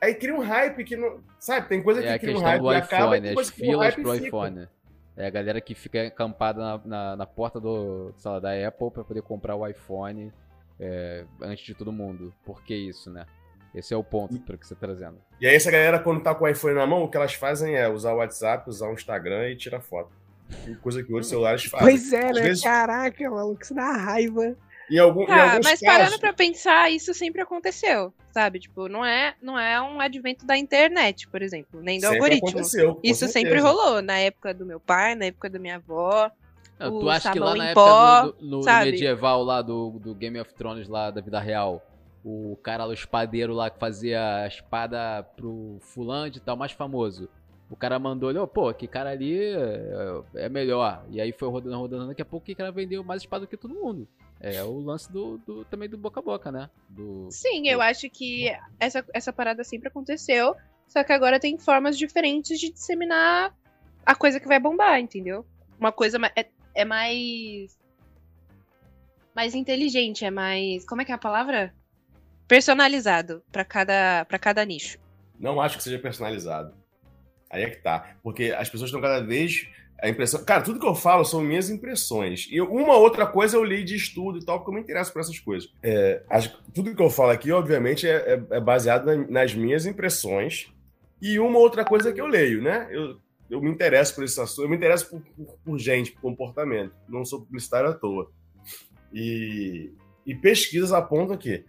Aí 0.00 0.14
cria 0.14 0.32
um 0.32 0.38
hype 0.38 0.84
que 0.84 0.96
não. 0.96 1.20
Sabe, 1.40 1.68
tem 1.68 1.82
coisa 1.82 2.04
é 2.04 2.12
que 2.12 2.20
cria 2.20 2.38
um 2.38 2.40
hype 2.40 2.62
do 2.62 2.72
e 2.72 2.76
acaba. 2.76 3.18
IPhone, 3.18 3.40
as 3.40 3.50
filas 3.50 3.94
pro 3.96 4.14
iPhone. 4.14 4.68
É 5.16 5.26
a 5.26 5.30
galera 5.30 5.60
que 5.60 5.74
fica 5.74 6.06
acampada 6.06 6.60
na, 6.60 6.80
na, 6.84 7.16
na 7.16 7.26
porta 7.26 7.58
do, 7.58 8.14
lá, 8.24 8.38
da 8.38 8.68
Apple 8.68 8.92
para 8.92 9.02
poder 9.02 9.22
comprar 9.22 9.56
o 9.56 9.66
iPhone 9.66 10.32
é, 10.78 11.24
antes 11.42 11.66
de 11.66 11.74
todo 11.74 11.90
mundo. 11.90 12.32
Por 12.44 12.62
que 12.62 12.74
isso, 12.74 13.10
né? 13.10 13.26
Esse 13.74 13.92
é 13.92 13.96
o 13.96 14.04
ponto 14.04 14.38
para 14.40 14.56
que 14.56 14.64
você 14.64 14.74
está 14.74 14.86
trazendo. 14.86 15.18
E 15.40 15.48
aí, 15.48 15.54
essa 15.56 15.70
galera, 15.70 15.98
quando 15.98 16.22
tá 16.22 16.32
com 16.32 16.44
o 16.44 16.48
iPhone 16.48 16.76
na 16.76 16.86
mão, 16.86 17.02
o 17.02 17.08
que 17.10 17.16
elas 17.16 17.34
fazem 17.34 17.74
é 17.74 17.88
usar 17.88 18.14
o 18.14 18.18
WhatsApp, 18.18 18.70
usar 18.70 18.88
o 18.88 18.92
Instagram 18.92 19.50
e 19.50 19.56
tirar 19.56 19.80
foto. 19.80 20.10
Coisa 20.80 21.02
que 21.02 21.12
outros 21.12 21.28
celulares 21.28 21.64
fazem. 21.64 21.88
Pois 21.88 22.12
é, 22.12 22.32
né? 22.32 22.40
Vezes... 22.40 22.62
Caraca, 22.62 23.30
maluco, 23.30 23.62
isso 23.62 23.74
dá 23.74 23.92
raiva. 23.92 24.56
Em 24.90 24.98
algum, 24.98 25.24
tá, 25.24 25.36
em 25.36 25.40
alguns 25.40 25.64
mas 25.64 25.80
casos... 25.80 25.98
parando 25.98 26.18
pra 26.18 26.32
pensar, 26.32 26.90
isso 26.90 27.14
sempre 27.14 27.40
aconteceu, 27.40 28.12
sabe? 28.32 28.58
Tipo, 28.58 28.88
não 28.88 29.04
é, 29.04 29.34
não 29.40 29.56
é 29.56 29.80
um 29.80 30.00
advento 30.00 30.44
da 30.44 30.56
internet, 30.56 31.28
por 31.28 31.42
exemplo, 31.42 31.80
nem 31.80 31.98
do 31.98 32.02
sempre 32.02 32.16
algoritmo. 32.16 32.60
Isso 32.60 32.70
certeza. 33.20 33.28
sempre 33.28 33.60
rolou, 33.60 34.02
na 34.02 34.18
época 34.18 34.52
do 34.52 34.66
meu 34.66 34.80
pai, 34.80 35.14
na 35.14 35.26
época 35.26 35.48
da 35.48 35.60
minha 35.60 35.76
avó. 35.76 36.28
Não, 36.76 36.98
tu 36.98 37.08
acha 37.08 37.30
que 37.30 37.38
lá 37.38 37.54
na 37.54 37.68
época 37.68 37.80
pó, 37.80 38.22
do, 38.22 38.36
no, 38.40 38.60
no 38.60 38.84
medieval 38.84 39.44
lá 39.44 39.62
do, 39.62 39.90
do 40.00 40.14
Game 40.14 40.40
of 40.40 40.52
Thrones 40.54 40.88
lá 40.88 41.10
da 41.10 41.20
vida 41.20 41.38
real, 41.38 41.86
o 42.24 42.58
cara 42.62 42.86
o 42.86 42.92
espadeiro 42.92 43.54
lá 43.54 43.70
que 43.70 43.78
fazia 43.78 44.42
a 44.42 44.48
espada 44.48 45.22
pro 45.36 45.76
fulano 45.80 46.32
e 46.34 46.40
tal, 46.40 46.56
mais 46.56 46.72
famoso. 46.72 47.28
O 47.70 47.76
cara 47.76 48.00
mandou 48.00 48.30
ele, 48.30 48.38
oh, 48.40 48.48
pô, 48.48 48.74
que 48.74 48.88
cara 48.88 49.10
ali 49.10 49.40
é, 49.40 50.22
é 50.34 50.48
melhor. 50.48 51.04
E 51.08 51.20
aí 51.20 51.30
foi 51.30 51.48
rodando, 51.48 51.78
rodando, 51.78 52.08
daqui 52.08 52.22
a 52.22 52.24
pouco 52.24 52.44
que 52.44 52.56
cara 52.56 52.72
vendeu 52.72 53.04
mais 53.04 53.22
espada 53.22 53.46
do 53.46 53.48
que 53.48 53.56
todo 53.56 53.72
mundo. 53.72 54.08
É 54.40 54.64
o 54.64 54.78
lance 54.78 55.12
do, 55.12 55.36
do, 55.38 55.64
também 55.66 55.88
do 55.88 55.98
boca 55.98 56.20
a 56.20 56.22
boca, 56.22 56.50
né? 56.50 56.70
Do, 56.88 57.28
Sim, 57.30 57.62
do... 57.62 57.68
eu 57.68 57.82
acho 57.82 58.08
que 58.08 58.50
essa, 58.78 59.04
essa 59.12 59.32
parada 59.32 59.62
sempre 59.62 59.88
aconteceu, 59.88 60.56
só 60.88 61.04
que 61.04 61.12
agora 61.12 61.38
tem 61.38 61.58
formas 61.58 61.98
diferentes 61.98 62.58
de 62.58 62.72
disseminar 62.72 63.54
a 64.04 64.14
coisa 64.14 64.40
que 64.40 64.48
vai 64.48 64.58
bombar, 64.58 64.98
entendeu? 64.98 65.44
Uma 65.78 65.92
coisa 65.92 66.18
é, 66.34 66.46
é 66.74 66.84
mais. 66.84 67.78
mais 69.34 69.54
inteligente, 69.54 70.24
é 70.24 70.30
mais. 70.30 70.86
Como 70.86 71.02
é 71.02 71.04
que 71.04 71.12
é 71.12 71.14
a 71.14 71.18
palavra? 71.18 71.74
Personalizado 72.48 73.42
para 73.52 73.64
cada, 73.64 74.24
pra 74.24 74.38
cada 74.38 74.64
nicho. 74.64 74.98
Não 75.38 75.60
acho 75.60 75.76
que 75.76 75.84
seja 75.84 75.98
personalizado. 75.98 76.74
Aí 77.50 77.62
é 77.62 77.70
que 77.70 77.82
tá. 77.82 78.16
Porque 78.22 78.54
as 78.56 78.68
pessoas 78.68 78.88
estão 78.88 79.00
cada 79.00 79.20
vez 79.20 79.68
a 80.02 80.08
impressão. 80.08 80.42
Cara, 80.44 80.62
tudo 80.62 80.80
que 80.80 80.86
eu 80.86 80.94
falo 80.94 81.24
são 81.24 81.40
minhas 81.42 81.68
impressões. 81.70 82.48
E 82.50 82.60
uma 82.60 82.96
outra 82.96 83.26
coisa 83.26 83.56
eu 83.56 83.64
li 83.64 83.84
de 83.84 83.94
estudo 83.94 84.38
e 84.38 84.44
tal, 84.44 84.58
porque 84.58 84.70
eu 84.70 84.74
me 84.74 84.80
interesso 84.80 85.12
por 85.12 85.20
essas 85.20 85.38
coisas. 85.38 85.70
É, 85.82 86.22
tudo 86.74 86.94
que 86.94 87.02
eu 87.02 87.10
falo 87.10 87.30
aqui, 87.30 87.52
obviamente, 87.52 88.06
é, 88.08 88.16
é, 88.50 88.56
é 88.56 88.60
baseado 88.60 89.06
na, 89.06 89.16
nas 89.28 89.54
minhas 89.54 89.86
impressões. 89.86 90.72
E 91.20 91.38
uma 91.38 91.58
outra 91.58 91.84
coisa 91.84 92.12
que 92.12 92.20
eu 92.20 92.26
leio, 92.26 92.62
né? 92.62 92.88
Eu, 92.90 93.18
eu 93.50 93.60
me 93.60 93.70
interesso 93.70 94.14
por 94.14 94.24
esse 94.24 94.40
assunto, 94.40 94.64
eu 94.64 94.70
me 94.70 94.76
interesso 94.76 95.10
por, 95.10 95.20
por, 95.20 95.58
por 95.64 95.78
gente, 95.78 96.12
por 96.12 96.22
comportamento. 96.22 96.94
Não 97.08 97.24
sou 97.24 97.42
publicitário 97.42 97.90
à 97.90 97.92
toa. 97.92 98.30
E, 99.12 99.92
e 100.24 100.34
pesquisas 100.34 100.92
apontam 100.92 101.36
que 101.36 101.64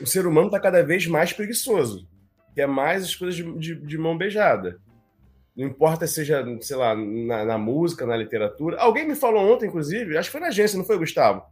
o 0.00 0.06
ser 0.06 0.26
humano 0.26 0.48
está 0.48 0.60
cada 0.60 0.82
vez 0.82 1.06
mais 1.06 1.32
preguiçoso. 1.32 2.06
Quer 2.54 2.66
mais 2.66 3.04
as 3.04 3.14
coisas 3.14 3.36
de, 3.36 3.58
de, 3.58 3.74
de 3.74 3.98
mão 3.98 4.18
beijada. 4.18 4.80
Não 5.58 5.66
importa 5.66 6.06
seja, 6.06 6.44
sei 6.60 6.76
lá, 6.76 6.94
na, 6.94 7.44
na, 7.44 7.58
música, 7.58 8.06
na 8.06 8.16
literatura. 8.16 8.80
Alguém 8.80 9.08
me 9.08 9.16
falou 9.16 9.52
ontem, 9.52 9.66
inclusive, 9.66 10.16
acho 10.16 10.28
que 10.28 10.32
foi 10.32 10.40
na 10.40 10.46
agência, 10.46 10.78
não 10.78 10.84
foi, 10.84 10.96
Gustavo? 10.96 11.42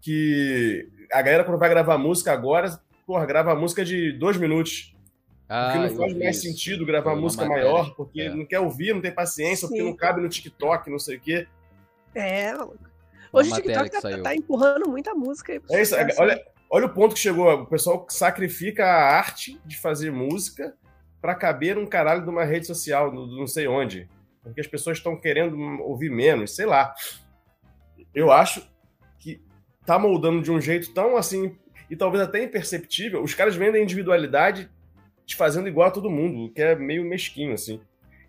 Que 0.00 0.88
a 1.10 1.20
galera, 1.22 1.42
quando 1.42 1.58
vai 1.58 1.68
gravar 1.68 1.98
música 1.98 2.32
agora, 2.32 2.78
porra, 3.04 3.26
grava 3.26 3.52
música 3.56 3.84
de 3.84 4.12
dois 4.12 4.36
minutos. 4.36 4.94
Ah, 5.48 5.72
porque 5.72 5.88
não 5.88 5.96
faz 5.96 6.14
mais 6.16 6.36
isso. 6.36 6.46
sentido 6.46 6.86
gravar 6.86 7.16
música 7.16 7.44
maior, 7.44 7.96
porque 7.96 8.20
é. 8.20 8.32
não 8.32 8.46
quer 8.46 8.60
ouvir, 8.60 8.94
não 8.94 9.00
tem 9.00 9.12
paciência, 9.12 9.66
Sim. 9.66 9.74
porque 9.74 9.82
não 9.82 9.96
cabe 9.96 10.20
no 10.20 10.28
TikTok, 10.28 10.88
não 10.88 10.98
sei 11.00 11.16
o 11.16 11.20
quê. 11.20 11.48
É, 12.14 12.54
Hoje 13.32 13.50
o 13.50 13.54
TikTok 13.56 13.90
tá, 13.90 14.22
tá, 14.22 14.36
empurrando 14.36 14.88
muita 14.88 15.12
música. 15.14 15.60
É 15.72 15.82
isso, 15.82 15.96
olha, 16.16 16.40
olha 16.70 16.86
o 16.86 16.94
ponto 16.94 17.14
que 17.14 17.20
chegou. 17.20 17.52
O 17.52 17.66
pessoal 17.66 18.06
sacrifica 18.08 18.86
a 18.86 19.16
arte 19.16 19.60
de 19.64 19.76
fazer 19.76 20.12
música 20.12 20.76
para 21.26 21.34
caber 21.34 21.76
um 21.76 21.84
caralho 21.84 22.22
de 22.22 22.30
uma 22.30 22.44
rede 22.44 22.68
social, 22.68 23.12
não 23.12 23.48
sei 23.48 23.66
onde. 23.66 24.08
Porque 24.44 24.60
as 24.60 24.66
pessoas 24.68 24.98
estão 24.98 25.20
querendo 25.20 25.58
ouvir 25.82 26.08
menos, 26.08 26.54
sei 26.54 26.66
lá. 26.66 26.94
Eu 28.14 28.30
acho 28.30 28.64
que 29.18 29.42
tá 29.84 29.98
moldando 29.98 30.40
de 30.40 30.52
um 30.52 30.60
jeito 30.60 30.94
tão 30.94 31.16
assim, 31.16 31.58
e 31.90 31.96
talvez 31.96 32.22
até 32.22 32.44
imperceptível. 32.44 33.24
Os 33.24 33.34
caras 33.34 33.56
vendem 33.56 33.82
individualidade 33.82 34.70
fazendo 35.36 35.66
igual 35.66 35.88
a 35.88 35.90
todo 35.90 36.08
mundo, 36.08 36.44
o 36.44 36.52
que 36.52 36.62
é 36.62 36.76
meio 36.76 37.04
mesquinho, 37.04 37.54
assim. 37.54 37.80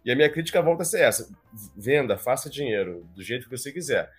E 0.03 0.11
a 0.11 0.15
minha 0.15 0.31
crítica 0.31 0.59
volta 0.59 0.81
a 0.81 0.85
ser 0.85 1.01
essa: 1.01 1.29
venda, 1.77 2.17
faça 2.17 2.49
dinheiro, 2.49 3.07
do 3.13 3.21
jeito 3.21 3.47
que 3.47 3.55
você 3.55 3.71
quiser. 3.71 4.11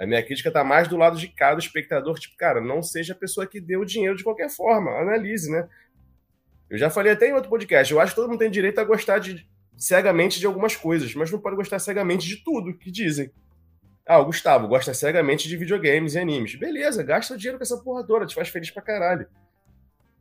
A 0.00 0.06
minha 0.06 0.22
crítica 0.22 0.48
está 0.48 0.64
mais 0.64 0.88
do 0.88 0.96
lado 0.96 1.18
de 1.18 1.28
cada 1.28 1.58
espectador, 1.58 2.18
tipo, 2.18 2.34
cara, 2.38 2.62
não 2.62 2.82
seja 2.82 3.12
a 3.12 3.16
pessoa 3.16 3.46
que 3.46 3.60
deu 3.60 3.82
o 3.82 3.86
dinheiro 3.86 4.16
de 4.16 4.24
qualquer 4.24 4.48
forma, 4.48 4.90
analise, 4.92 5.52
né? 5.52 5.68
Eu 6.72 6.78
já 6.78 6.88
falei 6.88 7.12
até 7.12 7.28
em 7.28 7.34
outro 7.34 7.50
podcast, 7.50 7.92
eu 7.92 8.00
acho 8.00 8.12
que 8.12 8.16
todo 8.16 8.30
mundo 8.30 8.38
tem 8.38 8.50
direito 8.50 8.78
a 8.78 8.84
gostar 8.84 9.18
de, 9.18 9.46
cegamente 9.76 10.40
de 10.40 10.46
algumas 10.46 10.74
coisas, 10.74 11.14
mas 11.14 11.30
não 11.30 11.38
pode 11.38 11.54
gostar 11.54 11.78
cegamente 11.78 12.26
de 12.26 12.42
tudo 12.42 12.72
que 12.72 12.90
dizem. 12.90 13.30
Ah, 14.06 14.18
o 14.18 14.24
Gustavo 14.24 14.66
gosta 14.66 14.94
cegamente 14.94 15.46
de 15.46 15.56
videogames 15.58 16.14
e 16.14 16.18
animes. 16.18 16.54
Beleza, 16.54 17.02
gasta 17.02 17.36
dinheiro 17.36 17.58
com 17.58 17.62
essa 17.62 17.76
porra 17.76 18.02
toda, 18.06 18.24
te 18.24 18.34
faz 18.34 18.48
feliz 18.48 18.70
pra 18.70 18.80
caralho. 18.80 19.26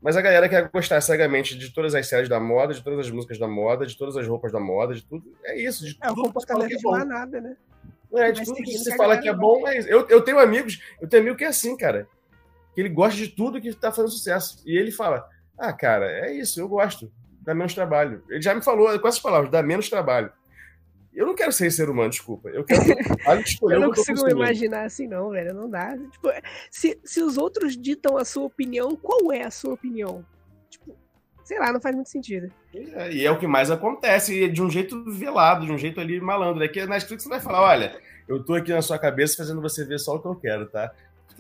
Mas 0.01 0.17
a 0.17 0.21
galera 0.21 0.49
quer 0.49 0.67
gostar 0.69 0.99
cegamente 0.99 1.57
de 1.57 1.73
todas 1.73 1.95
as 1.95 2.05
séries 2.05 2.27
da 2.27 2.37
moda, 2.37 2.73
de 2.73 2.83
todas 2.83 2.99
as 2.99 3.09
músicas 3.09 3.39
da 3.39 3.47
moda, 3.47 3.85
de 3.85 3.97
todas 3.97 4.17
as 4.17 4.27
roupas 4.27 4.51
da 4.51 4.59
moda, 4.59 4.93
de 4.93 5.05
tudo. 5.05 5.23
É 5.45 5.57
isso, 5.57 5.85
de 5.85 5.97
É 6.01 6.07
o 6.11 6.15
tudo 6.15 6.15
fala 6.15 6.27
comportamento 6.33 6.73
é 6.73 6.75
de 6.75 6.83
bom. 6.83 6.91
manada, 6.91 7.39
né? 7.39 7.55
É, 8.15 8.31
de 8.33 8.43
tudo 8.43 8.57
que 8.57 8.77
você 8.77 8.97
fala 8.97 9.17
que 9.17 9.29
é 9.29 9.33
bom, 9.33 9.65
é 9.65 9.77
isso. 9.77 9.87
Eu, 9.87 10.05
eu 10.09 10.21
tenho 10.21 10.37
amigos, 10.37 10.81
eu 10.99 11.07
tenho 11.07 11.23
amigo 11.23 11.37
que 11.37 11.45
é 11.45 11.47
assim, 11.47 11.77
cara. 11.77 12.09
Que 12.75 12.81
ele 12.81 12.89
gosta 12.89 13.15
de 13.15 13.29
tudo 13.29 13.61
que 13.61 13.73
tá 13.73 13.89
fazendo 13.89 14.11
sucesso. 14.11 14.61
E 14.65 14.77
ele 14.77 14.91
fala: 14.91 15.25
Ah, 15.61 15.71
cara, 15.71 16.07
é 16.09 16.33
isso, 16.33 16.59
eu 16.59 16.67
gosto. 16.67 17.11
Dá 17.41 17.53
menos 17.53 17.75
trabalho. 17.75 18.23
Ele 18.27 18.41
já 18.41 18.55
me 18.55 18.63
falou 18.63 18.99
com 18.99 19.07
essas 19.07 19.21
palavras, 19.21 19.51
dá 19.51 19.61
menos 19.61 19.89
trabalho. 19.89 20.31
Eu 21.13 21.27
não 21.27 21.35
quero 21.35 21.51
ser 21.51 21.69
ser 21.71 21.87
humano, 21.87 22.09
desculpa. 22.09 22.49
Eu 22.49 22.63
quero 22.63 22.81
trabalho 23.05 23.41
escolher 23.41 23.75
Eu 23.75 23.81
não 23.81 23.91
consigo 23.91 24.27
imaginar 24.27 24.85
assim, 24.85 25.07
não, 25.07 25.29
velho. 25.29 25.53
Não 25.53 25.69
dá. 25.69 25.95
Tipo, 25.95 26.29
se, 26.71 26.99
se 27.03 27.21
os 27.21 27.37
outros 27.37 27.77
ditam 27.77 28.17
a 28.17 28.25
sua 28.25 28.43
opinião, 28.43 28.95
qual 28.95 29.31
é 29.31 29.43
a 29.43 29.51
sua 29.51 29.73
opinião? 29.75 30.25
Tipo, 30.67 30.97
sei 31.43 31.59
lá, 31.59 31.71
não 31.71 31.79
faz 31.79 31.93
muito 31.93 32.09
sentido. 32.09 32.51
É, 32.73 33.13
E 33.13 33.23
é 33.23 33.29
o 33.29 33.37
que 33.37 33.45
mais 33.45 33.69
acontece, 33.69 34.33
e 34.33 34.45
é 34.45 34.47
de 34.47 34.63
um 34.63 34.69
jeito 34.69 35.03
velado, 35.11 35.67
de 35.67 35.71
um 35.71 35.77
jeito 35.77 35.99
ali 36.01 36.19
malandro. 36.19 36.63
É 36.63 36.67
que 36.67 36.79
na 36.81 36.95
Netflix 36.95 37.21
você 37.21 37.29
vai 37.29 37.39
falar: 37.39 37.61
olha, 37.61 37.99
eu 38.27 38.43
tô 38.43 38.55
aqui 38.55 38.71
na 38.71 38.81
sua 38.81 38.97
cabeça 38.97 39.37
fazendo 39.37 39.61
você 39.61 39.85
ver 39.85 39.99
só 39.99 40.15
o 40.15 40.19
que 40.19 40.27
eu 40.27 40.35
quero, 40.35 40.65
tá? 40.67 40.91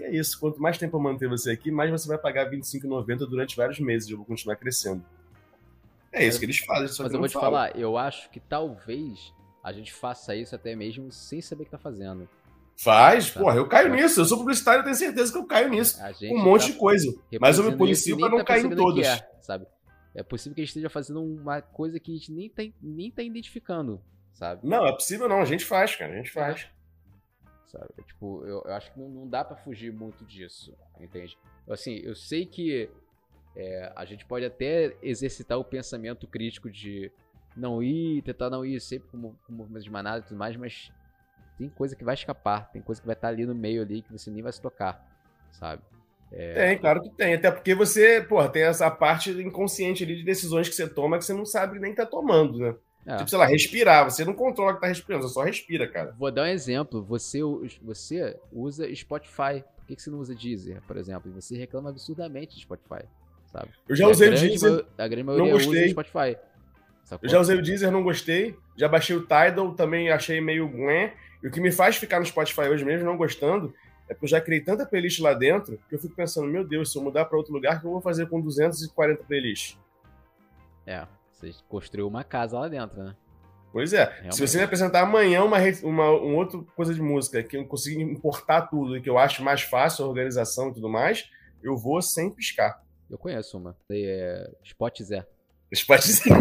É 0.03 0.15
isso, 0.15 0.39
quanto 0.39 0.61
mais 0.61 0.77
tempo 0.77 0.97
eu 0.97 1.01
manter 1.01 1.27
você 1.27 1.51
aqui, 1.51 1.71
mais 1.71 1.89
você 1.91 2.07
vai 2.07 2.17
pagar 2.17 2.49
R$25,90 2.49 3.17
durante 3.27 3.55
vários 3.55 3.79
meses 3.79 4.09
e 4.09 4.11
eu 4.11 4.17
vou 4.17 4.25
continuar 4.25 4.55
crescendo. 4.55 5.03
É 6.11 6.25
isso 6.25 6.39
que 6.39 6.45
eles 6.45 6.59
fazem, 6.59 6.87
só 6.87 7.03
Mas 7.03 7.11
que 7.11 7.15
eu 7.15 7.19
vou 7.19 7.29
te 7.29 7.33
falar, 7.33 7.77
eu 7.77 7.97
acho 7.97 8.29
que 8.29 8.39
talvez 8.39 9.33
a 9.63 9.71
gente 9.71 9.93
faça 9.93 10.35
isso 10.35 10.53
até 10.55 10.75
mesmo 10.75 11.11
sem 11.11 11.41
saber 11.41 11.63
o 11.63 11.65
que 11.65 11.71
tá 11.71 11.77
fazendo. 11.77 12.27
Faz, 12.75 13.31
Tá. 13.31 13.39
porra, 13.39 13.57
eu 13.57 13.67
caio 13.67 13.93
nisso. 13.93 14.19
Eu 14.19 14.25
sou 14.25 14.39
publicitário, 14.39 14.79
eu 14.79 14.83
tenho 14.83 14.95
certeza 14.95 15.31
que 15.31 15.37
eu 15.37 15.45
caio 15.45 15.69
nisso. 15.69 15.99
Um 16.23 16.43
monte 16.43 16.67
tá 16.67 16.73
de 16.73 16.73
coisa. 16.73 17.13
Mas 17.39 17.59
eu 17.59 17.63
me 17.63 17.77
policio 17.77 18.17
pra 18.17 18.27
não 18.27 18.39
tá 18.39 18.45
cair 18.45 18.65
em 18.65 18.75
todas. 18.75 19.05
É, 19.05 19.29
sabe? 19.39 19.67
É 20.13 20.23
possível 20.23 20.55
que 20.55 20.61
a 20.61 20.63
gente 20.63 20.69
esteja 20.69 20.89
fazendo 20.89 21.21
uma 21.23 21.61
coisa 21.61 21.99
que 21.99 22.11
a 22.11 22.15
gente 22.15 22.31
nem 22.31 22.49
tá, 22.49 22.63
nem 22.81 23.11
tá 23.11 23.21
identificando, 23.21 24.01
sabe? 24.33 24.67
Não, 24.67 24.85
é 24.85 24.91
possível 24.91 25.29
não. 25.29 25.41
A 25.41 25.45
gente 25.45 25.63
faz, 25.63 25.95
cara. 25.95 26.11
A 26.11 26.15
gente 26.17 26.31
faz. 26.31 26.67
Sabe? 27.71 27.89
É, 27.97 28.01
Tipo, 28.03 28.45
eu, 28.45 28.61
eu 28.65 28.73
acho 28.73 28.91
que 28.91 28.99
não, 28.99 29.09
não 29.09 29.27
dá 29.27 29.43
pra 29.43 29.55
fugir 29.55 29.91
muito 29.91 30.25
disso, 30.25 30.73
entende? 30.99 31.37
Assim, 31.69 31.99
eu 32.03 32.15
sei 32.15 32.45
que 32.45 32.89
é, 33.55 33.91
a 33.95 34.05
gente 34.05 34.25
pode 34.25 34.45
até 34.45 34.95
exercitar 35.01 35.57
o 35.57 35.63
pensamento 35.63 36.27
crítico 36.27 36.69
de 36.69 37.11
não 37.55 37.81
ir, 37.81 38.21
tentar 38.23 38.49
não 38.49 38.65
ir 38.65 38.79
sempre 38.79 39.09
com, 39.09 39.33
com 39.33 39.53
movimentos 39.53 39.83
de 39.83 39.91
manada 39.91 40.19
e 40.19 40.27
tudo 40.27 40.37
mais, 40.37 40.55
mas 40.55 40.91
tem 41.57 41.69
coisa 41.69 41.95
que 41.95 42.03
vai 42.03 42.13
escapar, 42.13 42.71
tem 42.71 42.81
coisa 42.81 43.01
que 43.01 43.07
vai 43.07 43.15
estar 43.15 43.27
ali 43.27 43.45
no 43.45 43.55
meio 43.55 43.81
ali 43.81 44.01
que 44.01 44.11
você 44.11 44.29
nem 44.31 44.41
vai 44.41 44.51
se 44.51 44.61
tocar, 44.61 45.05
sabe? 45.51 45.81
Tem, 46.53 46.77
claro 46.77 47.01
que 47.01 47.09
tem. 47.09 47.33
Até 47.33 47.51
porque 47.51 47.75
você, 47.75 48.21
porra, 48.21 48.49
tem 48.49 48.63
essa 48.63 48.89
parte 48.89 49.31
inconsciente 49.31 50.03
ali 50.03 50.15
de 50.15 50.23
decisões 50.23 50.69
que 50.69 50.75
você 50.75 50.87
toma 50.87 51.17
que 51.17 51.25
você 51.25 51.33
não 51.33 51.45
sabe 51.45 51.77
nem 51.77 51.93
tá 51.93 52.05
tomando, 52.05 52.57
né? 52.57 52.75
É. 53.05 53.17
Tipo, 53.17 53.29
sei 53.29 53.39
lá, 53.39 53.45
respirar. 53.45 54.03
Você 54.09 54.23
não 54.23 54.33
controla 54.33 54.75
que 54.75 54.81
tá 54.81 54.87
respirando, 54.87 55.27
você 55.27 55.33
só 55.33 55.43
respira, 55.43 55.87
cara. 55.87 56.15
Vou 56.17 56.31
dar 56.31 56.43
um 56.43 56.47
exemplo. 56.47 57.03
Você, 57.03 57.39
você 57.81 58.37
usa 58.51 58.93
Spotify. 58.95 59.63
Por 59.77 59.85
que, 59.87 59.95
que 59.95 60.01
você 60.01 60.09
não 60.11 60.19
usa 60.19 60.35
Deezer, 60.35 60.81
por 60.87 60.97
exemplo? 60.97 61.29
E 61.31 61.41
você 61.41 61.57
reclama 61.57 61.89
absurdamente 61.89 62.55
de 62.55 62.61
Spotify, 62.61 63.03
sabe? 63.51 63.69
Eu 63.89 63.95
já 63.95 64.07
E 64.07 64.11
usei 64.11 64.29
o 64.29 64.35
Deezer, 64.35 64.85
A 64.97 65.07
grande 65.07 65.23
maioria 65.23 65.55
usa 65.55 65.65
gostei. 65.65 65.89
Spotify. 65.89 66.37
sacou? 67.03 67.25
eu 67.27 67.29
já 67.29 67.39
usei 67.39 67.57
o 67.57 67.61
Deezer, 67.61 67.91
não 67.91 68.03
gostei. 68.03 68.55
Já 68.77 68.87
baixei 68.87 69.15
o 69.15 69.21
Tidal, 69.21 69.73
também 69.73 70.09
achei 70.11 70.39
meio 70.39 70.67
gué. 70.69 71.15
E 71.43 71.47
o 71.47 71.51
que 71.51 71.59
me 71.59 71.71
faz 71.71 71.97
ficar 71.97 72.19
no 72.19 72.25
Spotify 72.25 72.61
hoje 72.69 72.85
mesmo, 72.85 73.03
não 73.05 73.17
gostando, 73.17 73.73
é 74.07 74.13
porque 74.13 74.25
eu 74.25 74.29
já 74.29 74.39
criei 74.39 74.61
tanta 74.61 74.85
playlist 74.85 75.19
lá 75.19 75.33
dentro 75.33 75.79
que 75.89 75.95
eu 75.95 75.99
fico 75.99 76.15
pensando, 76.15 76.47
meu 76.47 76.63
Deus, 76.63 76.91
se 76.91 76.97
eu 76.97 77.01
mudar 77.03 77.25
pra 77.25 77.35
outro 77.37 77.51
lugar, 77.51 77.77
o 77.77 77.79
que 77.81 77.87
eu 77.87 77.91
vou 77.91 78.01
fazer 78.01 78.29
com 78.29 78.39
240 78.39 79.23
playlists? 79.23 79.77
É, 80.85 81.05
você 81.41 81.53
construiu 81.67 82.07
uma 82.07 82.23
casa 82.23 82.59
lá 82.59 82.67
dentro, 82.67 83.03
né? 83.03 83.15
Pois 83.71 83.93
é. 83.93 84.03
Realmente. 84.05 84.35
Se 84.35 84.47
você 84.47 84.57
me 84.57 84.63
apresentar 84.65 85.01
amanhã 85.01 85.43
uma, 85.43 85.57
uma 85.83 86.11
um 86.11 86.35
outra 86.35 86.59
coisa 86.75 86.93
de 86.93 87.01
música 87.01 87.41
que 87.41 87.55
eu 87.55 87.65
consiga 87.65 88.01
importar 88.01 88.63
tudo 88.63 88.97
e 88.97 89.01
que 89.01 89.09
eu 89.09 89.17
acho 89.17 89.43
mais 89.43 89.61
fácil 89.61 90.03
a 90.05 90.07
organização 90.09 90.69
e 90.69 90.73
tudo 90.73 90.89
mais, 90.89 91.23
eu 91.63 91.77
vou 91.77 92.01
sem 92.01 92.29
piscar. 92.29 92.81
Eu 93.09 93.17
conheço 93.17 93.57
uma. 93.57 93.75
É 93.89 94.51
Spot 94.63 95.01
Zé. 95.01 95.25
Pode 95.87 96.03
dizer. 96.03 96.31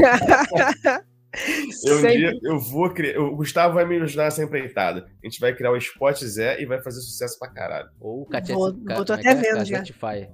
Eu, 1.85 1.97
um 1.99 2.03
dia, 2.03 2.33
eu 2.43 2.59
vou 2.59 2.91
criar. 2.91 3.21
O 3.21 3.37
Gustavo 3.37 3.75
vai 3.75 3.85
me 3.85 3.97
ajudar 4.01 4.25
nessa 4.25 4.43
empreitada. 4.43 5.09
A 5.23 5.27
gente 5.27 5.39
vai 5.39 5.55
criar 5.55 5.71
o 5.71 5.77
Spot 5.77 6.17
Zé 6.25 6.61
e 6.61 6.67
vai 6.67 6.83
fazer 6.83 7.01
sucesso 7.01 7.39
pra 7.39 7.49
caralho. 7.49 7.91
Ou 8.01 8.27
Cacete, 8.27 8.53
Vou- 8.53 8.75
ca- 8.85 8.95
vou 8.97 9.05
é 9.09 9.13
até 9.21 9.31
é? 9.31 9.35
vendo 9.37 9.65
já. 9.65 9.79
Casetify. 9.79 10.29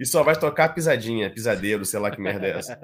E 0.00 0.06
só 0.06 0.22
vai 0.22 0.34
tocar 0.34 0.70
pisadinha, 0.70 1.28
pisadeiro, 1.28 1.84
sei 1.84 2.00
lá 2.00 2.10
que 2.10 2.18
merda 2.18 2.46
é 2.46 2.58
essa. 2.58 2.74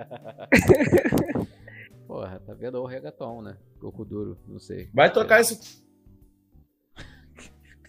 Porra, 2.07 2.39
tá 2.47 2.53
vendo? 2.53 2.79
O 2.79 2.85
reggaeton, 2.85 3.41
né? 3.41 3.57
Coco 3.81 4.05
duro, 4.05 4.39
não 4.47 4.61
sei. 4.61 4.91
Vai 4.93 5.11
tocar 5.11 5.41
esse. 5.41 5.83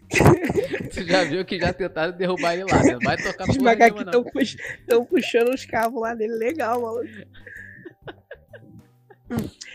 Tu 0.94 1.04
já 1.04 1.26
viu 1.26 1.44
que 1.44 1.60
já 1.60 1.74
tentaram 1.74 2.16
derrubar 2.16 2.54
ele 2.54 2.72
lá, 2.72 2.82
né? 2.82 2.98
Vai 3.04 3.18
tocar 3.18 3.50
Os 3.50 3.58
macaquinhos 3.58 4.56
estão 4.80 5.06
puxando 5.06 5.54
os 5.54 5.66
cabos 5.66 6.02
lá 6.02 6.16
dele. 6.16 6.34
Legal, 6.36 6.82
maluco. 6.82 7.10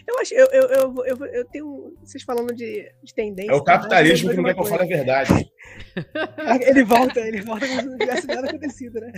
Eu 0.07 0.19
acho, 0.19 0.35
eu, 0.35 0.47
eu, 0.47 0.69
eu, 0.71 1.05
eu, 1.05 1.27
eu 1.27 1.45
tenho. 1.45 1.95
Vocês 2.03 2.23
falando 2.23 2.55
de, 2.55 2.91
de 3.03 3.15
tendência. 3.15 3.53
É 3.53 3.55
o 3.55 3.63
capitalismo 3.63 4.31
que 4.31 4.37
não 4.37 4.45
quer 4.45 4.55
que 4.55 4.61
eu 4.61 4.65
fale 4.65 4.83
a 4.83 4.87
verdade. 4.87 5.51
Ele 6.67 6.85
volta, 6.85 7.21
ele 7.21 7.43
volta 7.43 7.67
como 7.67 7.81
se 7.81 7.87
não 7.87 7.99
tivesse 7.99 8.27
nada 8.27 8.49
acontecido, 8.49 9.01
né? 9.01 9.13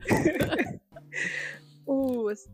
O- 1.86 2.24
Vocês 2.24 2.48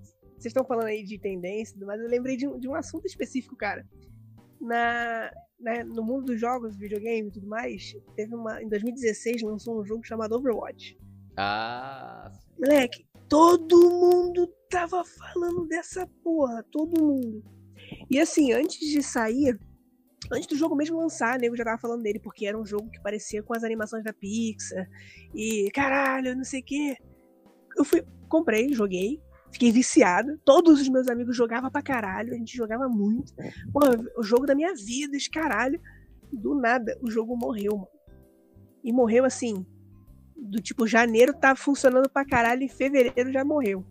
estão 0.47 0.65
falando 0.65 0.87
aí 0.87 1.03
de 1.05 1.19
tendência, 1.19 1.77
mas 1.87 2.01
eu 2.01 2.09
lembrei 2.09 2.37
de 2.37 2.47
um, 2.49 2.59
de 2.59 2.69
um 2.69 2.75
assunto 2.75 3.07
específico, 3.07 3.57
cara. 3.57 3.87
Na, 4.61 5.31
na- 5.59 5.85
no 5.85 6.03
mundo 6.03 6.27
dos 6.27 6.41
jogos, 6.41 6.77
videogame 6.77 7.29
e 7.29 7.33
tudo 7.33 7.47
mais, 7.47 7.95
teve 8.17 8.35
uma. 8.35 8.63
Em 8.63 8.69
2016 8.69 9.43
lançou 9.43 9.81
um 9.81 9.85
jogo 9.85 10.05
chamado 10.05 10.35
Overwatch. 10.35 10.99
Ah, 11.37 12.31
Moleque, 12.59 13.07
todo 13.29 13.91
mundo 13.91 14.47
tava 14.69 15.03
falando 15.05 15.67
dessa 15.67 16.07
porra, 16.23 16.63
todo 16.71 17.03
mundo. 17.03 17.43
E 18.11 18.19
assim, 18.21 18.53
antes 18.53 18.79
de 18.79 19.03
sair, 19.03 19.59
antes 20.31 20.47
do 20.47 20.57
jogo 20.57 20.77
mesmo 20.77 20.99
lançar, 20.99 21.39
nego 21.39 21.57
já 21.57 21.65
tava 21.65 21.79
falando 21.79 22.03
dele, 22.03 22.19
porque 22.19 22.47
era 22.47 22.59
um 22.59 22.67
jogo 22.67 22.91
que 22.91 23.01
parecia 23.01 23.43
com 23.43 23.55
as 23.55 23.65
animações 23.65 24.05
da 24.05 24.13
Pixar. 24.13 24.89
E 25.35 25.71
caralho, 25.73 26.37
não 26.37 26.45
sei 26.45 26.61
o 26.61 26.65
quê. 26.65 26.97
Eu 27.77 27.85
fui, 27.85 28.05
comprei, 28.29 28.73
joguei, 28.73 29.21
fiquei 29.53 29.73
viciado. 29.73 30.39
Todos 30.45 30.81
os 30.81 30.89
meus 30.89 31.09
amigos 31.09 31.37
jogavam 31.37 31.71
pra 31.71 31.83
caralho, 31.83 32.33
a 32.33 32.37
gente 32.37 32.57
jogava 32.57 32.89
muito. 32.89 33.33
Porra, 33.73 33.97
o 34.17 34.23
jogo 34.23 34.47
da 34.47 34.55
minha 34.55 34.75
vida, 34.75 35.17
esse 35.17 35.31
caralho. 35.31 35.81
Do 36.33 36.55
nada, 36.55 36.97
o 37.03 37.11
jogo 37.11 37.37
morreu, 37.37 37.77
mano. 37.77 37.89
E 38.85 38.93
morreu 38.93 39.25
assim, 39.25 39.67
do 40.37 40.61
tipo, 40.61 40.87
janeiro 40.87 41.35
tá 41.35 41.55
funcionando 41.55 42.09
pra 42.09 42.25
caralho 42.25 42.63
e 42.63 42.69
fevereiro 42.69 43.33
já 43.33 43.45
morreu. 43.45 43.85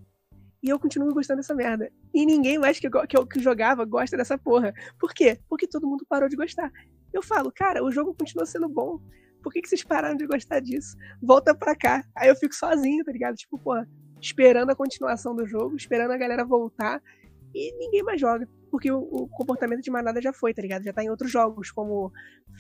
E 0.62 0.70
eu 0.70 0.80
continuo 0.80 1.14
gostando 1.14 1.38
dessa 1.38 1.56
merda. 1.56 1.92
E 2.14 2.26
ninguém 2.26 2.58
mais 2.58 2.80
que, 2.80 2.90
que, 2.90 3.26
que 3.26 3.40
jogava 3.40 3.86
gosta 3.86 4.18
dessa 4.18 4.38
porra. 4.38 4.74
Por 5.00 5.14
quê? 5.14 5.40
Porque 5.48 5.68
todo 5.68 5.88
mundo 5.88 6.06
parou 6.08 6.28
de 6.28 6.36
gostar. 6.36 6.72
Eu 7.14 7.24
falo, 7.24 7.52
cara, 7.52 7.84
o 7.84 7.92
jogo 7.92 8.14
continua 8.14 8.46
sendo 8.46 8.68
bom. 8.68 9.00
Por 9.42 9.54
que, 9.54 9.62
que 9.62 9.70
vocês 9.70 9.84
pararam 9.84 10.18
de 10.18 10.28
gostar 10.28 10.60
disso? 10.60 10.98
Volta 11.22 11.56
pra 11.56 11.76
cá. 11.76 12.04
Aí 12.16 12.28
eu 12.28 12.36
fico 12.36 12.54
sozinho, 12.54 13.04
tá 13.06 13.12
ligado? 13.12 13.36
Tipo, 13.36 13.58
porra, 13.58 13.88
esperando 14.22 14.70
a 14.70 14.76
continuação 14.76 15.34
do 15.36 15.48
jogo, 15.48 15.76
esperando 15.76 16.12
a 16.12 16.18
galera 16.18 16.44
voltar. 16.44 17.02
E 17.56 17.74
ninguém 17.78 18.04
mais 18.04 18.20
joga. 18.20 18.48
Porque 18.70 18.92
o, 18.92 19.00
o 19.00 19.28
comportamento 19.30 19.82
de 19.82 19.90
manada 19.90 20.22
já 20.22 20.34
foi, 20.34 20.54
tá 20.54 20.62
ligado? 20.62 20.84
Já 20.84 20.94
tá 20.94 21.04
em 21.04 21.10
outros 21.10 21.32
jogos, 21.32 21.72
como 21.72 22.12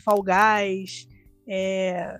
Fall 0.03 0.23
Guys, 0.23 1.07
é, 1.47 2.19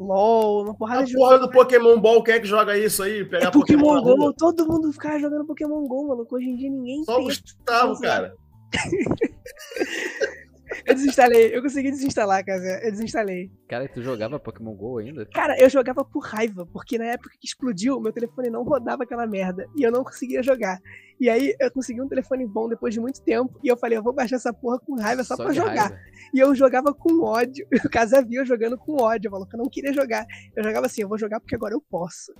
LOL, 0.00 0.64
uma 0.64 0.74
porrada 0.74 1.02
A 1.02 1.04
de 1.04 1.12
porra 1.12 1.38
do 1.38 1.50
Pokémon 1.50 2.00
Ball, 2.00 2.22
quem 2.22 2.34
é 2.34 2.40
que 2.40 2.46
joga 2.46 2.76
isso 2.76 3.02
aí? 3.02 3.22
Pegar 3.22 3.48
é 3.48 3.50
Pokémon 3.50 4.00
rua? 4.00 4.16
Go, 4.16 4.32
todo 4.32 4.66
mundo 4.66 4.90
ficava 4.92 5.18
jogando 5.18 5.44
Pokémon 5.44 5.86
Go, 5.86 6.08
maluco. 6.08 6.36
Hoje 6.36 6.46
em 6.46 6.56
dia 6.56 6.70
ninguém 6.70 7.04
Só 7.04 7.20
o. 7.20 7.24
Gustavo, 7.24 8.00
cara. 8.00 8.34
Quer 10.84 10.94
desinstalei. 10.94 11.56
Eu 11.56 11.62
consegui 11.62 11.90
desinstalar, 11.90 12.44
cara. 12.44 12.84
Eu 12.84 12.90
desinstalei. 12.90 13.50
Cara, 13.68 13.88
tu 13.88 14.02
jogava 14.02 14.38
Pokémon 14.38 14.74
GO 14.74 14.98
ainda? 14.98 15.26
Cara, 15.26 15.58
eu 15.60 15.68
jogava 15.68 16.04
por 16.04 16.20
raiva, 16.20 16.66
porque 16.66 16.98
na 16.98 17.06
época 17.06 17.30
que 17.38 17.46
explodiu, 17.46 18.00
meu 18.00 18.12
telefone 18.12 18.50
não 18.50 18.62
rodava 18.62 19.02
aquela 19.02 19.26
merda. 19.26 19.66
E 19.76 19.82
eu 19.82 19.90
não 19.90 20.04
conseguia 20.04 20.42
jogar. 20.42 20.78
E 21.20 21.28
aí 21.28 21.54
eu 21.60 21.70
consegui 21.70 22.00
um 22.00 22.08
telefone 22.08 22.46
bom 22.46 22.68
depois 22.68 22.94
de 22.94 23.00
muito 23.00 23.22
tempo. 23.22 23.58
E 23.62 23.68
eu 23.68 23.76
falei, 23.76 23.98
eu 23.98 24.02
vou 24.02 24.12
baixar 24.12 24.36
essa 24.36 24.52
porra 24.52 24.78
com 24.78 24.94
raiva 24.94 25.22
só, 25.24 25.36
só 25.36 25.44
pra 25.44 25.52
jogar. 25.52 25.90
Raiva. 25.90 25.98
E 26.32 26.38
eu 26.38 26.54
jogava 26.54 26.94
com 26.94 27.22
ódio. 27.22 27.66
O 27.84 27.90
Casa 27.90 28.22
viu 28.22 28.42
eu 28.42 28.46
jogando 28.46 28.78
com 28.78 29.02
ódio. 29.02 29.30
Falou 29.30 29.46
que 29.46 29.56
eu 29.56 29.58
não 29.58 29.68
queria 29.68 29.92
jogar. 29.92 30.24
Eu 30.54 30.62
jogava 30.62 30.86
assim, 30.86 31.02
eu 31.02 31.08
vou 31.08 31.18
jogar 31.18 31.40
porque 31.40 31.54
agora 31.54 31.74
eu 31.74 31.80
posso. 31.80 32.32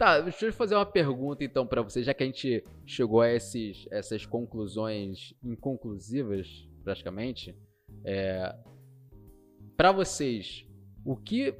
Tá, 0.00 0.18
deixa 0.18 0.46
eu 0.46 0.52
fazer 0.54 0.74
uma 0.74 0.86
pergunta 0.86 1.44
então 1.44 1.66
para 1.66 1.82
você, 1.82 2.02
já 2.02 2.14
que 2.14 2.22
a 2.22 2.26
gente 2.26 2.64
chegou 2.86 3.20
a 3.20 3.30
esses, 3.30 3.86
essas 3.90 4.24
conclusões 4.24 5.34
inconclusivas, 5.44 6.66
praticamente. 6.82 7.56
É, 8.04 8.54
para 9.76 9.92
vocês, 9.92 10.66
o 11.04 11.16
que 11.16 11.54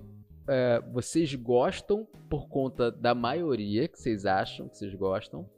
é, 0.49 0.81
vocês 0.93 1.35
gostam 1.35 2.07
por 2.29 2.49
conta 2.49 2.91
da 2.91 3.15
maioria 3.15 3.89
que 3.89 3.99
vocês 3.99 4.27
acham 4.27 4.69
que 4.69 4.77
vocês 4.77 4.95
gostam, 4.95 5.49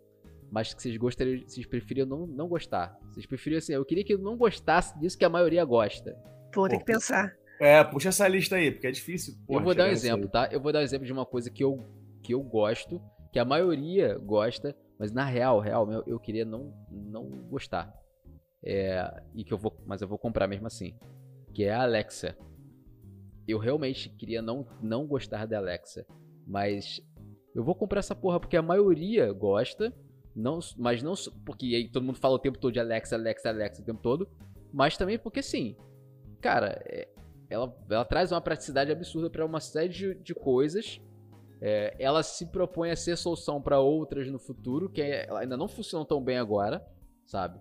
mas 0.50 0.74
que 0.74 0.82
vocês 0.82 0.96
gostariam, 0.96 1.42
vocês 1.46 1.66
preferiam 1.66 2.06
não, 2.06 2.26
não 2.26 2.48
gostar? 2.48 2.98
Vocês 3.08 3.26
preferiam 3.26 3.58
assim, 3.58 3.72
eu 3.72 3.84
queria 3.84 4.04
que 4.04 4.14
eu 4.14 4.18
não 4.18 4.36
gostasse 4.36 4.98
disso 4.98 5.16
que 5.16 5.24
a 5.24 5.30
maioria 5.30 5.64
gosta. 5.64 6.12
Pô, 6.52 6.68
tem 6.68 6.78
que 6.78 6.84
pensar. 6.84 7.34
É, 7.58 7.82
puxa 7.84 8.10
essa 8.10 8.28
lista 8.28 8.56
aí, 8.56 8.70
porque 8.70 8.86
é 8.86 8.90
difícil. 8.90 9.34
Porra, 9.46 9.60
eu 9.60 9.64
vou 9.64 9.74
dar 9.74 9.84
um 9.84 9.92
exemplo, 9.92 10.28
tá? 10.28 10.48
Eu 10.52 10.60
vou 10.60 10.72
dar 10.72 10.80
um 10.80 10.82
exemplo 10.82 11.06
de 11.06 11.12
uma 11.12 11.24
coisa 11.24 11.50
que 11.50 11.64
eu 11.64 11.82
que 12.22 12.34
eu 12.34 12.42
gosto, 12.42 13.02
que 13.32 13.38
a 13.38 13.44
maioria 13.44 14.16
gosta, 14.18 14.76
mas 14.98 15.10
na 15.10 15.24
real, 15.24 15.58
real, 15.58 15.90
eu, 15.90 16.04
eu 16.06 16.20
queria 16.20 16.44
não, 16.44 16.72
não 16.90 17.24
gostar. 17.48 17.92
É, 18.64 19.22
e 19.34 19.44
que 19.44 19.52
eu 19.52 19.58
vou, 19.58 19.76
mas 19.86 20.00
eu 20.02 20.08
vou 20.08 20.18
comprar 20.18 20.46
mesmo 20.46 20.66
assim, 20.66 20.94
que 21.52 21.64
é 21.64 21.72
a 21.72 21.82
Alexa. 21.82 22.36
Eu 23.46 23.58
realmente 23.58 24.08
queria 24.10 24.40
não, 24.40 24.66
não 24.80 25.06
gostar 25.06 25.46
da 25.46 25.58
Alexa, 25.58 26.06
mas 26.46 27.00
eu 27.54 27.64
vou 27.64 27.74
comprar 27.74 27.98
essa 27.98 28.14
porra 28.14 28.38
porque 28.38 28.56
a 28.56 28.62
maioria 28.62 29.32
gosta, 29.32 29.92
não, 30.34 30.60
mas 30.76 31.02
não 31.02 31.14
porque 31.44 31.66
aí 31.74 31.88
todo 31.90 32.04
mundo 32.04 32.18
fala 32.18 32.36
o 32.36 32.38
tempo 32.38 32.58
todo 32.58 32.72
de 32.72 32.80
Alexa, 32.80 33.16
Alexa, 33.16 33.48
Alexa 33.48 33.82
o 33.82 33.84
tempo 33.84 34.00
todo, 34.00 34.28
mas 34.72 34.96
também 34.96 35.18
porque 35.18 35.42
sim, 35.42 35.76
cara, 36.40 36.80
é, 36.86 37.08
ela, 37.50 37.76
ela 37.90 38.04
traz 38.04 38.30
uma 38.30 38.40
praticidade 38.40 38.92
absurda 38.92 39.28
para 39.28 39.44
uma 39.44 39.60
série 39.60 39.88
de, 39.88 40.14
de 40.14 40.34
coisas 40.34 41.00
é, 41.64 41.94
ela 41.96 42.24
se 42.24 42.46
propõe 42.46 42.90
a 42.90 42.96
ser 42.96 43.16
solução 43.16 43.62
para 43.62 43.78
outras 43.78 44.28
no 44.28 44.38
futuro, 44.40 44.90
que 44.90 45.00
é, 45.00 45.28
ainda 45.36 45.56
não 45.56 45.68
funcionam 45.68 46.04
tão 46.04 46.20
bem 46.20 46.36
agora, 46.36 46.84
sabe? 47.24 47.60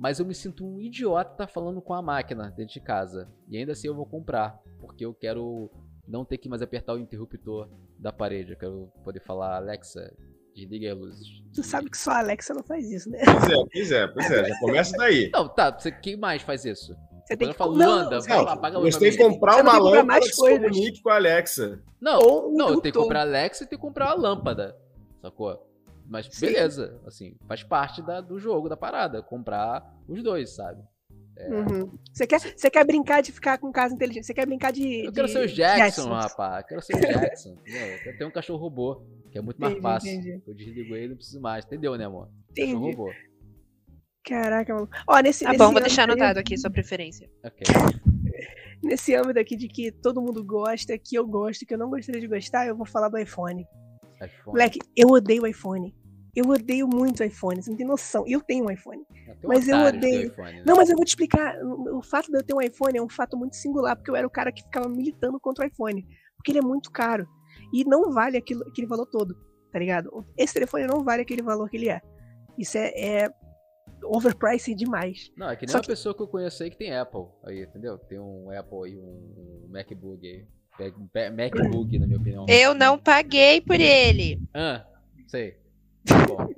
Mas 0.00 0.18
eu 0.18 0.24
me 0.24 0.34
sinto 0.34 0.66
um 0.66 0.80
idiota 0.80 1.46
falando 1.46 1.82
com 1.82 1.92
a 1.92 2.00
máquina 2.00 2.50
dentro 2.56 2.72
de 2.72 2.80
casa. 2.80 3.28
E 3.46 3.58
ainda 3.58 3.72
assim 3.72 3.86
eu 3.86 3.94
vou 3.94 4.06
comprar, 4.06 4.58
porque 4.80 5.04
eu 5.04 5.12
quero 5.12 5.70
não 6.08 6.24
ter 6.24 6.38
que 6.38 6.48
mais 6.48 6.62
apertar 6.62 6.94
o 6.94 6.98
interruptor 6.98 7.68
da 7.98 8.10
parede. 8.10 8.52
Eu 8.52 8.56
quero 8.56 8.90
poder 9.04 9.20
falar, 9.20 9.56
Alexa, 9.56 10.10
desliga 10.54 10.94
as 10.94 10.98
luzes. 10.98 11.28
Tu 11.54 11.62
sabe 11.62 11.90
que 11.90 11.98
só 11.98 12.12
a 12.12 12.18
Alexa 12.20 12.54
não 12.54 12.62
faz 12.62 12.90
isso, 12.90 13.10
né? 13.10 13.18
Pois 13.26 13.50
é, 13.50 13.66
pois 13.70 13.92
é, 13.92 14.06
pois 14.06 14.30
é. 14.30 14.48
Já 14.48 14.58
começa 14.58 14.96
daí. 14.96 15.28
Não, 15.34 15.46
tá. 15.46 15.70
Você, 15.70 15.92
quem 15.92 16.16
mais 16.16 16.40
faz 16.40 16.64
isso? 16.64 16.96
Você 17.26 17.36
tem 17.36 17.48
que 17.48 17.54
falar, 17.54 17.72
Luanda, 17.74 18.20
vai 18.20 18.42
lá, 18.42 18.56
paga 18.56 18.80
Você 18.80 18.98
tem 18.98 19.10
que 19.10 19.18
comprar 19.18 19.62
uma 19.62 19.78
lâmpada 19.78 20.20
que 20.20 20.32
se 20.32 20.40
comunique 20.40 21.02
com 21.02 21.10
a 21.10 21.16
Alexa. 21.16 21.78
Não, 22.00 22.18
Ou 22.20 22.52
não, 22.52 22.70
eu 22.70 22.80
tenho 22.80 22.94
que 22.94 22.98
comprar 22.98 23.18
a 23.18 23.22
Alexa 23.22 23.64
e 23.64 23.66
tem 23.66 23.78
que 23.78 23.84
comprar 23.84 24.08
a 24.08 24.14
lâmpada, 24.14 24.74
sacou? 25.20 25.69
Mas 26.10 26.26
Sim. 26.26 26.46
beleza, 26.46 27.00
assim, 27.06 27.36
faz 27.46 27.62
parte 27.62 28.02
da, 28.02 28.20
do 28.20 28.36
jogo, 28.36 28.68
da 28.68 28.76
parada, 28.76 29.22
comprar 29.22 29.96
os 30.08 30.20
dois, 30.22 30.50
sabe? 30.50 30.82
É... 31.36 31.48
Uhum. 31.48 31.96
Você, 32.12 32.26
quer, 32.26 32.40
você 32.40 32.68
quer 32.68 32.84
brincar 32.84 33.22
de 33.22 33.30
ficar 33.30 33.58
com 33.58 33.70
casa 33.70 33.94
inteligente? 33.94 34.26
Você 34.26 34.34
quer 34.34 34.44
brincar 34.44 34.72
de. 34.72 35.06
Eu 35.06 35.12
quero 35.12 35.28
de... 35.28 35.32
ser 35.32 35.44
o 35.44 35.46
Jackson, 35.46 36.08
rapaz. 36.12 36.62
Eu 36.62 36.68
quero 36.68 36.82
ser 36.82 36.96
o 36.96 37.00
Jackson. 37.00 37.50
eu 37.64 38.02
quero 38.02 38.18
ter 38.18 38.24
um 38.24 38.30
cachorro 38.30 38.58
robô, 38.58 39.06
que 39.30 39.38
é 39.38 39.40
muito 39.40 39.60
mais 39.60 39.72
entendi, 39.72 39.82
fácil. 39.82 40.10
Entendi. 40.10 40.42
Eu 40.44 40.54
desligo 40.54 40.96
ele 40.96 41.04
e 41.04 41.08
não 41.10 41.16
preciso 41.16 41.40
mais. 41.40 41.64
Entendeu, 41.64 41.96
né, 41.96 42.04
amor? 42.04 42.28
Entendi. 42.50 42.72
Cachorro 42.72 42.90
robô. 42.90 43.12
Caraca, 44.24 44.74
mano. 44.74 44.88
Ó, 45.06 45.18
nesse, 45.20 45.44
tá 45.44 45.50
nesse 45.52 45.64
bom, 45.64 45.70
vou 45.70 45.80
deixar 45.80 46.02
anotado 46.02 46.40
aqui 46.40 46.58
sua 46.58 46.70
preferência. 46.70 47.30
Ok. 47.44 47.64
nesse 48.82 49.14
âmbito 49.14 49.38
aqui 49.38 49.56
de 49.56 49.68
que 49.68 49.92
todo 49.92 50.20
mundo 50.20 50.44
gosta, 50.44 50.98
que 50.98 51.14
eu 51.14 51.26
gosto, 51.26 51.64
que 51.64 51.72
eu 51.72 51.78
não 51.78 51.88
gostaria 51.88 52.20
de 52.20 52.26
gostar, 52.26 52.66
eu 52.66 52.76
vou 52.76 52.86
falar 52.86 53.08
do 53.08 53.18
iPhone. 53.18 53.66
iPhone. 54.16 54.30
Moleque, 54.46 54.78
eu 54.96 55.08
odeio 55.08 55.42
o 55.42 55.46
iPhone. 55.46 55.94
Eu 56.34 56.48
odeio 56.48 56.86
muito 56.86 57.24
iPhone, 57.24 57.62
você 57.62 57.70
não 57.70 57.76
tem 57.76 57.86
noção. 57.86 58.24
Eu 58.26 58.40
tenho 58.40 58.66
um 58.66 58.70
iPhone. 58.70 59.04
Eu 59.42 59.48
mas 59.48 59.68
eu 59.68 59.76
odeio. 59.78 60.28
IPhone, 60.28 60.52
né? 60.52 60.62
Não, 60.64 60.76
mas 60.76 60.88
eu 60.88 60.96
vou 60.96 61.04
te 61.04 61.08
explicar. 61.08 61.56
O 61.64 62.02
fato 62.02 62.30
de 62.30 62.38
eu 62.38 62.42
ter 62.42 62.54
um 62.54 62.60
iPhone 62.60 62.98
é 62.98 63.02
um 63.02 63.08
fato 63.08 63.36
muito 63.36 63.56
singular, 63.56 63.96
porque 63.96 64.10
eu 64.10 64.16
era 64.16 64.26
o 64.26 64.30
cara 64.30 64.52
que 64.52 64.62
ficava 64.62 64.88
militando 64.88 65.40
contra 65.40 65.64
o 65.64 65.68
iPhone. 65.68 66.06
Porque 66.36 66.52
ele 66.52 66.58
é 66.58 66.62
muito 66.62 66.90
caro. 66.90 67.26
E 67.72 67.84
não 67.84 68.12
vale 68.12 68.36
aquilo, 68.36 68.66
aquele 68.66 68.86
valor 68.86 69.06
todo, 69.06 69.36
tá 69.72 69.78
ligado? 69.78 70.24
Esse 70.36 70.54
telefone 70.54 70.86
não 70.86 71.04
vale 71.04 71.22
aquele 71.22 71.42
valor 71.42 71.68
que 71.68 71.76
ele 71.76 71.88
é. 71.88 72.00
Isso 72.58 72.78
é, 72.78 72.92
é 72.96 73.30
overpriced 74.04 74.74
demais. 74.74 75.30
Não, 75.36 75.50
é 75.50 75.56
que 75.56 75.66
nem 75.66 75.72
Só 75.72 75.78
uma 75.78 75.82
que... 75.82 75.88
pessoa 75.88 76.14
que 76.14 76.22
eu 76.22 76.28
conheço 76.28 76.62
aí 76.62 76.70
que 76.70 76.76
tem 76.76 76.96
Apple 76.96 77.26
aí, 77.44 77.62
entendeu? 77.62 77.98
Tem 77.98 78.18
um 78.18 78.50
Apple 78.50 78.78
aí, 78.84 78.98
um, 78.98 79.66
um 79.66 79.68
MacBook 79.70 80.26
aí. 80.26 80.46
MacBook, 81.30 81.98
na 81.98 82.06
minha 82.06 82.18
opinião. 82.18 82.46
Eu 82.48 82.74
não 82.74 82.98
paguei 82.98 83.60
por 83.60 83.78
ele. 83.78 84.40
Ah, 84.54 84.86
sei. 85.26 85.59
Tá 86.04 86.26
bom. 86.26 86.48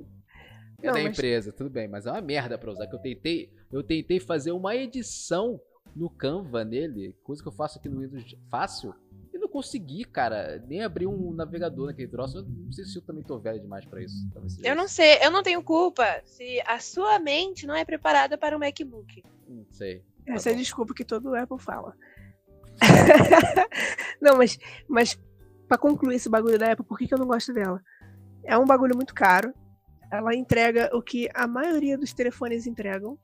É 0.81 0.87
não, 0.87 0.93
da 0.93 1.01
empresa, 1.01 1.51
tudo 1.51 1.69
bem, 1.69 1.87
mas 1.87 2.05
é 2.05 2.11
uma 2.11 2.21
merda 2.21 2.57
pra 2.57 2.71
usar. 2.71 2.87
Que 2.87 2.95
eu 2.95 2.99
tentei, 2.99 3.51
eu 3.71 3.83
tentei 3.83 4.19
fazer 4.19 4.51
uma 4.51 4.75
edição 4.75 5.59
no 5.95 6.09
Canva 6.09 6.65
nele, 6.65 7.15
coisa 7.23 7.41
que 7.41 7.47
eu 7.47 7.53
faço 7.53 7.77
aqui 7.77 7.87
no 7.87 8.01
Windows 8.01 8.35
fácil 8.49 8.95
consegui, 9.53 10.03
cara, 10.03 10.57
nem 10.67 10.81
abrir 10.81 11.05
um 11.05 11.31
navegador 11.31 11.85
naquele 11.85 12.07
troço. 12.07 12.39
Eu 12.39 12.43
não 12.43 12.71
sei 12.71 12.85
se 12.85 12.97
eu 12.97 13.03
também 13.03 13.23
tô 13.23 13.37
velho 13.37 13.61
demais 13.61 13.85
para 13.85 14.01
isso. 14.01 14.15
Eu 14.63 14.75
não 14.75 14.87
sei, 14.87 15.19
eu 15.23 15.29
não 15.29 15.43
tenho 15.43 15.61
culpa 15.61 16.03
se 16.25 16.59
a 16.65 16.79
sua 16.79 17.19
mente 17.19 17.67
não 17.67 17.75
é 17.75 17.85
preparada 17.85 18.35
para 18.35 18.55
um 18.55 18.59
MacBook. 18.59 19.23
Não 19.47 19.63
sei. 19.69 19.99
Tá 20.25 20.33
Essa 20.33 20.49
é 20.49 20.53
a 20.53 20.57
desculpa 20.57 20.95
que 20.95 21.05
todo 21.05 21.35
Apple 21.35 21.59
fala. 21.59 21.95
não, 24.19 24.37
mas, 24.37 24.57
mas 24.87 25.19
para 25.67 25.77
concluir 25.77 26.15
esse 26.15 26.29
bagulho 26.29 26.57
da 26.57 26.71
Apple, 26.71 26.85
por 26.85 26.97
que, 26.97 27.07
que 27.07 27.13
eu 27.13 27.19
não 27.19 27.27
gosto 27.27 27.53
dela? 27.53 27.79
É 28.45 28.57
um 28.57 28.65
bagulho 28.65 28.95
muito 28.95 29.13
caro. 29.13 29.53
Ela 30.11 30.35
entrega 30.35 30.89
o 30.93 31.01
que 31.01 31.27
a 31.33 31.47
maioria 31.47 31.97
dos 31.97 32.13
telefones 32.13 32.67
entregam, 32.67 33.17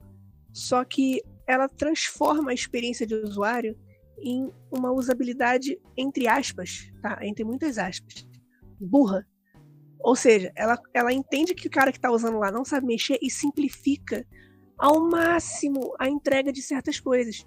só 0.52 0.84
que 0.84 1.22
ela 1.48 1.68
transforma 1.68 2.52
a 2.52 2.54
experiência 2.54 3.06
de 3.06 3.16
usuário 3.16 3.78
em 4.22 4.52
uma 4.72 4.92
usabilidade, 4.92 5.80
entre 5.96 6.28
aspas, 6.28 6.92
tá? 7.02 7.20
Entre 7.22 7.44
muitas 7.44 7.78
aspas, 7.78 8.28
burra. 8.80 9.26
Ou 10.00 10.16
seja, 10.16 10.52
ela, 10.56 10.80
ela 10.94 11.14
entende 11.14 11.54
que 11.54 11.68
o 11.68 11.72
cara 11.72 11.92
que 11.92 11.98
está 11.98 12.12
usando 12.12 12.40
lá 12.40 12.52
não 12.52 12.64
sabe 12.64 12.88
mexer 12.88 13.20
e 13.22 13.30
simplifica 13.30 14.26
ao 14.78 15.00
máximo 15.10 15.94
a 16.00 16.08
entrega 16.08 16.52
de 16.52 16.62
certas 16.62 17.00
coisas. 17.00 17.46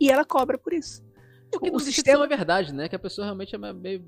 E 0.00 0.10
ela 0.10 0.24
cobra 0.24 0.56
por 0.56 0.72
isso. 0.72 1.04
O 1.54 1.60
que 1.60 1.70
o 1.70 1.78
sistema 1.78 2.24
é 2.24 2.28
verdade, 2.28 2.72
né? 2.72 2.88
Que 2.88 2.96
a 2.96 2.98
pessoa 2.98 3.26
realmente 3.26 3.54
é 3.54 3.58
meio. 3.58 4.04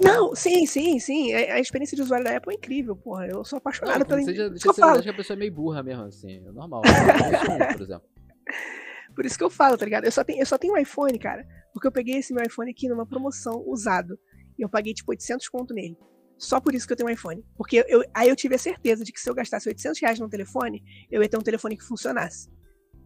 Não, 0.00 0.34
sim, 0.34 0.66
sim, 0.66 0.98
sim. 0.98 1.32
A, 1.32 1.54
a 1.54 1.60
experiência 1.60 1.96
de 1.96 2.02
usuário 2.02 2.24
da 2.24 2.36
Apple 2.36 2.54
é 2.54 2.56
incrível, 2.56 2.94
porra. 2.94 3.26
Eu 3.26 3.44
sou 3.44 3.56
apaixonado 3.56 4.04
pela. 4.06 4.22
Seja, 4.22 4.48
deixa 4.48 4.68
de 4.68 4.74
ser 4.74 4.80
verdade 4.80 5.02
que 5.02 5.10
a 5.10 5.14
pessoa 5.14 5.36
é 5.36 5.38
meio 5.38 5.52
burra 5.52 5.82
mesmo, 5.82 6.04
assim. 6.04 6.36
É 6.46 6.52
normal. 6.52 6.82
Eu 6.84 7.74
por 7.74 7.82
exemplo. 7.82 8.08
Por 9.14 9.26
isso 9.26 9.36
que 9.36 9.42
eu 9.42 9.50
falo, 9.50 9.76
tá 9.76 9.84
ligado? 9.84 10.04
Eu 10.04 10.12
só 10.12 10.22
tenho, 10.22 10.38
eu 10.38 10.46
só 10.46 10.56
tenho 10.56 10.74
um 10.74 10.76
iPhone, 10.76 11.18
cara. 11.18 11.44
Porque 11.72 11.88
eu 11.88 11.90
peguei 11.90 12.18
esse 12.18 12.32
meu 12.32 12.44
iPhone 12.44 12.70
aqui 12.70 12.88
numa 12.88 13.04
promoção 13.04 13.64
usado. 13.66 14.16
E 14.56 14.62
eu 14.62 14.68
paguei 14.68 14.94
tipo 14.94 15.10
800 15.10 15.48
conto 15.48 15.74
nele. 15.74 15.98
Só 16.36 16.60
por 16.60 16.72
isso 16.72 16.86
que 16.86 16.92
eu 16.92 16.96
tenho 16.96 17.08
um 17.08 17.12
iPhone. 17.12 17.44
Porque 17.56 17.84
eu, 17.88 18.04
aí 18.14 18.28
eu 18.28 18.36
tive 18.36 18.54
a 18.54 18.58
certeza 18.58 19.02
de 19.02 19.12
que 19.12 19.20
se 19.20 19.28
eu 19.28 19.34
gastasse 19.34 19.68
800 19.68 20.00
reais 20.00 20.20
num 20.20 20.28
telefone, 20.28 20.84
eu 21.10 21.20
ia 21.20 21.28
ter 21.28 21.36
um 21.36 21.42
telefone 21.42 21.76
que 21.76 21.82
funcionasse. 21.82 22.48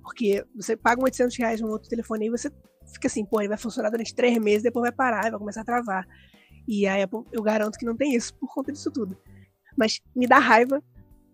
Porque 0.03 0.45
você 0.55 0.77
paga 0.77 1.01
um 1.01 1.05
800 1.05 1.35
reais 1.39 1.61
num 1.63 1.71
outro 1.71 1.89
telefone 1.89 2.27
e 2.27 2.31
você 2.31 2.51
fica 2.93 3.07
assim, 3.07 3.25
pô, 3.25 3.41
ele 3.41 3.49
vai 3.49 3.57
funcionar 3.57 3.89
durante 3.89 4.15
três 4.15 4.37
meses, 4.37 4.63
depois 4.63 4.83
vai 4.83 4.93
parar, 4.93 5.31
vai 5.31 5.39
começar 5.39 5.63
a 5.63 5.65
travar. 5.65 6.07
E 6.67 6.87
a 6.87 7.03
Apple, 7.03 7.25
eu 7.33 7.43
garanto 7.43 7.79
que 7.79 7.85
não 7.85 7.97
tem 7.97 8.15
isso 8.15 8.35
por 8.35 8.53
conta 8.53 8.73
disso 8.73 8.91
tudo. 8.91 9.17
Mas 9.77 10.01
me 10.15 10.27
dá 10.27 10.39
raiva 10.39 10.83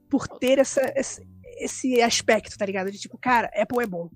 por 0.08 0.26
ter 0.26 0.58
essa, 0.58 0.80
esse, 0.96 1.26
esse 1.58 2.00
aspecto, 2.00 2.56
tá 2.56 2.64
ligado? 2.64 2.90
De 2.90 2.98
tipo, 2.98 3.18
cara, 3.18 3.50
Apple 3.54 3.82
é 3.82 3.86
bom. 3.86 4.10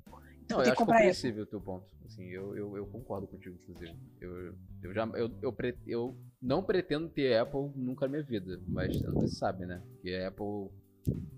Não, 0.49 0.63
eu 0.63 0.73
acho 0.73 0.75
compreensível 0.75 1.45
o 1.45 1.47
teu 1.47 1.61
ponto. 1.61 1.87
Assim, 2.05 2.29
eu, 2.29 2.57
eu, 2.57 2.77
eu, 2.77 2.87
concordo 2.87 3.27
contigo, 3.27 3.57
inclusive. 3.63 3.97
Eu, 4.21 4.55
eu, 4.83 4.93
já, 4.93 5.07
eu, 5.15 5.31
eu, 5.41 5.53
pre, 5.53 5.77
eu 5.87 6.17
não 6.41 6.63
pretendo 6.63 7.09
ter 7.09 7.39
Apple 7.39 7.71
nunca 7.75 8.07
na 8.07 8.13
minha 8.13 8.23
vida, 8.23 8.61
mas 8.69 9.01
você 9.01 9.29
sabe, 9.29 9.65
né? 9.65 9.83
Que 10.03 10.15
a 10.15 10.29
Apple 10.29 10.69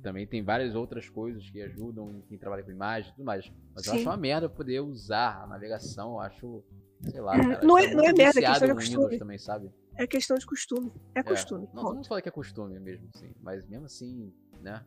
também 0.03 0.27
tem 0.27 0.43
várias 0.43 0.75
outras 0.75 1.09
coisas 1.09 1.49
que 1.49 1.63
ajudam 1.63 2.17
em 2.17 2.21
quem 2.23 2.39
trabalha 2.39 2.63
com 2.63 2.71
imagem 2.71 3.11
e 3.11 3.15
tudo 3.15 3.25
mais. 3.25 3.51
Mas 3.75 3.85
Sim. 3.85 3.91
eu 3.91 3.97
acho 3.97 4.09
uma 4.09 4.17
merda 4.17 4.49
poder 4.49 4.81
usar 4.81 5.43
a 5.43 5.47
navegação, 5.47 6.15
eu 6.15 6.21
acho. 6.21 6.65
Sei 7.03 7.21
lá, 7.21 7.37
cara, 7.37 7.61
não, 7.63 7.79
é, 7.79 7.89
tá 7.89 7.95
não 7.95 8.05
é 8.05 8.13
merda, 8.13 8.41
é 8.41 8.47
questão 8.47 8.69
de 8.69 8.75
costume. 8.75 9.19
Também, 9.19 9.39
sabe? 9.39 9.73
É 9.97 10.07
questão 10.07 10.37
de 10.37 10.47
costume. 10.47 10.93
É, 11.15 11.21
é. 11.21 11.23
costume. 11.23 11.69
Não, 11.73 11.83
vamos 11.83 12.07
falar 12.07 12.23
que 12.23 12.29
é 12.29 12.33
costume 12.33 12.79
mesmo, 12.81 13.09
sim. 13.17 13.33
Mas 13.41 13.67
mesmo 13.67 13.87
assim, 13.87 14.33
né? 14.61 14.83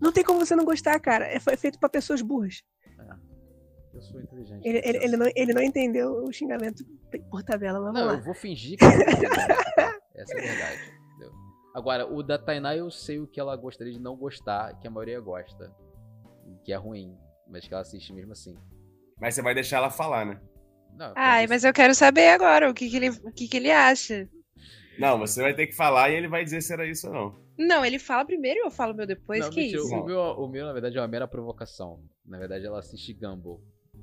Não 0.00 0.12
tem 0.12 0.24
como 0.24 0.44
você 0.44 0.56
não 0.56 0.64
gostar, 0.64 0.98
cara. 1.00 1.26
É, 1.26 1.36
é 1.36 1.56
feito 1.56 1.78
para 1.78 1.88
pessoas 1.88 2.22
burras. 2.22 2.62
eu 3.92 4.00
sou 4.00 4.20
inteligente. 4.20 4.66
Ele, 4.66 4.78
ele, 4.84 4.98
ele, 5.04 5.16
não, 5.16 5.26
ele 5.34 5.54
não 5.54 5.62
entendeu 5.62 6.24
o 6.24 6.32
xingamento 6.32 6.84
por 7.30 7.42
tabela, 7.42 7.80
vamos 7.80 8.00
Não, 8.00 8.06
lá. 8.06 8.14
eu 8.14 8.22
vou 8.22 8.34
fingir 8.34 8.78
que 8.78 8.84
eu. 8.84 8.90
Essa 10.14 10.34
é 10.34 10.38
a 10.38 10.42
verdade. 10.42 10.92
entendeu? 11.10 11.32
Agora, 11.74 12.06
o 12.06 12.22
da 12.22 12.38
Tainá 12.38 12.76
eu 12.76 12.90
sei 12.90 13.20
o 13.20 13.26
que 13.26 13.38
ela 13.38 13.54
gostaria 13.56 13.92
de 13.92 14.00
não 14.00 14.16
gostar, 14.16 14.78
que 14.78 14.86
a 14.86 14.90
maioria 14.90 15.20
gosta. 15.20 15.72
Que 16.64 16.72
é 16.72 16.76
ruim, 16.76 17.16
mas 17.46 17.66
que 17.66 17.72
ela 17.72 17.82
assiste 17.82 18.12
mesmo 18.12 18.32
assim. 18.32 18.56
Mas 19.20 19.34
você 19.34 19.42
vai 19.42 19.54
deixar 19.54 19.78
ela 19.78 19.90
falar, 19.90 20.24
né? 20.24 20.40
Não, 20.98 21.12
Ai, 21.16 21.46
mas 21.46 21.62
eu 21.64 21.72
quero 21.72 21.94
saber 21.94 22.28
agora 22.28 22.68
o 22.68 22.74
que, 22.74 22.90
que, 22.90 22.96
ele, 22.96 23.10
o 23.10 23.30
que, 23.32 23.46
que 23.46 23.56
ele 23.56 23.70
acha. 23.70 24.28
Não, 24.98 25.18
você 25.18 25.40
vai 25.40 25.54
ter 25.54 25.68
que 25.68 25.74
falar 25.76 26.10
e 26.10 26.14
ele 26.16 26.26
vai 26.28 26.42
dizer 26.42 26.60
se 26.60 26.72
era 26.72 26.84
isso 26.84 27.06
ou 27.06 27.12
não. 27.12 27.48
Não, 27.56 27.84
ele 27.84 27.98
fala 27.98 28.24
primeiro 28.24 28.60
e 28.60 28.62
eu 28.66 28.70
falo 28.70 28.94
meu 28.94 29.06
depois, 29.06 29.40
Não, 29.40 29.50
que 29.50 29.62
mentira, 29.62 29.80
isso? 29.82 29.94
O 29.94 30.04
meu, 30.04 30.20
o 30.20 30.48
meu, 30.48 30.66
na 30.66 30.72
verdade, 30.72 30.96
é 30.98 31.00
uma 31.00 31.08
mera 31.08 31.26
provocação. 31.28 32.00
Na 32.26 32.38
verdade, 32.38 32.66
ela 32.66 32.80
assiste 32.80 33.12
Gumball. 33.14 33.60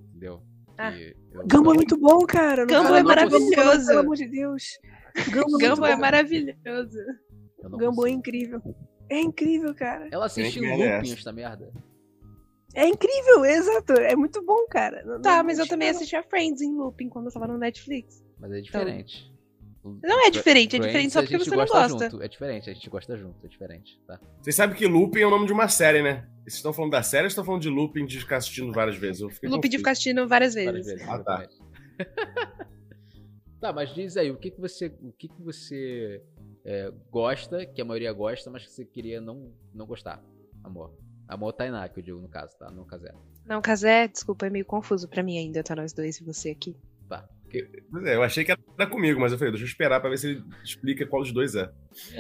Entendeu? 0.10 0.42
Ah. 0.78 0.92
Eu- 0.98 1.16
Gumball 1.50 1.74
é 1.74 1.76
muito 1.78 1.98
bom, 1.98 2.20
cara. 2.26 2.66
Gumball 2.66 2.96
é 2.96 3.04
maravilhoso. 3.04 3.88
Pelo 3.88 4.00
amor 4.00 4.16
de 4.16 4.28
Deus. 4.28 4.64
Gumball, 5.28 5.62
é, 5.62 5.70
Gumball 5.70 5.88
é 5.88 5.96
maravilhoso. 5.96 6.98
Gumball 7.62 7.82
é 7.82 7.86
consigo. 7.86 8.08
incrível. 8.08 8.62
É 9.10 9.20
incrível, 9.20 9.76
cara. 9.76 10.08
Ela 10.12 10.26
assiste 10.26 10.64
é 10.64 10.70
looping 10.70 10.84
essa? 10.84 11.14
esta 11.14 11.32
merda. 11.32 11.72
É 12.76 12.88
incrível, 12.88 13.46
exato. 13.46 13.94
É 13.94 14.16
muito 14.16 14.42
bom, 14.44 14.66
cara. 14.68 15.04
Não- 15.06 15.22
Tá, 15.22 15.38
não- 15.38 15.44
mas 15.46 15.58
não 15.58 15.66
eu 15.66 15.70
também 15.70 15.88
chega, 15.88 15.98
assistia 15.98 16.24
Friends 16.24 16.62
em 16.62 16.76
looping 16.76 17.10
quando 17.10 17.28
eu 17.28 17.32
tava 17.32 17.48
no 17.48 17.58
Netflix. 17.58 18.24
Mas 18.40 18.52
é 18.52 18.62
diferente. 18.62 19.34
Não 20.04 20.26
é 20.26 20.32
diferente, 20.32 20.76
é 20.78 20.80
diferente 20.80 21.12
só 21.14 21.20
a 21.20 21.22
porque 21.22 21.38
gente 21.38 21.46
você 21.48 21.56
não 21.56 21.64
gosta 21.64 21.88
gosta. 21.90 22.10
Junto. 22.10 22.24
É 22.24 22.28
diferente, 22.28 22.70
a 22.70 22.74
gente 22.74 22.90
gosta 22.90 23.16
junto, 23.16 23.46
é 23.46 23.48
diferente, 23.48 24.02
tá? 24.08 24.20
Vocês 24.42 24.56
sabem 24.56 24.76
que 24.76 24.88
Looping 24.88 25.20
é 25.20 25.28
o 25.28 25.30
nome 25.30 25.46
de 25.46 25.54
uma 25.54 25.68
série, 25.68 26.02
né? 26.02 26.28
Vocês 26.42 26.56
estão 26.56 26.74
falando 26.74 26.92
da 26.92 27.04
série 27.04 27.26
ou 27.26 27.28
estão 27.28 27.46
falando 27.46 27.62
de 27.62 27.70
Looping 27.70 28.06
de 28.08 28.20
ficar 28.20 28.38
assistindo 28.38 28.74
várias 28.74 28.98
vezes? 28.98 29.22
Eu 29.22 29.28
Looping 29.28 29.48
de 29.48 29.56
confuso. 29.58 29.78
ficar 29.78 29.92
assistindo 29.92 30.28
várias 30.28 30.56
vezes. 30.56 30.66
Várias 30.72 30.86
vezes, 30.88 31.08
Ah, 31.08 31.20
tá. 31.20 31.48
tá, 33.62 33.72
mas 33.74 33.94
diz 33.94 34.18
aí, 34.18 34.32
o 34.32 34.38
que 34.38 34.52
que 34.52 34.60
você, 34.60 34.88
o 35.02 35.12
que 35.12 35.28
que 35.28 35.42
você 35.42 36.22
é, 36.64 36.92
gosta, 37.12 37.64
que 37.66 37.80
a 37.80 37.86
maioria 37.86 38.12
gosta, 38.12 38.50
mas 38.50 38.64
que 38.66 38.72
você 38.72 38.86
queria 38.86 39.22
não, 39.22 39.52
não 39.74 39.86
gostar, 39.86 40.24
amor? 40.64 40.94
Amor 41.28 41.54
Tainá, 41.54 41.88
que 41.90 42.00
eu 42.00 42.04
digo 42.04 42.20
no 42.20 42.28
caso, 42.30 42.56
tá? 42.58 42.70
No 42.70 42.86
caso 42.86 43.06
é. 43.08 43.14
Não, 43.46 43.62
Casé, 43.62 44.08
desculpa, 44.08 44.48
é 44.48 44.50
meio 44.50 44.66
confuso 44.66 45.08
pra 45.08 45.22
mim 45.24 45.38
ainda, 45.38 45.64
tá 45.64 45.76
nós 45.76 45.94
dois 45.94 46.20
e 46.20 46.24
você 46.24 46.50
aqui. 46.52 46.76
Tá. 47.10 47.28
É, 48.06 48.16
eu 48.16 48.24
achei 48.24 48.44
que 48.44 48.52
era 48.52 48.88
comigo, 48.88 49.20
mas 49.20 49.32
eu 49.32 49.38
falei, 49.38 49.52
deixa 49.52 49.64
eu 49.66 49.68
esperar 49.70 50.00
pra 50.02 50.10
ver 50.10 50.18
se 50.18 50.28
ele 50.32 50.44
explica 50.64 51.06
qual 51.06 51.22
dos 51.22 51.32
dois 51.32 51.56
é. 51.56 51.72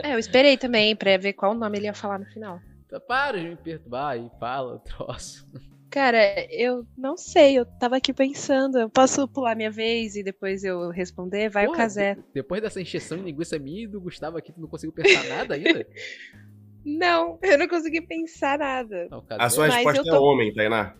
É, 0.03 0.13
eu 0.13 0.19
esperei 0.19 0.57
também 0.57 0.95
pra 0.95 1.17
ver 1.17 1.33
qual 1.33 1.53
nome 1.53 1.77
ele 1.77 1.85
ia 1.87 1.93
falar 1.93 2.19
no 2.19 2.25
final. 2.27 2.59
Tá, 2.87 2.99
para 2.99 3.39
de 3.39 3.49
me 3.49 3.55
perturbar 3.55 4.17
e 4.17 4.29
fala 4.39 4.75
o 4.75 4.79
troço. 4.85 5.45
Cara, 5.89 6.19
eu 6.53 6.85
não 6.97 7.15
sei, 7.17 7.57
eu 7.57 7.65
tava 7.65 7.97
aqui 7.97 8.13
pensando. 8.13 8.77
Eu 8.77 8.89
posso 8.89 9.27
pular 9.27 9.55
minha 9.55 9.71
vez 9.71 10.15
e 10.15 10.23
depois 10.23 10.63
eu 10.63 10.89
responder? 10.89 11.49
Vai 11.49 11.65
o 11.65 11.67
Porra, 11.71 11.79
Casé. 11.79 12.15
de- 12.15 12.23
depois 12.33 12.61
dessa 12.61 12.81
encheção 12.81 13.17
de 13.17 13.23
linguiça 13.23 13.57
minha 13.59 13.83
e 13.83 13.87
do 13.87 13.99
Gustavo 14.01 14.37
aqui, 14.37 14.51
tu 14.51 14.59
não 14.61 14.67
conseguiu 14.67 14.93
pensar 14.93 15.23
nada 15.25 15.55
ainda? 15.55 15.85
Não, 16.85 17.39
eu 17.41 17.57
não 17.57 17.67
consegui 17.67 18.01
pensar 18.01 18.59
nada. 18.59 19.07
Não, 19.09 19.25
A 19.31 19.49
sua 19.49 19.67
Mas 19.67 19.75
resposta 19.77 20.01
é 20.01 20.11
tô- 20.11 20.23
homem, 20.23 20.53
Tainá. 20.53 20.95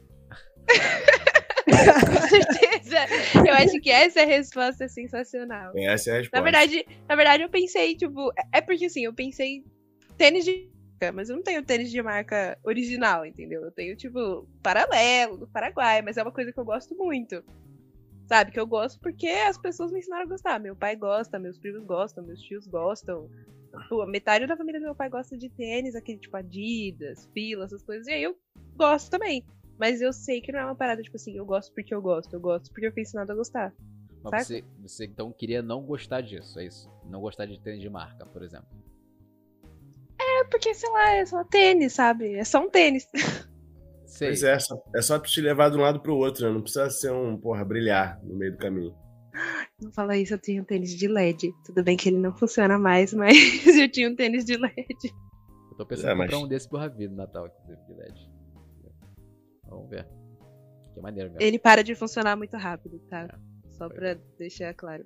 Com 1.66 2.28
certeza. 2.28 2.98
Eu 3.48 3.54
acho 3.54 3.80
que 3.82 3.90
essa 3.90 4.24
resposta 4.26 4.86
é 4.86 4.88
sensacional. 4.88 5.74
Essa 5.76 6.12
é 6.12 6.14
a 6.14 6.18
resposta. 6.18 6.38
Na 6.38 6.44
verdade, 6.44 6.86
na 7.08 7.16
verdade, 7.16 7.44
eu 7.44 7.50
pensei, 7.50 7.96
tipo, 7.96 8.32
é 8.52 8.62
porque 8.62 8.86
assim, 8.86 9.06
eu 9.06 9.14
pensei 9.14 9.64
tênis 10.18 10.46
de 10.46 10.70
marca, 10.92 11.12
mas 11.12 11.30
eu 11.30 11.36
não 11.36 11.44
tenho 11.44 11.64
tênis 11.64 11.92
de 11.92 12.02
marca 12.02 12.58
original, 12.64 13.26
entendeu? 13.26 13.62
Eu 13.64 13.72
tenho, 13.72 13.96
tipo, 13.96 14.48
paralelo 14.64 15.38
do 15.38 15.48
Paraguai, 15.48 16.02
mas 16.02 16.18
é 16.18 16.24
uma 16.24 16.32
coisa 16.32 16.52
que 16.52 16.60
eu 16.60 16.66
gosto 16.66 16.96
muito. 16.96 17.44
Sabe? 18.28 18.52
Que 18.52 18.60
eu 18.60 18.66
gosto 18.66 19.00
porque 19.00 19.28
as 19.28 19.58
pessoas 19.58 19.92
me 19.92 20.00
ensinaram 20.00 20.24
a 20.24 20.28
gostar. 20.30 20.60
Meu 20.60 20.76
pai 20.76 20.96
gosta, 20.96 21.38
meus 21.38 21.60
primos 21.60 21.84
gostam, 21.84 22.24
meus 22.24 22.42
tios 22.42 22.66
gostam. 22.66 23.30
Pô, 23.90 24.06
metade 24.06 24.48
da 24.48 24.56
família 24.58 24.80
do 24.80 24.86
meu 24.86 24.96
pai 24.96 25.10
gosta 25.10 25.38
de 25.38 25.50
tênis, 25.50 25.96
aquele 25.96 26.20
tipo 26.20 26.36
Adidas, 26.36 27.30
Fila, 27.34 27.66
essas 27.66 27.84
coisas. 27.84 28.08
E 28.08 28.12
aí 28.12 28.24
eu 28.24 28.36
gosto 28.76 29.10
também. 29.10 29.44
Mas 29.78 30.02
eu 30.02 30.14
sei 30.14 30.40
que 30.42 30.52
não 30.52 30.60
é 30.60 30.66
uma 30.66 30.76
parada, 30.76 31.02
tipo 31.02 31.16
assim, 31.18 31.36
eu 31.36 31.46
gosto 31.46 31.74
porque 31.74 31.94
eu 31.94 32.02
gosto, 32.02 32.34
eu 32.34 32.40
gosto 32.40 32.72
porque 32.72 32.88
eu 32.88 32.94
fui 32.94 33.02
ensinado 33.02 33.32
a 33.32 33.36
gostar. 33.36 33.74
Mas 34.24 34.48
você, 34.48 34.64
você 34.82 35.06
então 35.06 35.32
queria 35.32 35.62
não 35.62 35.84
gostar 35.84 36.22
disso, 36.22 36.60
é 36.60 36.66
isso? 36.66 36.90
Não 37.06 37.20
gostar 37.22 37.46
de 37.46 37.60
tênis 37.62 37.82
de 37.82 37.90
marca, 37.90 38.26
por 38.26 38.42
exemplo. 38.42 38.68
É 40.20 40.44
porque, 40.46 40.74
sei 40.74 40.90
lá, 40.90 41.12
é 41.16 41.26
só 41.26 41.44
tênis, 41.44 41.94
sabe? 41.94 42.34
É 42.36 42.44
só 42.44 42.60
um 42.62 42.70
tênis. 42.70 43.08
Sei. 44.06 44.30
Pois 44.30 44.44
é, 44.44 44.58
só- 44.60 44.82
é 44.96 45.02
só 45.02 45.20
te 45.20 45.42
levar 45.42 45.70
de 45.70 45.78
um 45.78 45.82
lado 45.82 46.00
pro 46.00 46.16
outro, 46.16 46.46
né? 46.48 46.54
Não 46.54 46.62
precisa 46.62 46.90
ser 46.90 47.12
um, 47.12 47.38
porra, 47.38 47.66
brilhar 47.66 48.20
no 48.24 48.36
meio 48.36 48.54
do 48.54 48.58
caminho. 48.58 48.96
Não 49.82 49.92
fala 49.92 50.18
isso, 50.18 50.34
eu 50.34 50.40
tinha 50.40 50.62
um 50.62 50.66
tênis 50.66 50.92
de 50.92 51.08
LED. 51.08 51.54
Tudo 51.66 51.84
bem 51.84 51.98
que 51.98 52.10
ele 52.10 52.18
não 52.20 52.36
funciona 52.36 52.78
mais, 52.78 53.14
mas 53.14 53.36
eu 53.78 53.90
tinha 53.92 54.10
um 54.10 54.16
tênis 54.16 54.46
de 54.46 54.56
LED. 54.58 54.88
Eu 55.72 55.78
tô 55.78 55.86
pensando 55.86 56.10
É, 56.10 56.14
em 56.14 56.18
mas- 56.18 56.30
comprar 56.32 56.46
um 56.46 56.48
desse 56.48 56.68
pro 56.70 56.78
Ravi 56.78 57.08
no 57.08 57.16
Natal, 57.16 57.48
inclusive, 57.48 57.82
de 57.88 57.94
LED. 57.94 58.32
Vamos 59.68 59.90
ver. 59.90 60.08
Que 60.94 61.02
maneiro 61.02 61.30
mesmo. 61.32 61.42
Ele 61.42 61.60
para 61.60 61.84
de 61.84 61.94
funcionar 61.96 62.36
muito 62.38 62.56
rápido, 62.56 63.00
tá? 63.10 63.28
Só 63.72 63.90
pra 63.90 64.14
deixar 64.38 64.74
claro. 64.74 65.06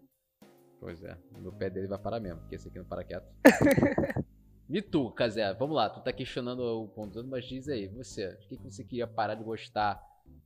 Pois 0.80 1.04
é, 1.04 1.18
no 1.42 1.52
pé 1.52 1.70
dele 1.70 1.88
vai 1.88 1.98
parar 2.00 2.20
mesmo, 2.20 2.40
porque 2.42 2.56
esse 2.56 2.68
aqui 2.70 2.78
não 2.78 2.86
para 2.86 3.04
quieto. 3.04 3.26
e 4.70 4.82
tu, 4.82 5.12
Kazé, 5.12 5.52
vamos 5.56 5.76
lá, 5.76 5.90
tu 5.90 6.02
tá 6.02 6.14
questionando 6.14 6.60
o 6.62 6.88
ponto 6.88 7.14
todo, 7.16 7.28
mas 7.28 7.44
diz 7.46 7.68
aí, 7.68 7.88
você, 7.88 8.28
o 8.28 8.38
que, 8.48 8.58
que 8.58 8.64
você 8.64 8.84
queria 8.84 9.06
parar 9.08 9.36
de 9.36 9.44
gostar 9.44 10.02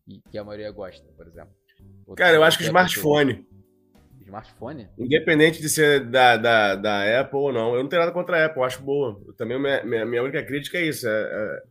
e 0.08 0.22
que 0.32 0.38
a 0.38 0.44
maioria 0.44 0.72
gosta, 0.72 1.06
por 1.16 1.28
exemplo? 1.28 1.54
Cara, 2.16 2.36
eu 2.36 2.44
acho 2.44 2.58
que 2.58 2.64
quer 2.64 2.70
smartphone, 2.70 3.36
pessoa- 3.44 3.53
Smartphone? 4.26 4.88
independente 4.98 5.62
de 5.62 5.70
ser 5.70 6.06
da, 6.06 6.38
da, 6.38 6.76
da 6.76 7.20
Apple 7.22 7.40
ou 7.40 7.54
não, 7.54 7.76
eu 7.76 7.84
não 7.84 7.90
tenho 7.90 8.02
nada 8.02 8.12
contra 8.12 8.38
a 8.38 8.46
Apple, 8.46 8.60
eu 8.60 8.66
acho 8.66 8.82
boa. 8.82 9.22
Eu 9.26 9.34
também, 9.34 9.60
minha, 9.60 9.84
minha, 9.84 10.06
minha 10.06 10.24
única 10.24 10.44
crítica 10.44 10.78
é 10.78 10.86
isso, 10.86 11.08
é, 11.08 11.62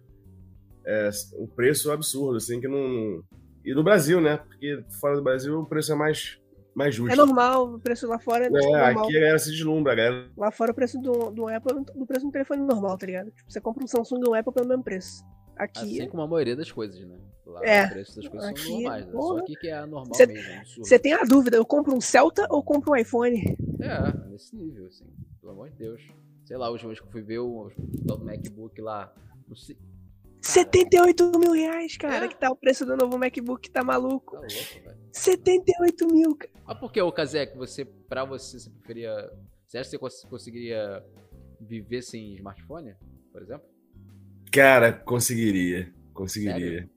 é, 0.84 1.08
é 1.08 1.10
um 1.38 1.46
preço 1.46 1.90
absurdo, 1.90 2.36
assim, 2.36 2.60
que 2.60 2.68
não... 2.68 3.22
E 3.64 3.74
no 3.74 3.84
Brasil, 3.84 4.20
né? 4.20 4.38
Porque 4.38 4.84
fora 5.00 5.16
do 5.16 5.22
Brasil 5.22 5.60
o 5.60 5.66
preço 5.66 5.92
é 5.92 5.94
mais, 5.94 6.38
mais 6.74 6.94
justo. 6.94 7.12
É 7.12 7.16
normal, 7.16 7.74
o 7.74 7.78
preço 7.78 8.08
lá 8.08 8.18
fora 8.18 8.44
é, 8.44 8.48
É, 8.48 8.50
normal. 8.50 9.04
aqui 9.04 9.16
a 9.16 9.20
galera 9.20 9.38
se 9.38 9.50
deslumbra, 9.52 9.94
galera 9.94 10.28
Lá 10.36 10.50
fora 10.50 10.72
o 10.72 10.74
preço 10.74 10.98
do, 11.00 11.30
do 11.30 11.48
Apple 11.48 11.84
do 11.94 12.06
preço 12.06 12.26
do 12.26 12.32
telefone 12.32 12.62
normal, 12.62 12.98
tá 12.98 13.06
ligado? 13.06 13.30
Tipo, 13.30 13.52
você 13.52 13.60
compra 13.60 13.84
um 13.84 13.86
Samsung 13.86 14.20
e 14.24 14.28
um 14.28 14.34
Apple 14.34 14.52
pelo 14.52 14.68
mesmo 14.68 14.82
preço. 14.82 15.24
Aqui, 15.56 16.00
Assim 16.00 16.08
como 16.08 16.22
a 16.22 16.26
maioria 16.26 16.56
das 16.56 16.70
coisas, 16.72 16.98
né? 17.00 17.18
Lá 17.46 17.60
É, 17.64 17.84
o 17.84 17.88
preço 17.90 18.16
das 18.16 18.28
coisas 18.28 18.48
são 18.48 18.56
aqui, 18.58 18.72
normais, 18.82 19.06
né? 19.06 19.12
Só 19.12 19.38
aqui 19.38 19.56
que 19.56 19.68
é 19.68 19.72
anormal 19.74 20.14
Cê- 20.14 20.26
mesmo, 20.26 20.64
você 20.78 20.98
tem 20.98 21.12
a 21.12 21.22
dúvida, 21.24 21.56
eu 21.56 21.64
compro 21.66 21.94
um 21.94 22.00
Celta 22.00 22.46
ou 22.50 22.62
compro 22.62 22.92
um 22.92 22.96
iPhone? 22.96 23.56
É, 23.80 24.28
nesse 24.28 24.54
nível, 24.56 24.86
assim, 24.86 25.04
pelo 25.40 25.52
amor 25.52 25.70
de 25.70 25.76
Deus. 25.76 26.00
Sei 26.44 26.56
lá, 26.56 26.66
a 26.66 26.70
última 26.70 26.88
vez 26.88 27.00
que 27.00 27.06
eu 27.06 27.10
fui 27.10 27.22
ver 27.22 27.38
o, 27.40 27.68
o 27.68 28.18
MacBook 28.24 28.80
lá, 28.80 29.12
não 29.48 29.54
sei, 29.56 29.76
78 30.40 31.38
mil 31.38 31.52
reais, 31.52 31.96
cara, 31.96 32.24
É? 32.24 32.28
que 32.28 32.36
tá 32.38 32.50
o 32.50 32.56
preço 32.56 32.84
do 32.84 32.96
novo 32.96 33.16
MacBook, 33.16 33.70
tá 33.70 33.84
maluco. 33.84 34.32
tá 34.32 34.40
louco, 34.40 34.80
velho. 34.84 34.98
78 35.12 36.06
mil, 36.08 36.34
cara. 36.36 36.52
Ah, 36.66 36.74
por 36.74 36.90
que, 36.92 37.00
ô 37.00 37.12
que 37.12 37.24
você, 37.56 37.84
pra 37.84 38.24
você, 38.24 38.58
você 38.58 38.70
preferia. 38.70 39.30
Você 39.66 39.78
acha 39.78 39.90
que 39.90 39.96
você 39.96 39.98
cons- 39.98 40.24
conseguiria 40.28 41.02
viver 41.60 42.02
sem 42.02 42.34
smartphone, 42.34 42.94
por 43.32 43.42
exemplo? 43.42 43.66
Cara, 44.52 44.92
conseguiria. 44.92 45.92
Conseguiria. 46.12 46.82
Você 46.82 46.88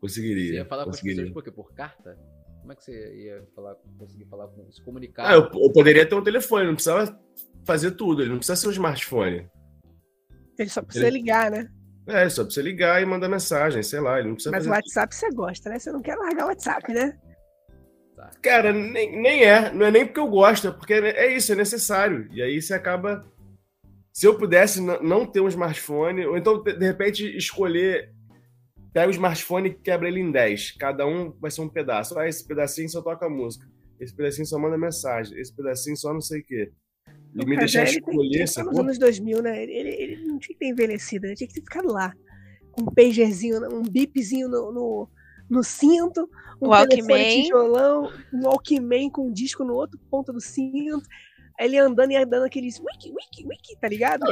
Conseguiria. 0.00 0.54
ia 0.54 0.64
falar 0.66 0.84
com 0.84 0.90
as 0.90 0.96
conseguiria. 0.96 1.22
pessoas 1.24 1.34
por 1.34 1.44
quê? 1.44 1.50
Por 1.50 1.74
carta? 1.74 2.18
Como 2.60 2.72
é 2.72 2.76
que 2.76 2.84
você 2.84 3.14
ia 3.16 3.44
falar, 3.54 3.74
conseguir 3.98 4.24
falar 4.26 4.48
com. 4.48 4.70
se 4.72 4.82
comunicar? 4.82 5.26
Ah, 5.30 5.34
eu, 5.34 5.42
eu 5.62 5.72
poderia 5.72 6.06
ter 6.06 6.14
um 6.14 6.22
telefone, 6.22 6.66
não 6.66 6.74
precisava 6.74 7.18
fazer 7.64 7.90
tudo, 7.92 8.22
ele 8.22 8.30
não 8.30 8.38
precisa 8.38 8.56
ser 8.56 8.68
um 8.68 8.72
smartphone. 8.72 9.46
Ele 10.58 10.68
só 10.68 10.82
precisa 10.82 11.06
Ele- 11.06 11.18
ligar, 11.18 11.50
né? 11.50 11.68
É, 12.06 12.28
só 12.28 12.44
precisa 12.44 12.62
ligar 12.64 13.00
e 13.02 13.06
mandar 13.06 13.28
mensagem, 13.30 13.82
sei 13.82 13.98
lá, 14.00 14.18
ele 14.18 14.28
não 14.28 14.34
precisa 14.34 14.50
Mas 14.54 14.66
o. 14.66 14.70
WhatsApp 14.70 15.14
você 15.14 15.30
gosta, 15.30 15.70
né? 15.70 15.78
Você 15.78 15.90
não 15.90 16.02
quer 16.02 16.16
largar 16.16 16.44
o 16.44 16.48
WhatsApp, 16.48 16.92
né? 16.92 17.18
Tá. 18.14 18.30
Cara, 18.42 18.72
nem, 18.72 19.20
nem 19.20 19.42
é, 19.44 19.72
não 19.72 19.86
é 19.86 19.90
nem 19.90 20.04
porque 20.06 20.20
eu 20.20 20.28
gosto, 20.28 20.68
é 20.68 20.70
porque 20.70 20.92
é 20.94 21.34
isso, 21.34 21.52
é 21.52 21.54
necessário. 21.56 22.28
E 22.32 22.42
aí 22.42 22.60
você 22.60 22.74
acaba. 22.74 23.24
Se 24.14 24.28
eu 24.28 24.38
pudesse 24.38 24.80
não 24.80 25.26
ter 25.26 25.40
um 25.40 25.48
smartphone, 25.48 26.24
ou 26.24 26.38
então, 26.38 26.62
de 26.62 26.86
repente, 26.86 27.36
escolher. 27.36 28.12
Pega 28.92 29.08
o 29.08 29.10
smartphone 29.10 29.70
e 29.70 29.74
quebra 29.74 30.06
ele 30.06 30.20
em 30.20 30.30
10. 30.30 30.76
Cada 30.78 31.04
um 31.04 31.32
vai 31.40 31.50
ser 31.50 31.62
um 31.62 31.68
pedaço. 31.68 32.16
Ah, 32.16 32.28
esse 32.28 32.46
pedacinho 32.46 32.88
só 32.88 33.02
toca 33.02 33.28
música. 33.28 33.68
Esse 33.98 34.14
pedacinho 34.14 34.46
só 34.46 34.56
manda 34.56 34.78
mensagem. 34.78 35.36
Esse 35.36 35.52
pedacinho 35.52 35.96
só 35.96 36.14
não 36.14 36.20
sei 36.20 36.42
o 36.42 36.44
quê. 36.44 36.70
E 37.34 37.44
O 37.44 37.48
me 37.48 37.56
deixar 37.56 37.82
escolher, 37.82 38.24
ele 38.24 38.40
nos 38.42 38.52
sacou? 38.52 38.80
anos 38.80 38.96
2000, 38.96 39.42
né? 39.42 39.64
Ele, 39.64 39.72
ele, 39.72 39.90
ele 39.90 40.26
não 40.28 40.38
tinha 40.38 40.54
que 40.56 40.60
ter 40.60 40.68
envelhecido, 40.68 41.26
ele 41.26 41.34
tinha 41.34 41.48
que 41.48 41.54
ter 41.54 41.62
ficado 41.62 41.88
lá. 41.92 42.14
Com 42.70 42.82
um 42.82 42.94
pagerzinho, 42.94 43.68
um 43.68 43.82
bipzinho 43.82 44.48
no, 44.48 44.70
no, 44.70 45.08
no 45.50 45.64
cinto, 45.64 46.30
um 46.62 46.68
Walkman. 46.68 46.88
telefone 46.88 47.42
tijolão, 47.42 48.12
um 48.32 48.44
Walkman 48.44 49.10
com 49.10 49.26
um 49.26 49.32
disco 49.32 49.64
no 49.64 49.74
outro 49.74 49.98
ponto 50.08 50.32
do 50.32 50.40
cinto. 50.40 51.02
Aí 51.58 51.66
ele 51.66 51.78
andando 51.78 52.10
e 52.10 52.16
andando 52.16 52.44
aqueles 52.44 52.80
wiki, 52.80 53.12
wiki, 53.12 53.46
wiki, 53.46 53.80
tá 53.80 53.88
ligado? 53.88 54.24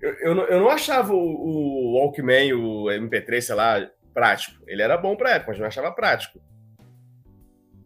Eu, 0.00 0.14
eu, 0.22 0.34
não, 0.34 0.44
eu 0.44 0.60
não 0.60 0.70
achava 0.70 1.12
o, 1.12 1.18
o 1.18 1.98
Walkman, 1.98 2.54
o 2.54 2.84
MP3, 2.84 3.40
sei 3.40 3.54
lá, 3.54 3.90
prático. 4.14 4.62
Ele 4.66 4.82
era 4.82 4.96
bom 4.96 5.14
pra 5.16 5.32
época, 5.32 5.52
mas 5.52 5.60
não 5.60 5.66
achava 5.66 5.92
prático. 5.92 6.40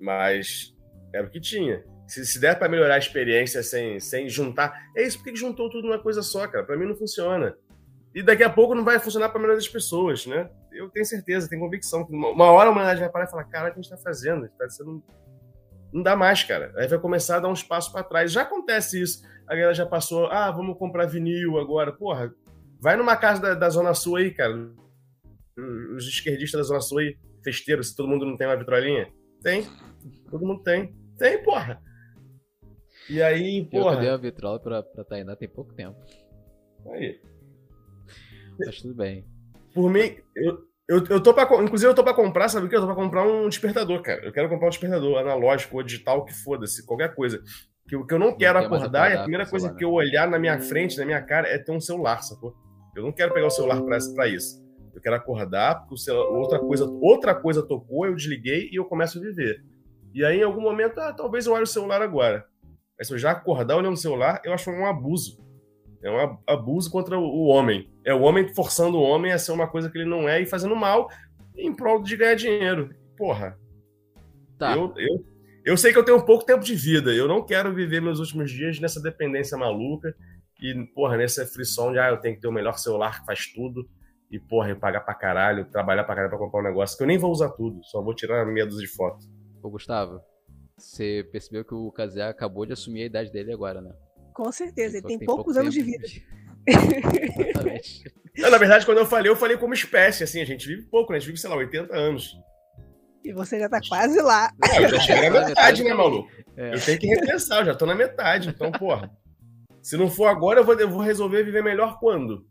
Mas 0.01 0.75
era 1.13 1.27
o 1.27 1.31
que 1.31 1.41
tinha. 1.41 1.85
Se, 2.07 2.25
se 2.25 2.39
der 2.39 2.59
para 2.59 2.69
melhorar 2.69 2.97
a 2.97 2.99
experiência 2.99 3.63
sem, 3.63 3.99
sem 3.99 4.29
juntar. 4.29 4.91
É 4.97 5.03
isso 5.03 5.19
porque 5.19 5.35
juntou 5.35 5.71
tudo 5.71 5.89
numa 5.89 5.99
coisa 5.99 6.23
só, 6.23 6.47
cara. 6.47 6.65
Para 6.65 6.77
mim 6.77 6.87
não 6.87 6.95
funciona. 6.95 7.57
E 8.15 8.23
daqui 8.23 8.45
a 8.45 8.51
pouco 8.51 8.75
não 8.75 8.85
vai 8.85 8.99
funcionar 9.01 9.29
para 9.29 9.39
a 9.39 9.41
maioria 9.41 9.57
das 9.57 9.69
pessoas, 9.69 10.27
né? 10.27 10.49
Eu 10.73 10.89
tenho 10.89 11.05
certeza, 11.05 11.49
tenho 11.49 11.63
convicção. 11.63 12.05
Que 12.05 12.13
uma 12.15 12.51
hora 12.53 12.69
a 12.69 12.73
humanidade 12.73 13.01
vai 13.01 13.09
parar 13.09 13.25
e 13.25 13.31
falar: 13.31 13.45
cara, 13.45 13.71
o 13.71 13.73
que 13.73 13.81
a 13.81 13.83
gente 13.83 13.91
tá 13.91 13.97
fazendo? 13.97 14.49
Tá 14.57 14.69
sendo... 14.69 15.03
Não 15.95 16.03
dá 16.03 16.17
mais, 16.17 16.43
cara. 16.43 16.73
Aí 16.77 16.89
vai 16.89 16.99
começar 16.99 17.37
a 17.37 17.41
dar 17.41 17.49
uns 17.49 17.63
passos 17.63 17.93
para 17.93 18.03
trás. 18.03 18.33
Já 18.33 18.43
acontece 18.43 19.01
isso. 19.01 19.23
A 19.47 19.55
galera 19.55 19.73
já 19.73 19.87
passou, 19.87 20.27
ah, 20.27 20.51
vamos 20.51 20.77
comprar 20.77 21.07
vinil 21.07 21.57
agora. 21.57 21.93
Porra, 21.93 22.35
vai 22.81 22.97
numa 22.97 23.17
casa 23.17 23.41
da, 23.41 23.55
da 23.55 23.71
Zona 23.71 23.95
Sul 23.95 24.17
aí, 24.17 24.33
cara. 24.33 24.73
Os 25.97 26.09
esquerdistas 26.09 26.63
da 26.63 26.65
Zona 26.65 26.81
Sul 26.81 26.99
aí, 26.99 27.17
festeiros, 27.45 27.91
se 27.91 27.97
todo 27.97 28.09
mundo 28.09 28.27
não 28.27 28.37
tem 28.37 28.45
uma 28.45 28.57
vitrolinha. 28.57 29.09
Tem. 29.41 29.69
Todo 30.29 30.45
mundo 30.45 30.65
tem. 30.65 30.93
Tem, 31.17 31.41
porra. 31.45 31.81
E 33.09 33.23
aí, 33.23 33.65
porra. 33.71 33.95
Eu 33.95 34.01
dei 34.01 34.11
a 34.11 34.17
vitrola 34.17 34.59
pra, 34.59 34.83
pra 34.83 35.05
Tainá 35.05 35.37
tem 35.37 35.49
pouco 35.49 35.73
tempo. 35.75 35.97
Aí. 36.91 37.21
Mas 38.59 38.83
tudo 38.83 38.95
bem. 38.95 39.25
Por 39.73 39.89
mim, 39.89 40.17
eu, 40.35 40.59
eu, 40.89 41.05
eu 41.09 41.23
tô 41.23 41.33
pra. 41.33 41.45
Inclusive, 41.63 41.91
eu 41.91 41.95
tô 41.95 42.05
pra 42.05 42.15
comprar, 42.15 42.49
sabe 42.49 42.67
o 42.67 42.69
que? 42.69 42.77
Eu 42.77 42.81
tô 42.81 42.87
pra 42.87 42.95
comprar 42.95 43.27
um 43.27 43.49
despertador, 43.49 44.03
cara. 44.03 44.25
Eu 44.25 44.33
quero 44.33 44.49
comprar 44.49 44.67
um 44.67 44.71
despertador 44.71 45.19
analógico 45.19 45.77
ou 45.77 45.83
digital, 45.83 46.25
que 46.25 46.33
foda-se, 46.33 46.85
qualquer 46.85 47.15
coisa. 47.15 47.43
Que 47.89 47.97
o 47.97 48.07
que 48.07 48.15
eu 48.15 48.19
não 48.19 48.37
quero 48.37 48.59
não 48.59 48.67
acordar 48.67 49.11
e 49.11 49.15
a 49.15 49.23
primeira 49.23 49.47
coisa 49.47 49.67
celular, 49.67 49.79
que 49.79 49.85
eu 49.85 49.93
olhar 49.93 50.29
na 50.29 50.39
minha 50.39 50.59
frente, 50.61 50.97
na 50.99 51.05
minha 51.05 51.21
cara, 51.23 51.49
é 51.49 51.59
ter 51.59 51.73
um 51.73 51.81
celular, 51.81 52.23
sacou? 52.23 52.55
Eu 52.97 53.03
não 53.03 53.13
quero 53.13 53.33
pegar 53.35 53.47
o 53.47 53.51
celular 53.51 53.83
pra, 53.83 53.99
pra 54.15 54.27
isso. 54.27 54.63
Eu 54.95 55.01
quero 55.01 55.17
acordar, 55.17 55.81
porque 55.81 55.95
o 55.95 55.99
celular, 55.99 56.29
outra, 56.31 56.59
coisa, 56.59 56.87
outra 57.01 57.35
coisa 57.35 57.63
tocou, 57.63 58.07
eu 58.07 58.15
desliguei 58.15 58.71
e 58.71 58.77
eu 58.77 58.85
começo 58.85 59.19
a 59.19 59.21
viver. 59.21 59.63
E 60.15 60.25
aí, 60.25 60.39
em 60.39 60.45
algum 60.45 60.61
momento, 60.61 60.99
ah, 60.99 61.13
talvez 61.13 61.47
eu 61.47 61.53
olhe 61.53 61.65
o 61.65 61.67
celular 61.67 62.01
agora. 62.01 62.47
Mas 62.97 63.09
se 63.09 63.13
eu 63.13 63.19
já 63.19 63.33
acordar 63.33 63.77
olhando 63.77 63.95
o 63.95 63.99
celular, 63.99 64.41
eu 64.45 64.53
acho 64.53 64.71
um 64.71 64.87
abuso. 64.87 65.44
É 66.05 66.11
um 66.11 66.39
abuso 66.47 66.91
contra 66.91 67.19
o 67.19 67.47
homem. 67.47 67.91
É 68.05 68.13
o 68.13 68.21
homem 68.21 68.47
forçando 68.53 68.99
o 68.99 69.03
homem 69.03 69.33
a 69.33 69.39
ser 69.39 69.53
uma 69.53 69.67
coisa 69.67 69.91
que 69.91 69.97
ele 69.97 70.09
não 70.09 70.29
é 70.29 70.43
e 70.43 70.47
fazendo 70.47 70.77
mal 70.77 71.09
em 71.57 71.75
prol 71.75 72.03
de 72.03 72.15
ganhar 72.15 72.35
dinheiro. 72.35 72.95
Porra. 73.17 73.59
Tá. 74.59 74.77
Eu, 74.77 74.93
eu, 74.99 75.25
eu 75.65 75.77
sei 75.79 75.95
que 75.95 75.99
eu 75.99 76.05
tenho 76.05 76.23
pouco 76.23 76.45
tempo 76.45 76.63
de 76.63 76.75
vida. 76.75 77.11
Eu 77.15 77.27
não 77.27 77.43
quero 77.43 77.73
viver 77.73 78.03
meus 78.03 78.19
últimos 78.19 78.51
dias 78.51 78.79
nessa 78.79 79.01
dependência 79.01 79.57
maluca 79.57 80.15
e, 80.61 80.75
porra, 80.95 81.17
nessa 81.17 81.47
frição 81.47 81.91
de, 81.91 81.99
ah, 81.99 82.11
eu 82.11 82.19
tenho 82.19 82.35
que 82.35 82.43
ter 82.43 82.49
o 82.49 82.53
melhor 82.53 82.77
celular 82.77 83.21
que 83.21 83.27
faz 83.27 83.47
tudo 83.47 83.89
e, 84.31 84.39
porra, 84.39 84.69
eu 84.69 84.79
pagar 84.79 85.01
pra 85.01 85.15
caralho, 85.15 85.65
trabalhar 85.71 86.05
pra 86.05 86.15
caralho 86.15 86.31
pra 86.31 86.39
comprar 86.39 86.61
um 86.61 86.65
negócio 86.65 86.99
que 86.99 87.03
eu 87.03 87.07
nem 87.07 87.17
vou 87.17 87.31
usar 87.31 87.49
tudo, 87.51 87.83
só 87.85 88.03
vou 88.03 88.15
tirar 88.15 88.45
meia 88.45 88.67
dúzia 88.67 88.87
de 88.87 88.93
foto. 88.95 89.25
Ô, 89.63 89.71
Gustavo, 89.71 90.21
você 90.77 91.27
percebeu 91.33 91.65
que 91.65 91.75
o 91.75 91.91
Kazé 91.93 92.23
acabou 92.23 92.67
de 92.67 92.73
assumir 92.75 93.05
a 93.05 93.07
idade 93.07 93.33
dele 93.33 93.53
agora, 93.53 93.81
né? 93.81 93.95
Com 94.35 94.51
certeza, 94.51 94.99
ele, 94.99 95.07
tem, 95.07 95.19
tem 95.19 95.27
poucos 95.27 95.57
anos 95.57 95.73
de 95.73 95.81
vida. 95.81 96.07
Exatamente. 96.67 98.13
Não, 98.37 98.51
na 98.51 98.59
verdade, 98.59 98.85
quando 98.85 98.99
eu 98.99 99.07
falei, 99.07 99.31
eu 99.31 99.37
falei 99.37 99.57
como 99.57 99.73
espécie, 99.73 100.25
assim, 100.25 100.41
a 100.41 100.45
gente 100.45 100.67
vive 100.67 100.83
pouco, 100.83 101.13
né? 101.13 101.19
A 101.19 101.21
gente 101.21 101.29
vive, 101.29 101.39
sei 101.39 101.49
lá, 101.49 101.57
80 101.57 101.97
anos. 101.97 102.37
E 103.25 103.33
você 103.33 103.61
já 103.61 103.69
tá 103.69 103.81
quase 103.89 104.21
lá. 104.21 104.53
Não, 104.59 104.81
eu 104.81 104.89
já 104.89 105.01
cheguei 105.01 105.31
na 105.31 105.47
metade, 105.47 105.85
né, 105.85 105.95
maluco? 105.95 106.29
É. 106.57 106.75
Eu 106.75 106.81
tenho 106.85 106.99
que 106.99 107.07
repensar, 107.07 107.61
eu 107.61 107.67
já 107.67 107.75
tô 107.77 107.87
na 107.87 107.95
metade, 107.95 108.49
então, 108.49 108.73
porra. 108.73 109.09
Se 109.81 109.97
não 109.97 110.11
for 110.11 110.27
agora, 110.27 110.61
eu 110.61 110.65
vou, 110.65 110.75
eu 110.75 110.91
vou 110.91 111.01
resolver 111.01 111.45
viver 111.45 111.63
melhor 111.63 112.01
quando? 112.01 112.45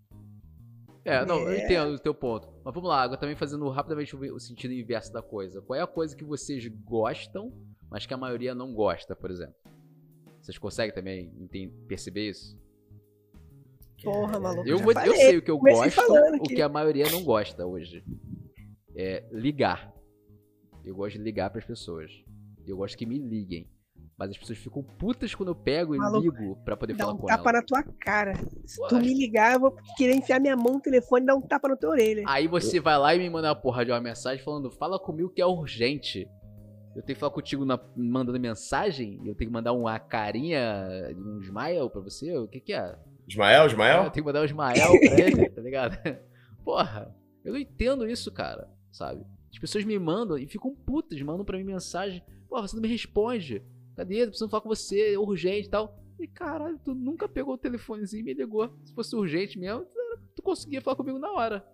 É, 1.03 1.25
não, 1.25 1.39
é. 1.39 1.43
eu 1.43 1.57
entendo 1.57 1.95
o 1.95 1.99
teu 1.99 2.13
ponto. 2.13 2.47
Mas 2.63 2.73
vamos 2.73 2.89
lá, 2.89 3.01
agora 3.01 3.19
também 3.19 3.35
fazendo 3.35 3.67
rapidamente 3.69 4.15
o 4.15 4.39
sentido 4.39 4.73
inverso 4.73 5.11
da 5.11 5.21
coisa. 5.21 5.61
Qual 5.61 5.77
é 5.77 5.83
a 5.83 5.87
coisa 5.87 6.15
que 6.15 6.23
vocês 6.23 6.65
gostam, 6.85 7.51
mas 7.91 8.05
que 8.05 8.13
a 8.13 8.17
maioria 8.17 8.55
não 8.55 8.73
gosta, 8.73 9.15
por 9.15 9.29
exemplo? 9.29 9.55
Vocês 10.43 10.57
conseguem 10.57 10.93
também 10.93 11.31
perceber 11.87 12.29
isso? 12.29 12.61
Porra, 14.03 14.37
maluco. 14.37 14.67
Eu, 14.67 14.77
vou, 14.77 14.91
eu 14.91 15.15
sei 15.15 15.37
o 15.37 15.41
que 15.41 15.49
eu 15.49 15.57
gosto, 15.57 16.01
o 16.41 16.43
que 16.43 16.61
a 16.61 16.67
maioria 16.67 17.09
não 17.09 17.23
gosta 17.23 17.65
hoje. 17.65 18.03
É 18.93 19.23
ligar. 19.31 19.93
Eu 20.83 20.95
gosto 20.95 21.17
de 21.17 21.23
ligar 21.23 21.49
para 21.49 21.59
as 21.59 21.65
pessoas. 21.65 22.11
Eu 22.67 22.75
gosto 22.75 22.97
que 22.97 23.05
me 23.05 23.17
liguem. 23.17 23.71
Mas 24.17 24.31
as 24.31 24.37
pessoas 24.37 24.59
ficam 24.59 24.83
putas 24.83 25.33
quando 25.33 25.49
eu 25.49 25.55
pego 25.55 25.95
Maluco, 25.95 26.19
e 26.19 26.29
ligo 26.29 26.55
pra 26.65 26.75
poder 26.75 26.93
falar 26.95 27.13
um 27.13 27.17
com 27.17 27.29
ela. 27.29 27.37
Dá 27.37 27.41
um 27.41 27.45
tapa 27.45 27.57
na 27.57 27.63
tua 27.63 27.83
cara. 28.01 28.33
Se 28.65 28.85
tu 28.89 28.97
me 28.97 29.13
ligar, 29.13 29.53
eu 29.53 29.61
vou 29.61 29.75
querer 29.97 30.13
enfiar 30.13 30.41
minha 30.41 30.57
mão 30.57 30.73
no 30.73 30.81
telefone 30.81 31.23
e 31.23 31.27
dar 31.27 31.35
um 31.35 31.41
tapa 31.41 31.69
na 31.69 31.77
tua 31.77 31.91
orelha. 31.91 32.25
Aí 32.27 32.47
você 32.47 32.81
vai 32.81 32.97
lá 32.97 33.15
e 33.15 33.19
me 33.19 33.29
manda 33.29 33.47
uma 33.47 33.55
porra 33.55 33.85
de 33.85 33.91
uma 33.91 34.01
mensagem 34.01 34.43
falando, 34.43 34.69
fala 34.69 34.99
comigo 34.99 35.29
que 35.29 35.41
é 35.41 35.45
urgente. 35.45 36.27
Eu 36.95 37.01
tenho 37.01 37.15
que 37.15 37.19
falar 37.19 37.31
contigo 37.31 37.65
na, 37.65 37.79
mandando 37.95 38.39
mensagem? 38.39 39.17
Eu 39.25 39.35
tenho 39.35 39.49
que 39.49 39.53
mandar 39.53 39.73
uma 39.73 39.97
carinha, 39.99 40.87
um 41.17 41.39
smile 41.41 41.89
pra 41.89 42.01
você? 42.01 42.37
O 42.37 42.47
que 42.47 42.59
que 42.59 42.73
é? 42.73 42.95
Ismael, 43.27 43.67
Ismael? 43.67 44.03
É, 44.03 44.05
eu 44.05 44.11
tenho 44.11 44.25
que 44.25 44.27
mandar 44.27 44.41
um 44.41 44.45
Ismael 44.45 44.99
pra 44.99 45.19
ele, 45.19 45.49
tá 45.51 45.61
ligado? 45.61 45.97
Porra, 46.63 47.15
eu 47.43 47.53
não 47.53 47.59
entendo 47.59 48.07
isso, 48.07 48.31
cara, 48.31 48.69
sabe? 48.91 49.25
As 49.51 49.59
pessoas 49.59 49.83
me 49.85 49.97
mandam 49.97 50.37
e 50.37 50.47
ficam 50.47 50.75
putas, 50.75 51.21
mandam 51.21 51.45
pra 51.45 51.57
mim 51.57 51.63
mensagem. 51.63 52.23
Porra, 52.47 52.67
você 52.67 52.75
não 52.75 52.81
me 52.81 52.87
responde. 52.87 53.63
Cadê? 53.95 54.21
Tô 54.21 54.27
precisando 54.27 54.49
falar 54.49 54.61
com 54.61 54.69
você, 54.69 55.13
é 55.13 55.19
urgente 55.19 55.67
e 55.67 55.69
tal. 55.69 55.99
E 56.19 56.27
caralho, 56.27 56.79
tu 56.83 56.93
nunca 56.93 57.27
pegou 57.27 57.55
o 57.55 57.57
telefonezinho 57.57 58.21
e 58.21 58.23
me 58.23 58.33
ligou. 58.33 58.71
Se 58.83 58.93
fosse 58.93 59.15
urgente 59.15 59.59
mesmo, 59.59 59.85
tu 60.35 60.41
conseguia 60.41 60.81
falar 60.81 60.95
comigo 60.95 61.19
na 61.19 61.31
hora. 61.31 61.65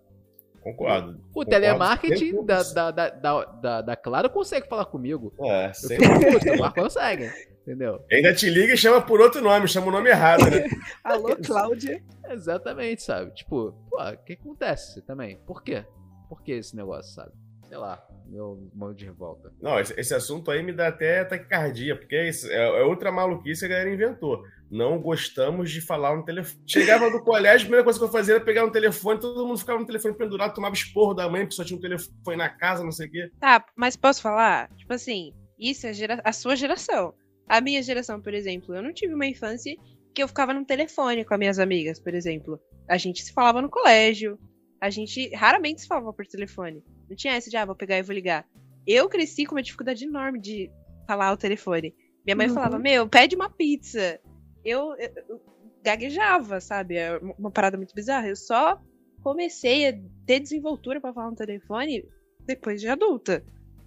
Concordo. 0.60 1.12
O 1.12 1.16
concordo, 1.16 1.50
telemarketing 1.50 2.44
da, 2.44 2.62
da, 2.62 2.90
da, 2.90 3.08
da, 3.10 3.44
da, 3.44 3.82
da 3.82 3.96
Claro 3.96 4.30
consegue 4.30 4.68
falar 4.68 4.84
comigo. 4.86 5.32
É, 5.42 5.72
fico 5.74 6.02
puto, 6.02 6.72
consegue. 6.74 7.30
Entendeu? 7.62 8.04
Ainda 8.10 8.34
te 8.34 8.48
liga 8.48 8.74
e 8.74 8.76
chama 8.76 9.00
por 9.00 9.20
outro 9.20 9.40
nome, 9.40 9.68
chama 9.68 9.88
o 9.88 9.90
nome 9.90 10.10
errado, 10.10 10.50
né? 10.50 10.68
Alô, 11.04 11.36
Cláudia. 11.36 12.02
Exatamente, 12.28 13.02
sabe? 13.02 13.32
Tipo, 13.34 13.72
pô, 13.90 14.02
o 14.02 14.16
que 14.24 14.32
acontece 14.34 15.02
também? 15.02 15.38
Por 15.46 15.62
quê? 15.62 15.84
Por 16.28 16.42
que 16.42 16.52
esse 16.52 16.74
negócio, 16.74 17.12
sabe? 17.14 17.32
Sei 17.68 17.76
lá 17.76 18.09
meu 18.30 18.70
mão 18.74 18.94
de 18.94 19.04
revolta. 19.04 19.52
Não, 19.60 19.78
esse, 19.78 19.98
esse, 19.98 20.14
assunto 20.14 20.50
aí 20.50 20.62
me 20.62 20.72
dá 20.72 20.88
até 20.88 21.24
taquicardia, 21.24 21.96
porque 21.96 22.14
é, 22.14 22.28
isso, 22.28 22.48
é, 22.48 22.80
é, 22.80 22.82
outra 22.82 23.10
maluquice 23.10 23.60
que 23.60 23.66
a 23.66 23.68
galera 23.68 23.92
inventou. 23.92 24.42
Não 24.70 25.00
gostamos 25.00 25.70
de 25.70 25.80
falar 25.80 26.16
no 26.16 26.24
telefone. 26.24 26.62
Chegava 26.66 27.10
do 27.10 27.22
colégio, 27.22 27.58
a 27.58 27.66
primeira 27.66 27.84
coisa 27.84 27.98
que 27.98 28.04
eu 28.04 28.10
fazia 28.10 28.34
era 28.36 28.44
pegar 28.44 28.64
um 28.64 28.70
telefone, 28.70 29.18
todo 29.18 29.46
mundo 29.46 29.58
ficava 29.58 29.80
no 29.80 29.86
telefone 29.86 30.14
pendurado, 30.14 30.54
tomava 30.54 30.74
esporro 30.74 31.12
da 31.12 31.28
mãe, 31.28 31.42
porque 31.42 31.56
só 31.56 31.64
tinha 31.64 31.76
um 31.76 31.82
telefone 31.82 32.36
na 32.36 32.48
casa, 32.48 32.84
não 32.84 32.92
sei 32.92 33.08
o 33.08 33.10
quê. 33.10 33.30
Tá, 33.40 33.64
mas 33.74 33.96
posso 33.96 34.22
falar? 34.22 34.70
Tipo 34.76 34.94
assim, 34.94 35.32
isso 35.58 35.86
é 35.86 35.92
gera... 35.92 36.20
a 36.24 36.32
sua 36.32 36.54
geração. 36.54 37.12
A 37.48 37.60
minha 37.60 37.82
geração, 37.82 38.20
por 38.20 38.32
exemplo, 38.32 38.74
eu 38.76 38.82
não 38.82 38.92
tive 38.92 39.12
uma 39.12 39.26
infância 39.26 39.74
que 40.14 40.22
eu 40.22 40.28
ficava 40.28 40.54
no 40.54 40.64
telefone 40.64 41.24
com 41.24 41.34
as 41.34 41.40
minhas 41.40 41.58
amigas, 41.58 41.98
por 41.98 42.14
exemplo. 42.14 42.60
A 42.88 42.96
gente 42.96 43.24
se 43.24 43.32
falava 43.32 43.60
no 43.60 43.68
colégio, 43.68 44.38
a 44.80 44.88
gente 44.88 45.34
raramente 45.34 45.80
se 45.80 45.88
falava 45.88 46.12
por 46.12 46.26
telefone. 46.26 46.82
Não 47.10 47.16
tinha 47.16 47.34
essa 47.34 47.50
de, 47.50 47.56
ah, 47.56 47.64
vou 47.64 47.74
pegar 47.74 47.98
e 47.98 48.02
vou 48.02 48.14
ligar. 48.14 48.46
Eu 48.86 49.08
cresci 49.08 49.44
com 49.44 49.56
uma 49.56 49.62
dificuldade 49.62 50.04
enorme 50.04 50.40
de 50.40 50.70
falar 51.06 51.26
ao 51.26 51.36
telefone. 51.36 51.92
Minha 52.24 52.36
mãe 52.36 52.46
uhum. 52.46 52.54
falava, 52.54 52.78
meu, 52.78 53.08
pede 53.08 53.34
uma 53.34 53.50
pizza. 53.50 54.20
Eu, 54.64 54.94
eu, 54.94 55.10
eu, 55.28 55.40
gaguejava, 55.82 56.60
sabe? 56.60 56.96
É 56.96 57.18
uma 57.36 57.50
parada 57.50 57.76
muito 57.76 57.94
bizarra. 57.94 58.28
Eu 58.28 58.36
só 58.36 58.80
comecei 59.22 59.88
a 59.88 59.98
ter 60.24 60.38
desenvoltura 60.38 61.00
para 61.00 61.12
falar 61.12 61.30
no 61.30 61.36
telefone 61.36 62.08
depois 62.46 62.80
de 62.80 62.88
adulta. 62.88 63.44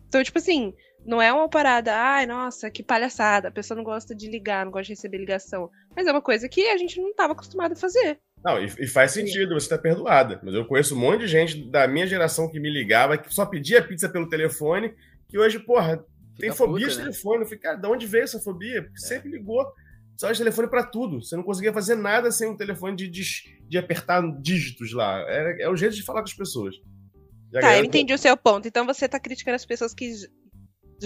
Então, 0.10 0.22
tipo 0.22 0.38
assim, 0.38 0.74
não 1.06 1.22
é 1.22 1.32
uma 1.32 1.50
parada, 1.50 1.94
ai, 1.96 2.26
nossa, 2.26 2.70
que 2.70 2.82
palhaçada, 2.82 3.50
a 3.50 3.52
pessoa 3.52 3.76
não 3.76 3.84
gosta 3.84 4.16
de 4.16 4.30
ligar, 4.30 4.66
não 4.66 4.72
gosta 4.72 4.86
de 4.86 4.94
receber 4.94 5.18
ligação. 5.18 5.70
Mas 5.96 6.08
é 6.08 6.12
uma 6.12 6.22
coisa 6.22 6.48
que 6.48 6.68
a 6.68 6.78
gente 6.78 7.00
não 7.00 7.10
estava 7.10 7.34
acostumado 7.34 7.74
a 7.74 7.76
fazer. 7.76 8.20
Não, 8.44 8.62
e, 8.62 8.66
e 8.80 8.88
faz 8.88 9.12
sentido, 9.12 9.54
você 9.54 9.70
tá 9.70 9.78
perdoada. 9.78 10.40
Mas 10.44 10.54
eu 10.54 10.66
conheço 10.66 10.96
um 10.96 11.00
monte 11.00 11.22
de 11.22 11.28
gente 11.28 11.70
da 11.70 11.88
minha 11.88 12.08
geração 12.08 12.50
que 12.50 12.60
me 12.60 12.70
ligava, 12.70 13.18
que 13.18 13.34
só 13.34 13.46
pedia 13.46 13.82
pizza 13.82 14.10
pelo 14.10 14.30
telefone, 14.30 14.94
que 15.30 15.38
hoje, 15.38 15.60
porra, 15.60 15.98
tem 16.38 16.52
Fica 16.52 16.56
fobia 16.56 16.88
puta, 16.88 16.92
de 16.92 16.98
né? 16.98 17.04
telefone. 17.04 17.42
Eu 17.42 17.46
falei, 17.46 17.60
cara, 17.60 17.76
de 17.78 17.88
onde 17.88 18.06
veio 18.06 18.24
essa 18.24 18.40
fobia? 18.40 18.82
Porque 18.84 19.04
é. 19.04 19.08
sempre 19.08 19.30
ligou. 19.30 19.66
Só 20.18 20.32
de 20.32 20.38
telefone 20.38 20.70
para 20.70 20.84
tudo. 20.84 21.22
Você 21.22 21.36
não 21.36 21.44
conseguia 21.44 21.74
fazer 21.74 21.96
nada 21.96 22.32
sem 22.32 22.50
um 22.50 22.58
telefone 22.58 22.96
de, 22.96 23.10
de, 23.10 23.24
de 23.68 23.78
apertar 23.78 24.22
dígitos 24.40 24.94
lá. 24.94 25.20
É, 25.28 25.64
é 25.64 25.70
o 25.70 25.76
jeito 25.76 25.96
de 25.96 26.04
falar 26.04 26.22
com 26.22 26.28
as 26.28 26.34
pessoas. 26.34 26.76
Tá, 27.52 27.78
eu 27.78 27.84
entendi 27.84 28.14
o 28.14 28.18
seu 28.18 28.36
ponto. 28.36 28.68
Então 28.68 28.86
você 28.86 29.08
tá 29.08 29.20
criticando 29.20 29.56
as 29.56 29.66
pessoas 29.66 29.94
que 29.94 30.12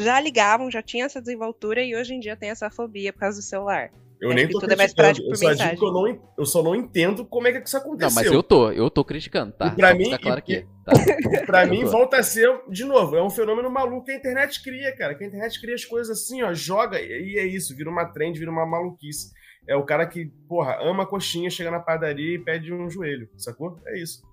já 0.03 0.19
ligavam, 0.19 0.71
já 0.71 0.81
tinham 0.81 1.05
essa 1.05 1.21
desenvoltura 1.21 1.81
e 1.83 1.95
hoje 1.95 2.13
em 2.13 2.19
dia 2.19 2.35
tem 2.35 2.49
essa 2.49 2.69
fobia 2.69 3.11
por 3.11 3.19
causa 3.19 3.39
do 3.39 3.43
celular. 3.43 3.91
Eu 4.19 4.33
nem 4.33 4.47
tô 4.47 4.59
tudo 4.59 4.73
é 4.73 4.75
mais 4.75 4.93
prático 4.93 5.27
eu 5.29 5.35
só 5.35 5.53
digo 5.53 5.77
que 5.77 5.85
eu, 5.85 5.93
não, 5.93 6.31
eu 6.39 6.45
só 6.45 6.63
não 6.63 6.75
entendo 6.75 7.23
como 7.23 7.47
é 7.47 7.51
que 7.51 7.67
isso 7.67 7.77
aconteceu. 7.77 8.09
Não, 8.09 8.15
mas 8.15 8.25
eu 8.25 8.41
tô, 8.41 8.71
eu 8.71 8.89
tô 8.89 9.05
criticando, 9.05 9.51
tá? 9.51 9.67
E 9.67 9.75
pra 9.75 9.93
mim, 9.93 10.09
tá 10.09 10.17
claro 10.17 10.41
que, 10.41 10.65
tá. 10.83 10.93
pra 11.45 11.65
mim 11.67 11.85
volta 11.85 12.17
a 12.17 12.23
ser, 12.23 12.49
de 12.67 12.83
novo, 12.83 13.15
é 13.15 13.21
um 13.21 13.29
fenômeno 13.29 13.69
maluco 13.69 14.05
que 14.05 14.11
a 14.11 14.15
internet 14.15 14.63
cria, 14.63 14.95
cara. 14.95 15.13
Que 15.13 15.23
a 15.23 15.27
internet 15.27 15.61
cria 15.61 15.75
as 15.75 15.85
coisas 15.85 16.17
assim, 16.17 16.41
ó, 16.41 16.51
joga 16.51 16.99
e 16.99 17.37
é 17.37 17.45
isso, 17.45 17.75
vira 17.75 17.89
uma 17.89 18.05
trend, 18.05 18.39
vira 18.39 18.49
uma 18.49 18.65
maluquice. 18.65 19.31
É 19.67 19.75
o 19.75 19.85
cara 19.85 20.07
que, 20.07 20.25
porra, 20.47 20.79
ama 20.81 21.05
coxinha, 21.05 21.49
chega 21.49 21.69
na 21.69 21.79
padaria 21.79 22.35
e 22.35 22.39
pede 22.39 22.73
um 22.73 22.89
joelho, 22.89 23.29
sacou? 23.37 23.77
É 23.85 23.99
isso. 23.99 24.23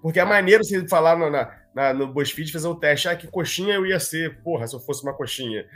Porque 0.00 0.20
a 0.20 0.26
maneira 0.26 0.62
de 0.62 0.88
falar 0.88 1.18
na, 1.18 1.28
na, 1.28 1.63
no 1.94 2.06
BuzzFeed 2.12 2.52
fazer 2.52 2.68
o 2.68 2.74
teste. 2.74 3.08
Ah, 3.08 3.16
que 3.16 3.26
coxinha 3.26 3.74
eu 3.74 3.84
ia 3.86 3.98
ser, 3.98 4.40
porra, 4.42 4.66
se 4.66 4.74
eu 4.74 4.80
fosse 4.80 5.02
uma 5.02 5.12
coxinha. 5.12 5.66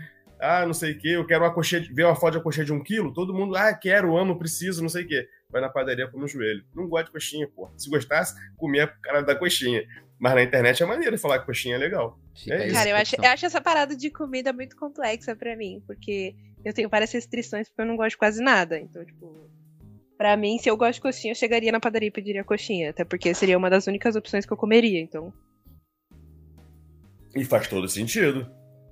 Ah, 0.41 0.65
não 0.65 0.73
sei 0.73 0.93
o 0.93 0.99
que, 0.99 1.11
eu 1.11 1.27
quero 1.27 1.43
uma 1.45 1.53
coxinha, 1.53 1.85
ver 1.93 2.05
uma 2.05 2.15
foto 2.15 2.33
de 2.33 2.37
uma 2.39 2.45
coxinha 2.45 2.65
de 2.65 2.73
um 2.73 2.81
quilo, 2.81 3.13
todo 3.13 3.35
mundo, 3.35 3.57
ah, 3.57 3.75
quero, 3.75 4.17
amo, 4.17 4.39
preciso, 4.39 4.81
não 4.81 4.89
sei 4.89 5.05
o 5.05 5.09
que. 5.09 5.29
Vai 5.51 5.61
na 5.61 5.69
padaria 5.69 6.07
com 6.07 6.19
no 6.19 6.29
joelho. 6.29 6.63
Não 6.75 6.87
gosta 6.87 7.07
de 7.07 7.13
coxinha, 7.13 7.49
porra. 7.49 7.73
Se 7.77 7.91
gostasse, 7.91 8.35
comia 8.57 8.85
a 8.85 8.87
cara 8.87 9.23
da 9.23 9.35
coxinha. 9.35 9.83
Mas 10.19 10.35
na 10.35 10.43
internet 10.43 10.83
é 10.83 10.87
maneiro 10.87 11.19
falar 11.19 11.41
que 11.41 11.47
coxinha 11.47 11.77
é 11.77 11.79
legal. 11.79 12.19
Fica 12.37 12.55
É 12.55 12.59
aí 12.63 12.67
isso. 12.67 12.77
Cara, 12.77 12.91
eu 12.91 12.97
acho, 12.97 13.11
reflexão. 13.13 13.25
eu 13.25 13.33
acho 13.33 13.47
essa 13.47 13.61
parada 13.61 13.97
de 13.97 14.11
comida 14.11 14.53
muito 14.53 14.77
complexa 14.77 15.35
pra 15.35 15.57
mim, 15.57 15.83
porque 15.87 16.35
eu 16.65 16.73
tenho 16.73 16.89
várias 16.89 17.11
restrições 17.13 17.69
porque 17.69 17.81
eu 17.83 17.87
não 17.87 17.97
gosto 17.97 18.11
de 18.11 18.19
quase 18.19 18.43
nada. 18.43 18.79
Então, 18.79 19.05
tipo, 19.05 19.49
pra 20.17 20.37
mim, 20.37 20.59
se 20.59 20.69
eu 20.69 20.77
gosto 20.77 20.95
de 20.95 21.01
coxinha, 21.01 21.33
eu 21.33 21.37
chegaria 21.37 21.73
na 21.73 21.81
padaria 21.81 22.09
e 22.09 22.13
pediria 22.13 22.45
coxinha. 22.45 22.91
Até 22.91 23.05
porque 23.05 23.33
seria 23.33 23.57
uma 23.57 23.71
das 23.71 23.87
únicas 23.87 24.15
opções 24.17 24.45
que 24.45 24.53
eu 24.53 24.57
comeria, 24.57 25.01
então. 25.01 25.33
E 27.37 27.45
faz 27.45 27.69
todo 27.69 27.89
sentido. 27.89 28.51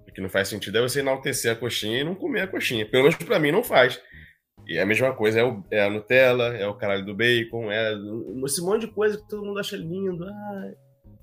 O 0.09 0.13
que 0.13 0.21
não 0.21 0.29
faz 0.29 0.49
sentido 0.49 0.79
é 0.79 0.83
você 0.83 1.01
enaltecer 1.01 1.53
a 1.53 1.57
coxinha 1.57 2.01
e 2.01 2.05
não 2.05 2.15
comer 2.15 2.43
a 2.43 2.47
coxinha. 2.49 2.89
Pelo 2.89 3.05
menos 3.05 3.17
pra 3.19 3.39
mim 3.39 3.51
não 3.53 3.63
faz. 3.63 4.01
E 4.67 4.77
é 4.79 4.83
a 4.83 4.87
mesma 4.87 5.15
coisa, 5.15 5.41
é, 5.41 5.45
o- 5.45 5.63
é 5.71 5.85
a 5.85 5.91
Nutella, 5.91 6.49
é 6.57 6.67
o 6.67 6.75
caralho 6.77 7.05
do 7.05 7.15
bacon, 7.15 7.71
é 7.71 7.93
esse 8.45 8.61
monte 8.63 8.87
de 8.87 8.93
coisa 8.93 9.17
que 9.19 9.29
todo 9.29 9.45
mundo 9.45 9.61
acha 9.61 9.77
lindo. 9.77 10.25
Ah, 10.25 10.73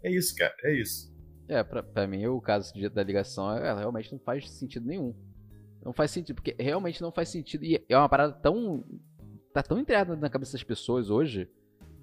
é 0.04 0.12
isso, 0.12 0.34
cara, 0.36 0.54
é 0.64 0.74
isso. 0.80 1.12
É, 1.50 1.62
pra, 1.64 1.84
pra 1.84 2.08
mim, 2.08 2.26
o 2.28 2.40
caso 2.40 2.72
da 2.92 3.04
ligação 3.04 3.52
é, 3.58 3.68
ela 3.68 3.80
realmente 3.80 4.12
não 4.12 4.20
faz 4.20 4.50
sentido 4.50 4.86
nenhum. 4.88 5.14
Não 5.84 5.92
faz 5.92 6.12
sentido, 6.12 6.36
porque 6.36 6.56
realmente 6.58 7.02
não 7.02 7.12
faz 7.12 7.28
sentido. 7.30 7.66
E 7.66 7.84
é 7.90 7.98
uma 7.98 8.08
parada 8.08 8.34
tão. 8.34 8.86
Tá 9.54 9.62
tão 9.62 9.78
entrada 9.78 10.16
na 10.16 10.30
cabeça 10.30 10.54
das 10.54 10.64
pessoas 10.64 11.10
hoje 11.10 11.50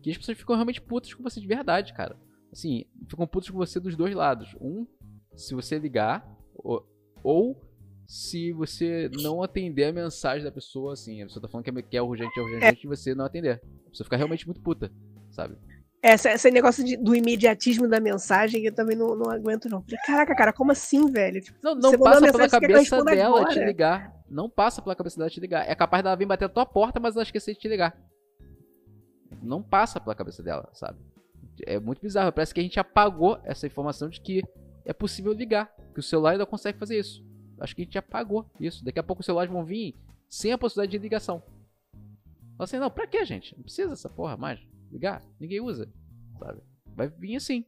que 0.03 0.11
as 0.11 0.19
pessoas 0.19 0.37
ficam 0.39 0.55
realmente 0.55 0.81
putas 0.81 1.13
com 1.15 1.23
você 1.23 1.41
de 1.41 1.47
verdade, 1.47 1.95
cara. 1.95 2.17
Assim, 2.53 2.85
ficam 3.09 3.27
putas 3.27 3.49
com 3.49 3.57
você 3.57 3.81
dos 3.81 3.97
dois 3.97 4.15
lados. 4.15 4.55
Um, 4.61 4.87
se 5.35 5.55
você 5.55 5.79
ligar, 5.79 6.27
ou, 6.55 6.87
ou 7.23 7.61
se 8.07 8.53
você 8.53 9.09
não 9.23 9.43
atender 9.43 9.85
a 9.85 9.93
mensagem 9.93 10.45
da 10.45 10.51
pessoa, 10.51 10.93
assim, 10.95 11.23
a 11.23 11.27
pessoa 11.27 11.43
tá 11.43 11.49
falando 11.49 11.65
que 11.65 11.71
é, 11.71 11.83
que 11.83 11.97
é 11.97 12.03
urgente, 12.03 12.39
é 12.39 12.43
urgente, 12.43 12.85
e 12.85 12.89
você 12.89 13.15
não 13.15 13.25
atender. 13.25 13.61
A 13.87 13.91
pessoa 13.91 14.05
fica 14.05 14.17
realmente 14.17 14.47
muito 14.47 14.61
puta, 14.61 14.91
sabe? 15.31 15.57
Essa, 16.03 16.33
esse 16.33 16.51
negócio 16.51 16.83
de- 16.83 16.97
do 16.97 17.15
imediatismo 17.15 17.87
da 17.87 18.01
mensagem 18.01 18.65
eu 18.65 18.75
também 18.75 18.97
não, 18.97 19.15
não 19.15 19.31
aguento, 19.31 19.69
não. 19.69 19.85
Caraca, 20.07 20.35
cara, 20.35 20.53
como 20.53 20.73
assim, 20.73 21.11
velho? 21.13 21.41
Tipo, 21.43 21.59
Não, 21.63 21.75
não 21.75 21.99
passa 21.99 22.33
pela 22.33 22.49
cabeça 22.49 23.05
dela 23.05 23.45
te 23.45 23.51
agora? 23.51 23.67
ligar. 23.67 24.17
Não 24.29 24.49
passa 24.49 24.81
pela 24.81 24.97
cabeça 24.97 25.19
dela 25.19 25.29
te 25.29 25.41
ligar. 25.41 25.69
É 25.69 25.75
capaz 25.75 26.03
dela 26.03 26.17
vir 26.17 26.25
bater 26.27 26.47
na 26.47 26.55
tua 26.55 26.65
porta, 26.65 26.99
mas 26.99 27.15
ela 27.15 27.23
esquecer 27.23 27.53
de 27.53 27.61
te 27.61 27.69
ligar. 27.69 27.95
Não 29.43 29.63
passa 29.63 30.01
pela 30.01 30.15
cabeça 30.15 30.43
dela, 30.43 30.69
sabe? 30.73 30.99
É 31.67 31.79
muito 31.79 32.01
bizarro. 32.01 32.33
Parece 32.33 32.55
que 32.55 32.61
a 32.61 32.63
gente 32.63 32.81
apagou 32.81 33.39
essa 33.45 33.67
informação 33.67 34.09
de 34.09 34.21
que 34.21 34.43
é 34.85 34.93
possível 34.93 35.33
ligar. 35.33 35.75
Que 35.93 36.01
o 36.01 36.03
celular 36.03 36.33
ainda 36.33 36.47
consegue 36.47 36.79
fazer 36.79 36.99
isso. 36.99 37.25
Acho 37.59 37.75
que 37.75 37.83
a 37.83 37.85
gente 37.85 37.99
apagou 37.99 38.47
isso. 38.59 38.85
Daqui 38.85 38.99
a 38.99 39.03
pouco 39.03 39.21
os 39.21 39.27
celulares 39.27 39.53
vão 39.53 39.65
vir 39.65 39.95
sem 40.29 40.53
a 40.53 40.59
possibilidade 40.59 40.93
de 40.93 41.03
ligação. 41.03 41.43
Fala 41.93 42.65
assim, 42.65 42.79
não, 42.79 42.91
pra 42.91 43.07
que, 43.07 43.25
gente? 43.25 43.55
Não 43.57 43.63
precisa 43.63 43.89
dessa 43.89 44.09
porra 44.09 44.37
mais. 44.37 44.61
Ligar? 44.91 45.23
Ninguém 45.39 45.61
usa. 45.61 45.89
Sabe? 46.39 46.61
Vai 46.95 47.09
vir 47.09 47.37
assim. 47.37 47.65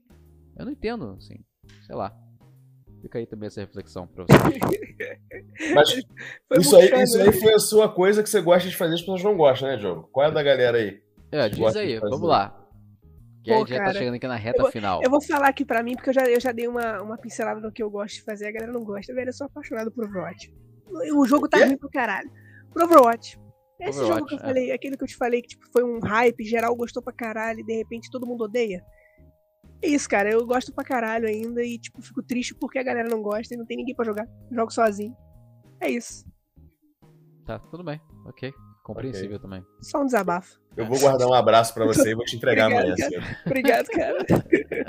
Eu 0.57 0.65
não 0.65 0.73
entendo, 0.73 1.17
assim. 1.19 1.45
Sei 1.87 1.95
lá. 1.95 2.17
Fica 3.01 3.19
aí 3.19 3.27
também 3.27 3.49
essa 3.49 3.61
reflexão 3.61 4.07
pra 4.07 4.25
vocês. 4.25 4.61
Mas 5.75 5.91
foi 6.49 6.59
isso 6.59 6.77
aí, 6.77 7.03
isso 7.03 7.19
né? 7.19 7.25
aí 7.25 7.33
foi 7.33 7.55
a 7.55 7.59
sua 7.59 7.89
coisa 7.89 8.23
que 8.23 8.31
você 8.31 8.41
gosta 8.41 8.69
de 8.69 8.77
fazer, 8.77 8.95
as 8.95 9.01
pessoas 9.01 9.25
não 9.25 9.37
gostam, 9.37 9.69
né, 9.69 9.77
Diogo? 9.77 10.09
Qual 10.13 10.25
é 10.25 10.29
a 10.29 10.33
da 10.33 10.43
galera 10.43 10.79
aí? 10.79 11.03
É, 11.33 11.49
diz 11.49 11.75
aí, 11.75 11.99
vamos 11.99 12.23
lá. 12.23 12.62
Pô, 13.45 13.59
gente 13.61 13.71
já 13.71 13.85
tá 13.85 13.93
chegando 13.93 14.15
aqui 14.15 14.27
na 14.29 14.37
reta 14.37 14.59
eu 14.59 14.63
vou- 14.63 14.73
final. 14.73 15.01
Eu 15.03 15.11
vou 15.11 15.21
falar 15.21 15.49
aqui 15.49 15.65
pra 15.65 15.83
mim, 15.83 15.95
porque 15.95 16.11
eu 16.11 16.15
já, 16.15 16.25
eu 16.27 16.41
já 16.41 16.53
dei 16.53 16.69
uma, 16.69 17.03
uma 17.03 17.19
pincelada 17.19 17.61
no 17.61 17.73
que 17.73 17.83
eu 17.83 17.91
gosto 17.91 18.17
de 18.17 18.23
fazer, 18.23 18.47
a 18.49 18.53
galera 18.53 18.73
não 18.73 18.85
gosta. 18.85 19.13
Velho, 19.15 19.29
eu 19.29 19.33
sou 19.33 19.47
apaixonado 19.47 19.91
por 19.91 20.05
Overwatch. 20.05 20.55
O 21.15 21.27
jogo 21.27 21.49
tá 21.49 21.65
ruim 21.65 21.77
pra 21.77 21.89
caralho. 21.89 22.31
Por 22.73 22.85
Overwatch. 22.85 23.41
Esse 23.81 23.99
Overwatch, 23.99 24.07
jogo 24.19 24.27
que 24.27 24.35
eu 24.35 24.39
é. 24.39 24.43
falei, 24.43 24.73
aquele 24.73 24.97
que 24.97 25.03
eu 25.03 25.09
te 25.09 25.17
falei 25.17 25.43
que 25.43 25.49
tipo, 25.49 25.67
foi 25.73 25.83
um 25.83 25.99
hype, 26.01 26.45
geral 26.45 26.75
gostou 26.77 27.03
pra 27.03 27.13
caralho, 27.13 27.61
e 27.61 27.65
de 27.65 27.77
repente 27.77 28.11
todo 28.11 28.27
mundo 28.27 28.45
odeia. 28.45 28.85
É 29.83 29.89
isso, 29.89 30.09
cara. 30.09 30.31
Eu 30.31 30.47
gosto 30.47 30.73
pra 30.73 30.85
caralho 30.85 31.27
ainda 31.27 31.65
e, 31.65 31.77
tipo, 31.79 32.01
fico 32.01 32.23
triste 32.23 32.55
porque 32.55 32.79
a 32.79 32.83
galera 32.85 33.09
não 33.09 33.21
gosta 33.21 33.53
e 33.53 33.57
não 33.57 33.67
tem 33.67 33.77
ninguém 33.77 33.95
pra 33.97 34.05
jogar. 34.05 34.29
Jogo 34.53 34.71
sozinho. 34.71 35.17
É 35.81 35.91
isso. 35.91 36.25
Tá, 37.45 37.59
tudo 37.59 37.83
bem. 37.83 38.01
Ok. 38.25 38.53
Compreensível 38.83 39.39
também. 39.39 39.65
Só 39.81 40.03
um 40.03 40.07
desabafo. 40.07 40.61
Eu 40.77 40.87
vou 40.87 40.99
guardar 40.99 41.29
um 41.29 41.35
abraço 41.35 41.73
pra 41.73 41.85
você 41.85 42.11
e 42.11 42.15
vou 42.15 42.25
te 42.25 42.37
entregar 42.37 42.67
Obrigado, 42.67 42.91
amanhã 42.91 43.11
cara. 43.11 43.39
Obrigado, 43.47 43.87
cara. 43.89 44.27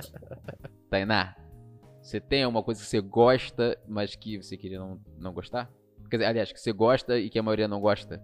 Tainá, 0.90 1.36
você 2.02 2.20
tem 2.20 2.44
alguma 2.44 2.64
coisa 2.64 2.82
que 2.82 2.88
você 2.88 3.00
gosta, 3.00 3.78
mas 3.88 4.16
que 4.16 4.42
você 4.42 4.58
queria 4.58 4.80
não, 4.80 5.00
não 5.18 5.34
gostar? 5.34 5.70
Quer 6.10 6.18
dizer, 6.18 6.26
aliás, 6.28 6.52
que 6.52 6.60
você 6.60 6.72
gosta 6.72 7.18
e 7.18 7.30
que 7.30 7.40
a 7.40 7.44
maioria 7.44 7.68
não 7.68 7.80
gosta? 7.80 8.22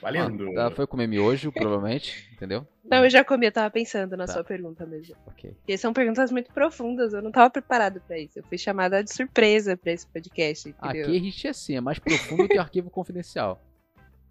Valendo. 0.00 0.48
Ah, 0.50 0.62
ela 0.62 0.70
foi 0.70 0.86
comer 0.86 1.06
miojo, 1.06 1.50
provavelmente, 1.52 2.28
entendeu? 2.34 2.66
Não, 2.84 3.04
eu 3.04 3.10
já 3.10 3.24
comi, 3.24 3.46
eu 3.46 3.52
tava 3.52 3.70
pensando 3.70 4.16
na 4.16 4.26
Tá. 4.26 4.34
sua 4.34 4.44
pergunta 4.44 4.84
mesmo. 4.84 5.16
Ok. 5.26 5.50
Porque 5.52 5.78
são 5.78 5.92
perguntas 5.92 6.30
muito 6.30 6.52
profundas, 6.52 7.12
eu 7.14 7.22
não 7.22 7.30
tava 7.32 7.48
preparado 7.50 8.00
pra 8.06 8.18
isso. 8.18 8.38
Eu 8.38 8.42
fui 8.44 8.58
chamada 8.58 9.02
de 9.02 9.12
surpresa 9.12 9.76
pra 9.76 9.92
esse 9.92 10.06
podcast, 10.06 10.68
entendeu? 10.68 11.02
Aqui 11.06 11.16
a 11.16 11.20
gente 11.20 11.46
é 11.46 11.50
assim, 11.50 11.76
é 11.76 11.80
mais 11.80 11.98
profundo 11.98 12.46
que 12.48 12.58
o 12.58 12.60
arquivo 12.60 12.90
confidencial. 12.90 13.60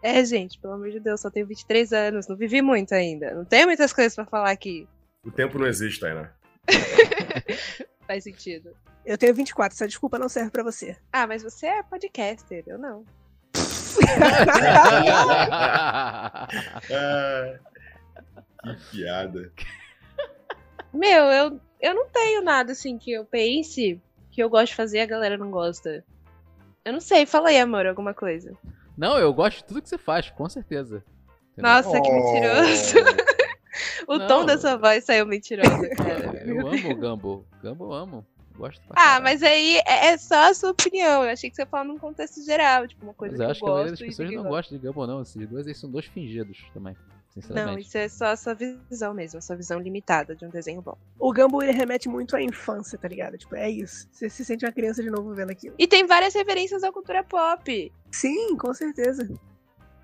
É, 0.05 0.25
gente, 0.25 0.59
pelo 0.59 0.73
amor 0.73 0.89
de 0.91 0.99
Deus, 0.99 1.21
só 1.21 1.31
tenho 1.31 1.47
23 1.47 1.93
anos, 1.93 2.27
não 2.27 2.35
vivi 2.35 2.61
muito 2.61 2.93
ainda. 2.93 3.33
Não 3.33 3.45
tenho 3.45 3.67
muitas 3.67 3.93
coisas 3.93 4.13
pra 4.13 4.25
falar 4.25 4.51
aqui. 4.51 4.85
O 5.25 5.31
tempo 5.31 5.57
não 5.57 5.65
existe, 5.65 6.01
Tainá. 6.01 6.29
Faz 8.05 8.25
sentido. 8.25 8.71
Eu 9.05 9.17
tenho 9.17 9.33
24, 9.33 9.73
essa 9.73 9.87
desculpa 9.87 10.19
não 10.19 10.27
serve 10.27 10.51
pra 10.51 10.61
você. 10.61 10.97
Ah, 11.11 11.25
mas 11.25 11.41
você 11.41 11.67
é 11.67 11.83
podcaster, 11.83 12.65
eu 12.67 12.77
não. 12.77 13.05
Ah, 16.91 17.57
que 18.63 18.75
piada. 18.91 19.51
Meu, 20.93 21.23
eu, 21.25 21.59
eu 21.81 21.93
não 21.93 22.07
tenho 22.09 22.41
nada 22.43 22.71
assim 22.71 22.97
que 22.97 23.11
eu 23.11 23.25
pense 23.25 23.99
que 24.31 24.41
eu 24.41 24.49
gosto 24.49 24.67
de 24.71 24.75
fazer 24.75 24.97
e 24.99 25.01
a 25.01 25.05
galera 25.05 25.37
não 25.37 25.49
gosta. 25.51 26.03
Eu 26.85 26.93
não 26.93 26.99
sei, 26.99 27.25
fala 27.25 27.49
aí, 27.49 27.59
amor, 27.59 27.85
alguma 27.87 28.13
coisa. 28.13 28.53
não, 28.97 29.17
eu 29.17 29.33
gosto 29.33 29.57
de 29.57 29.63
tudo 29.65 29.81
que 29.81 29.89
você 29.89 29.97
faz, 29.97 30.29
com 30.29 30.47
certeza. 30.49 31.03
Entendeu? 31.53 31.71
Nossa, 31.71 32.01
que 32.01 32.11
mentiroso. 32.11 32.95
O 34.05 34.17
Não. 34.17 34.27
tom 34.27 34.45
da 34.45 34.55
sua 34.57 34.75
voz 34.75 35.03
saiu 35.03 35.25
mentiroso, 35.25 35.71
cara. 35.97 36.37
É, 36.37 36.43
Eu 36.45 36.67
amo 36.67 36.91
o. 36.91 36.95
Gumbo 36.95 37.45
eu 37.63 37.93
amo. 37.93 38.27
Gosto 38.55 38.81
pra 38.87 38.91
Ah, 38.91 39.03
caralho. 39.03 39.23
mas 39.23 39.43
aí 39.43 39.77
é 39.85 40.05
é 40.07 40.17
só 40.17 40.49
a 40.49 40.53
sua 40.53 40.71
opinião. 40.71 41.23
Eu 41.23 41.29
achei 41.31 41.49
que 41.49 41.55
você 41.55 41.65
falava 41.65 41.89
num 41.89 41.97
contexto 41.97 42.43
geral, 42.45 42.87
tipo, 42.87 43.03
uma 43.03 43.13
coisa 43.13 43.33
Mas 43.33 43.41
eu 43.41 43.49
acho 43.51 43.59
que 43.59 43.65
que 43.65 43.71
a 43.71 43.73
maioria 43.73 43.89
gosto 43.91 43.99
das 44.07 44.15
pessoas 44.15 44.31
não 44.43 44.43
gosta. 44.49 44.77
de 44.77 44.87
Gumbo, 44.87 45.07
não. 45.07 45.21
Esses 45.21 45.47
dois 45.49 45.67
aí 45.67 45.73
são 45.75 45.89
dois 45.89 46.05
fingidos 46.05 46.63
também. 46.73 46.95
Não, 47.49 47.79
isso 47.79 47.97
é 47.97 48.07
só 48.07 48.25
a 48.27 48.35
sua 48.37 48.53
visão 48.53 49.11
mesmo, 49.11 49.39
a 49.39 49.41
sua 49.41 49.55
visão 49.55 49.79
limitada 49.79 50.35
de 50.35 50.45
um 50.45 50.49
desenho 50.49 50.83
bom. 50.83 50.95
O 51.17 51.33
Gumball 51.33 51.63
ele 51.63 51.71
remete 51.71 52.07
muito 52.07 52.35
à 52.35 52.41
infância, 52.43 52.95
tá 52.95 53.07
ligado? 53.07 53.39
Tipo, 53.39 53.55
é 53.55 53.67
isso. 53.71 54.07
Você 54.11 54.29
se 54.29 54.45
sente 54.45 54.63
uma 54.63 54.71
criança 54.71 55.01
de 55.01 55.09
novo 55.09 55.33
vendo 55.33 55.49
aquilo. 55.49 55.73
E 55.79 55.87
tem 55.87 56.05
várias 56.05 56.35
referências 56.35 56.83
à 56.83 56.91
cultura 56.91 57.23
pop. 57.23 57.91
Sim, 58.11 58.55
com 58.55 58.71
certeza. 58.71 59.27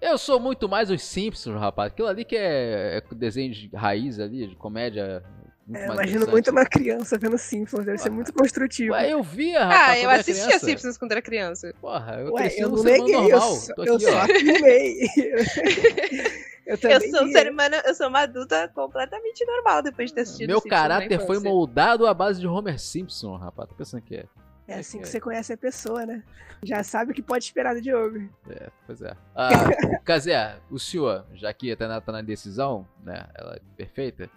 Eu 0.02 0.18
sou 0.18 0.40
muito 0.40 0.68
mais 0.68 0.90
os 0.90 1.04
Simpsons, 1.04 1.60
rapaz. 1.60 1.92
Aquilo 1.92 2.08
ali 2.08 2.26
que 2.26 2.36
é, 2.36 2.98
é 2.98 3.16
desenho 3.16 3.54
de 3.54 3.68
raiz 3.76 4.20
ali, 4.20 4.48
de 4.48 4.56
comédia. 4.56 5.24
Muito 5.70 5.84
É, 5.84 5.88
mais 5.88 6.00
imagino 6.00 6.28
muito 6.32 6.50
uma 6.50 6.66
criança 6.66 7.16
vendo 7.20 7.38
Simpsons, 7.38 7.86
deve 7.86 8.00
ser 8.00 8.10
muito 8.10 8.34
construtivo. 8.34 8.94
Ué, 8.94 9.14
eu 9.14 9.22
via, 9.22 9.66
rapaz. 9.66 9.90
ah, 9.90 10.00
eu 10.00 10.10
assistia 10.10 10.46
criança. 10.48 10.66
Simpsons 10.66 10.98
quando 10.98 11.12
era 11.12 11.22
criança. 11.22 11.72
Porra, 11.80 12.16
eu 12.22 12.34
Ué, 12.34 12.42
cresci 12.42 12.62
eu 12.62 12.74
um 12.74 12.78
ser 12.78 13.00
humano 13.00 13.12
normal. 13.30 13.54
eu, 13.54 13.76
Tô 13.76 13.84
eu 13.84 13.96
aqui, 13.96 14.04
só 14.06 14.12
ó. 14.16 14.22
afirmei. 14.22 15.00
eu 16.66 16.74
Eu 16.74 16.78
também 16.80 17.12
sou 17.12 17.24
um 17.24 17.32
ser 17.32 17.52
humano, 17.52 17.76
eu 17.86 17.94
sou 17.94 18.08
uma 18.08 18.22
adulta 18.22 18.68
completamente 18.74 19.46
normal 19.46 19.84
depois 19.84 20.10
de 20.10 20.16
ter 20.16 20.22
assistido 20.22 20.48
Meu 20.48 20.60
Simpsons 20.60 20.80
caráter 20.80 21.20
foi 21.28 21.38
moldado 21.40 22.08
à 22.08 22.14
base 22.16 22.40
de 22.42 22.48
Homer 22.48 22.80
Simpson, 22.80 23.36
rapaz. 23.36 23.70
Tô 23.70 23.76
pensando 23.76 24.02
que 24.02 24.16
é. 24.16 24.26
É 24.68 24.80
assim 24.80 25.00
que 25.00 25.08
você 25.08 25.20
conhece 25.20 25.52
a 25.54 25.58
pessoa, 25.58 26.06
né? 26.06 26.24
Já 26.64 26.84
sabe 26.84 27.12
o 27.12 27.16
que 27.16 27.24
pode 27.24 27.44
esperar 27.44 27.74
do 27.74 27.82
Diogo. 27.82 28.30
É, 28.50 28.70
pois 28.86 29.02
é. 29.02 29.16
Ah, 29.36 29.50
Cazé, 30.06 30.58
o 30.70 30.78
senhor, 30.78 31.26
já 31.34 31.52
que 31.54 31.72
a 31.72 31.76
Tainá 31.78 32.00
tá 32.02 32.12
na 32.12 32.22
decisão, 32.22 32.88
né? 33.04 33.28
Ela 33.36 33.56
é 33.56 33.62
perfeita. 33.76 34.30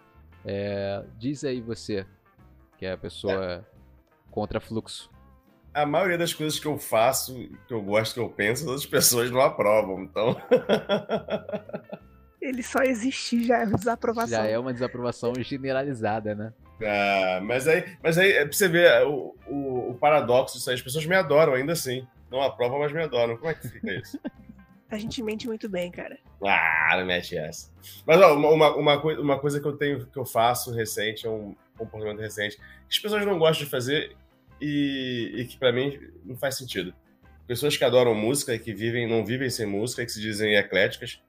É, 0.45 1.03
diz 1.17 1.43
aí 1.43 1.61
você, 1.61 2.05
que 2.77 2.85
é 2.85 2.91
a 2.93 2.97
pessoa 2.97 3.65
contra 4.31 4.59
fluxo. 4.59 5.09
A 5.73 5.85
maioria 5.85 6.17
das 6.17 6.33
coisas 6.33 6.59
que 6.59 6.67
eu 6.67 6.77
faço, 6.77 7.49
que 7.67 7.73
eu 7.73 7.81
gosto, 7.81 8.13
que 8.13 8.19
eu 8.19 8.29
penso, 8.29 8.63
as 8.63 8.67
outras 8.67 8.85
pessoas 8.85 9.31
não 9.31 9.41
aprovam. 9.41 10.03
Então, 10.03 10.35
Ele 12.43 12.61
só 12.61 12.83
existir 12.83 13.45
já 13.45 13.59
é 13.59 13.63
uma 13.63 13.77
desaprovação. 13.77 14.37
Já 14.37 14.45
é 14.45 14.59
uma 14.59 14.73
desaprovação 14.73 15.33
generalizada, 15.39 16.35
né? 16.35 16.53
ah, 16.85 17.39
mas 17.41 17.67
aí, 17.69 17.85
mas 18.03 18.17
aí 18.17 18.33
é 18.33 18.43
pra 18.43 18.51
você 18.51 18.67
ver 18.67 19.07
o, 19.07 19.33
o, 19.47 19.91
o 19.91 19.95
paradoxo 19.95 20.57
disso 20.57 20.69
aí. 20.69 20.75
As 20.75 20.81
pessoas 20.81 21.05
me 21.05 21.15
adoram 21.15 21.53
ainda 21.53 21.71
assim. 21.71 22.05
Não 22.29 22.41
aprovam, 22.41 22.79
mas 22.79 22.91
me 22.91 23.01
adoram. 23.01 23.37
Como 23.37 23.49
é 23.49 23.53
que 23.53 23.69
fica 23.69 23.93
isso? 23.93 24.19
A 24.93 24.97
gente 24.99 25.23
mente 25.23 25.47
muito 25.47 25.67
bem, 25.67 25.89
cara. 25.89 26.17
Ah, 26.45 26.95
não 26.97 27.05
mete 27.05 27.35
essa. 27.35 27.71
Mas 28.05 28.21
ó, 28.21 28.35
uma, 28.35 28.49
uma, 28.49 28.75
uma, 28.75 29.01
coi- 29.01 29.17
uma 29.17 29.39
coisa 29.39 29.59
que 29.59 29.65
eu 29.67 29.73
tenho 29.75 30.05
que 30.05 30.17
eu 30.17 30.25
faço 30.25 30.71
recente 30.71 31.25
é 31.25 31.29
um 31.29 31.55
comportamento 31.75 32.19
recente, 32.19 32.57
que 32.57 32.63
as 32.91 32.99
pessoas 32.99 33.25
não 33.25 33.39
gostam 33.39 33.65
de 33.65 33.71
fazer 33.71 34.15
e, 34.61 35.31
e 35.35 35.45
que 35.45 35.57
para 35.57 35.71
mim 35.71 35.99
não 36.23 36.35
faz 36.37 36.57
sentido. 36.57 36.93
Pessoas 37.47 37.75
que 37.75 37.83
adoram 37.83 38.13
música 38.13 38.53
e 38.53 38.59
que 38.59 38.71
vivem, 38.73 39.07
não 39.09 39.25
vivem 39.25 39.49
sem 39.49 39.65
música, 39.65 40.05
que 40.05 40.11
se 40.11 40.21
dizem 40.21 40.55
ecléticas, 40.55 41.19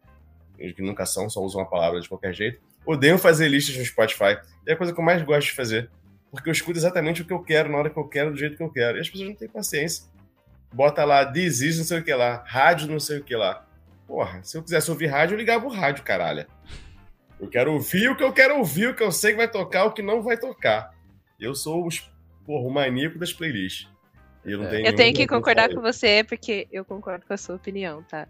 que 0.58 0.82
nunca 0.82 1.06
são, 1.06 1.28
só 1.30 1.40
usam 1.40 1.62
a 1.62 1.64
palavra 1.66 2.00
de 2.00 2.08
qualquer 2.08 2.34
jeito, 2.34 2.60
odeiam 2.84 3.16
fazer 3.16 3.48
listas 3.48 3.76
no 3.78 3.84
Spotify. 3.84 4.36
É 4.66 4.74
a 4.74 4.76
coisa 4.76 4.92
que 4.92 5.00
eu 5.00 5.04
mais 5.04 5.22
gosto 5.22 5.48
de 5.48 5.54
fazer. 5.54 5.90
Porque 6.30 6.48
eu 6.48 6.52
escuto 6.52 6.78
exatamente 6.78 7.22
o 7.22 7.24
que 7.24 7.32
eu 7.32 7.42
quero, 7.42 7.70
na 7.70 7.78
hora 7.78 7.88
que 7.90 7.96
eu 7.98 8.06
quero, 8.08 8.30
do 8.32 8.36
jeito 8.36 8.56
que 8.56 8.62
eu 8.62 8.70
quero. 8.70 8.98
E 8.98 9.00
as 9.00 9.08
pessoas 9.08 9.28
não 9.30 9.36
têm 9.36 9.48
paciência. 9.48 10.04
Bota 10.74 11.04
lá, 11.04 11.22
diz 11.22 11.78
não 11.78 11.84
sei 11.84 12.00
o 12.00 12.04
que 12.04 12.12
lá, 12.12 12.42
rádio, 12.44 12.88
não 12.88 12.98
sei 12.98 13.18
o 13.18 13.24
que 13.24 13.36
lá. 13.36 13.64
Porra, 14.08 14.42
se 14.42 14.58
eu 14.58 14.62
quisesse 14.62 14.90
ouvir 14.90 15.06
rádio, 15.06 15.34
eu 15.34 15.38
ligava 15.38 15.64
o 15.64 15.70
rádio, 15.70 16.02
caralho. 16.02 16.46
Eu 17.40 17.48
quero 17.48 17.72
ouvir 17.72 18.08
o 18.08 18.16
que 18.16 18.24
eu 18.24 18.32
quero 18.32 18.58
ouvir, 18.58 18.88
o 18.88 18.94
que 18.94 19.02
eu 19.02 19.12
sei 19.12 19.30
que 19.30 19.36
vai 19.36 19.48
tocar, 19.48 19.84
o 19.84 19.92
que 19.92 20.02
não 20.02 20.20
vai 20.20 20.36
tocar. 20.36 20.92
Eu 21.38 21.54
sou 21.54 21.86
os, 21.86 22.00
porra, 22.44 22.66
o 22.66 22.70
maníaco 22.70 23.18
das 23.20 23.32
playlists. 23.32 23.88
Eu, 24.44 24.58
não 24.58 24.66
é. 24.66 24.70
tenho 24.70 24.86
eu 24.86 24.96
tenho 24.96 25.14
que 25.14 25.26
concordar 25.28 25.72
com 25.72 25.80
você, 25.80 26.24
porque 26.24 26.66
eu 26.72 26.84
concordo 26.84 27.24
com 27.24 27.32
a 27.32 27.36
sua 27.36 27.54
opinião, 27.54 28.02
tá? 28.02 28.26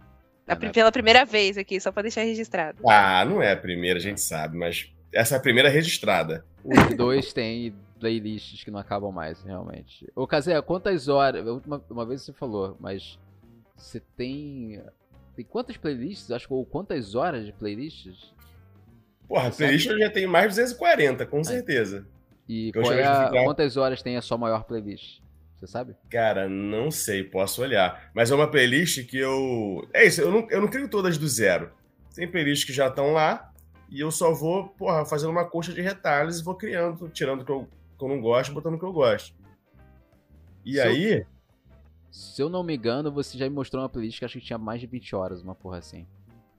A, 0.47 0.55
pela 0.55 0.93
primeira 0.93 1.25
vez 1.25 1.57
aqui, 1.57 1.81
só 1.81 1.91
pra 1.91 2.03
deixar 2.03 2.23
registrado. 2.25 2.79
Ah, 2.87 3.25
não 3.25 3.43
é 3.43 3.53
a 3.53 3.57
primeira, 3.57 3.99
a 3.99 4.03
gente 4.03 4.21
sabe, 4.21 4.59
mas 4.59 4.93
essa 5.12 5.37
é 5.37 5.39
a 5.39 5.41
primeira 5.41 5.71
registrada. 5.71 6.45
Os 6.62 6.95
dois 6.95 7.33
têm 7.33 7.75
playlists 7.99 8.62
que 8.65 8.71
não 8.71 8.79
acabam 8.79 9.12
mais, 9.12 9.43
realmente. 9.43 10.11
Ô, 10.15 10.27
Kazé, 10.27 10.61
quantas 10.62 11.09
horas. 11.09 11.47
Uma, 11.66 11.83
uma 11.89 12.07
vez 12.07 12.23
você 12.23 12.33
falou, 12.33 12.77
mas 12.81 13.19
você 13.77 14.01
tem. 14.16 14.83
Tem 15.35 15.45
quantas 15.45 15.77
playlists? 15.77 16.31
Acho 16.31 16.47
que 16.47 16.55
ou 16.55 16.65
quantas 16.65 17.15
horas 17.15 17.45
de 17.45 17.53
playlists? 17.53 18.33
Porra, 19.27 19.51
playlist 19.51 19.87
eu 19.87 19.99
já 19.99 20.11
tenho 20.11 20.29
mais 20.29 20.45
de 20.45 20.61
240, 20.61 21.27
com 21.27 21.43
certeza. 21.43 22.07
E 22.49 22.71
é 22.93 23.05
a, 23.05 23.31
quantas 23.45 23.77
horas 23.77 24.03
tem 24.03 24.16
a 24.16 24.23
sua 24.23 24.37
maior 24.37 24.65
playlist? 24.65 25.21
Você 25.59 25.66
sabe? 25.66 25.97
Cara, 26.11 26.49
não 26.49 26.91
sei, 26.91 27.25
posso 27.25 27.62
olhar. 27.62 28.11
Mas 28.15 28.31
é 28.31 28.35
uma 28.35 28.51
playlist 28.51 29.07
que 29.07 29.19
eu. 29.19 29.89
É 29.95 30.05
isso, 30.05 30.21
eu 30.21 30.31
não, 30.31 30.47
eu 30.51 30.61
não 30.61 30.69
crio 30.69 30.89
todas 30.89 31.16
do 31.16 31.27
zero. 31.27 31.73
Tem 32.15 32.31
playlists 32.31 32.65
que 32.65 32.73
já 32.73 32.89
estão 32.89 33.12
lá, 33.12 33.51
e 33.91 34.01
eu 34.01 34.11
só 34.11 34.33
vou, 34.33 34.69
porra, 34.69 35.05
fazendo 35.05 35.31
uma 35.31 35.45
coxa 35.45 35.73
de 35.73 35.81
retalhos 35.81 36.39
e 36.39 36.45
vou 36.45 36.55
criando, 36.55 37.09
tirando 37.09 37.41
o 37.41 37.45
que 37.45 37.51
eu, 37.51 37.69
que 37.99 38.05
eu 38.05 38.09
não 38.09 38.21
gosto, 38.21 38.53
botando 38.53 38.75
o 38.75 38.79
que 38.79 38.85
eu 38.85 38.93
gosto. 38.93 39.35
E 40.65 40.75
se 40.75 40.81
aí. 40.81 41.12
Eu, 41.12 41.27
se 42.11 42.43
eu 42.43 42.49
não 42.49 42.62
me 42.62 42.77
engano, 42.77 43.11
você 43.11 43.37
já 43.37 43.49
me 43.49 43.55
mostrou 43.55 43.83
uma 43.83 43.89
playlist 43.89 44.19
que 44.19 44.25
acho 44.25 44.39
que 44.39 44.45
tinha 44.45 44.59
mais 44.59 44.81
de 44.81 44.87
20 44.87 45.16
horas, 45.16 45.43
uma 45.43 45.55
porra 45.55 45.79
assim. 45.79 46.07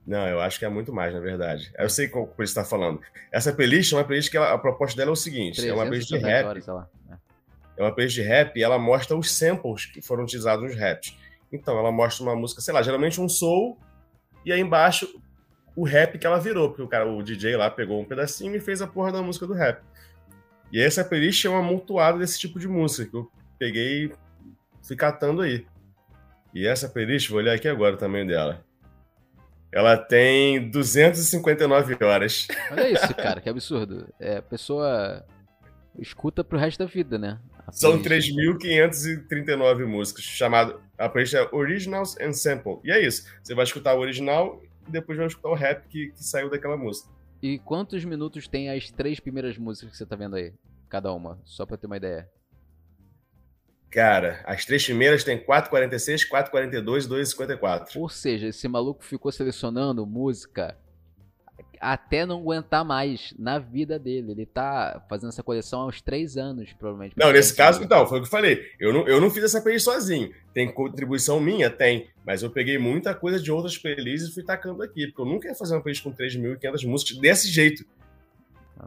Não, 0.06 0.28
eu 0.28 0.40
acho 0.40 0.58
que 0.58 0.64
é 0.64 0.68
muito 0.68 0.92
mais, 0.92 1.12
na 1.12 1.18
verdade. 1.18 1.72
Eu 1.76 1.90
sei 1.90 2.06
qual 2.06 2.26
você 2.26 2.44
está 2.44 2.64
falando. 2.64 3.00
Essa 3.32 3.52
playlist 3.52 3.92
é 3.92 3.96
uma 3.96 4.04
playlist 4.04 4.30
que 4.30 4.36
ela, 4.36 4.52
a 4.52 4.58
proposta 4.58 4.96
dela 4.96 5.10
é 5.10 5.12
o 5.12 5.16
seguinte: 5.16 5.66
é 5.66 5.72
uma 5.72 5.86
playlist 5.86 6.08
de 6.08 6.18
rap. 6.18 6.46
Horas, 6.46 6.68
é. 6.68 7.16
é 7.78 7.82
uma 7.82 7.92
playlist 7.92 8.14
de 8.14 8.22
rap 8.22 8.56
e 8.56 8.62
ela 8.62 8.78
mostra 8.78 9.16
os 9.16 9.32
samples 9.32 9.86
que 9.86 10.00
foram 10.00 10.22
utilizados 10.22 10.64
nos 10.64 10.78
raps. 10.78 11.16
Então, 11.52 11.76
ela 11.78 11.90
mostra 11.90 12.22
uma 12.22 12.36
música, 12.36 12.60
sei 12.60 12.72
lá, 12.72 12.82
geralmente 12.82 13.20
um 13.20 13.28
soul, 13.28 13.78
e 14.44 14.52
aí 14.52 14.60
embaixo 14.60 15.08
o 15.74 15.84
rap 15.84 16.18
que 16.18 16.26
ela 16.26 16.38
virou, 16.38 16.68
porque 16.68 16.82
o 16.82 16.88
cara, 16.88 17.06
o 17.06 17.22
DJ 17.22 17.56
lá 17.56 17.70
pegou 17.70 18.00
um 18.00 18.04
pedacinho 18.04 18.54
e 18.54 18.60
fez 18.60 18.80
a 18.80 18.86
porra 18.86 19.12
da 19.12 19.22
música 19.22 19.46
do 19.46 19.52
rap. 19.52 19.82
E 20.72 20.80
essa 20.80 21.04
playlist 21.04 21.44
é 21.44 21.48
uma 21.48 21.60
amontoada 21.60 22.18
desse 22.18 22.38
tipo 22.38 22.58
de 22.58 22.68
música 22.68 23.10
que 23.10 23.16
eu 23.16 23.30
peguei 23.58 24.12
fui 24.86 24.96
catando 24.96 25.42
aí. 25.42 25.66
E 26.54 26.66
essa 26.66 26.88
playlist, 26.88 27.28
vou 27.28 27.38
olhar 27.38 27.54
aqui 27.54 27.68
agora 27.68 27.96
tamanho 27.96 28.26
dela. 28.26 28.64
Ela 29.72 29.96
tem 29.96 30.70
259 30.70 32.02
horas. 32.02 32.46
Olha 32.70 32.88
isso, 32.88 33.14
cara, 33.14 33.40
que 33.40 33.48
absurdo. 33.48 34.08
É, 34.18 34.36
a 34.38 34.42
pessoa 34.42 35.26
escuta 35.98 36.42
pro 36.44 36.58
resto 36.58 36.78
da 36.78 36.86
vida, 36.86 37.18
né? 37.18 37.38
São 37.72 38.00
3.539 38.00 39.84
músicas, 39.84 40.24
chamado 40.24 40.80
a 40.96 41.08
playlist 41.08 41.34
é 41.34 41.48
Originals 41.52 42.16
and 42.20 42.32
Sample. 42.32 42.78
E 42.84 42.92
é 42.92 43.04
isso. 43.04 43.26
Você 43.42 43.54
vai 43.54 43.64
escutar 43.64 43.94
o 43.94 43.98
original 43.98 44.62
e 44.86 44.90
depois 44.90 45.18
vai 45.18 45.26
escutar 45.26 45.48
o 45.48 45.54
rap 45.54 45.86
que, 45.88 46.10
que 46.10 46.24
saiu 46.24 46.48
daquela 46.48 46.76
música. 46.76 47.10
E 47.42 47.58
quantos 47.58 48.04
minutos 48.04 48.48
tem 48.48 48.70
as 48.70 48.90
três 48.90 49.20
primeiras 49.20 49.58
músicas 49.58 49.92
que 49.92 49.96
você 49.98 50.06
tá 50.06 50.16
vendo 50.16 50.36
aí? 50.36 50.52
Cada 50.88 51.12
uma, 51.12 51.38
só 51.44 51.66
pra 51.66 51.76
ter 51.76 51.86
uma 51.86 51.96
ideia. 51.96 52.28
Cara, 53.90 54.42
as 54.44 54.64
três 54.64 54.84
primeiras 54.84 55.24
tem 55.24 55.38
4,46, 55.38 56.28
4,42 56.28 57.04
e 57.04 57.08
2,54. 57.08 57.96
Ou 57.96 58.08
seja, 58.08 58.48
esse 58.48 58.66
maluco 58.68 59.04
ficou 59.04 59.30
selecionando 59.30 60.06
música 60.06 60.76
até 61.80 62.24
não 62.24 62.40
aguentar 62.40 62.84
mais 62.84 63.34
na 63.38 63.58
vida 63.58 63.98
dele. 63.98 64.32
Ele 64.32 64.46
tá 64.46 65.04
fazendo 65.08 65.28
essa 65.28 65.42
coleção 65.42 65.82
há 65.82 65.86
uns 65.86 66.00
três 66.00 66.36
anos, 66.36 66.72
provavelmente. 66.72 67.14
Não, 67.16 67.32
nesse 67.32 67.54
caso, 67.54 67.82
então, 67.82 68.06
foi 68.06 68.18
o 68.18 68.22
que 68.22 68.26
eu 68.26 68.30
falei. 68.30 68.62
Eu 68.78 68.92
não, 68.92 69.06
eu 69.08 69.20
não 69.20 69.30
fiz 69.30 69.44
essa 69.44 69.60
playlist 69.60 69.84
sozinho. 69.84 70.32
Tem 70.52 70.72
contribuição 70.72 71.40
minha? 71.40 71.70
Tem. 71.70 72.08
Mas 72.24 72.42
eu 72.42 72.50
peguei 72.50 72.78
muita 72.78 73.14
coisa 73.14 73.40
de 73.40 73.50
outras 73.50 73.76
playlists 73.76 74.30
e 74.30 74.34
fui 74.34 74.42
tacando 74.42 74.82
aqui. 74.82 75.06
Porque 75.06 75.20
eu 75.20 75.26
nunca 75.26 75.48
ia 75.48 75.54
fazer 75.54 75.74
uma 75.74 75.82
playlist 75.82 76.02
com 76.02 76.12
3.500 76.12 76.86
músicas 76.86 77.18
desse 77.18 77.48
jeito. 77.48 77.84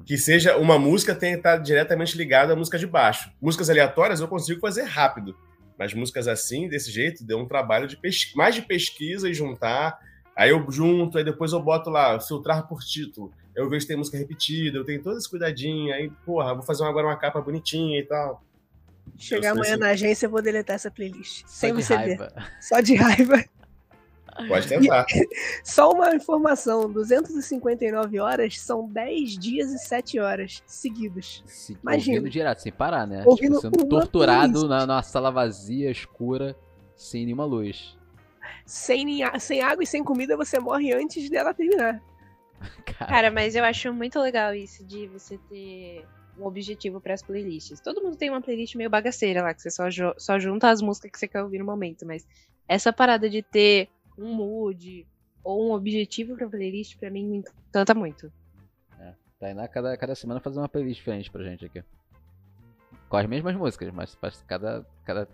Que 0.05 0.17
seja 0.17 0.57
uma 0.57 0.77
música 0.77 1.15
tenha 1.15 1.35
estar 1.35 1.57
diretamente 1.57 2.17
ligada 2.17 2.53
à 2.53 2.55
música 2.55 2.77
de 2.77 2.85
baixo. 2.85 3.31
Músicas 3.41 3.69
aleatórias 3.69 4.19
eu 4.19 4.27
consigo 4.27 4.59
fazer 4.59 4.83
rápido. 4.83 5.35
Mas 5.77 5.93
músicas 5.93 6.27
assim, 6.27 6.67
desse 6.67 6.91
jeito, 6.91 7.23
deu 7.23 7.39
um 7.39 7.47
trabalho 7.47 7.87
de 7.87 7.97
mais 8.35 8.53
de 8.53 8.61
pesquisa 8.61 9.29
e 9.29 9.33
juntar 9.33 9.97
Aí 10.39 10.51
eu 10.51 10.71
junto, 10.71 11.17
aí 11.17 11.23
depois 11.25 11.51
eu 11.51 11.61
boto 11.61 11.89
lá, 11.89 12.17
filtrar 12.17 12.65
por 12.65 12.79
título. 12.79 13.29
Eu 13.53 13.67
vejo 13.67 13.81
se 13.81 13.87
tem 13.89 13.97
música 13.97 14.17
repetida, 14.17 14.77
eu 14.77 14.85
tenho 14.85 15.03
todo 15.03 15.17
esse 15.17 15.29
cuidadinho. 15.29 15.93
Aí, 15.93 16.09
porra, 16.25 16.53
vou 16.53 16.63
fazer 16.63 16.85
agora 16.85 17.07
uma 17.07 17.17
capa 17.17 17.41
bonitinha 17.41 17.99
e 17.99 18.03
tal. 18.03 18.41
Chegar 19.17 19.51
amanhã 19.51 19.73
assim. 19.73 19.81
na 19.81 19.89
agência, 19.89 20.27
eu 20.27 20.29
vou 20.29 20.41
deletar 20.41 20.77
essa 20.77 20.89
playlist. 20.89 21.41
Só 21.41 21.49
sem 21.49 21.73
você 21.73 21.97
ver. 21.97 22.31
Só 22.61 22.79
de 22.79 22.95
raiva. 22.95 23.43
Pode 24.47 24.69
tentar. 24.69 25.05
Só 25.61 25.91
uma 25.91 26.15
informação: 26.15 26.89
259 26.89 28.19
horas 28.21 28.61
são 28.61 28.87
10 28.87 29.37
dias 29.37 29.73
e 29.73 29.77
7 29.77 30.21
horas 30.21 30.63
seguidos. 30.65 31.43
Se, 31.45 31.77
Imagina. 31.83 32.15
Ouvindo 32.15 32.31
direto, 32.31 32.59
sem 32.59 32.71
parar, 32.71 33.05
né? 33.05 33.23
Ouvindo 33.25 33.59
tipo, 33.59 33.77
sendo 33.77 33.89
torturado 33.89 34.69
na, 34.69 34.87
numa 34.87 35.03
sala 35.03 35.31
vazia, 35.31 35.91
escura, 35.91 36.55
sem 36.95 37.25
nenhuma 37.25 37.43
luz 37.43 37.98
sem, 38.65 39.21
sem 39.39 39.61
água 39.61 39.83
e 39.83 39.87
sem 39.87 40.03
comida, 40.03 40.37
você 40.37 40.59
morre 40.59 40.93
antes 40.93 41.29
dela 41.29 41.53
terminar. 41.53 42.01
Cara, 42.97 43.31
mas 43.31 43.55
eu 43.55 43.63
acho 43.63 43.93
muito 43.93 44.19
legal 44.19 44.53
isso 44.53 44.85
de 44.85 45.07
você 45.07 45.37
ter 45.49 46.05
um 46.37 46.45
objetivo 46.45 46.99
para 46.99 47.13
as 47.13 47.21
playlists. 47.21 47.79
Todo 47.79 48.01
mundo 48.01 48.15
tem 48.15 48.29
uma 48.29 48.41
playlist 48.41 48.75
meio 48.75 48.89
bagaceira 48.89 49.41
lá, 49.41 49.53
que 49.53 49.61
você 49.61 49.69
só, 49.69 49.85
só 50.17 50.39
junta 50.39 50.69
as 50.69 50.81
músicas 50.81 51.11
que 51.11 51.19
você 51.19 51.27
quer 51.27 51.43
ouvir 51.43 51.59
no 51.59 51.65
momento, 51.65 52.05
mas 52.05 52.27
essa 52.67 52.93
parada 52.93 53.29
de 53.29 53.41
ter 53.41 53.89
um 54.17 54.33
mood 54.33 55.05
ou 55.43 55.69
um 55.69 55.71
objetivo 55.73 56.35
pra 56.35 56.49
playlist, 56.49 56.97
pra 56.97 57.09
mim, 57.09 57.25
me 57.25 57.37
encanta 57.69 57.93
muito. 57.93 58.31
É, 58.99 59.13
Tainá, 59.39 59.67
cada, 59.67 59.97
cada 59.97 60.15
semana 60.15 60.39
faz 60.39 60.55
uma 60.57 60.69
playlist 60.69 60.99
diferente 60.99 61.31
pra 61.31 61.43
gente 61.43 61.65
aqui 61.65 61.83
com 63.09 63.17
as 63.17 63.25
mesmas 63.25 63.55
músicas, 63.55 63.91
mas 63.91 64.15
cada. 64.47 64.85
cada 65.03 65.21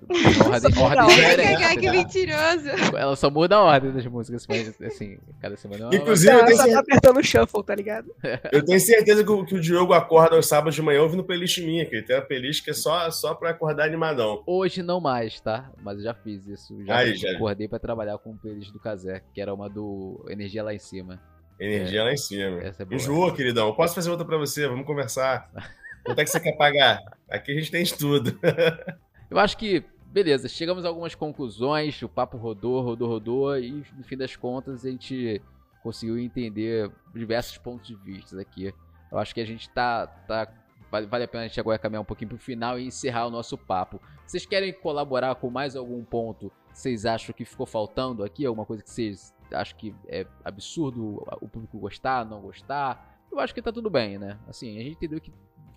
ordem, 0.50 0.82
ordem 0.82 1.08
diferente. 1.08 1.64
Ai, 1.64 1.78
que 1.78 1.92
mentiroso! 1.92 2.96
Ela 2.98 3.16
só 3.18 3.30
muda 3.30 3.58
a 3.58 3.64
ordem 3.64 3.92
das 3.92 4.06
músicas, 4.06 4.48
mas 4.48 4.82
assim, 4.82 5.20
cada 5.42 5.58
semana 5.58 5.90
é 5.92 5.98
Inclusive, 5.98 6.34
eu 6.34 6.46
tenho 6.46 6.58
certeza... 6.58 6.74
tá 6.74 6.80
apertando 6.80 7.18
o 7.18 7.24
shuffle, 7.24 7.64
tá 7.64 7.76
ligado? 7.76 8.16
Eu 8.52 8.64
tenho 8.64 8.80
certeza 8.80 9.24
que 9.24 9.30
o, 9.30 9.46
que 9.46 9.56
o 9.56 9.60
Diogo 9.60 9.94
acorda 9.94 10.38
aos 10.38 10.48
sábados 10.48 10.74
de 10.74 10.82
manhã 10.82 11.02
ouvindo 11.02 11.24
playlist 11.24 11.58
minha, 11.60 11.86
que 11.86 11.98
ele 11.98 12.06
tem 12.06 12.16
uma 12.16 12.22
playlist 12.22 12.64
que 12.64 12.72
é 12.72 12.74
só, 12.74 13.12
só 13.12 13.36
pra 13.36 13.50
acordar 13.50 13.86
animadão. 13.86 14.42
Hoje 14.48 14.82
não 14.82 15.02
mais, 15.02 15.42
tá? 15.42 15.70
Mas 15.84 15.98
eu 15.98 16.06
já 16.06 16.14
fiz 16.14 16.48
isso. 16.48 16.82
Já, 16.86 17.00
Aí, 17.00 17.16
já. 17.16 17.32
acordei 17.34 17.68
pra 17.68 17.78
trabalhar 17.78 18.18
com 18.20 18.32
o 18.32 18.38
playlist 18.38 18.72
do 18.72 18.80
Kazé, 18.80 19.22
que 19.34 19.42
era 19.42 19.54
uma 19.54 19.70
do 19.70 20.26
Energia 20.30 20.64
Lá 20.64 20.74
em 20.74 20.80
Cima. 20.80 21.22
Energia 21.60 22.02
é, 22.02 22.04
lá 22.04 22.12
em 22.12 22.18
cima. 22.18 22.62
Essa 22.62 22.84
é 22.84 22.86
boa. 22.86 22.96
Enjoou, 22.96 23.34
queridão. 23.34 23.74
Posso 23.74 23.96
fazer 23.96 24.10
outra 24.10 24.26
pra 24.26 24.38
você? 24.38 24.68
Vamos 24.68 24.86
conversar. 24.86 25.50
Quanto 26.06 26.20
é 26.20 26.24
que 26.24 26.30
você 26.30 26.40
quer 26.40 26.54
pagar? 26.54 27.04
Aqui 27.28 27.52
a 27.52 27.56
gente 27.56 27.72
tem 27.72 27.82
estudo. 27.82 28.40
Eu 29.30 29.40
acho 29.40 29.58
que, 29.58 29.84
beleza, 30.06 30.48
chegamos 30.48 30.86
a 30.86 30.88
algumas 30.88 31.16
conclusões, 31.16 32.00
o 32.04 32.08
papo 32.08 32.38
rodou, 32.38 32.80
rodou, 32.82 33.10
rodou, 33.10 33.58
e 33.58 33.84
no 33.98 34.04
fim 34.04 34.16
das 34.16 34.36
contas 34.36 34.86
a 34.86 34.90
gente 34.90 35.42
conseguiu 35.82 36.20
entender 36.20 36.92
diversos 37.14 37.58
pontos 37.58 37.88
de 37.88 37.96
vista 37.96 38.40
aqui. 38.40 38.72
Eu 39.12 39.18
acho 39.18 39.34
que 39.34 39.42
a 39.42 39.46
gente 39.46 39.68
tá. 39.70 40.06
tá 40.06 40.48
vale, 40.92 41.08
vale 41.08 41.24
a 41.24 41.28
pena 41.28 41.44
a 41.44 41.48
gente 41.48 41.60
agora 41.60 41.80
caminhar 41.80 42.04
um 42.04 42.06
pouquinho 42.06 42.30
pro 42.30 42.38
final 42.38 42.80
e 42.80 42.86
encerrar 42.86 43.26
o 43.26 43.32
nosso 43.32 43.58
papo. 43.58 44.00
Vocês 44.28 44.46
querem 44.46 44.72
colaborar 44.74 45.34
com 45.36 45.50
mais 45.50 45.76
algum 45.76 46.04
ponto 46.04 46.52
que 46.72 46.80
vocês 46.80 47.06
acham 47.06 47.34
que 47.34 47.46
ficou 47.46 47.66
faltando 47.66 48.24
aqui? 48.24 48.46
Alguma 48.46 48.66
coisa 48.66 48.84
que 48.84 48.90
vocês 48.92 49.34
acham 49.52 49.76
que 49.76 49.96
é 50.08 50.28
absurdo 50.44 51.26
o 51.42 51.48
público 51.48 51.80
gostar, 51.80 52.26
não 52.26 52.42
gostar? 52.42 53.20
Eu 53.32 53.40
acho 53.40 53.54
que 53.54 53.62
tá 53.62 53.72
tudo 53.72 53.90
bem, 53.90 54.20
né? 54.20 54.38
Assim, 54.48 54.78
a 54.78 54.82
gente 54.82 54.94
entendeu 54.94 55.20
que 55.20 55.34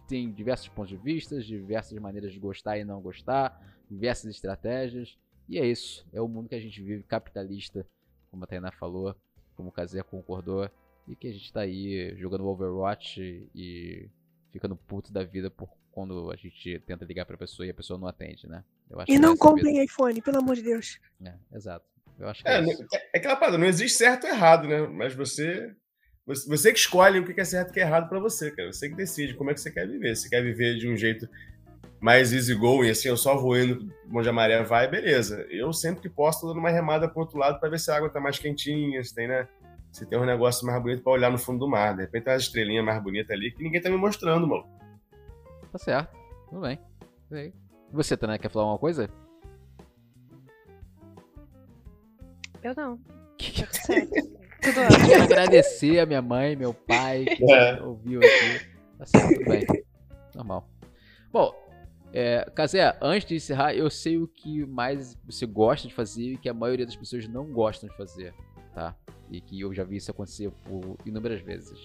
tem 0.09 0.33
diversos 0.33 0.69
pontos 0.69 0.89
de 0.91 0.97
vista, 0.97 1.39
diversas 1.41 1.99
maneiras 1.99 2.33
de 2.33 2.39
gostar 2.41 2.79
e 2.79 2.85
não 2.85 3.01
gostar, 3.01 3.61
diversas 3.91 4.35
estratégias. 4.35 5.17
E 5.49 5.59
é 5.59 5.67
isso. 5.67 6.07
É 6.13 6.21
o 6.21 6.27
mundo 6.29 6.49
que 6.49 6.55
a 6.55 6.61
gente 6.61 6.83
vive, 6.83 7.03
capitalista, 7.05 7.87
como 8.31 8.45
a 8.45 8.47
Tainá 8.47 8.71
falou, 8.73 9.15
como 9.57 9.69
o 9.69 9.73
Kazé 9.73 10.03
concordou, 10.03 10.69
e 11.07 11.15
que 11.15 11.29
a 11.29 11.33
gente 11.33 11.53
tá 11.53 11.61
aí 11.61 12.15
jogando 12.17 12.47
Overwatch 12.47 13.49
e 13.55 14.09
fica 14.53 14.67
no 14.69 14.77
puto 14.77 15.13
da 15.13 15.25
vida 15.25 15.51
por 15.51 15.69
quando 15.93 16.31
a 16.31 16.37
gente 16.37 16.79
tenta 16.87 17.05
ligar 17.05 17.25
pra 17.27 17.37
pessoa 17.37 17.67
e 17.67 17.71
a 17.71 17.75
pessoa 17.75 17.99
não 17.99 18.07
atende, 18.07 18.47
né? 18.47 18.63
Eu 18.91 19.01
acho 19.01 19.11
E 19.11 19.15
que 19.17 19.21
não 19.21 19.31
é 19.31 19.33
a 19.33 19.35
vida. 19.35 19.45
comprem 19.45 19.83
iPhone, 19.85 20.23
pelo 20.23 20.39
amor 20.39 20.55
de 20.55 20.63
Deus. 20.63 20.99
É, 21.25 21.35
exato. 21.53 21.85
Eu 22.19 22.29
acho 22.29 22.43
que 22.43 22.49
é, 22.51 22.59
É, 22.59 22.61
isso. 22.63 22.83
não- 22.83 22.89
é 23.15 23.19
aquela 23.19 23.37
parada, 23.37 23.59
não 23.59 23.67
existe 23.67 23.97
certo 23.99 24.25
ou 24.25 24.31
errado, 24.31 24.69
né? 24.69 24.87
Mas 24.87 25.15
você. 25.15 25.75
Você 26.29 26.73
que 26.73 26.79
escolhe 26.79 27.19
o 27.19 27.25
que 27.25 27.41
é 27.41 27.45
certo 27.45 27.69
e 27.69 27.71
o 27.71 27.73
que 27.75 27.81
é 27.81 27.85
errado 27.85 28.07
pra 28.09 28.21
você, 28.21 28.51
cara. 28.51 28.71
Você 28.71 28.89
que 28.91 28.95
decide 28.95 29.33
como 29.35 29.51
é 29.51 29.55
que 29.55 29.61
você 29.61 29.71
quer 29.71 29.89
viver. 29.89 30.15
Se 30.15 30.29
quer 30.29 30.43
viver 30.43 30.77
de 30.77 30.87
um 30.87 30.95
jeito 30.95 31.27
mais 32.01 32.33
easy 32.35 32.55
going, 32.55 32.91
assim, 32.91 33.09
eu 33.09 33.17
só 33.17 33.37
vou 33.37 33.57
indo 33.59 33.91
onde 34.13 34.29
a 34.29 34.33
maré 34.33 34.63
vai, 34.63 34.87
beleza. 34.87 35.47
Eu 35.51 35.73
sempre 35.73 36.03
que 36.03 36.09
posso, 36.09 36.43
tô 36.43 36.49
dando 36.49 36.59
uma 36.59 36.69
remada 36.71 37.09
pro 37.09 37.21
outro 37.21 37.39
lado 37.39 37.59
pra 37.59 37.69
ver 37.71 37.81
se 37.81 37.91
a 37.91 37.97
água 37.97 38.11
tá 38.11 38.21
mais 38.21 38.39
quentinha, 38.39 39.03
se 39.03 39.15
tem, 39.15 39.27
né? 39.27 39.49
Se 39.91 40.05
tem 40.05 40.19
um 40.19 40.27
negócio 40.27 40.67
mais 40.67 40.81
bonito 40.83 41.03
pra 41.03 41.13
olhar 41.13 41.31
no 41.31 41.39
fundo 41.39 41.61
do 41.61 41.69
mar. 41.69 41.95
De 41.97 42.03
repente 42.03 42.25
tem 42.25 42.33
umas 42.35 42.43
estrelinhas 42.43 42.85
mais 42.85 43.03
bonitas 43.03 43.31
ali 43.31 43.51
que 43.51 43.63
ninguém 43.63 43.81
tá 43.81 43.89
me 43.89 43.97
mostrando, 43.97 44.47
mano. 44.47 44.67
Tá 45.73 45.79
certo. 45.79 46.15
Tudo 46.51 46.61
bem. 46.61 46.77
Tudo 46.77 47.31
bem. 47.31 47.55
E 47.91 47.97
Você, 47.97 48.17
Tana, 48.19 48.39
quer 48.39 48.51
falar 48.51 48.65
alguma 48.67 48.79
coisa? 48.79 49.09
Eu 52.63 52.75
não. 52.77 52.99
Que- 53.39 54.38
Tudo 54.75 54.81
ótimo. 54.85 55.23
agradecer 55.25 55.99
a 56.01 56.07
minha 56.07 56.23
mãe, 56.23 56.57
meu 56.57 56.73
pai, 56.75 57.25
que 57.25 57.53
É. 57.53 57.81
ouviu 57.83 58.21
aqui. 58.21 58.67
Tá 58.99 59.07
certo, 59.07 59.35
tudo 59.35 59.45
bem. 59.51 59.65
Normal. 60.35 60.69
Bom, 61.33 61.55
é, 62.13 62.49
Kazé, 62.55 62.97
antes 63.01 63.29
de 63.29 63.35
encerrar, 63.37 63.75
eu 63.75 63.89
sei 63.91 64.19
o 64.19 64.27
que 64.27 64.65
mais 64.67 65.17
você 65.27 65.47
gosta 65.47 65.87
de 65.89 65.95
fazer 65.95 66.33
e 66.33 66.37
que 66.39 66.49
a 66.49 66.55
maioria 66.55 66.87
das 66.87 66.97
pessoas 66.97 67.29
não 67.29 67.47
gostam 67.53 67.89
de 67.89 67.97
fazer, 67.97 68.35
tá? 68.75 68.95
E 69.31 69.41
que 69.41 69.61
eu 69.61 69.73
já 69.75 69.85
vi 69.85 69.97
isso 69.97 70.11
acontecer 70.11 70.51
por 70.65 70.97
inúmeras 71.05 71.41
vezes. 71.41 71.79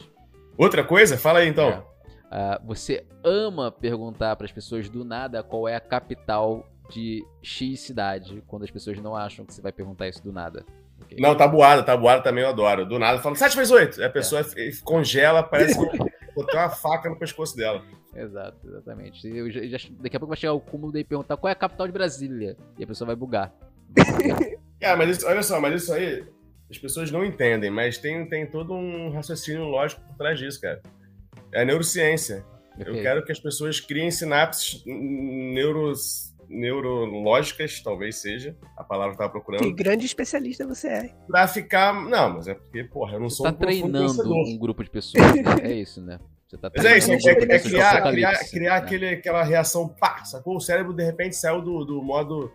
Outra 0.58 0.84
coisa? 0.84 1.18
Fala 1.18 1.40
aí 1.40 1.48
então. 1.50 1.70
É. 1.70 1.84
Ah, 2.32 2.62
você 2.66 3.06
ama 3.24 3.72
perguntar 3.72 4.36
para 4.36 4.46
as 4.46 4.52
pessoas 4.52 4.90
do 4.90 5.04
nada 5.04 5.44
qual 5.44 5.68
é 5.68 5.76
a 5.76 5.80
capital 5.80 6.68
de 6.90 7.24
X 7.42 7.80
cidade, 7.82 8.44
quando 8.48 8.64
as 8.64 8.72
pessoas 8.72 8.98
não 9.00 9.16
acham 9.16 9.46
que 9.46 9.54
você 9.54 9.62
vai 9.62 9.72
perguntar 9.72 10.08
isso 10.08 10.24
do 10.24 10.32
nada. 10.32 10.66
Ok? 11.14 11.22
Não, 11.22 11.36
tabuada, 11.36 11.82
tabuada 11.84 12.22
também 12.24 12.44
eu 12.44 12.50
adoro. 12.50 12.86
Do 12.86 13.00
nada 13.00 13.20
fala 13.20 13.36
7 13.36 13.56
vezes 13.56 13.72
8. 13.72 14.00
Aí 14.02 14.08
a 14.08 14.10
pessoa 14.10 14.42
f- 14.42 14.82
congela, 14.84 15.42
parece 15.44 15.78
que 15.78 15.84
eu 15.98 16.06
botei 16.36 16.60
uma 16.60 16.70
faca 16.70 17.10
no 17.10 17.18
pescoço 17.18 17.56
dela. 17.56 17.82
Exato, 18.16 18.58
exatamente. 18.68 19.28
Eu 19.28 19.50
já- 19.52 19.66
já- 19.66 19.90
daqui 20.00 20.16
a 20.16 20.20
pouco 20.20 20.30
vai 20.32 20.38
chegar 20.38 20.54
o 20.54 20.60
cúmulo 20.62 20.92
de 20.94 21.04
perguntar 21.04 21.38
qual 21.38 21.50
é 21.50 21.54
a 21.54 21.56
capital 21.56 21.88
de 21.88 21.94
Brasília. 21.94 22.56
E 22.78 22.84
a 22.84 22.88
pessoa 22.88 23.08
vai 23.08 23.16
bugar. 23.16 23.54
É, 24.80 24.94
mas 24.98 25.16
isso, 25.18 25.26
olha 25.28 25.42
só, 25.42 25.62
mas 25.62 25.82
isso 25.82 25.94
aí 25.94 26.26
as 26.70 26.78
pessoas 26.78 27.10
não 27.10 27.24
entendem, 27.24 27.72
mas 27.72 27.98
tem, 27.98 28.28
tem 28.28 28.46
todo 28.46 28.74
um 28.74 29.12
raciocínio 29.14 29.64
lógico 29.64 30.02
por 30.02 30.18
trás 30.18 30.38
disso, 30.38 30.60
cara. 30.60 30.82
É 31.54 31.62
a 31.62 31.66
neurociência. 31.66 32.44
Eu 32.78 32.92
Ok? 32.92 33.02
quero 33.02 33.24
que 33.24 33.32
as 33.32 33.40
pessoas 33.40 33.80
criem 33.80 34.12
sinapses 34.12 34.84
neuros, 34.86 36.33
neurológicas, 36.54 37.82
talvez 37.82 38.18
seja 38.22 38.56
a 38.78 38.84
palavra 38.84 39.16
que 39.16 39.22
eu 39.22 39.28
tava 39.28 39.30
Que 39.40 39.46
procurando, 39.46 39.76
grande 39.76 40.06
especialista 40.06 40.66
você 40.68 40.88
é. 40.88 41.10
pra 41.28 41.48
ficar. 41.48 41.94
Não, 41.94 42.34
mas 42.36 42.48
é 42.48 42.54
porque, 42.54 42.84
porra, 42.84 43.14
eu 43.14 43.20
não 43.20 43.30
Você 43.30 43.38
sou 43.38 43.46
tá 43.46 43.52
um 43.52 43.56
treinando 43.56 44.34
um 44.34 44.58
grupo 44.58 44.84
de 44.84 44.90
pessoas. 44.90 45.24
né? 45.36 45.42
É 45.64 45.72
isso, 45.74 46.02
né? 46.02 46.20
Você 46.48 46.58
tá 46.58 46.70
Mas 46.76 46.86
é 46.86 46.98
isso, 46.98 47.12
é, 47.12 47.16
um 47.16 47.20
grupo 47.20 47.46
de 47.46 47.52
é- 47.52 47.56
é 47.56 47.60
pessoas 47.60 47.72
criar, 47.72 48.02
criar, 48.12 48.50
criar 48.50 48.72
né? 48.72 48.78
aquele, 48.78 49.10
aquela 49.10 49.44
reação, 49.44 49.88
pá, 49.88 50.24
sacou? 50.26 50.56
O 50.56 50.62
cérebro 50.62 50.94
de 50.94 51.04
repente 51.04 51.36
saiu 51.36 51.62
do, 51.62 51.84
do 51.86 52.02
modo 52.02 52.52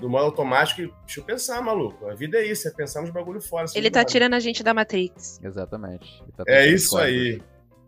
do 0.00 0.10
modo 0.10 0.24
automático 0.24 0.82
e 0.82 0.92
deixa 1.06 1.20
eu 1.20 1.24
pensar, 1.24 1.62
maluco. 1.62 2.06
A 2.10 2.14
vida 2.14 2.36
é 2.38 2.44
isso, 2.44 2.66
é 2.66 2.70
pensar 2.72 3.00
nos 3.00 3.10
bagulho 3.10 3.40
fora. 3.40 3.64
assim, 3.64 3.78
Ele 3.78 3.90
tá 3.90 4.00
nada. 4.00 4.10
tirando 4.10 4.34
a 4.34 4.40
gente 4.40 4.62
da 4.62 4.74
Matrix. 4.74 5.40
Exatamente. 5.42 6.22
Tá 6.36 6.42
É 6.48 6.66
isso 6.66 6.90
fora. 6.90 7.04
aí. 7.04 7.40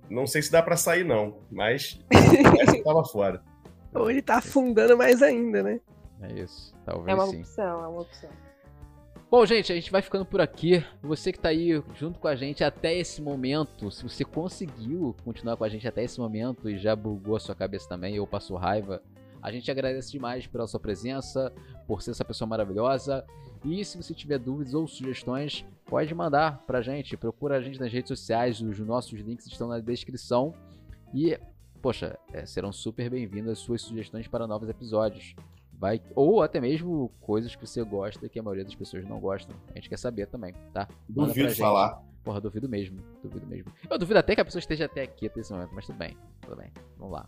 Não 0.09 0.25
sei 0.25 0.41
se 0.41 0.53
dá 0.53 0.63
pra 0.63 0.77
sair, 0.77 1.05
não, 1.05 1.39
mas 1.51 1.99
essa 2.61 2.83
tava 2.85 3.05
fora. 3.05 3.43
Ou 3.97 4.11
ele 4.11 4.23
tá 4.23 4.37
afundando 4.37 4.97
mais 4.97 5.23
ainda, 5.23 5.63
né? 5.63 5.81
É 6.21 6.33
isso. 6.41 6.75
Talvez 6.85 7.09
É 7.09 7.15
uma 7.15 7.27
sim. 7.27 7.41
opção, 7.41 7.85
é 7.85 7.89
uma 7.89 8.01
opção. 8.01 8.31
Bom, 9.29 9.45
gente, 9.45 9.73
a 9.73 9.75
gente 9.75 9.91
vai 9.91 10.01
ficando 10.03 10.25
por 10.25 10.41
aqui. 10.41 10.85
Você 11.03 11.33
que 11.33 11.39
tá 11.39 11.49
aí 11.49 11.83
junto 11.95 12.19
com 12.19 12.29
a 12.29 12.37
gente 12.37 12.63
até 12.63 12.97
esse 12.97 13.21
momento, 13.21 13.91
se 13.91 14.03
você 14.03 14.25
conseguiu 14.25 15.17
continuar 15.25 15.57
com 15.57 15.65
a 15.65 15.69
gente 15.69 15.87
até 15.87 16.05
esse 16.05 16.21
momento 16.21 16.71
e 16.71 16.79
já 16.79 16.95
bugou 16.95 17.35
a 17.35 17.41
sua 17.41 17.55
cabeça 17.55 17.89
também 17.89 18.21
ou 18.21 18.27
passou 18.27 18.57
raiva, 18.57 19.03
a 19.43 19.51
gente 19.51 19.71
agradece 19.71 20.13
demais 20.13 20.47
pela 20.47 20.67
sua 20.67 20.81
presença, 20.81 21.53
por 21.87 22.03
ser 22.03 22.13
essa 22.13 22.25
pessoa 22.25 22.49
maravilhosa. 22.49 23.25
E 23.65 23.85
se 23.85 23.97
você 23.97 24.15
tiver 24.15 24.39
dúvidas 24.39 24.75
ou 24.75 24.87
sugestões, 24.87 25.67
pode 25.85 26.15
mandar 26.15 26.65
pra 26.67 26.81
gente. 26.81 27.17
Procura 27.17 27.57
a 27.57 27.61
gente 27.61 27.81
nas 27.81 27.93
redes 27.93 28.09
sociais, 28.09 28.61
os 28.61 28.79
nossos 28.79 29.19
links 29.21 29.47
estão 29.47 29.69
na 29.69 29.81
descrição. 29.81 30.55
E, 31.13 31.39
poxa, 31.77 32.19
é, 32.33 32.45
serão 32.47 32.73
super 32.73 33.11
bem-vindas 33.11 33.53
as 33.53 33.59
suas 33.59 33.83
sugestões 33.83 34.27
para 34.27 34.47
novos 34.47 34.69
episódios. 34.69 35.35
Vai, 35.79 36.01
ou 36.15 36.43
até 36.43 36.59
mesmo 36.59 37.11
coisas 37.21 37.55
que 37.55 37.67
você 37.67 37.83
gosta 37.83 38.29
que 38.29 38.39
a 38.39 38.43
maioria 38.43 38.65
das 38.65 38.75
pessoas 38.75 39.05
não 39.05 39.21
gostam. 39.21 39.55
A 39.71 39.75
gente 39.75 39.91
quer 39.91 39.99
saber 39.99 40.27
também, 40.27 40.55
tá? 40.73 40.89
Manda 41.09 41.29
Duvido 41.29 41.55
falar. 41.55 42.03
Porra, 42.25 42.41
duvido 42.41 42.69
mesmo. 42.69 42.99
Duvido 43.23 43.47
mesmo. 43.47 43.71
Eu 43.89 43.99
duvido 43.99 44.19
até 44.19 44.35
que 44.35 44.41
a 44.41 44.45
pessoa 44.45 44.59
esteja 44.59 44.87
até 44.87 45.03
aqui 45.03 45.27
até 45.27 45.41
esse 45.41 45.53
momento, 45.53 45.71
mas 45.75 45.87
tudo 45.87 45.97
bem. 45.97 46.17
Tudo 46.41 46.57
bem. 46.57 46.73
Vamos 46.97 47.13
lá. 47.13 47.27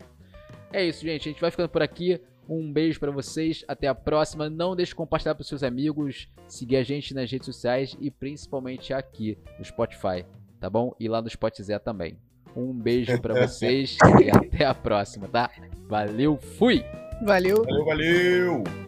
É 0.73 0.85
isso, 0.85 1.03
gente. 1.03 1.29
A 1.29 1.33
gente 1.33 1.41
vai 1.41 1.51
ficando 1.51 1.69
por 1.69 1.83
aqui. 1.83 2.21
Um 2.49 2.73
beijo 2.73 2.99
pra 2.99 3.11
vocês. 3.11 3.65
Até 3.69 3.87
a 3.87 3.95
próxima. 3.95 4.51
Não 4.51 4.75
deixe 4.75 4.91
de 4.91 4.97
compartilhar 4.97 5.35
pros 5.35 5.47
seus 5.47 5.63
amigos. 5.63 6.29
Seguir 6.49 6.77
a 6.77 6.83
gente 6.83 7.15
nas 7.15 7.31
redes 7.31 7.47
sociais 7.47 7.97
e 8.01 8.11
principalmente 8.11 8.93
aqui 8.93 9.39
no 9.59 9.65
Spotify. 9.65 10.25
Tá 10.59 10.69
bom? 10.69 10.95
E 10.99 11.09
lá 11.09 11.23
no 11.23 11.31
Spotify 11.31 11.79
também. 11.79 12.19
Um 12.57 12.73
beijo 12.73 13.21
pra 13.21 13.35
vocês 13.47 13.97
e 14.21 14.31
até 14.31 14.65
a 14.65 14.75
próxima, 14.75 15.29
tá? 15.29 15.51
Valeu, 15.89 16.39
fui! 16.59 16.85
Valeu. 17.23 17.65
Valeu, 17.65 17.85
valeu! 17.85 18.88